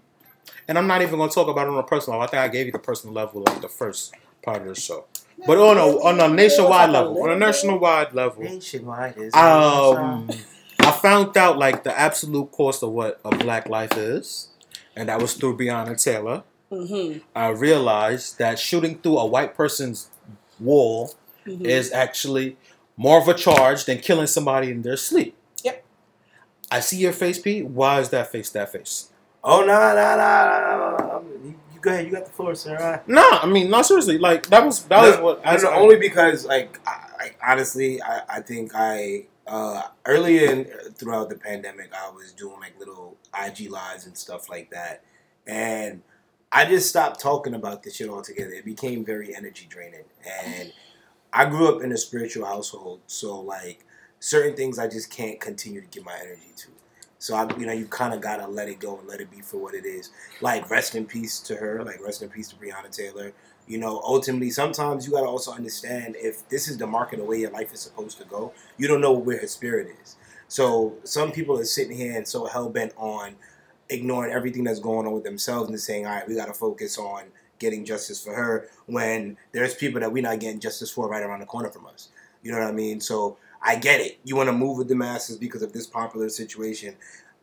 and 0.69 0.79
I'm 0.79 0.87
not 0.87 1.03
even 1.03 1.17
going 1.19 1.29
to 1.29 1.35
talk 1.35 1.49
about 1.49 1.67
it 1.67 1.71
on 1.71 1.79
a 1.79 1.83
personal 1.83 2.19
level. 2.21 2.29
I 2.29 2.31
think 2.31 2.43
I 2.43 2.49
gave 2.57 2.67
you 2.67 2.73
the 2.73 2.79
personal 2.79 3.15
level 3.15 3.43
like 3.45 3.61
the 3.61 3.69
first 3.69 4.15
part 4.45 4.63
of 4.63 4.69
the 4.75 4.81
show, 4.81 5.05
but 5.47 5.59
on 5.59 5.79
a 5.79 5.87
on 6.05 6.21
a 6.21 6.29
nationwide 6.29 6.91
level, 6.91 7.23
on 7.23 7.31
a 7.31 7.37
nationwide 7.39 8.13
level, 8.13 8.43
Nationwide 8.43 9.17
is 9.19 9.35
um, 9.35 10.31
I 10.81 10.91
found 10.93 11.37
out 11.37 11.59
like 11.59 11.85
the 11.85 11.99
absolute 11.99 12.51
cost 12.53 12.83
of 12.83 12.91
what 12.91 13.21
a 13.25 13.35
black 13.37 13.69
life 13.69 13.97
is, 13.97 14.49
and 14.97 15.09
that 15.09 15.21
was 15.21 15.35
through 15.35 15.57
Breonna 15.57 16.03
Taylor. 16.03 16.43
Mhm. 16.73 17.23
I 17.37 17.49
realized 17.49 18.39
that 18.39 18.59
shooting 18.59 18.99
through 18.99 19.19
a 19.19 19.27
white 19.27 19.55
person's 19.55 20.09
wall 20.59 21.15
Mhm. 21.47 21.65
is 21.67 21.93
actually 21.93 22.57
more 22.97 23.21
of 23.21 23.29
a 23.29 23.35
charge 23.35 23.85
than 23.85 23.99
killing 23.99 24.27
somebody 24.27 24.71
in 24.71 24.83
their 24.83 24.97
sleep. 24.97 25.37
Yep. 25.63 25.85
I 26.71 26.81
see 26.81 26.97
your 26.99 27.13
face, 27.13 27.39
Pete. 27.39 27.67
Why 27.67 28.01
is 28.01 28.09
that 28.11 28.31
face 28.33 28.51
that 28.51 28.73
face? 28.73 29.09
Oh 29.43 29.61
no 29.61 29.67
no 29.67 29.95
no 29.95 30.97
no! 30.97 31.25
You, 31.25 31.33
you 31.33 31.34
go 31.85 31.91
ahead. 31.91 32.07
You 32.07 32.13
got 32.13 32.25
the 32.25 32.33
floor, 32.33 32.55
sir. 32.55 32.77
All 32.77 32.91
right. 32.91 33.09
Nah, 33.09 33.41
I 33.43 33.47
mean, 33.47 33.71
no, 33.71 33.83
seriously. 33.83 34.19
Like 34.19 34.47
that 34.49 34.65
was 34.65 34.85
that 34.85 35.03
was 35.03 35.17
No, 35.17 35.23
what 35.25 35.47
I 35.47 35.57
don't 35.57 35.75
only 35.75 35.97
because 35.97 36.45
like 36.47 36.81
I, 36.87 37.07
I 37.43 37.53
honestly 37.53 38.03
I, 38.03 38.23
I 38.29 38.41
think 38.41 38.73
I 38.75 39.27
uh 39.47 39.83
early 40.07 40.45
in 40.45 40.65
throughout 40.95 41.29
the 41.29 41.37
pandemic 41.37 41.93
I 41.95 42.11
was 42.11 42.33
doing 42.33 42.59
like 42.61 42.79
little 42.79 43.17
IG 43.39 43.71
lives 43.71 44.07
and 44.07 44.17
stuff 44.17 44.49
like 44.49 44.71
that 44.71 45.05
and 45.47 46.03
I 46.51 46.65
just 46.65 46.89
stopped 46.89 47.21
talking 47.21 47.53
about 47.55 47.83
this 47.83 47.97
shit 47.97 48.09
altogether. 48.09 48.53
It 48.53 48.65
became 48.65 49.05
very 49.05 49.35
energy 49.35 49.67
draining 49.69 50.05
and 50.47 50.73
I 51.33 51.45
grew 51.47 51.69
up 51.69 51.83
in 51.83 51.93
a 51.93 51.97
spiritual 51.99 52.47
household 52.47 53.01
so 53.07 53.39
like 53.41 53.85
certain 54.19 54.57
things 54.57 54.79
I 54.79 54.89
just 54.89 55.11
can't 55.11 55.39
continue 55.41 55.83
to 55.83 55.87
give 55.87 56.05
my 56.05 56.17
energy 56.19 56.53
to. 56.57 56.69
So 57.25 57.35
I, 57.35 57.59
you 57.59 57.67
know, 57.67 57.73
you 57.73 57.87
kind 57.87 58.13
of 58.13 58.21
gotta 58.21 58.47
let 58.47 58.69
it 58.69 58.81
go 58.81 58.99
and 58.99 59.09
let 59.09 59.21
it 59.21 59.31
be 59.31 59.41
for 59.41 59.59
what 59.59 59.75
it 59.75 59.87
is. 59.87 60.11
Like 60.41 60.71
rest 60.71 60.95
in 60.95 61.07
peace 61.07 61.41
to 61.41 61.57
her. 61.57 61.83
Like 61.83 62.03
rest 62.03 62.23
in 62.23 62.29
peace 62.29 62.49
to 62.49 62.57
Breonna 62.57 62.91
Taylor 62.91 63.33
you 63.67 63.79
know, 63.79 64.01
ultimately, 64.05 64.51
sometimes 64.51 65.07
you 65.07 65.13
got 65.13 65.23
to 65.23 65.27
also 65.27 65.53
understand 65.53 66.17
if 66.19 66.47
this 66.49 66.69
is 66.69 66.77
the 66.77 66.87
mark 66.87 67.13
of 67.13 67.19
the 67.19 67.25
way 67.25 67.41
your 67.41 67.51
life 67.51 67.73
is 67.73 67.81
supposed 67.81 68.19
to 68.19 68.25
go, 68.25 68.53
you 68.77 68.87
don't 68.87 69.01
know 69.01 69.13
where 69.13 69.39
her 69.39 69.47
spirit 69.47 69.89
is. 70.03 70.17
So 70.49 70.95
some 71.05 71.33
people 71.33 71.59
are 71.59 71.65
sitting 71.65 71.97
here 71.97 72.15
and 72.15 72.29
so 72.29 72.45
hell 72.45 72.69
bent 72.69 72.93
on 72.97 73.37
ignoring 73.89 74.33
everything 74.33 74.65
that's 74.65 74.81
going 74.81 75.07
on 75.07 75.13
with 75.15 75.25
themselves 75.25 75.71
and 75.71 75.81
saying, 75.81 76.07
all 76.07 76.15
right, 76.15 76.29
we 76.29 76.35
got 76.35 76.47
to 76.47 76.55
focus 76.55 76.99
on 76.99 77.25
getting 77.59 77.85
justice 77.85 78.23
for 78.23 78.35
her 78.35 78.69
when 78.87 79.37
there's 79.53 79.75
people 79.75 80.01
that 80.01 80.13
we're 80.13 80.23
not 80.23 80.41
getting 80.41 80.61
justice 80.61 80.91
for 80.91 81.09
right 81.09 81.23
around 81.23 81.41
the 81.41 81.47
corner 81.47 81.71
from 81.71 81.87
us. 81.87 82.09
You 82.43 82.53
know 82.53 82.59
what 82.59 82.69
I 82.69 82.73
mean? 82.73 83.01
So 83.01 83.39
I 83.65 83.77
get 83.77 84.01
it. 84.01 84.19
You 84.25 84.37
want 84.37 84.49
to 84.49 84.53
move 84.53 84.77
with 84.79 84.89
the 84.89 84.95
masses 84.95 85.39
because 85.39 85.63
of 85.63 85.73
this 85.73 85.87
popular 85.87 86.29
situation, 86.29 86.97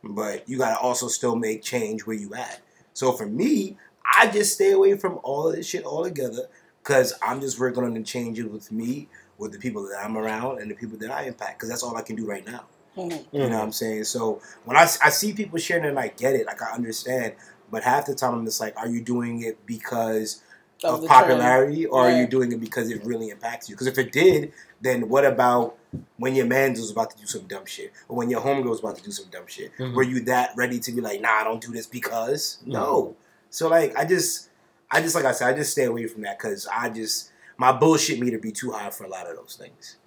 but 0.04 0.48
you 0.48 0.58
got 0.58 0.70
to 0.76 0.80
also 0.80 1.08
still 1.08 1.36
make 1.36 1.64
change 1.64 2.06
where 2.06 2.16
you 2.16 2.34
at. 2.36 2.62
So 2.94 3.12
for 3.12 3.26
me, 3.26 3.78
I 4.06 4.28
just 4.28 4.54
stay 4.54 4.72
away 4.72 4.98
from 4.98 5.20
all 5.24 5.48
of 5.50 5.56
this 5.56 5.68
shit 5.68 5.84
altogether 5.84 6.48
because 6.84 7.14
I'm 7.22 7.42
just 7.42 7.60
working 7.60 7.84
on 7.84 7.94
the 7.96 8.04
changes 8.04 8.46
with 8.46 8.72
me, 8.72 9.08
with 9.38 9.52
the 9.52 9.60
people 9.60 9.88
that 9.90 10.00
I'm 10.04 10.16
around, 10.18 10.60
and 10.62 10.70
the 10.70 10.76
people 10.76 10.98
that 11.00 11.10
I 11.12 11.24
impact 11.24 11.58
because 11.58 11.70
that's 11.70 11.84
all 11.84 11.98
I 11.98 12.02
can 12.04 12.16
do 12.16 12.26
right 12.26 12.46
now. 12.46 12.66
Mhm. 12.98 13.26
You 13.32 13.40
know 13.48 13.50
what 13.58 13.64
I'm 13.64 13.72
saying? 13.72 14.04
So 14.04 14.42
when 14.66 14.78
I, 14.78 14.84
I 14.84 15.10
see 15.10 15.34
people 15.34 15.58
sharing 15.58 15.86
it, 15.86 15.90
and 15.90 16.00
I 16.00 16.10
get 16.10 16.36
it, 16.36 16.46
like 16.46 16.62
I 16.62 16.72
understand, 16.74 17.34
but 17.72 17.84
half 17.84 18.06
the 18.06 18.14
time 18.14 18.34
I'm 18.34 18.46
just 18.46 18.60
like, 18.60 18.76
are 18.78 18.88
you 18.88 19.02
doing 19.02 19.42
it 19.44 19.66
because 19.66 20.44
Of 20.84 20.96
of 20.96 21.02
the 21.02 21.08
trend. 21.08 21.22
popularity 21.26 21.86
or 21.86 22.02
are 22.02 22.10
you 22.12 22.22
Right. 22.22 22.30
doing 22.30 22.52
it 22.52 22.60
because 22.60 22.90
it 22.90 23.04
really 23.06 23.30
impacts 23.30 23.70
you? 23.70 23.76
Because 23.76 23.88
if 23.88 23.98
it 23.98 24.12
did, 24.12 24.52
then 24.82 25.10
what 25.10 25.26
about 25.26 25.78
when 26.18 26.34
your 26.36 26.46
man 26.48 26.72
was 26.72 26.90
about 26.90 27.12
to 27.12 27.18
do 27.18 27.26
some 27.28 27.42
dumb 27.44 27.66
shit 27.66 27.92
or 28.10 28.18
when 28.18 28.30
your 28.30 28.42
homegirl 28.42 28.70
was 28.70 28.80
about 28.80 28.96
to 28.98 29.04
do 29.04 29.12
some 29.12 29.26
dumb 29.32 29.46
shit? 29.48 29.72
Mhm. 29.78 29.94
Were 29.94 30.04
you 30.04 30.22
that 30.22 30.54
ready 30.56 30.80
to 30.80 30.92
be 30.92 31.02
like, 31.02 31.22
nah, 31.22 31.42
I 31.42 31.44
don't 31.44 31.62
do 31.62 31.72
this 31.72 31.86
because? 31.86 32.58
No. 32.66 33.16
So 33.52 33.68
like, 33.68 33.96
I 33.96 34.06
just, 34.06 34.50
I 34.90 35.02
just 35.02 35.14
like 35.14 35.26
I 35.26 35.34
said, 35.34 35.54
I 35.54 35.58
just 35.58 35.72
stay 35.72 35.84
away 35.86 36.08
from 36.08 36.24
that 36.24 36.38
because 36.40 36.68
I 36.74 36.90
just 36.90 37.30
my 37.58 37.72
bullshit 37.72 38.20
meter 38.20 38.40
be 38.40 38.52
too 38.52 38.72
high 38.72 38.90
for 38.90 39.04
a 39.04 39.08
lot 39.10 39.28
of 39.30 39.36
those 39.36 39.56
things. 39.60 39.98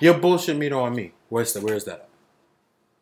Your 0.00 0.14
bullshit 0.14 0.56
meter 0.56 0.76
on 0.76 0.94
me. 0.94 1.12
Where's 1.28 1.52
the 1.52 1.60
where's 1.60 1.84
that? 1.84 2.08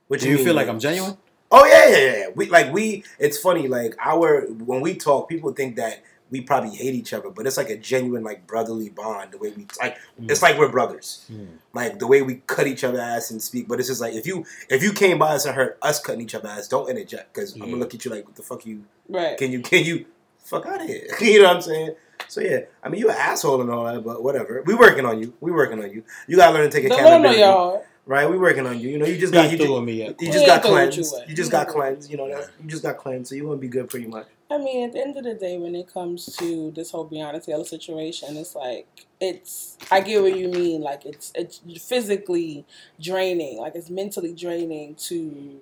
What 0.09 0.21
Do 0.21 0.29
you 0.29 0.37
mean? 0.37 0.45
feel 0.45 0.55
like 0.55 0.69
I'm 0.69 0.79
genuine? 0.81 1.17
Oh 1.55 1.67
yeah, 1.67 1.89
yeah, 1.89 2.17
yeah. 2.17 2.27
We 2.35 2.49
like 2.49 2.73
we. 2.73 3.05
It's 3.19 3.39
funny. 3.39 3.69
Like 3.69 3.95
our 4.01 4.47
when 4.47 4.81
we 4.81 4.95
talk, 4.95 5.29
people 5.29 5.53
think 5.53 5.77
that 5.77 6.03
we 6.31 6.41
probably 6.41 6.71
hate 6.71 6.95
each 6.95 7.13
other, 7.13 7.29
but 7.29 7.47
it's 7.47 7.59
like 7.59 7.69
a 7.69 7.77
genuine 7.77 8.25
like 8.25 8.47
brotherly 8.47 8.89
bond. 8.89 9.33
The 9.33 9.39
way 9.39 9.53
we 9.55 9.67
like, 9.79 9.99
it's 10.23 10.41
like 10.41 10.59
we're 10.59 10.71
brothers. 10.71 11.27
Mm. 11.31 11.59
Like 11.75 11.99
the 11.99 12.07
way 12.07 12.23
we 12.23 12.37
cut 12.47 12.67
each 12.67 12.85
other 12.85 12.99
ass 12.99 13.31
and 13.31 13.41
speak. 13.41 13.69
But 13.69 13.81
it's 13.81 13.89
just 13.89 14.01
like 14.01 14.15
if 14.15 14.27
you 14.27 14.47
if 14.71 14.83
you 14.83 14.95
came 14.95 15.19
by 15.19 15.35
us 15.35 15.45
and 15.45 15.55
heard 15.55 15.77
us 15.83 16.01
cutting 16.01 16.23
each 16.23 16.35
other 16.35 16.49
ass, 16.49 16.69
don't 16.69 16.89
interject 16.89 17.35
because 17.35 17.53
I'm 17.55 17.61
gonna 17.61 17.77
look 17.77 17.95
at 17.95 18.03
you 18.07 18.11
like, 18.11 18.25
what 18.25 18.35
the 18.35 18.43
fuck 18.43 18.65
you? 18.65 18.85
Right. 19.11 19.37
Can 19.37 19.53
you 19.53 19.61
can 19.61 19.85
you 19.85 20.07
fuck 20.39 20.65
out 20.65 20.81
of 20.81 20.89
here? 20.89 21.07
you 21.21 21.43
know 21.43 21.49
what 21.49 21.57
I'm 21.57 21.63
saying? 21.63 21.95
So 22.29 22.41
yeah, 22.41 22.61
I 22.83 22.89
mean 22.89 23.01
you 23.01 23.11
an 23.11 23.17
asshole 23.17 23.61
and 23.61 23.71
all 23.71 23.85
that, 23.85 24.03
but 24.03 24.23
whatever. 24.23 24.63
We 24.65 24.75
working 24.75 25.05
on 25.05 25.21
you. 25.21 25.35
We 25.41 25.53
working 25.53 25.83
on 25.83 25.91
you. 25.91 26.03
You 26.27 26.37
gotta 26.37 26.55
learn 26.55 26.71
to 26.71 26.81
take 26.81 26.89
Don't 26.89 27.05
let 27.05 27.13
'em 27.13 27.23
know 27.23 27.33
y'all. 27.33 27.85
Right? 28.05 28.29
We 28.29 28.37
working 28.37 28.67
on 28.67 28.81
you. 28.81 28.91
You 28.91 28.99
know, 28.99 29.07
you 29.07 29.19
just 29.19 29.33
got 29.33 29.45
ain't 29.45 29.53
you 29.53 29.59
through 29.59 29.67
just, 29.67 29.75
with 29.77 29.85
me 29.85 29.93
yet. 29.93 30.21
you 30.21 30.29
We 30.29 30.33
just 30.33 30.47
got 30.47 30.63
through 30.63 30.75
with 30.75 30.97
you 30.97 31.05
cleansed. 31.05 31.29
You 31.31 31.37
just 31.37 31.51
We 31.51 31.53
got 31.53 31.61
ain't 31.61 31.71
through 31.71 31.81
with 31.81 31.89
cleansed. 31.89 32.11
You 32.11 32.17
know, 32.17 32.27
you 32.27 32.69
just 32.69 32.83
got 32.83 32.97
cleansed, 32.97 33.29
so 33.29 33.35
you 33.37 33.47
want 33.47 33.59
to 33.59 33.61
be 33.61 33.69
good 33.69 33.89
pretty 33.89 34.07
much. 34.07 34.27
I 34.51 34.59
mean, 34.59 34.85
at 34.85 34.93
the 34.93 35.01
end 35.01 35.17
of 35.17 35.25
the 35.25 35.35
day, 35.35 35.57
when 35.57 35.75
it 35.75 35.93
comes 35.93 36.27
to 36.37 36.71
this 36.73 36.91
whole 36.91 37.09
Breonna 37.09 37.43
Taylor 37.45 37.65
situation, 37.65 38.37
it's 38.37 38.55
like 38.55 38.87
it's. 39.21 39.79
I 39.91 40.01
get 40.01 40.21
what 40.21 40.37
you 40.37 40.49
mean. 40.49 40.83
Like 40.83 41.07
it's 41.07 41.33
it's 41.35 41.61
physically 41.89 42.67
draining. 43.01 43.59
Like 43.59 43.77
it's 43.77 43.89
mentally 43.89 44.35
draining 44.35 44.97
to, 44.97 45.61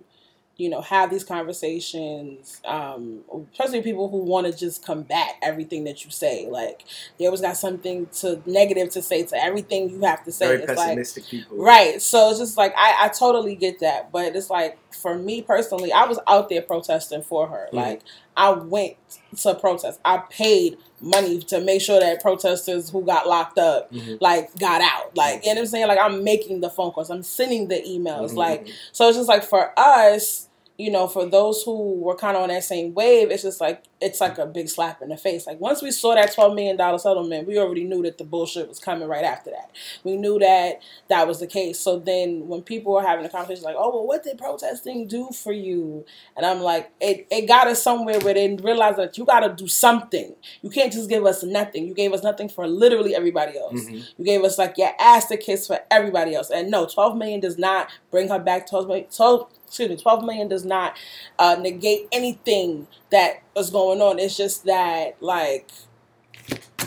you 0.60 0.68
know, 0.68 0.82
have 0.82 1.10
these 1.10 1.24
conversations. 1.24 2.60
Um, 2.64 3.20
especially 3.52 3.82
people 3.82 4.08
who 4.10 4.18
want 4.18 4.46
to 4.46 4.52
just 4.56 4.84
combat 4.84 5.36
everything 5.42 5.84
that 5.84 6.04
you 6.04 6.10
say. 6.10 6.46
Like 6.48 6.84
they 7.18 7.26
always 7.26 7.40
got 7.40 7.56
something 7.56 8.06
to 8.20 8.42
negative 8.46 8.90
to 8.90 9.02
say 9.02 9.24
to 9.24 9.36
everything 9.42 9.90
you 9.90 10.00
have 10.02 10.24
to 10.24 10.32
say. 10.32 10.46
Very 10.48 10.58
it's 10.62 10.68
like 10.68 10.76
pessimistic 10.78 11.24
people. 11.26 11.56
Right. 11.56 12.00
So 12.02 12.30
it's 12.30 12.38
just 12.38 12.56
like 12.56 12.74
I, 12.76 13.06
I 13.06 13.08
totally 13.08 13.56
get 13.56 13.80
that, 13.80 14.12
but 14.12 14.36
it's 14.36 14.50
like 14.50 14.78
for 14.92 15.16
me 15.18 15.40
personally, 15.42 15.92
I 15.92 16.04
was 16.04 16.18
out 16.26 16.48
there 16.50 16.62
protesting 16.62 17.22
for 17.22 17.48
her. 17.48 17.68
Mhm. 17.72 17.76
Like 17.76 18.02
I 18.36 18.50
went 18.50 18.96
to 19.38 19.54
protest. 19.54 20.00
I 20.04 20.18
paid 20.30 20.76
money 21.00 21.40
to 21.40 21.60
make 21.60 21.80
sure 21.80 21.98
that 21.98 22.20
protesters 22.20 22.90
who 22.90 23.02
got 23.02 23.26
locked 23.26 23.58
up 23.58 23.90
Mhm. 23.92 24.18
like 24.20 24.54
got 24.58 24.82
out. 24.82 25.16
Like 25.16 25.44
you 25.44 25.54
know 25.54 25.60
what 25.60 25.64
I'm 25.64 25.66
saying? 25.66 25.88
Like 25.88 25.98
I'm 25.98 26.22
making 26.22 26.60
the 26.60 26.68
phone 26.70 26.92
calls. 26.92 27.10
I'm 27.10 27.22
sending 27.22 27.68
the 27.68 27.76
emails. 27.76 28.32
Mhm. 28.32 28.36
Like 28.36 28.68
so 28.92 29.08
it's 29.08 29.16
just 29.16 29.28
like 29.28 29.42
for 29.44 29.72
us, 29.78 30.48
you 30.80 30.90
know, 30.90 31.06
for 31.06 31.26
those 31.26 31.62
who 31.62 31.94
were 31.94 32.14
kind 32.16 32.36
of 32.36 32.42
on 32.42 32.48
that 32.48 32.64
same 32.64 32.94
wave, 32.94 33.30
it's 33.30 33.42
just 33.42 33.60
like 33.60 33.84
it's 34.00 34.20
like 34.20 34.38
a 34.38 34.46
big 34.46 34.68
slap 34.68 35.02
in 35.02 35.10
the 35.10 35.16
face. 35.16 35.46
Like 35.46 35.60
once 35.60 35.82
we 35.82 35.90
saw 35.90 36.14
that 36.14 36.32
twelve 36.34 36.54
million 36.54 36.76
dollar 36.76 36.98
settlement, 36.98 37.46
we 37.46 37.58
already 37.58 37.84
knew 37.84 38.02
that 38.02 38.18
the 38.18 38.24
bullshit 38.24 38.68
was 38.68 38.78
coming 38.78 39.08
right 39.08 39.24
after 39.24 39.50
that. 39.50 39.70
We 40.04 40.16
knew 40.16 40.38
that 40.38 40.80
that 41.08 41.26
was 41.28 41.40
the 41.40 41.46
case. 41.46 41.78
So 41.78 41.98
then 41.98 42.48
when 42.48 42.62
people 42.62 42.92
were 42.94 43.02
having 43.02 43.24
a 43.24 43.28
conversation 43.28 43.64
like, 43.64 43.76
"Oh, 43.78 43.90
well, 43.90 44.06
what 44.06 44.22
did 44.24 44.38
protesting 44.38 45.06
do 45.06 45.28
for 45.32 45.52
you?" 45.52 46.04
and 46.36 46.46
I'm 46.46 46.60
like, 46.60 46.90
it 47.00 47.26
it 47.30 47.46
got 47.46 47.66
us 47.66 47.82
somewhere 47.82 48.18
where 48.20 48.34
they 48.34 48.54
realized 48.56 48.98
that 48.98 49.18
you 49.18 49.24
got 49.24 49.40
to 49.40 49.50
do 49.54 49.68
something. 49.68 50.34
You 50.62 50.70
can't 50.70 50.92
just 50.92 51.08
give 51.08 51.24
us 51.26 51.42
nothing. 51.42 51.86
You 51.86 51.94
gave 51.94 52.12
us 52.12 52.22
nothing 52.22 52.48
for 52.48 52.66
literally 52.66 53.14
everybody 53.14 53.58
else. 53.58 53.80
Mhm. 53.80 54.04
You 54.18 54.24
gave 54.24 54.42
us 54.44 54.58
like 54.58 54.78
your 54.78 54.92
ass 54.98 55.26
to 55.26 55.36
kiss 55.36 55.66
for 55.66 55.80
everybody 55.90 56.34
else. 56.34 56.50
And 56.50 56.70
no, 56.70 56.86
12 56.86 57.16
million 57.16 57.40
does 57.40 57.58
not 57.58 57.88
bring 58.10 58.28
her 58.28 58.38
back. 58.38 58.68
12 58.68 58.86
million, 58.86 59.06
12, 59.14 59.46
excuse 59.70 59.88
me, 59.88 59.96
12 59.96 60.24
million 60.24 60.48
does 60.48 60.64
not 60.64 60.96
uh, 61.38 61.56
negate 61.60 62.08
anything 62.10 62.88
that 63.10 63.40
is 63.56 63.70
going 63.70 64.00
on. 64.02 64.18
It's 64.18 64.36
just 64.36 64.64
that 64.64 65.16
like 65.22 65.70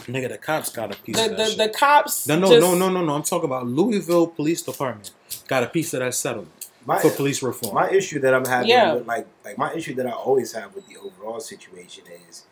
Nigga, 0.08 0.28
the 0.28 0.38
cops 0.38 0.70
got 0.70 0.94
a 0.94 0.98
piece 1.02 1.16
the 1.16 1.24
of 1.26 1.30
that 1.32 1.38
the, 1.38 1.46
shit. 1.46 1.58
the 1.58 1.70
cops. 1.70 2.28
no, 2.28 2.38
no, 2.38 2.50
just, 2.50 2.60
no, 2.60 2.76
no, 2.76 2.90
no, 2.90 3.06
no. 3.06 3.16
I'm 3.16 3.24
talking 3.24 3.46
about 3.46 3.66
Louisville 3.68 4.28
Police 4.28 4.62
Department 4.62 5.12
got 5.48 5.64
a 5.64 5.68
piece 5.68 5.94
of 5.94 6.02
that 6.02 6.14
settlement 6.14 6.52
My, 6.86 7.00
for 7.00 7.10
police 7.12 7.42
reform. 7.42 7.74
my 7.74 7.90
issue 7.90 8.20
that 8.20 8.34
I'm 8.34 8.46
having 8.46 8.70
Yeah. 8.70 8.96
with 8.96 9.08
like 9.08 9.28
like 9.46 9.58
my 9.58 9.74
issue 9.74 9.96
that 9.96 10.06
I 10.06 10.12
always 10.12 10.52
have 10.54 10.76
with 10.76 10.86
the 10.90 10.98
overall 10.98 11.40
situation 11.40 12.04
is, 12.30 12.44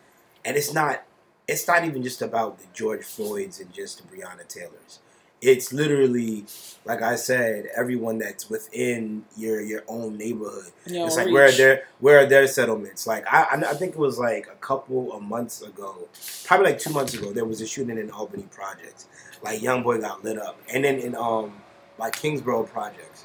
and 0.46 0.56
it's 0.56 0.72
not 0.72 1.02
it's 1.46 1.68
not 1.68 1.84
even 1.84 2.02
just 2.02 2.22
about 2.22 2.58
the 2.58 2.64
George 2.72 3.04
Floyds 3.04 3.60
and 3.60 3.70
just 3.70 3.98
the 3.98 4.16
Breonna 4.16 4.48
Taylors. 4.48 5.00
It's 5.42 5.72
literally 5.72 6.46
like 6.84 7.02
I 7.02 7.14
said, 7.14 7.68
everyone 7.76 8.18
that's 8.18 8.50
within 8.50 9.24
your 9.36 9.60
your 9.60 9.84
own 9.86 10.16
neighborhood. 10.16 10.72
It's 11.06 11.16
like 11.16 11.26
reach. 11.26 11.34
where 11.34 11.48
are 11.48 11.52
their 11.52 11.84
where 12.00 12.18
are 12.18 12.26
their 12.26 12.46
settlements? 12.46 13.06
Like 13.06 13.24
I 13.32 13.42
I 13.42 13.70
I 13.70 13.74
think 13.74 13.92
it 13.92 13.98
was 13.98 14.18
like 14.18 14.48
a 14.48 14.56
couple 14.56 15.12
of 15.12 15.22
months 15.22 15.62
ago, 15.62 16.08
probably 16.44 16.66
like 16.70 16.78
two 16.78 16.90
months 16.90 17.14
ago, 17.14 17.32
there 17.32 17.44
was 17.44 17.60
a 17.60 17.66
shooting 17.66 17.98
in 17.98 18.10
Albany 18.10 18.48
Projects. 18.50 19.06
Like 19.42 19.62
young 19.62 19.82
boy 19.82 20.00
got 20.00 20.24
lit 20.24 20.38
up, 20.38 20.58
and 20.72 20.84
then 20.84 20.98
in 20.98 21.14
um 21.14 21.52
like 21.98 22.16
Kingsborough 22.16 22.64
Projects, 22.64 23.24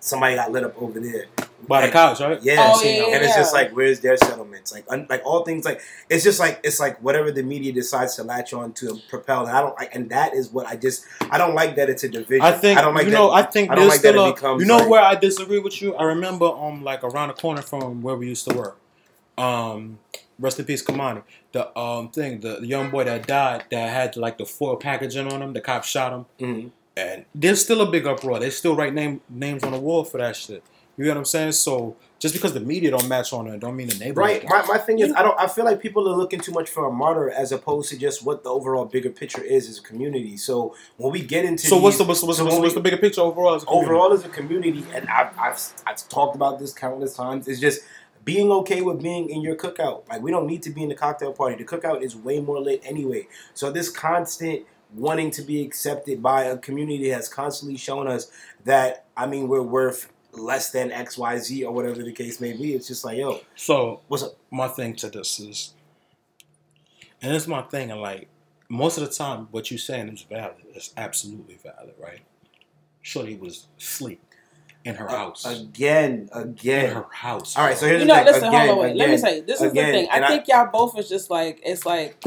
somebody 0.00 0.34
got 0.34 0.52
lit 0.52 0.64
up 0.64 0.80
over 0.80 1.00
there. 1.00 1.26
By 1.66 1.86
the 1.86 1.92
cops, 1.92 2.20
right? 2.20 2.40
Yeah, 2.42 2.72
Oh, 2.74 2.82
yeah, 2.82 3.14
and 3.14 3.24
it's 3.24 3.34
just 3.34 3.52
like 3.52 3.72
where's 3.72 4.00
their 4.00 4.16
settlements? 4.16 4.72
Like 4.72 4.84
un, 4.88 5.06
like 5.10 5.22
all 5.24 5.42
things 5.44 5.64
like 5.64 5.80
it's 6.08 6.22
just 6.22 6.38
like 6.38 6.60
it's 6.62 6.78
like 6.78 7.02
whatever 7.02 7.30
the 7.32 7.42
media 7.42 7.72
decides 7.72 8.14
to 8.16 8.22
latch 8.22 8.52
on 8.52 8.72
to 8.74 8.90
and 8.90 9.02
propel. 9.10 9.46
And 9.46 9.56
I 9.56 9.60
don't 9.60 9.76
like, 9.76 9.94
and 9.94 10.08
that 10.10 10.34
is 10.34 10.50
what 10.50 10.66
I 10.66 10.76
just 10.76 11.04
I 11.30 11.36
don't 11.36 11.54
like 11.54 11.74
that 11.76 11.90
it's 11.90 12.04
a 12.04 12.08
division. 12.08 12.42
I 12.42 12.52
think 12.52 12.78
I 12.78 12.82
don't 12.82 12.94
like 12.94 13.04
you 13.06 13.10
that. 13.10 13.16
know. 13.18 13.30
I 13.32 13.42
think 13.42 13.70
I 13.70 13.74
don't 13.74 13.82
there's 13.88 13.94
like 13.94 14.02
that 14.02 14.08
still 14.12 14.26
it 14.26 14.30
a. 14.30 14.34
becomes 14.34 14.60
You 14.62 14.68
know 14.68 14.76
like- 14.78 14.88
where 14.88 15.02
I 15.02 15.14
disagree 15.16 15.58
with 15.58 15.82
you. 15.82 15.94
I 15.96 16.04
remember 16.04 16.46
um 16.46 16.84
like 16.84 17.02
around 17.02 17.28
the 17.28 17.34
corner 17.34 17.62
from 17.62 18.02
where 18.02 18.14
we 18.16 18.28
used 18.28 18.48
to 18.48 18.54
work. 18.56 18.78
Um, 19.36 19.98
rest 20.38 20.58
in 20.58 20.64
peace, 20.64 20.82
Kamani. 20.82 21.22
The 21.52 21.76
um 21.78 22.10
thing, 22.10 22.40
the, 22.40 22.60
the 22.60 22.66
young 22.66 22.90
boy 22.90 23.04
that 23.04 23.26
died 23.26 23.64
that 23.70 23.90
had 23.90 24.16
like 24.16 24.38
the 24.38 24.46
foil 24.46 24.76
packaging 24.76 25.30
on 25.32 25.42
him. 25.42 25.52
The 25.52 25.60
cops 25.60 25.88
shot 25.88 26.12
him, 26.12 26.26
Mhm. 26.40 26.70
and 26.96 27.24
there's 27.34 27.62
still 27.62 27.80
a 27.80 27.90
big 27.90 28.06
uproar. 28.06 28.38
They 28.38 28.50
still 28.50 28.74
write 28.76 28.94
name 28.94 29.20
names 29.28 29.64
on 29.64 29.72
the 29.72 29.78
wall 29.80 30.04
for 30.04 30.18
that 30.18 30.36
shit. 30.36 30.62
You 30.98 31.04
get 31.04 31.10
what 31.12 31.18
I'm 31.18 31.24
saying? 31.24 31.52
So 31.52 31.96
just 32.18 32.34
because 32.34 32.52
the 32.52 32.60
media 32.60 32.90
don't 32.90 33.08
match 33.08 33.32
on 33.32 33.46
it, 33.46 33.60
don't 33.60 33.76
mean 33.76 33.86
the 33.88 33.94
neighborhood. 33.98 34.42
Right. 34.42 34.44
My, 34.48 34.66
my 34.66 34.78
thing 34.78 34.98
is, 34.98 35.12
I 35.12 35.22
don't. 35.22 35.38
I 35.38 35.46
feel 35.46 35.64
like 35.64 35.80
people 35.80 36.08
are 36.12 36.16
looking 36.16 36.40
too 36.40 36.50
much 36.52 36.68
for 36.68 36.86
a 36.86 36.92
martyr 36.92 37.30
as 37.30 37.52
opposed 37.52 37.88
to 37.90 37.96
just 37.96 38.24
what 38.24 38.42
the 38.42 38.50
overall 38.50 38.84
bigger 38.84 39.08
picture 39.10 39.40
is 39.42 39.68
as 39.68 39.78
a 39.78 39.82
community. 39.82 40.36
So 40.36 40.74
when 40.96 41.12
we 41.12 41.22
get 41.22 41.44
into 41.44 41.66
So 41.68 41.78
what's 41.78 41.96
the 41.96 42.02
these- 42.04 42.08
what's, 42.08 42.20
the- 42.20 42.26
what's, 42.26 42.38
so 42.38 42.44
the- 42.44 42.50
what's 42.60 42.74
we- 42.74 42.74
the 42.74 42.80
bigger 42.80 42.96
picture 42.96 43.20
overall? 43.20 43.54
As 43.54 43.62
a 43.62 43.66
community? 43.66 43.86
overall 43.92 44.12
as 44.12 44.24
a 44.24 44.28
community, 44.28 44.84
and 44.92 45.08
I've, 45.08 45.38
I've 45.38 45.72
I've 45.86 46.08
talked 46.08 46.34
about 46.34 46.58
this 46.58 46.72
countless 46.72 47.14
times. 47.14 47.46
It's 47.46 47.60
just 47.60 47.80
being 48.24 48.50
okay 48.50 48.82
with 48.82 49.00
being 49.00 49.30
in 49.30 49.40
your 49.40 49.54
cookout. 49.54 50.08
Like 50.08 50.20
we 50.20 50.32
don't 50.32 50.48
need 50.48 50.62
to 50.64 50.70
be 50.70 50.82
in 50.82 50.88
the 50.88 50.96
cocktail 50.96 51.32
party. 51.32 51.54
The 51.62 51.64
cookout 51.64 52.02
is 52.02 52.16
way 52.16 52.40
more 52.40 52.60
lit 52.60 52.82
anyway. 52.84 53.28
So 53.54 53.70
this 53.70 53.88
constant 53.88 54.66
wanting 54.94 55.30
to 55.30 55.42
be 55.42 55.62
accepted 55.62 56.20
by 56.22 56.44
a 56.44 56.58
community 56.58 57.10
has 57.10 57.28
constantly 57.28 57.76
shown 57.78 58.08
us 58.08 58.30
that 58.64 59.04
I 59.16 59.26
mean 59.26 59.46
we're 59.46 59.62
worth 59.62 60.10
less 60.38 60.70
than 60.70 60.90
X 60.92 61.18
Y 61.18 61.38
Z 61.38 61.64
or 61.64 61.72
whatever 61.72 62.02
the 62.02 62.12
case 62.12 62.40
may 62.40 62.52
be. 62.54 62.74
It's 62.74 62.88
just 62.88 63.04
like 63.04 63.18
yo, 63.18 63.40
So 63.56 64.00
what's 64.08 64.22
up? 64.22 64.36
my 64.50 64.68
thing 64.68 64.94
to 64.96 65.10
this 65.10 65.38
is, 65.40 65.74
and 67.22 67.34
it's 67.34 67.46
my 67.46 67.62
thing, 67.62 67.90
and 67.90 68.00
like 68.00 68.28
most 68.68 68.98
of 68.98 69.04
the 69.08 69.10
time, 69.14 69.48
what 69.50 69.70
you're 69.70 69.78
saying 69.78 70.08
is 70.08 70.22
valid. 70.22 70.56
It's 70.74 70.92
absolutely 70.96 71.58
valid, 71.62 71.94
right? 72.00 72.20
Shorty 73.02 73.36
was 73.36 73.66
asleep 73.78 74.20
in 74.84 74.94
her 74.96 75.08
house. 75.08 75.44
Again, 75.46 76.28
in 76.34 76.40
again. 76.42 76.94
her 76.94 77.06
house. 77.10 77.56
All 77.56 77.64
right, 77.64 77.76
so 77.76 77.86
here's 77.86 78.02
You 78.02 78.06
the 78.08 78.14
know, 78.14 78.24
thing. 78.24 78.24
listen, 78.26 78.48
again, 78.48 78.66
hold 78.68 78.78
on, 78.78 78.84
wait. 78.84 78.96
Let 78.96 79.08
me 79.08 79.14
again, 79.14 79.18
say, 79.18 79.40
this 79.40 79.60
is 79.60 79.70
again, 79.72 79.86
the 79.86 79.92
thing. 80.00 80.08
I 80.10 80.16
and 80.18 80.26
think 80.26 80.48
y'all 80.48 80.70
both 80.70 80.98
is 80.98 81.08
just 81.08 81.30
like 81.30 81.60
it's 81.64 81.84
like 81.86 82.22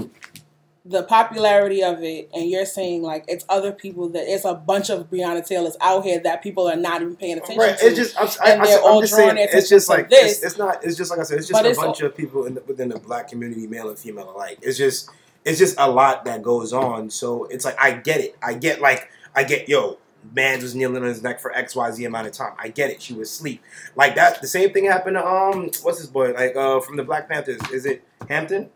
the 0.84 1.04
popularity 1.04 1.84
of 1.84 2.02
it, 2.04 2.30
and 2.34 2.50
you're 2.50 2.66
saying 2.66 3.04
like 3.04 3.24
it's 3.28 3.46
other 3.50 3.72
people 3.72 4.10
that 4.10 4.24
it's 4.28 4.46
a 4.46 4.56
bunch 4.56 4.90
of 4.90 5.10
Breonna 5.12 5.46
Taylors 5.46 5.78
out 5.80 6.04
here 6.04 6.20
that 6.22 6.42
people 6.42 6.68
are 6.68 6.76
not 6.76 7.02
even 7.02 7.16
paying 7.16 7.38
attention 7.38 7.58
Right, 7.60 7.78
to. 7.78 7.86
it's 7.86 7.96
just 7.96 8.16
I'm, 8.20 8.28
and 8.54 8.62
I, 8.62 8.66
they're 8.66 8.80
I'm 8.80 8.86
all 8.86 9.02
just 9.02 9.14
saying 9.16 9.38
it's 9.38 9.70
just 9.70 9.90
like 9.90 10.10
this. 10.10 10.38
it's, 10.38 10.44
it's 10.44 10.58
not 10.58 10.84
it's 10.84 10.98
just 10.98 11.12
like 11.12 11.20
I 11.20 11.24
said 11.24 11.38
it's 11.38 11.48
just 11.48 11.60
But 11.62 11.68
a 11.68 11.70
it's 11.70 11.80
bunch 11.80 12.02
all- 12.02 12.08
of 12.08 12.18
people 12.18 12.46
in 12.46 12.56
the, 12.56 12.62
within 12.62 12.90
the 12.90 12.98
black 13.00 13.28
community, 13.28 13.68
male 13.68 13.90
and 13.90 13.98
female 14.00 14.32
alike. 14.32 14.58
It's 14.64 14.78
just 14.78 15.10
it's 15.46 15.60
just 15.60 15.76
a 15.78 15.90
lot 15.90 16.26
that 16.26 16.42
goes 16.42 16.74
on. 16.74 17.10
So 17.12 17.46
it's 17.46 17.64
like 17.66 17.76
I 17.80 17.92
get 17.92 18.20
it. 18.22 18.36
I 18.42 18.54
get 18.56 18.82
like 18.82 19.08
I 19.36 19.44
get 19.44 19.70
yo. 19.70 19.98
Man 20.36 20.62
was 20.62 20.76
kneeling 20.76 21.02
on 21.02 21.08
his 21.10 21.24
neck 21.24 21.40
for 21.40 21.52
X 21.52 21.76
Y 21.76 21.90
Z 21.92 22.06
amount 22.06 22.28
of 22.28 22.34
time. 22.34 22.54
I 22.60 22.68
get 22.70 22.92
it. 22.92 23.02
She 23.02 23.14
was 23.16 23.30
asleep. 23.30 23.62
Like 23.96 24.14
that. 24.16 24.40
The 24.40 24.48
same 24.48 24.72
thing 24.72 24.86
happened 24.86 25.16
to 25.16 25.26
um. 25.28 25.72
What's 25.82 25.98
his 25.98 26.08
boy? 26.08 26.34
Like 26.34 26.56
uh 26.56 26.80
from 26.80 26.96
the 26.98 27.04
Black 27.04 27.28
Panthers. 27.28 27.60
Is 27.72 27.86
it 27.88 28.04
Hampton? 28.30 28.70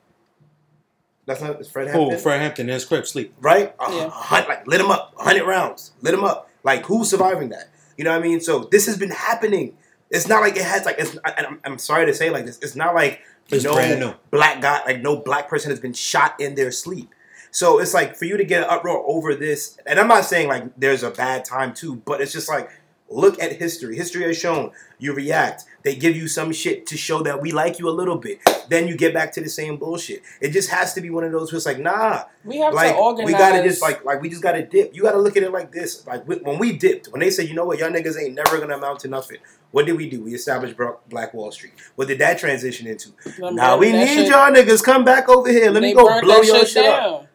That's 1.26 1.42
not 1.42 1.60
it's 1.60 1.70
Fred 1.70 1.88
oh, 1.88 1.92
Hampton 1.92 2.16
Oh, 2.16 2.18
Fred 2.20 2.42
Hampton 2.42 2.70
in 2.70 2.74
his 2.74 2.86
crib 2.86 3.06
sleep. 3.08 3.34
right? 3.42 3.74
A 3.80 3.92
Yeah. 3.92 4.10
hun- 4.10 4.46
like 4.48 4.68
lit 4.68 4.80
him 4.82 4.92
up, 4.92 5.14
hundred 5.18 5.46
rounds, 5.46 5.92
lit 6.02 6.14
him 6.14 6.24
up. 6.24 6.50
Like 6.64 6.86
who's 6.86 7.10
surviving 7.10 7.50
that? 7.50 7.70
You 7.98 8.04
know 8.04 8.12
what 8.12 8.20
I 8.20 8.28
mean? 8.28 8.42
So 8.42 8.68
this 8.72 8.86
has 8.88 8.98
been 8.98 9.12
happening. 9.12 9.76
It's 10.12 10.28
not 10.28 10.42
like 10.42 10.56
it 10.56 10.64
has 10.64 10.86
like 10.86 10.98
it's. 11.00 11.16
And 11.26 11.48
I'm, 11.48 11.60
I'm 11.66 11.78
sorry 11.80 12.06
to 12.06 12.14
say 12.14 12.30
like 12.30 12.46
this. 12.46 12.60
It's 12.60 12.76
not 12.76 12.94
like 12.94 13.22
It's 13.50 13.64
no 13.64 13.74
brand 13.74 14.00
new. 14.00 14.14
black 14.32 14.62
guy 14.62 14.84
like 14.86 15.02
no 15.02 15.16
black 15.18 15.50
person 15.50 15.72
has 15.72 15.80
been 15.80 15.94
shot 15.94 16.40
in 16.40 16.56
their 16.56 16.72
sleep. 16.72 17.10
So 17.52 17.80
it's 17.80 17.94
like 17.94 18.16
for 18.16 18.26
you 18.26 18.36
to 18.38 18.44
get 18.44 18.64
an 18.64 18.70
uproar 18.70 19.04
over 19.08 19.34
this, 19.34 19.78
and 19.88 19.98
I'm 20.00 20.08
not 20.10 20.26
saying 20.26 20.48
like 20.50 20.64
there's 20.78 21.04
a 21.04 21.10
bad 21.10 21.46
time 21.46 21.74
too, 21.74 21.96
but 21.96 22.22
it's 22.22 22.34
just 22.34 22.50
like 22.50 22.70
look 23.10 23.42
at 23.42 23.54
history. 23.54 23.96
History 23.96 24.24
has 24.24 24.38
shown 24.38 24.72
you 25.00 25.14
react. 25.14 25.64
They 25.86 25.94
give 25.96 26.16
you 26.16 26.28
some 26.28 26.52
shit 26.52 26.88
to 26.88 26.98
show 26.98 27.22
that 27.22 27.44
we 27.44 27.52
like 27.52 27.78
you 27.78 27.88
a 27.88 27.92
little 27.92 28.18
bit. 28.18 28.40
Then 28.70 28.88
you 28.88 28.98
get 28.98 29.14
back 29.14 29.32
to 29.34 29.42
the 29.42 29.48
same 29.48 29.78
bullshit. 29.78 30.24
It 30.42 30.50
just 30.50 30.72
has 30.72 30.96
to 30.96 31.02
be 31.02 31.12
one 31.12 31.24
of 31.24 31.32
those 31.32 31.52
where 31.52 31.58
it's 31.58 31.68
like, 31.68 31.78
nah, 31.78 32.24
we 32.44 32.58
have 32.58 32.74
like 32.74 32.96
to 32.96 33.00
organize. 33.00 33.32
we 33.32 33.38
gotta 33.38 33.62
just 33.62 33.84
like 33.84 34.04
like 34.04 34.20
we 34.20 34.28
just 34.28 34.42
gotta 34.42 34.66
dip. 34.66 34.96
You 34.96 35.04
gotta 35.04 35.20
look 35.20 35.38
at 35.38 35.44
it 35.44 35.52
like 35.52 35.72
this. 35.72 36.06
Like 36.08 36.26
when 36.28 36.58
we 36.58 36.76
dipped, 36.76 37.10
when 37.10 37.20
they 37.20 37.30
say, 37.30 37.44
you 37.44 37.54
know 37.54 37.66
what, 37.66 37.78
y'all 37.78 37.92
niggas 37.92 38.20
ain't 38.20 38.34
never 38.34 38.58
gonna 38.58 38.76
amount 38.78 39.02
to 39.02 39.08
nothing. 39.08 39.38
What 39.70 39.86
did 39.86 39.96
we 39.96 40.10
do? 40.10 40.24
We 40.24 40.34
established 40.34 40.76
Black 41.08 41.36
Wall 41.36 41.52
Street. 41.52 41.74
What 41.96 42.08
did 42.08 42.18
that 42.18 42.40
transition 42.40 42.88
into? 42.88 43.10
Now 43.38 43.74
burn 43.74 43.80
we 43.82 43.92
need 43.92 44.08
shit- 44.08 44.30
y'all 44.30 44.52
niggas 44.52 44.84
come 44.84 45.04
back 45.06 45.30
over 45.30 45.52
here. 45.52 45.70
Let 45.70 45.82
they 45.82 45.90
me 45.90 45.94
go 45.94 46.20
blow 46.20 46.42
your 46.42 46.62
shit 46.62 46.70
shit 46.70 46.86
up. 46.88 47.28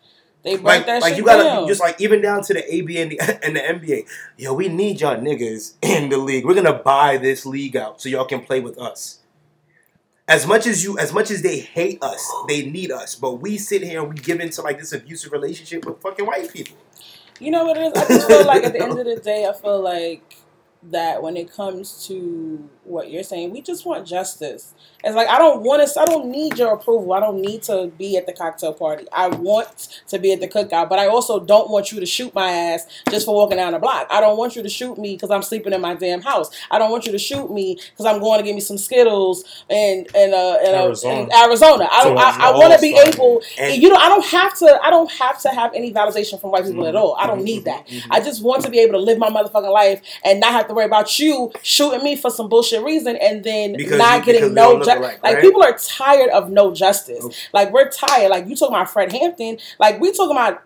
They 0.43 0.57
Like, 0.57 0.87
that 0.87 1.03
like 1.03 1.11
shit 1.11 1.19
you 1.19 1.25
gotta 1.25 1.45
down. 1.45 1.69
just 1.69 1.81
like 1.81 2.01
even 2.01 2.23
down 2.23 2.43
to 2.45 2.55
the 2.55 2.61
ABA 2.65 2.99
and 2.99 3.11
the, 3.13 3.21
and 3.45 3.57
the 3.57 3.61
NBA. 3.61 4.07
Yo, 4.39 4.55
we 4.55 4.69
need 4.69 5.01
y'all 5.01 5.17
niggas 5.17 5.75
in 5.83 6.09
the 6.09 6.17
league. 6.19 6.45
We're 6.47 6.55
gonna 6.55 6.73
buy 6.73 7.19
this 7.19 7.45
league 7.45 7.77
out 7.77 8.01
so 8.01 8.09
y'all 8.09 8.25
can 8.25 8.41
play 8.41 8.61
with 8.61 8.79
us. 8.79 9.19
As 10.27 10.47
much 10.47 10.67
as 10.67 10.85
you, 10.85 10.97
as 10.97 11.13
much 11.13 11.31
as 11.31 11.43
they 11.43 11.59
hate 11.59 12.03
us, 12.03 12.25
they 12.49 12.65
need 12.71 12.93
us. 12.93 13.17
But 13.17 13.35
we 13.41 13.59
sit 13.59 13.83
here 13.83 14.01
and 14.01 14.09
we 14.15 14.17
give 14.21 14.41
into 14.41 14.63
like 14.63 14.79
this 14.79 14.93
abusive 14.93 15.33
relationship 15.33 15.85
with 15.85 16.01
fucking 16.01 16.25
white 16.25 16.53
people. 16.53 16.77
You 17.41 17.51
know 17.51 17.65
what 17.65 17.77
it 17.77 17.93
is? 17.97 18.03
I 18.03 18.07
just 18.09 18.29
feel 18.29 18.47
like 18.47 18.63
at 18.65 18.73
the 18.73 18.83
end 18.83 18.99
of 18.99 19.05
the 19.07 19.17
day, 19.25 19.47
I 19.47 19.53
feel 19.53 19.81
like 19.81 20.37
that 20.85 21.23
when 21.23 21.37
it 21.37 21.53
comes 21.53 22.07
to 22.07 22.69
what 22.91 23.11
you're 23.11 23.23
saying, 23.23 23.51
we 23.53 23.61
just 23.63 23.87
want 23.87 24.07
justice. 24.07 24.75
It's 25.03 25.17
like 25.17 25.29
I 25.29 25.39
don't 25.39 25.63
want 25.63 25.87
to. 25.89 26.01
I 26.01 26.05
don't 26.05 26.27
need 26.31 26.59
your 26.59 26.75
approval. 26.75 27.13
I 27.15 27.21
don't 27.21 27.41
need 27.41 27.63
to 27.65 27.91
be 27.97 28.19
at 28.19 28.27
the 28.27 28.35
cocktail 28.35 28.75
party. 28.75 29.07
I 29.13 29.29
want 29.29 30.03
to 30.09 30.19
be 30.19 30.33
at 30.33 30.41
the 30.41 30.49
cookout, 30.49 30.91
but 30.91 30.99
I 30.99 31.07
also 31.07 31.41
don't 31.41 31.71
want 31.71 31.91
you 31.91 32.01
to 32.01 32.05
shoot 32.07 32.35
my 32.35 32.51
ass 32.51 32.87
just 33.11 33.25
for 33.25 33.35
walking 33.35 33.57
down 33.57 33.73
the 33.73 33.79
block. 33.79 34.07
I 34.11 34.21
don't 34.21 34.37
want 34.37 34.57
you 34.57 34.63
to 34.63 34.69
shoot 34.69 34.99
me 34.99 35.15
because 35.15 35.31
I'm 35.31 35.41
sleeping 35.43 35.73
in 35.73 35.81
my 35.81 35.95
damn 35.95 36.21
house. 36.21 36.51
I 36.71 36.79
don't 36.79 36.91
want 36.91 37.07
you 37.07 37.13
to 37.13 37.19
shoot 37.19 37.51
me 37.51 37.77
because 37.93 38.05
I'm 38.05 38.21
going 38.21 38.41
to 38.41 38.45
get 38.45 38.55
me 38.55 38.61
some 38.61 38.77
Skittles 38.77 39.43
and 39.71 40.07
and 40.15 40.35
uh, 40.35 40.59
in, 40.67 40.75
uh, 40.75 40.85
Arizona. 40.85 41.15
in 41.23 41.33
Arizona. 41.33 41.89
I 41.91 42.05
don't. 42.05 42.19
So 42.19 42.23
I, 42.23 42.49
I 42.49 42.51
want 42.53 42.75
to 42.75 42.81
be 42.81 42.99
able. 42.99 43.43
And- 43.59 43.81
you 43.81 43.89
know, 43.89 43.97
I 43.97 44.09
don't 44.11 44.27
have 44.27 44.59
to. 44.59 44.81
I 44.83 44.91
don't 44.91 45.11
have 45.13 45.41
to 45.43 45.49
have 45.49 45.73
any 45.75 45.95
validation 45.95 46.39
from 46.39 46.51
white 46.51 46.65
people 46.67 46.87
at 46.87 46.95
all. 46.97 47.15
I 47.17 47.21
Mm-hmm. 47.21 47.37
don't 47.37 47.45
need 47.45 47.65
that. 47.65 47.89
I 48.11 48.21
just 48.21 48.43
want 48.43 48.65
to 48.65 48.71
be 48.71 48.81
able 48.81 48.95
to 48.95 48.99
live 48.99 49.17
my 49.19 49.31
motherfucking 49.31 49.73
life 49.73 50.03
and 50.25 50.41
not 50.41 50.53
have 50.53 50.69
to 50.69 50.75
worry 50.75 50.85
about 50.85 51.19
you 51.19 51.53
shooting 51.63 52.03
me 52.05 52.17
for 52.17 52.29
some 52.31 52.49
bullshit 52.49 52.80
your 52.81 52.87
reason 52.87 53.17
and 53.17 53.45
then 53.45 53.75
Because 53.77 53.99
not 53.99 54.27
you- 54.27 54.33
getting 54.33 54.55
no 54.55 54.79
justice. 54.83 55.01
like 55.01 55.23
right? 55.23 55.41
people 55.43 55.63
are 55.63 55.77
tired 55.79 56.31
of 56.31 56.51
no 56.51 56.73
justice. 56.75 57.25
Okay. 57.25 57.37
Like 57.53 57.73
we're 57.73 57.91
tired. 57.91 58.31
Like 58.31 58.47
you 58.49 58.57
talking 58.57 58.75
about 58.75 58.91
Fred 58.91 59.13
Hampton. 59.13 59.59
Like 59.79 60.01
we 60.01 60.13
talking 60.13 60.33
about 60.33 60.63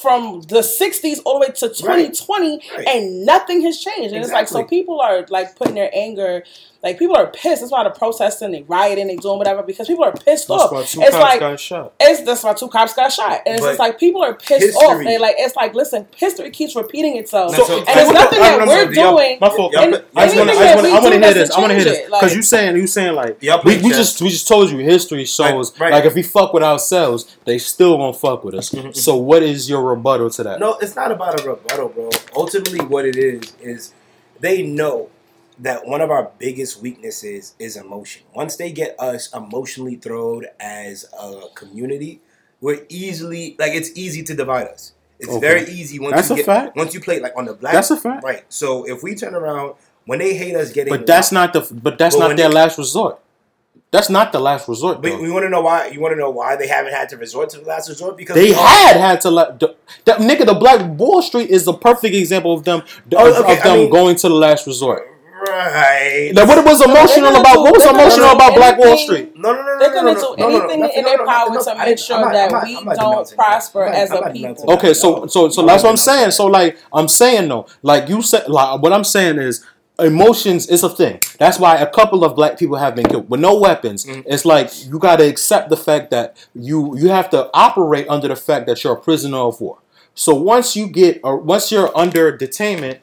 from 0.00 0.40
the 0.42 0.60
60s 0.60 1.20
all 1.24 1.34
the 1.34 1.40
way 1.40 1.46
to 1.48 1.68
2020 1.68 2.60
Right. 2.76 2.86
and 2.88 3.26
nothing 3.26 3.60
has 3.62 3.78
changed 3.78 4.14
and 4.14 4.24
it's 4.24 4.32
like 4.32 4.48
so 4.48 4.64
people 4.64 5.00
are 5.00 5.26
like 5.28 5.54
putting 5.54 5.74
their 5.74 5.90
anger 5.94 6.44
like 6.82 6.98
people 6.98 7.14
are 7.16 7.26
pissed 7.28 7.60
that's 7.60 7.70
why 7.70 7.82
they're 7.84 7.92
protesting 7.92 8.50
they 8.52 8.62
rioting 8.62 9.06
they 9.06 9.16
doing 9.16 9.36
whatever 9.38 9.62
because 9.62 9.86
people 9.86 10.02
are 10.02 10.12
pissed 10.12 10.48
That's 10.48 10.50
off 10.50 10.72
why 10.72 10.82
two 10.84 11.00
it's 11.02 11.10
cops 11.10 11.22
like 11.22 11.40
got 11.40 11.60
shot. 11.60 11.92
it's 12.00 12.22
that's 12.22 12.42
why 12.42 12.54
two 12.54 12.68
cops 12.68 12.94
got 12.94 13.12
shot, 13.12 13.42
and 13.46 13.54
it's 13.54 13.60
But 13.60 13.68
just 13.68 13.78
like 13.78 13.98
people 14.00 14.22
are 14.24 14.34
pissed 14.34 14.62
history- 14.64 14.84
off, 14.86 14.98
and 15.06 15.20
like 15.20 15.36
it's 15.38 15.54
like 15.54 15.74
listen, 15.74 16.08
history 16.16 16.50
keeps 16.50 16.74
repeating 16.74 17.16
itself, 17.18 17.54
So- 17.54 17.78
and 17.78 17.84
it's 17.88 18.12
nothing 18.12 18.40
that 18.40 18.60
I'm 18.60 18.66
we're 18.66 18.82
sorry, 18.82 18.96
y'all- 18.96 19.16
doing. 19.16 19.38
My 19.40 19.48
fault. 19.50 19.74
And 19.76 20.02
I 20.16 20.24
just 20.26 20.36
want 20.36 20.50
to. 20.50 20.56
anything 20.56 20.58
I 20.58 20.74
that 20.74 20.74
just 20.74 20.82
we 20.82 20.92
want 20.92 21.04
to 21.04 21.18
do 21.20 21.24
hear 21.24 21.34
this. 21.34 21.50
I 21.52 21.60
want 21.60 21.70
to 21.70 21.74
hear 21.76 21.84
this 21.84 22.04
because 22.06 22.34
you 22.34 22.42
saying 22.42 22.76
you 22.76 22.86
saying 22.88 23.14
like 23.14 23.40
Y'all 23.42 23.60
we, 23.64 23.76
we 23.76 23.90
just 23.90 24.20
we 24.20 24.30
just 24.30 24.48
told 24.48 24.70
you 24.70 24.78
history 24.78 25.24
shows 25.24 25.70
Right, 25.78 25.80
right. 25.80 25.92
like 25.92 26.04
if 26.04 26.14
we 26.16 26.22
fuck 26.24 26.52
with 26.52 26.64
ourselves, 26.64 27.26
they 27.44 27.58
still 27.58 27.96
won't 27.98 28.16
fuck 28.16 28.42
with 28.42 28.54
us. 28.56 28.70
Mhm. 28.70 28.96
So 28.96 29.14
what 29.16 29.44
is 29.44 29.68
your 29.68 29.81
rebuttal 29.82 30.30
to 30.30 30.42
that? 30.44 30.60
No, 30.60 30.76
it's 30.78 30.96
not 30.96 31.10
about 31.12 31.40
a 31.40 31.48
rebuttal, 31.48 31.88
bro. 31.88 32.10
Ultimately, 32.36 32.80
what 32.84 33.04
it 33.04 33.16
is 33.16 33.54
is 33.60 33.92
they 34.40 34.62
know 34.62 35.10
that 35.58 35.86
one 35.86 36.00
of 36.00 36.10
our 36.10 36.30
biggest 36.38 36.80
weaknesses 36.80 37.54
is 37.58 37.76
emotion. 37.76 38.22
Once 38.34 38.56
they 38.56 38.72
get 38.72 38.96
us 38.98 39.32
emotionally 39.34 39.96
thrown 39.96 40.46
as 40.58 41.06
a 41.20 41.42
community, 41.54 42.20
we're 42.60 42.84
easily 42.88 43.56
like 43.58 43.72
it's 43.72 43.90
easy 43.96 44.22
to 44.22 44.34
divide 44.34 44.66
us. 44.68 44.92
It's 45.18 45.28
Okay. 45.30 45.40
very 45.40 45.70
easy 45.70 45.98
once 46.00 46.14
That's 46.16 46.28
you 46.30 46.34
a 46.34 46.36
get 46.38 46.46
fact. 46.46 46.76
once 46.76 46.94
you 46.94 47.00
play 47.00 47.20
like 47.20 47.32
on 47.36 47.44
the 47.44 47.54
black. 47.54 47.72
That's 47.74 47.90
a 47.90 47.96
fact. 47.96 48.24
right. 48.24 48.44
So 48.48 48.84
if 48.88 49.02
we 49.02 49.14
turn 49.14 49.34
around 49.34 49.74
when 50.06 50.18
they 50.18 50.34
hate 50.34 50.56
us 50.56 50.72
getting, 50.72 50.92
But 50.92 51.06
that's 51.06 51.30
not 51.30 51.52
the. 51.52 51.60
But 51.72 51.96
that's 51.98 52.16
But 52.16 52.28
not 52.28 52.36
their 52.36 52.48
they- 52.48 52.54
last 52.54 52.78
resort. 52.78 53.20
That's 53.92 54.08
not 54.08 54.32
the 54.32 54.40
last 54.40 54.66
resort. 54.68 55.02
But 55.02 55.10
Though. 55.10 55.20
we 55.22 55.30
want 55.30 55.44
to 55.44 55.50
know 55.50 55.60
why. 55.60 55.88
You 55.88 56.00
want 56.00 56.12
to 56.12 56.18
know 56.18 56.30
why 56.30 56.56
they 56.56 56.66
haven't 56.66 56.94
had 56.94 57.10
to 57.10 57.16
resort 57.18 57.50
to 57.50 57.58
the 57.60 57.66
last 57.66 57.88
resort 57.90 58.16
because 58.16 58.34
They 58.36 58.46
we 58.50 58.54
all- 58.54 58.64
had 58.66 58.96
had 58.96 59.20
to 59.20 59.30
let 59.30 59.60
the, 59.60 59.76
that 60.06 60.18
nigga. 60.18 60.46
The 60.46 60.54
Black 60.54 60.80
Wall 60.98 61.20
Street 61.20 61.50
is 61.50 61.66
the 61.66 61.74
perfect 61.74 62.14
example 62.14 62.54
of 62.54 62.64
them 62.64 62.82
Oh, 63.14 63.30
of, 63.30 63.44
okay, 63.44 63.58
of 63.58 63.62
them 63.62 63.72
I 63.72 63.76
mean- 63.76 63.90
going 63.90 64.16
to 64.16 64.28
the 64.28 64.34
last 64.34 64.66
resort. 64.66 65.06
right. 65.48 66.30
Now, 66.34 66.46
what 66.46 66.64
was 66.64 66.80
emotional 66.82 67.30
gonna 67.32 67.40
about? 67.40 67.54
do- 67.54 67.62
What 67.64 67.74
was 67.74 67.82
they're 67.84 67.92
gonna 67.92 68.04
emotional 68.04 68.28
do 68.30 68.34
about 68.36 68.54
Black 68.54 68.78
Wall 68.78 68.86
anything- 68.88 69.04
Street? 69.06 69.32
No, 69.36 69.52
no, 69.52 69.56
no, 69.60 69.62
no, 69.74 69.78
They're 69.80 69.88
no, 69.90 69.94
gonna 69.94 70.14
no, 70.14 70.20
do 70.20 70.22
no, 70.22 70.30
no, 70.36 70.36
no, 70.36 70.58
anything 70.60 70.80
nothing- 70.80 70.96
in 70.98 71.02
no, 71.04 71.08
their 71.10 71.18
no, 71.18 71.24
power 71.26 71.50
no, 71.50 71.62
to 71.62 71.70
I 71.70 71.74
make 71.74 71.86
didn't- 71.88 72.00
sure 72.00 72.16
I'm 72.16 72.22
not- 72.22 72.32
that 72.32 72.46
I'm 72.46 72.52
not- 72.52 72.64
we 72.64 72.76
I'm 72.76 72.84
not 72.84 72.96
don't 72.96 73.10
denouncing 73.10 73.36
that. 73.36 73.44
prosper 73.44 73.84
I'm 73.84 73.92
not- 73.92 73.98
as 74.00 74.10
a 74.10 74.14
I'm 74.14 74.20
not 74.20 74.32
people. 74.32 74.40
denouncing 74.40 74.66
that. 74.68 74.78
Okay, 74.78 74.94
so 74.94 75.10
No. 75.16 75.26
so 75.26 75.48
so 75.50 75.60
I'm 75.62 75.66
that's 75.66 75.82
not 75.82 75.88
what 75.88 75.90
I'm 75.90 75.96
saying. 75.98 76.16
denouncing 76.18 76.36
So 76.36 76.46
like 76.46 76.76
I'm 76.94 77.08
saying 77.08 77.48
though, 77.48 77.66
like 77.82 78.08
you 78.08 78.22
said, 78.22 78.48
like 78.48 78.80
what 78.82 78.92
I'm 78.92 79.04
saying 79.04 79.38
is 79.38 79.64
emotions 80.04 80.66
is 80.68 80.82
a 80.82 80.88
thing. 80.88 81.20
That's 81.38 81.58
why 81.58 81.76
a 81.76 81.86
couple 81.86 82.24
of 82.24 82.34
black 82.34 82.58
people 82.58 82.76
have 82.76 82.94
been 82.94 83.06
killed 83.06 83.28
with 83.30 83.40
no 83.40 83.58
weapons. 83.58 84.04
Mhm. 84.04 84.22
It's 84.26 84.44
like 84.44 84.70
you 84.86 84.98
got 84.98 85.16
to 85.16 85.24
accept 85.28 85.70
the 85.70 85.76
fact 85.76 86.10
that 86.10 86.36
you 86.54 86.96
you 86.98 87.08
have 87.08 87.30
to 87.30 87.48
operate 87.54 88.06
under 88.08 88.28
the 88.28 88.36
fact 88.36 88.66
that 88.66 88.82
you're 88.82 88.94
a 88.94 89.00
prisoner 89.00 89.38
of 89.38 89.60
war. 89.60 89.78
So 90.14 90.34
once 90.34 90.76
you 90.76 90.86
get 90.88 91.20
or 91.24 91.36
once 91.36 91.72
you're 91.72 91.90
under 91.96 92.36
detainment, 92.36 92.98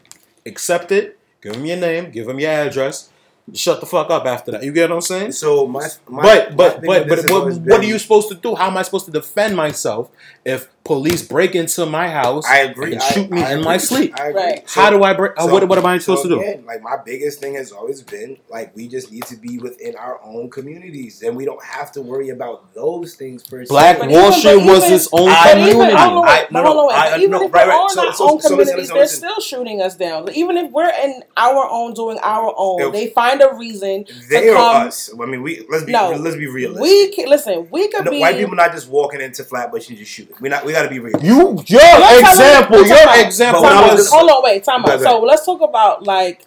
accept 0.45 0.91
it. 0.91 1.17
Give 1.41 1.53
them 1.53 1.65
your 1.65 1.77
name. 1.77 2.11
Give 2.11 2.25
them 2.27 2.39
your 2.39 2.51
address. 2.51 3.09
Shut 3.53 3.79
the 3.79 3.87
fuck 3.87 4.11
up 4.11 4.25
after 4.27 4.51
that. 4.51 4.63
You 4.63 4.71
get 4.71 4.89
what 4.89 4.97
I'm 4.97 5.01
saying? 5.01 5.31
So 5.31 5.65
my, 5.65 5.87
my 6.07 6.21
but 6.21 6.55
but 6.55 6.81
but 6.85 7.07
but 7.07 7.19
what, 7.29 7.53
what 7.61 7.79
are 7.79 7.83
you 7.83 7.97
supposed 7.97 8.29
to 8.29 8.35
do? 8.35 8.53
How 8.53 8.67
am 8.67 8.77
I 8.77 8.83
supposed 8.83 9.05
to 9.05 9.11
defend 9.11 9.55
myself 9.55 10.09
if 10.45 10.67
police 10.89 11.21
break 11.21 11.53
into 11.53 11.85
my 11.85 12.09
house 12.09 12.45
I 12.47 12.59
agree. 12.69 12.93
and 12.93 13.01
I- 13.01 13.11
shoot 13.11 13.29
me 13.29 13.43
I 13.43 13.53
in 13.53 13.61
my 13.63 13.77
sleep? 13.77 14.19
I 14.19 14.29
agree. 14.29 14.41
Right. 14.41 14.69
So- 14.69 14.81
How 14.81 14.89
do 14.89 15.03
I 15.03 15.13
break? 15.13 15.33
uh, 15.37 15.45
so- 15.45 15.53
what 15.53 15.67
what 15.69 15.77
am 15.77 15.85
I 15.85 15.97
so 15.99 16.15
supposed 16.15 16.23
to 16.23 16.29
do? 16.57 16.63
Like 16.65 16.81
my 16.81 16.97
biggest 17.05 17.39
thing 17.39 17.53
has 17.61 17.71
always 17.71 18.01
been 18.01 18.37
like 18.49 18.75
we 18.75 18.87
just 18.87 19.11
need 19.11 19.23
to 19.25 19.35
be 19.37 19.59
within 19.59 19.95
our 19.95 20.19
own 20.23 20.49
communities, 20.49 21.21
and 21.21 21.35
we 21.37 21.45
don't 21.45 21.63
have 21.63 21.91
to 21.93 22.01
worry 22.01 22.29
about 22.29 22.73
those 22.73 23.13
things 23.13 23.43
per. 23.43 23.65
Black 23.65 23.99
But 23.99 24.09
Wall 24.09 24.31
Street 24.31 24.55
but 24.57 24.65
was 24.65 24.83
even- 24.85 24.93
its 24.95 25.07
own 25.13 25.29
I- 25.29 25.51
community. 25.51 25.75
even, 25.77 25.95
hold 25.95 26.25
I- 26.25 26.39
wait, 26.39 26.51
no, 26.51 26.63
but 26.63 26.65
hold 26.65 26.77
on, 26.79 26.85
no. 26.87 27.01
I- 27.05 27.17
even 27.19 27.31
no, 27.31 27.41
if 27.43 27.53
right, 27.53 27.67
we're 27.67 27.73
right. 27.73 27.91
So- 27.91 28.07
our 28.25 28.31
own 28.31 28.39
communities, 28.39 28.89
they're 28.89 29.07
still 29.21 29.39
shooting 29.41 29.81
us 29.81 29.95
down. 29.95 30.29
Even 30.33 30.57
if 30.57 30.71
we're 30.71 30.89
in 31.05 31.23
our 31.37 31.69
own 31.69 31.93
doing 31.93 32.17
our 32.23 32.51
own, 32.57 32.81
If- 32.81 32.93
they 32.93 33.07
find 33.21 33.41
a 33.41 33.53
reason 33.53 34.05
they 34.29 34.41
to 34.41 34.49
or 34.53 34.55
come. 34.55 34.87
us. 34.87 35.09
I 35.21 35.25
mean, 35.25 35.43
we 35.43 35.65
let's 35.69 35.83
be 35.83 35.91
No, 35.91 36.09
let's 36.11 36.35
be 36.35 36.47
realistic. 36.47 36.81
We 36.81 37.11
can, 37.11 37.27
listen. 37.29 37.67
We 37.69 37.87
could 37.89 38.05
No, 38.05 38.11
be 38.11 38.19
white 38.19 38.37
people 38.37 38.55
not 38.55 38.71
just 38.73 38.89
walking 38.89 39.21
into 39.21 39.43
Flatbush 39.43 39.89
and 39.89 39.97
just 39.97 40.11
shooting. 40.11 40.35
We 40.41 40.49
not. 40.49 40.65
We 40.65 40.73
got 40.81 40.83
to 40.83 40.89
be 40.89 40.99
real. 40.99 41.21
You 41.23 41.63
your 41.67 41.79
telling 41.81 42.09
me- 42.13 42.19
example, 42.19 42.77
you're 42.77 42.87
talking 42.87 42.87
your 42.87 43.03
about- 43.03 43.25
example 43.25 43.61
But 43.61 43.73
was 43.91 43.99
was- 43.99 44.09
Hold 44.11 44.29
on, 44.29 44.43
wait, 44.43 44.63
time 44.63 44.85
out. 44.85 44.99
So 45.01 45.19
let's 45.21 45.45
talk 45.45 45.61
about 45.61 46.03
like 46.03 46.45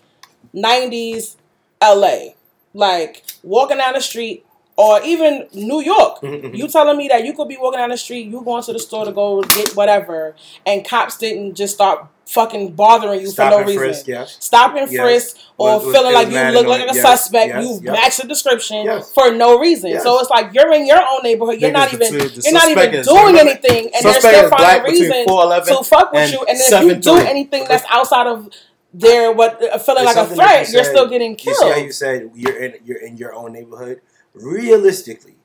'90s 0.54 1.36
LA, 1.82 2.34
like 2.74 3.22
walking 3.42 3.78
down 3.78 3.94
the 3.94 4.00
street, 4.00 4.44
or 4.82 5.00
even 5.12 5.46
New 5.52 5.80
York. 5.80 6.20
Mhm, 6.22 6.42
mhm. 6.42 6.56
You 6.58 6.66
telling 6.68 6.96
me 6.96 7.06
that 7.08 7.24
you 7.24 7.32
could 7.34 7.48
be 7.48 7.56
walking 7.56 7.78
down 7.78 7.90
the 7.90 7.96
street, 7.96 8.26
you 8.26 8.40
going 8.42 8.62
to 8.64 8.72
the 8.72 8.78
store 8.78 9.04
to 9.04 9.12
go 9.12 9.40
get 9.42 9.74
whatever, 9.76 10.34
and 10.66 10.84
cops 10.84 11.16
didn't 11.18 11.54
just 11.54 11.74
start 11.74 12.06
fucking 12.26 12.72
bothering 12.72 13.20
you 13.20 13.26
Stop 13.26 13.52
for 13.52 13.58
no 13.60 13.66
reason. 13.66 13.82
frisk, 13.82 14.06
yeah. 14.06 14.24
Stop 14.48 14.74
and 14.76 14.90
Yes. 14.90 15.00
frisk, 15.02 15.36
or 15.58 15.74
Was- 15.74 15.84
was- 15.84 15.94
feeling 15.96 16.14
like 16.14 16.28
you 16.30 16.40
look 16.56 16.66
like 16.66 16.80
a 16.90 16.94
Yes, 16.94 17.02
suspect, 17.08 17.48
yes, 17.48 17.64
you 17.82 17.90
match 17.92 18.16
the 18.16 18.26
description 18.26 19.02
for 19.14 19.26
no 19.32 19.58
reason. 19.58 19.90
So 20.00 20.18
it's 20.20 20.30
like 20.30 20.46
you're 20.54 20.72
in 20.72 20.86
your 20.86 21.02
own 21.12 21.20
neighborhood, 21.22 21.60
you're 21.60 21.70
not 21.80 21.92
even 21.92 22.08
you're 22.12 22.52
not 22.60 22.68
even 22.70 23.02
doing 23.02 23.38
anything, 23.38 23.90
and 23.94 24.00
they're 24.04 24.20
still 24.20 24.48
finding 24.48 24.82
reason 24.90 25.26
to 25.26 25.84
fuck 25.84 26.12
with 26.12 26.32
you, 26.32 26.40
and 26.48 26.58
if 26.58 26.82
you 26.82 26.94
do 26.96 27.16
anything 27.18 27.64
that's 27.68 27.84
outside 27.90 28.26
of 28.26 28.48
their 28.94 29.32
what 29.32 29.52
uh, 29.62 29.78
feeling 29.78 30.04
like 30.04 30.16
a 30.16 30.26
threat, 30.26 30.68
you 30.68 30.74
you're 30.74 30.84
still 30.84 31.08
getting 31.08 31.34
killed. 31.34 31.56
You 31.60 31.66
see 31.66 31.72
how 31.72 31.84
you 31.86 31.92
said 31.92 32.30
you're 32.34 32.56
in 32.56 32.74
you're 32.84 32.98
in 33.08 33.16
your 33.16 33.34
own 33.34 33.52
neighborhood. 33.52 34.00
Realistically, 34.34 35.36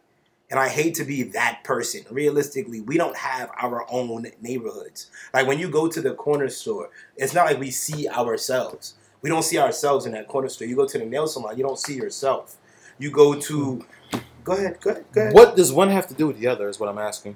and 0.50 0.60
I 0.60 0.70
hate 0.70 0.96
to 0.96 1.04
be 1.04 1.24
that 1.24 1.62
person. 1.64 2.04
Realistically, 2.10 2.80
we 2.80 2.98
don't 2.98 3.18
have 3.18 3.52
our 3.58 3.86
own 3.92 4.28
neighborhoods. 4.42 5.12
Like 5.34 5.46
when 5.48 5.60
you 5.60 5.70
go 5.70 5.88
to 5.88 6.02
the 6.02 6.14
corner 6.14 6.50
store, 6.50 6.90
it's 7.18 7.34
not 7.34 7.48
like 7.48 7.60
we 7.60 7.72
see 7.72 8.08
ourselves. 8.08 8.94
We 9.22 9.30
don't 9.30 9.44
see 9.44 9.58
ourselves 9.58 10.06
in 10.06 10.14
that 10.14 10.28
corner 10.28 10.48
store. 10.48 10.68
You 10.68 10.76
go 10.76 10.88
to 10.88 10.98
the 10.98 11.06
nail 11.06 11.28
salon, 11.28 11.58
you 11.58 11.64
don't 11.64 11.80
see 11.80 11.96
yourself. 11.96 12.58
You 12.98 13.12
go 13.12 13.40
to 13.40 13.86
go 14.44 14.54
ahead, 14.54 14.80
go 14.80 14.92
ahead, 14.92 15.06
go 15.12 15.22
ahead. 15.22 15.34
what 15.34 15.56
does 15.56 15.74
one 15.74 15.90
have 15.90 16.08
to 16.08 16.14
do 16.14 16.28
with 16.28 16.40
the 16.40 16.48
other? 16.48 16.70
Is 16.70 16.80
what 16.80 16.88
I'm 16.88 16.98
asking. 16.98 17.36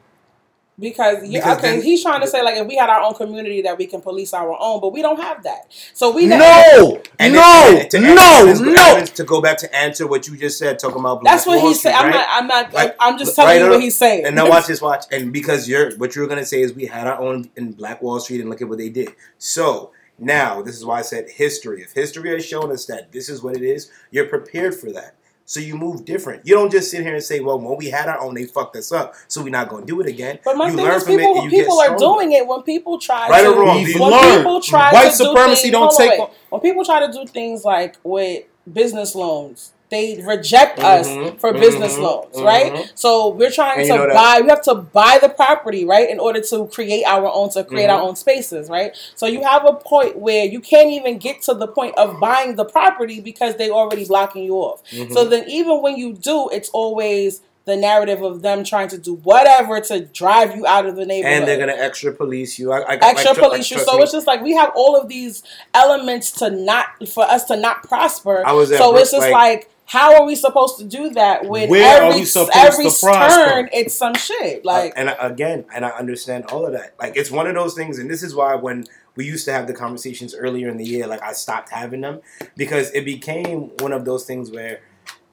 Because, 0.79 1.23
you, 1.27 1.33
Because 1.39 1.57
okay, 1.59 1.71
then- 1.75 1.81
he's 1.83 2.01
trying 2.01 2.21
to 2.21 2.27
say 2.27 2.41
like 2.41 2.55
if 2.55 2.65
we 2.65 2.75
had 2.75 2.89
our 2.89 3.01
own 3.01 3.13
community 3.13 3.61
that 3.63 3.77
we 3.77 3.85
can 3.85 4.01
police 4.01 4.33
our 4.33 4.57
own, 4.59 4.79
but 4.81 4.91
we 4.93 5.01
don't 5.03 5.19
have 5.21 5.43
that. 5.43 5.67
So 5.93 6.09
we 6.11 6.25
No, 6.25 7.01
And 7.19 7.33
no, 7.33 7.39
then- 7.41 7.81
and 7.81 7.91
to- 7.91 7.99
no, 7.99 8.47
and 8.47 8.57
to- 8.57 8.63
no. 8.73 8.95
and 8.97 9.07
To 9.15 9.23
go 9.23 9.41
back 9.41 9.57
to 9.59 9.75
answer 9.75 10.07
what 10.07 10.27
you 10.27 10.35
just 10.37 10.57
said, 10.57 10.79
talking 10.79 10.99
about 10.99 11.23
That's 11.23 11.45
what 11.45 11.59
Wall 11.59 11.67
he's 11.67 11.81
saying. 11.81 11.95
Street, 11.95 12.07
I'm 12.07 12.11
not. 12.13 12.25
I'm 12.29 12.47
not. 12.47 12.73
Like, 12.73 12.95
I'm 12.99 13.17
just 13.19 13.37
right, 13.37 13.45
telling 13.45 13.63
you 13.65 13.69
what 13.69 13.81
he's 13.81 13.97
saying. 13.97 14.25
And 14.25 14.35
now 14.35 14.49
watch 14.49 14.65
this, 14.67 14.81
watch. 14.81 15.05
And 15.11 15.31
because 15.31 15.67
you're 15.69 15.95
what 15.97 16.15
you're 16.15 16.27
gonna 16.27 16.45
say 16.45 16.61
is 16.61 16.73
we 16.73 16.85
had 16.87 17.05
our 17.05 17.19
own 17.19 17.51
in 17.55 17.73
Black 17.73 18.01
Wall 18.01 18.19
Street 18.19 18.41
and 18.41 18.49
look 18.49 18.61
at 18.61 18.67
what 18.69 18.77
they 18.79 18.89
did. 18.89 19.09
So 19.37 19.91
now 20.17 20.61
this 20.63 20.75
is 20.75 20.85
why 20.85 20.99
I 20.99 21.01
said 21.03 21.29
history. 21.29 21.81
If 21.83 21.91
history 21.93 22.29
has 22.31 22.45
shown 22.45 22.71
us 22.71 22.85
that 22.85 23.11
this 23.11 23.29
is 23.29 23.43
what 23.43 23.55
it 23.55 23.61
is, 23.63 23.91
you're 24.09 24.25
prepared 24.27 24.73
for 24.73 24.91
that. 24.93 25.15
So 25.51 25.59
you 25.59 25.75
move 25.75 26.05
different. 26.05 26.47
You 26.47 26.55
don't 26.55 26.71
just 26.71 26.89
sit 26.89 27.01
here 27.03 27.13
and 27.13 27.21
say, 27.21 27.41
"Well, 27.41 27.59
when 27.59 27.75
we 27.77 27.89
had 27.89 28.07
our 28.07 28.21
own, 28.21 28.35
they 28.35 28.45
fucked 28.45 28.77
us 28.77 28.89
up, 28.93 29.15
so 29.27 29.43
we're 29.43 29.49
not 29.49 29.67
gonna 29.67 29.85
do 29.85 29.99
it 29.99 30.07
again." 30.07 30.39
But 30.45 30.55
my 30.55 30.67
you 30.69 30.77
thing 30.77 30.85
learn 30.85 30.95
is, 30.95 31.03
from 31.03 31.11
it 31.11 31.17
people 31.17 31.41
and 31.41 31.49
people 31.49 31.77
are 31.81 31.97
doing 31.97 32.31
it 32.31 32.47
when 32.47 32.61
people 32.61 32.97
try 32.97 33.27
Right 33.27 33.41
to. 33.43 33.49
or 33.51 33.59
wrong, 33.59 33.83
We've 33.83 33.99
when 33.99 34.11
learned. 34.11 34.37
people 34.37 34.61
try 34.61 34.93
White 34.93 35.11
to 35.11 35.17
do 35.17 35.23
supremacy 35.25 35.61
things, 35.63 35.71
don't 35.73 35.81
hold 35.81 35.91
on, 35.91 35.97
take 35.97 36.19
wait. 36.21 36.29
when 36.51 36.61
people 36.61 36.85
try 36.85 37.05
to 37.05 37.11
do 37.11 37.25
things 37.27 37.65
like 37.65 37.97
with 38.05 38.43
business 38.71 39.13
loans 39.13 39.73
they 39.91 40.21
reject 40.25 40.79
us 40.79 41.07
Mhm, 41.07 41.37
for 41.39 41.51
business 41.53 41.95
mhm, 41.95 42.01
loans 42.01 42.35
mhm. 42.37 42.45
right? 42.45 42.91
So 42.95 43.27
we're 43.27 43.51
trying 43.51 43.85
to 43.87 43.93
that- 43.93 44.13
buy 44.13 44.39
we 44.41 44.49
have 44.49 44.61
to 44.63 44.73
buy 44.73 45.19
the 45.21 45.29
property 45.29 45.83
right 45.85 46.09
in 46.09 46.19
order 46.19 46.39
to 46.41 46.65
create 46.67 47.03
our 47.05 47.27
own 47.31 47.49
to 47.51 47.63
create 47.65 47.89
our 47.89 48.01
own 48.01 48.15
spaces 48.15 48.69
right? 48.69 48.95
So 49.15 49.25
you 49.27 49.43
have 49.43 49.65
a 49.65 49.73
point 49.73 50.17
where 50.17 50.45
you 50.45 50.61
can't 50.61 50.89
even 50.89 51.17
get 51.17 51.41
to 51.43 51.53
the 51.53 51.67
point 51.67 51.95
of 51.97 52.19
buying 52.19 52.55
the 52.55 52.65
property 52.65 53.19
because 53.19 53.57
they 53.57 53.69
already 53.69 54.05
blocking 54.05 54.43
you 54.45 54.55
off. 54.55 54.81
So 55.13 55.25
then 55.25 55.43
even 55.47 55.81
when 55.81 55.97
you 55.97 56.13
do 56.13 56.49
it's 56.51 56.69
always 56.69 57.41
the 57.65 57.77
narrative 57.77 58.23
of 58.23 58.41
them 58.41 58.63
trying 58.63 58.87
to 58.87 58.97
do 58.97 59.13
whatever 59.15 59.79
to 59.79 59.99
drive 60.05 60.55
you 60.55 60.65
out 60.65 60.87
of 60.87 60.95
the 60.95 61.05
neighborhood. 61.05 61.37
And 61.39 61.47
they're 61.47 61.59
gonna 61.59 61.73
extra 61.79 62.11
police 62.11 62.57
you. 62.57 62.71
I, 62.71 62.79
I 62.79 62.95
extra 62.95 63.33
like, 63.33 63.37
police 63.39 63.69
you. 63.69 63.77
So 63.79 63.97
me, 63.97 64.03
it's 64.03 64.11
just 64.11 64.25
like 64.25 64.41
we 64.41 64.53
have 64.55 64.71
all 64.73 64.95
of 64.95 65.07
these 65.07 65.43
elements 65.75 66.31
to 66.39 66.49
not 66.49 66.87
for 67.07 67.23
us 67.23 67.45
to 67.45 67.57
not 67.57 67.83
prosper. 67.83 68.41
I 68.45 68.53
was 68.53 68.69
so 68.75 68.95
it's 68.97 69.11
just 69.11 69.21
like- 69.21 69.31
like, 69.33 69.70
how 69.91 70.15
are 70.15 70.25
we 70.25 70.35
supposed 70.35 70.77
to 70.77 70.85
do 70.85 71.09
that 71.09 71.45
when 71.45 71.69
Where 71.69 72.01
every 72.01 72.21
every 72.53 72.89
turn 72.89 73.67
it's 73.73 73.93
some 73.93 74.13
shit 74.13 74.59
uh, 74.59 74.61
like 74.63 74.93
and 74.95 75.09
I, 75.09 75.15
again, 75.19 75.65
and 75.75 75.85
I 75.85 75.89
understand 75.89 76.45
all 76.45 76.65
of 76.65 76.71
that. 76.71 76.95
Like 76.97 77.17
it's 77.17 77.29
one 77.29 77.45
of 77.45 77.55
those 77.55 77.73
things, 77.73 77.99
and 77.99 78.09
this 78.09 78.23
is 78.23 78.33
why 78.33 78.55
when 78.55 78.85
we 79.17 79.25
used 79.25 79.43
to 79.45 79.51
have 79.51 79.67
the 79.67 79.73
conversations 79.73 80.33
earlier 80.33 80.69
in 80.69 80.77
the 80.77 80.85
year, 80.85 81.07
like 81.07 81.21
I 81.21 81.33
stopped 81.33 81.71
having 81.71 81.99
them 81.99 82.21
because 82.55 82.89
it 82.91 83.03
became 83.03 83.71
one 83.79 83.91
of 83.91 84.05
those 84.05 84.23
things 84.23 84.49
where 84.49 84.79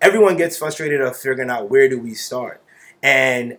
everyone 0.01 0.37
gets 0.37 0.57
frustrated 0.57 1.03
of 1.03 1.17
figuring 1.17 1.51
out 1.51 1.71
where 1.71 1.89
do 1.89 2.01
we 2.01 2.15
start, 2.15 2.61
and 3.01 3.59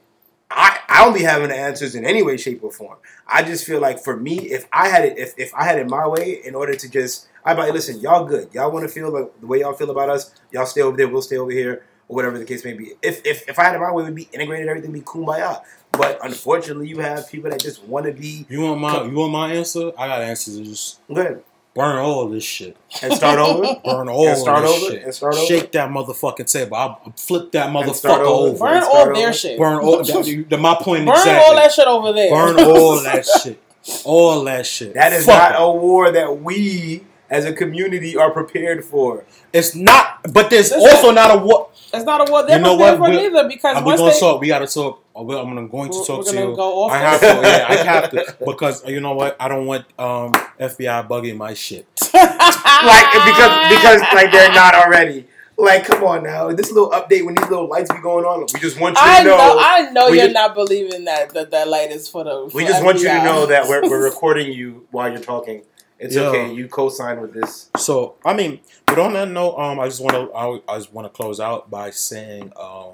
I, 0.52 0.80
I 0.88 1.06
don't 1.06 1.14
be 1.14 1.22
having 1.22 1.50
the 1.50 1.56
answers 1.56 1.96
in 1.96 2.06
any 2.06 2.24
way, 2.24 2.38
shape, 2.38 2.64
or 2.64 2.72
form. 2.72 2.98
I 3.28 3.44
just 3.44 3.66
feel 3.66 3.80
like 3.80 4.00
for 4.00 4.18
me, 4.18 4.40
if 4.40 4.68
I 4.74 4.90
had 4.90 5.06
it, 5.06 5.18
if, 5.18 5.34
if 5.38 5.54
I 5.54 5.64
had 5.64 5.78
it 5.78 5.88
my 5.88 6.08
way, 6.08 6.42
in 6.44 6.56
order 6.56 6.74
to 6.76 6.90
just, 6.90 7.28
I'd 7.46 7.58
like, 7.58 7.74
listen, 7.74 8.00
y'all 8.00 8.26
good. 8.26 8.54
Y'all 8.54 8.72
want 8.72 8.88
to 8.88 8.94
feel 8.94 9.12
like 9.12 9.40
the 9.40 9.48
way 9.48 9.60
y'all 9.60 9.74
feel 9.74 9.92
about 9.92 10.10
us. 10.10 10.34
Y'all 10.52 10.66
stay 10.66 10.82
over 10.82 10.98
there. 10.98 11.08
We'll 11.08 11.22
stay 11.22 11.38
over 11.38 11.52
here, 11.52 11.84
or 12.08 12.16
whatever 12.16 12.40
the 12.40 12.46
case 12.46 12.66
may 12.66 12.74
be. 12.74 12.94
If 13.02 13.26
if, 13.26 13.48
if 13.48 13.60
I 13.60 13.66
had 13.66 13.76
it 13.76 13.80
my 13.80 13.92
way, 13.92 14.04
we'd 14.06 14.16
be 14.16 14.30
integrated. 14.34 14.68
Everything 14.68 14.92
be 14.92 15.02
kumbaya. 15.02 15.62
But 15.92 16.24
unfortunately, 16.24 16.88
you 16.88 17.00
have 17.00 17.30
people 17.30 17.50
that 17.50 17.60
just 17.60 17.84
want 17.84 18.06
to 18.08 18.14
be. 18.14 18.46
You 18.50 18.62
want 18.62 18.82
my 18.82 19.04
you 19.04 19.16
want 19.16 19.32
my 19.32 19.54
answer? 19.54 19.92
I 19.98 20.08
got 20.08 20.22
answers. 20.22 20.60
Just 20.60 21.08
Go 21.08 21.22
ahead 21.22 21.44
burn 21.76 21.98
all 22.00 22.28
this 22.28 22.44
shit. 22.44 22.76
and 23.02 23.14
start 23.14 23.40
over. 23.40 23.62
Burn 23.86 24.10
all 24.10 24.28
And 24.28 24.38
start 24.38 24.64
this 24.64 24.84
over? 24.84 24.92
shit. 24.94 25.04
And 25.04 25.14
start 25.14 25.36
over? 25.36 25.46
Shake 25.46 25.72
that 25.74 25.90
motherfucking 25.90 26.52
table. 26.52 26.76
I'll 26.76 27.02
I'll 27.06 27.14
flip 27.16 27.52
that 27.54 27.70
motherfucker 27.70 28.20
over? 28.20 28.50
over. 28.50 28.58
Burn 28.60 28.82
Start 28.82 28.84
all 28.84 29.02
over. 29.02 29.14
their 29.14 29.34
shit. 29.34 29.58
Burn 29.60 29.80
all 29.80 29.98
that, 30.04 30.46
the, 30.50 30.58
my 30.58 30.76
point 30.76 31.06
Burn 31.06 31.16
exactly. 31.16 31.46
all 31.46 31.56
that 31.56 31.72
shit 31.72 31.88
over 31.88 32.14
there. 32.14 32.30
Burn 32.32 32.60
all 32.68 33.02
that 33.04 33.26
shit. 33.26 33.62
All 34.06 34.44
that 34.44 34.66
shit. 34.66 34.94
That 34.96 35.14
is 35.14 35.26
Fuck 35.26 35.38
not 35.54 35.56
'em. 35.56 35.62
a 35.62 35.72
war 35.74 36.12
that 36.12 36.42
we 36.42 37.04
as 37.30 37.46
a 37.46 37.54
community 37.54 38.18
are 38.18 38.32
prepared 38.32 38.84
for. 38.84 39.24
It's 39.54 39.76
not. 39.76 40.20
But 40.34 40.50
there's 40.50 40.72
Listen. 40.72 40.90
also 40.90 41.12
not 41.12 41.34
a 41.36 41.38
war. 41.38 41.70
It's 41.94 42.04
not 42.06 42.28
a 42.28 42.32
war 42.32 42.44
they're 42.46 42.58
You 42.58 42.64
know 42.64 42.76
prepared 42.78 43.00
what? 43.00 43.08
for 43.08 43.12
We're- 43.16 43.30
neither 43.30 43.48
because 43.48 43.76
uh, 43.76 43.80
I'm 43.80 43.86
once 43.86 44.00
gonna 44.02 44.12
they 44.14 44.20
talk. 44.20 44.42
We 44.42 44.48
gotta 44.48 44.68
talk. 44.68 45.04
I'm 45.20 45.28
gonna 45.56 45.68
going 45.68 45.90
We're- 45.90 46.06
talk 46.06 46.26
we're 46.26 46.32
to 46.32 46.40
you. 46.40 46.56
go 46.56 46.84
off 46.84 46.92
I 46.92 46.98
have 46.98 47.20
to. 47.22 47.26
Yeah, 47.28 47.66
I 47.70 47.76
have 47.76 48.10
to 48.12 48.38
because 48.46 48.86
you 48.88 49.00
know 49.02 49.14
what? 49.14 49.36
I 49.40 49.48
don't 49.48 49.66
want 49.66 49.86
um, 50.00 50.34
FBI 50.60 51.08
bugging 51.08 51.38
my 51.38 51.54
shit. 51.54 51.86
Like 52.14 53.12
because 53.12 53.70
because 53.76 54.02
like 54.14 54.32
they're 54.32 54.52
not 54.54 54.74
already. 54.76 55.28
Like, 55.58 55.84
come 55.84 56.02
on 56.06 56.24
now. 56.24 56.50
This 56.54 56.72
little 56.72 56.90
update 56.92 57.26
when 57.26 57.36
these 57.36 57.50
little 57.50 57.68
lights 57.68 57.92
be 57.92 58.00
going 58.00 58.24
on, 58.24 58.48
we 58.54 58.60
just 58.62 58.80
want 58.80 58.96
you 58.98 59.04
to 59.04 59.10
I 59.10 59.24
know. 59.24 59.36
know, 59.38 59.58
I 59.60 59.92
know 59.92 60.08
you're 60.08 60.24
just- 60.26 60.34
not 60.34 60.56
believing 60.56 61.04
that 61.06 61.32
that 61.34 61.52
that 61.52 61.68
light 61.68 61.92
is 61.92 62.08
for 62.08 62.24
the. 62.24 62.46
we 62.54 62.64
for 62.64 62.70
just 62.70 62.82
want 62.84 63.00
you 63.00 63.10
to 63.10 63.24
know 63.24 63.46
that 63.48 63.68
we're, 63.68 63.82
we're 63.90 64.04
recording 64.10 64.54
you 64.54 64.88
while 64.92 65.12
you're 65.12 65.20
talking. 65.22 65.64
It's 66.00 66.16
Yo. 66.16 66.30
okay. 66.30 66.54
You 66.54 66.70
co-sign 66.70 67.20
with 67.20 67.34
this. 67.34 67.70
So 67.76 68.16
I 68.24 68.34
mean, 68.34 68.62
but 68.86 68.98
on 69.00 69.12
that 69.14 69.28
note, 69.30 69.58
um, 69.58 69.82
I 69.82 69.88
just 69.90 70.02
want 70.02 70.16
to 70.16 70.34
I, 70.34 70.74
I 70.74 70.78
just 70.78 70.94
want 70.94 71.06
to 71.06 71.10
close 71.10 71.42
out 71.42 71.70
by 71.70 71.90
saying 71.90 72.54
um, 72.58 72.94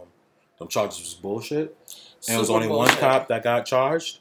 them 0.60 0.68
charges 0.68 0.99
was 0.99 1.14
bullshit. 1.14 1.76
And 2.27 2.36
it 2.36 2.40
was 2.40 2.48
Super 2.48 2.56
only 2.64 2.68
one 2.69 2.90
cop 2.90 3.27
that 3.27 3.44
got 3.44 3.65
charged. 3.65 4.19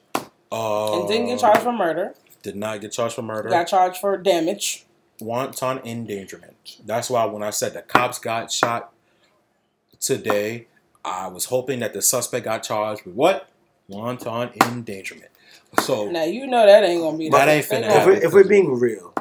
Uh, 0.53 1.01
and 1.01 1.09
didn't 1.09 1.27
get 1.27 1.41
charged 1.41 1.63
for 1.63 1.73
murder. 1.73 2.15
Did 2.43 2.57
not 2.57 2.81
get 2.81 2.93
charged 2.93 3.15
for 3.15 3.23
murder. 3.23 3.49
Got 3.49 3.67
charged 3.69 3.99
for 3.99 4.17
damage. 4.19 4.85
wanton 5.21 5.79
endangerment. 5.85 6.79
That's 6.85 7.09
why 7.09 7.25
when 7.25 7.43
I 7.43 7.51
said 7.51 7.73
the 7.73 7.83
cops 7.83 8.19
got 8.19 8.53
shot 8.53 8.93
today, 10.01 10.67
I 11.05 11.29
was 11.29 11.47
hoping 11.47 11.81
that 11.81 11.93
the 11.93 12.03
suspect 12.03 12.45
got 12.45 12.63
charged 12.63 13.05
with 13.07 13.15
what? 13.15 13.49
Wanton 13.89 14.51
endangerment. 14.63 15.31
So 15.81 16.09
Now 16.11 16.25
you 16.25 16.47
know 16.47 16.65
that 16.67 16.85
ain't 16.85 17.01
gonna 17.03 17.19
be. 17.19 17.29
That 17.31 17.47
the- 17.47 17.53
ain't 17.53 17.69
they 17.69 17.77
finna 17.77 17.81
If 17.81 17.89
gonna- 17.89 17.99
happen. 17.99 18.13
we're, 18.15 18.27
if 18.27 18.33
we're 18.33 18.49
being 18.49 18.79
real, 18.79 19.13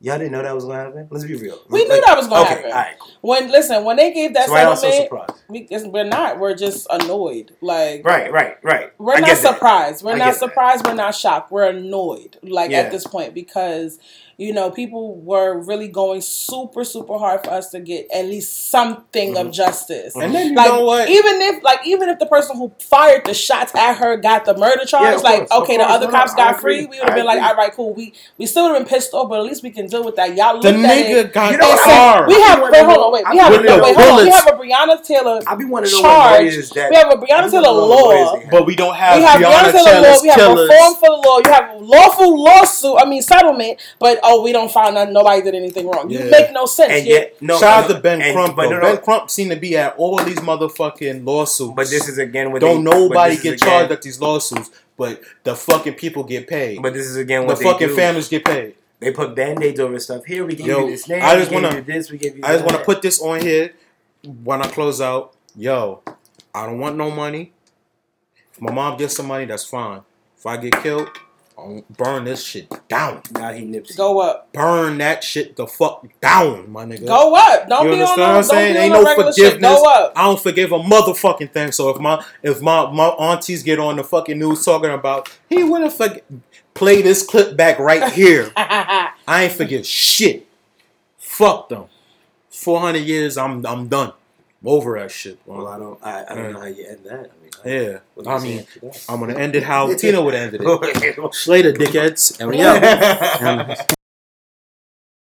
y'all 0.00 0.18
didn't 0.18 0.32
know 0.32 0.42
that 0.42 0.54
was 0.54 0.64
gonna 0.64 0.78
happen. 0.84 1.08
Let's 1.10 1.24
be 1.24 1.34
real. 1.36 1.58
We 1.68 1.84
knew 1.84 1.90
Like- 1.90 2.04
that 2.06 2.16
was 2.16 2.26
gonna 2.26 2.42
okay, 2.42 2.54
happen. 2.54 2.70
All 2.72 2.76
right, 2.78 2.98
cool. 2.98 3.10
When 3.20 3.50
listen, 3.50 3.84
when 3.84 3.96
they 3.96 4.12
gave 4.12 4.34
that 4.34 4.46
So 4.46 4.52
why 4.52 4.64
so 4.64 4.74
settlement, 4.74 5.02
surprised? 5.04 5.42
We, 5.48 5.90
we're 5.90 6.04
not. 6.04 6.38
We're 6.38 6.54
just 6.54 6.86
annoyed. 6.90 7.52
Like 7.60 8.04
Right, 8.04 8.32
right, 8.32 8.56
right. 8.62 8.92
We're 8.98 9.14
I 9.14 9.20
not 9.20 9.26
get 9.26 9.42
that. 9.42 9.54
surprised. 9.54 10.04
We're 10.04 10.12
I 10.12 10.18
not 10.18 10.24
get 10.26 10.30
that. 10.32 10.38
surprised. 10.38 10.86
We're 10.86 10.94
not 10.94 11.14
shocked. 11.14 11.50
We're 11.52 11.68
annoyed. 11.68 12.38
Like 12.42 12.70
Yeah. 12.70 12.78
at 12.80 12.90
this 12.92 13.06
point 13.06 13.34
because 13.34 13.98
you 14.40 14.52
know 14.54 14.70
people 14.70 15.16
were 15.20 15.58
really 15.60 15.86
going 15.88 16.20
super 16.22 16.82
super 16.84 17.18
hard 17.18 17.44
for 17.44 17.50
us 17.50 17.68
to 17.70 17.78
get 17.80 18.08
at 18.12 18.24
least 18.24 18.70
something 18.70 19.36
of 19.36 19.44
mm-hmm. 19.44 19.52
justice. 19.52 20.14
Mm-hmm. 20.14 20.20
and 20.22 20.34
then 20.34 20.46
you 20.50 20.54
Like 20.56 20.68
know 20.68 20.84
what? 20.84 21.08
even 21.10 21.40
if 21.42 21.62
like 21.62 21.80
even 21.86 22.08
if 22.08 22.18
the 22.18 22.26
person 22.26 22.56
who 22.56 22.72
fired 22.80 23.24
the 23.26 23.34
shots 23.34 23.74
at 23.74 23.94
her 23.98 24.16
got 24.16 24.46
the 24.46 24.56
murder 24.56 24.84
charge, 24.86 25.16
Yeah, 25.16 25.28
like 25.30 25.48
course, 25.48 25.62
okay, 25.62 25.76
the 25.76 25.84
other 25.84 26.06
No, 26.06 26.12
no, 26.12 26.18
cops 26.18 26.32
I 26.32 26.36
got 26.36 26.60
free, 26.60 26.86
we 26.86 26.98
would 26.98 27.00
have 27.00 27.10
I 27.10 27.14
been 27.16 27.26
like, 27.26 27.42
all 27.42 27.54
right, 27.54 27.72
cool. 27.72 27.92
We 27.94 28.14
we 28.38 28.46
still 28.46 28.64
would 28.64 28.74
have 28.78 28.86
been 28.86 28.88
pissed 28.88 29.12
off, 29.12 29.28
but 29.28 29.40
at 29.40 29.44
least 29.44 29.62
we 29.62 29.70
can 29.70 29.86
deal 29.86 30.04
with 30.04 30.16
that. 30.16 30.34
Y'all 30.34 30.58
the 30.60 30.72
looked 30.72 30.84
at 30.86 30.98
it. 30.98 31.26
nigga 31.28 31.32
got 31.34 31.52
You 31.52 31.58
know, 31.58 31.70
and 31.70 31.78
I- 31.78 31.84
said, 31.84 31.94
charged. 31.94 32.28
we 32.34 32.40
have 32.42 32.60
wanna 32.60 32.72
wait, 32.72 32.84
hold 32.84 32.98
on, 32.98 33.12
wait. 33.12 33.24
I 33.26 33.30
We 33.32 33.38
have 33.38 33.50
wanna 33.52 33.62
wait, 33.62 33.68
know 33.68 33.94
hold 34.00 34.20
on. 34.20 34.24
We 34.24 34.30
have 34.32 34.46
a 34.48 34.56
Breonna 34.56 35.04
Taylor 35.06 35.40
I 35.46 35.54
be 35.56 35.64
want 35.66 35.86
to 35.86 35.92
know 35.92 36.00
charge. 36.00 36.70
that. 36.70 36.90
We 36.90 36.96
have 36.96 37.06
a 37.12 37.16
I 37.16 37.20
Breonna 37.20 37.50
Taylor 37.50 37.62
know 37.62 37.86
what 37.86 38.04
lawyers 38.04 38.26
law. 38.26 38.40
but 38.50 38.66
we 38.66 38.74
don't 38.76 38.94
have, 38.96 39.16
We 39.18 39.22
have 39.24 39.40
Breonna 39.40 39.68
Breonna 39.68 39.72
Taylor 39.72 40.00
law. 40.00 40.16
We 40.22 40.28
have 40.28 40.38
killers. 40.38 40.70
reform 40.70 40.94
for 40.94 41.08
the 41.10 41.20
law. 41.28 41.38
You 41.44 41.50
have 41.52 41.80
lawful 41.80 42.42
lawsuit. 42.42 42.96
I 42.98 43.04
mean 43.04 43.22
settlement. 43.22 43.80
But 43.98 44.18
oh, 44.30 44.42
we 44.42 44.52
don't 44.52 44.70
find 44.70 44.96
that 44.96 45.10
nobody 45.12 45.42
did 45.42 45.54
anything 45.54 45.88
wrong. 45.88 46.08
You 46.10 46.18
Yeah. 46.20 46.30
make 46.30 46.52
no 46.52 46.66
sense. 46.66 46.92
And 46.92 47.06
yet, 47.06 47.36
no. 47.42 47.58
Shout 47.58 47.84
out 47.84 47.88
no, 47.90 47.96
to 47.96 48.00
Ben 48.00 48.22
and- 48.22 48.34
Crump. 48.34 48.56
But, 48.56 48.62
though. 48.64 48.70
no, 48.70 48.76
no, 48.76 48.82
Ben 48.94 48.96
Crump 49.04 49.30
seemed 49.30 49.50
to 49.50 49.56
be 49.56 49.76
at 49.76 49.94
all 49.96 50.16
these 50.24 50.38
motherfucking 50.38 51.26
lawsuits. 51.26 51.74
but 51.76 51.88
this 51.90 52.08
is 52.08 52.18
again 52.18 52.52
what 52.52 52.60
don't 52.60 52.84
they, 52.84 52.90
nobody 52.90 53.30
this 53.34 53.38
is 53.38 53.42
get 53.44 53.54
again- 53.54 53.68
charged 53.68 53.92
at 53.92 54.02
these 54.02 54.20
lawsuits, 54.20 54.70
but 54.96 55.20
the 55.44 55.54
fucking 55.56 55.94
people 55.94 56.22
get 56.24 56.46
paid. 56.46 56.80
But 56.82 56.94
this 56.94 57.06
is 57.06 57.16
again 57.16 57.42
the 57.42 57.46
what 57.48 57.58
they 57.58 57.64
fucking 57.64 57.88
do. 57.88 57.96
families 57.96 58.28
get 58.28 58.44
paid. 58.44 58.74
They 59.00 59.10
put 59.12 59.34
band-aids 59.34 59.80
over 59.80 59.98
stuff. 59.98 60.24
Here 60.26 60.44
we 60.44 60.54
give 60.54 60.66
Yo, 60.66 60.84
you 60.84 60.90
this 60.90 61.08
name. 61.08 61.22
I 61.22 61.36
just 61.36 61.50
we 61.50 61.56
wanna- 61.56 61.74
you 61.76 61.82
this. 61.82 62.10
We 62.10 62.18
give 62.18 62.36
you. 62.36 62.42
I 62.44 62.52
just 62.52 62.64
want 62.64 62.76
to 62.78 62.84
put 62.84 63.00
this 63.02 63.20
on 63.20 63.40
here 63.40 63.72
when 64.44 64.60
I 64.62 64.66
close 64.68 65.00
out. 65.00 65.32
Yo, 65.56 66.00
I 66.54 66.66
don't 66.66 66.78
want 66.78 66.96
no 66.96 67.10
money. 67.10 67.52
If 68.52 68.60
my 68.60 68.70
mom 68.72 68.98
gets 68.98 69.16
some 69.16 69.26
money, 69.26 69.46
that's 69.46 69.64
fine. 69.64 70.02
If 70.38 70.44
I 70.46 70.56
get 70.58 70.82
killed, 70.82 71.08
I'll 71.08 71.29
Oh, 71.62 71.84
burn 71.90 72.24
this 72.24 72.42
shit 72.42 72.70
down. 72.88 73.20
Now 73.32 73.52
he 73.52 73.66
nips. 73.66 73.94
Go 73.94 74.20
up. 74.20 74.50
Burn 74.54 74.96
that 74.98 75.22
shit 75.22 75.56
the 75.56 75.66
fuck 75.66 76.06
down, 76.20 76.70
my 76.72 76.86
nigga. 76.86 77.06
Go 77.06 77.34
up. 77.36 77.68
Don't 77.68 77.84
you 77.84 77.90
be 77.90 78.02
on 78.02 78.02
understand 78.02 78.16
no, 78.18 78.22
what 78.22 78.28
I'm 78.28 78.34
don't 78.34 78.44
saying? 78.44 78.72
be 78.74 78.78
Ain't 78.78 78.94
on 78.94 78.98
no 78.98 79.02
no 79.02 79.08
regular 79.08 79.32
shit. 79.32 79.60
Go 79.60 79.84
up. 79.84 80.12
I 80.16 80.24
don't 80.24 80.40
forgive 80.40 80.72
a 80.72 80.78
motherfucking 80.78 81.52
thing. 81.52 81.72
So 81.72 81.90
if 81.90 81.98
my 82.00 82.24
if 82.42 82.62
my 82.62 82.90
my 82.90 83.08
aunties 83.08 83.62
get 83.62 83.78
on 83.78 83.96
the 83.96 84.04
fucking 84.04 84.38
news 84.38 84.64
talking 84.64 84.90
about 84.90 85.28
he 85.50 85.62
wouldn't 85.62 85.92
forget, 85.92 86.24
play 86.72 87.02
this 87.02 87.26
clip 87.26 87.58
back 87.58 87.78
right 87.78 88.10
here. 88.12 88.50
I 88.56 89.12
ain't 89.28 89.52
forgive 89.52 89.84
shit. 89.86 90.46
Fuck 91.18 91.68
them. 91.68 91.84
Four 92.48 92.80
hundred 92.80 93.00
years, 93.02 93.36
I'm 93.36 93.66
I'm 93.66 93.88
done. 93.88 94.14
I'm 94.62 94.68
over 94.68 94.98
that 94.98 95.10
shit. 95.10 95.38
Well, 95.44 95.58
Bro. 95.58 95.68
I 95.68 95.78
don't. 95.78 95.98
I, 96.02 96.32
I 96.32 96.34
don't 96.34 96.52
know 96.54 96.60
how 96.60 96.66
you 96.66 96.86
end 96.86 97.04
that. 97.04 97.30
Yeah, 97.64 97.98
I 98.26 98.38
mean? 98.40 98.66
I'm 99.08 99.20
gonna 99.20 99.34
end 99.34 99.54
it 99.56 99.62
how 99.62 99.92
Tina 99.96 100.22
would 100.22 100.34
end 100.34 100.54
it. 100.54 100.60
Okay. 100.60 101.16
Later, 101.46 101.72
dickheads, 101.72 102.40
and 102.40 102.50
we 102.50 102.62
out. 102.62 103.90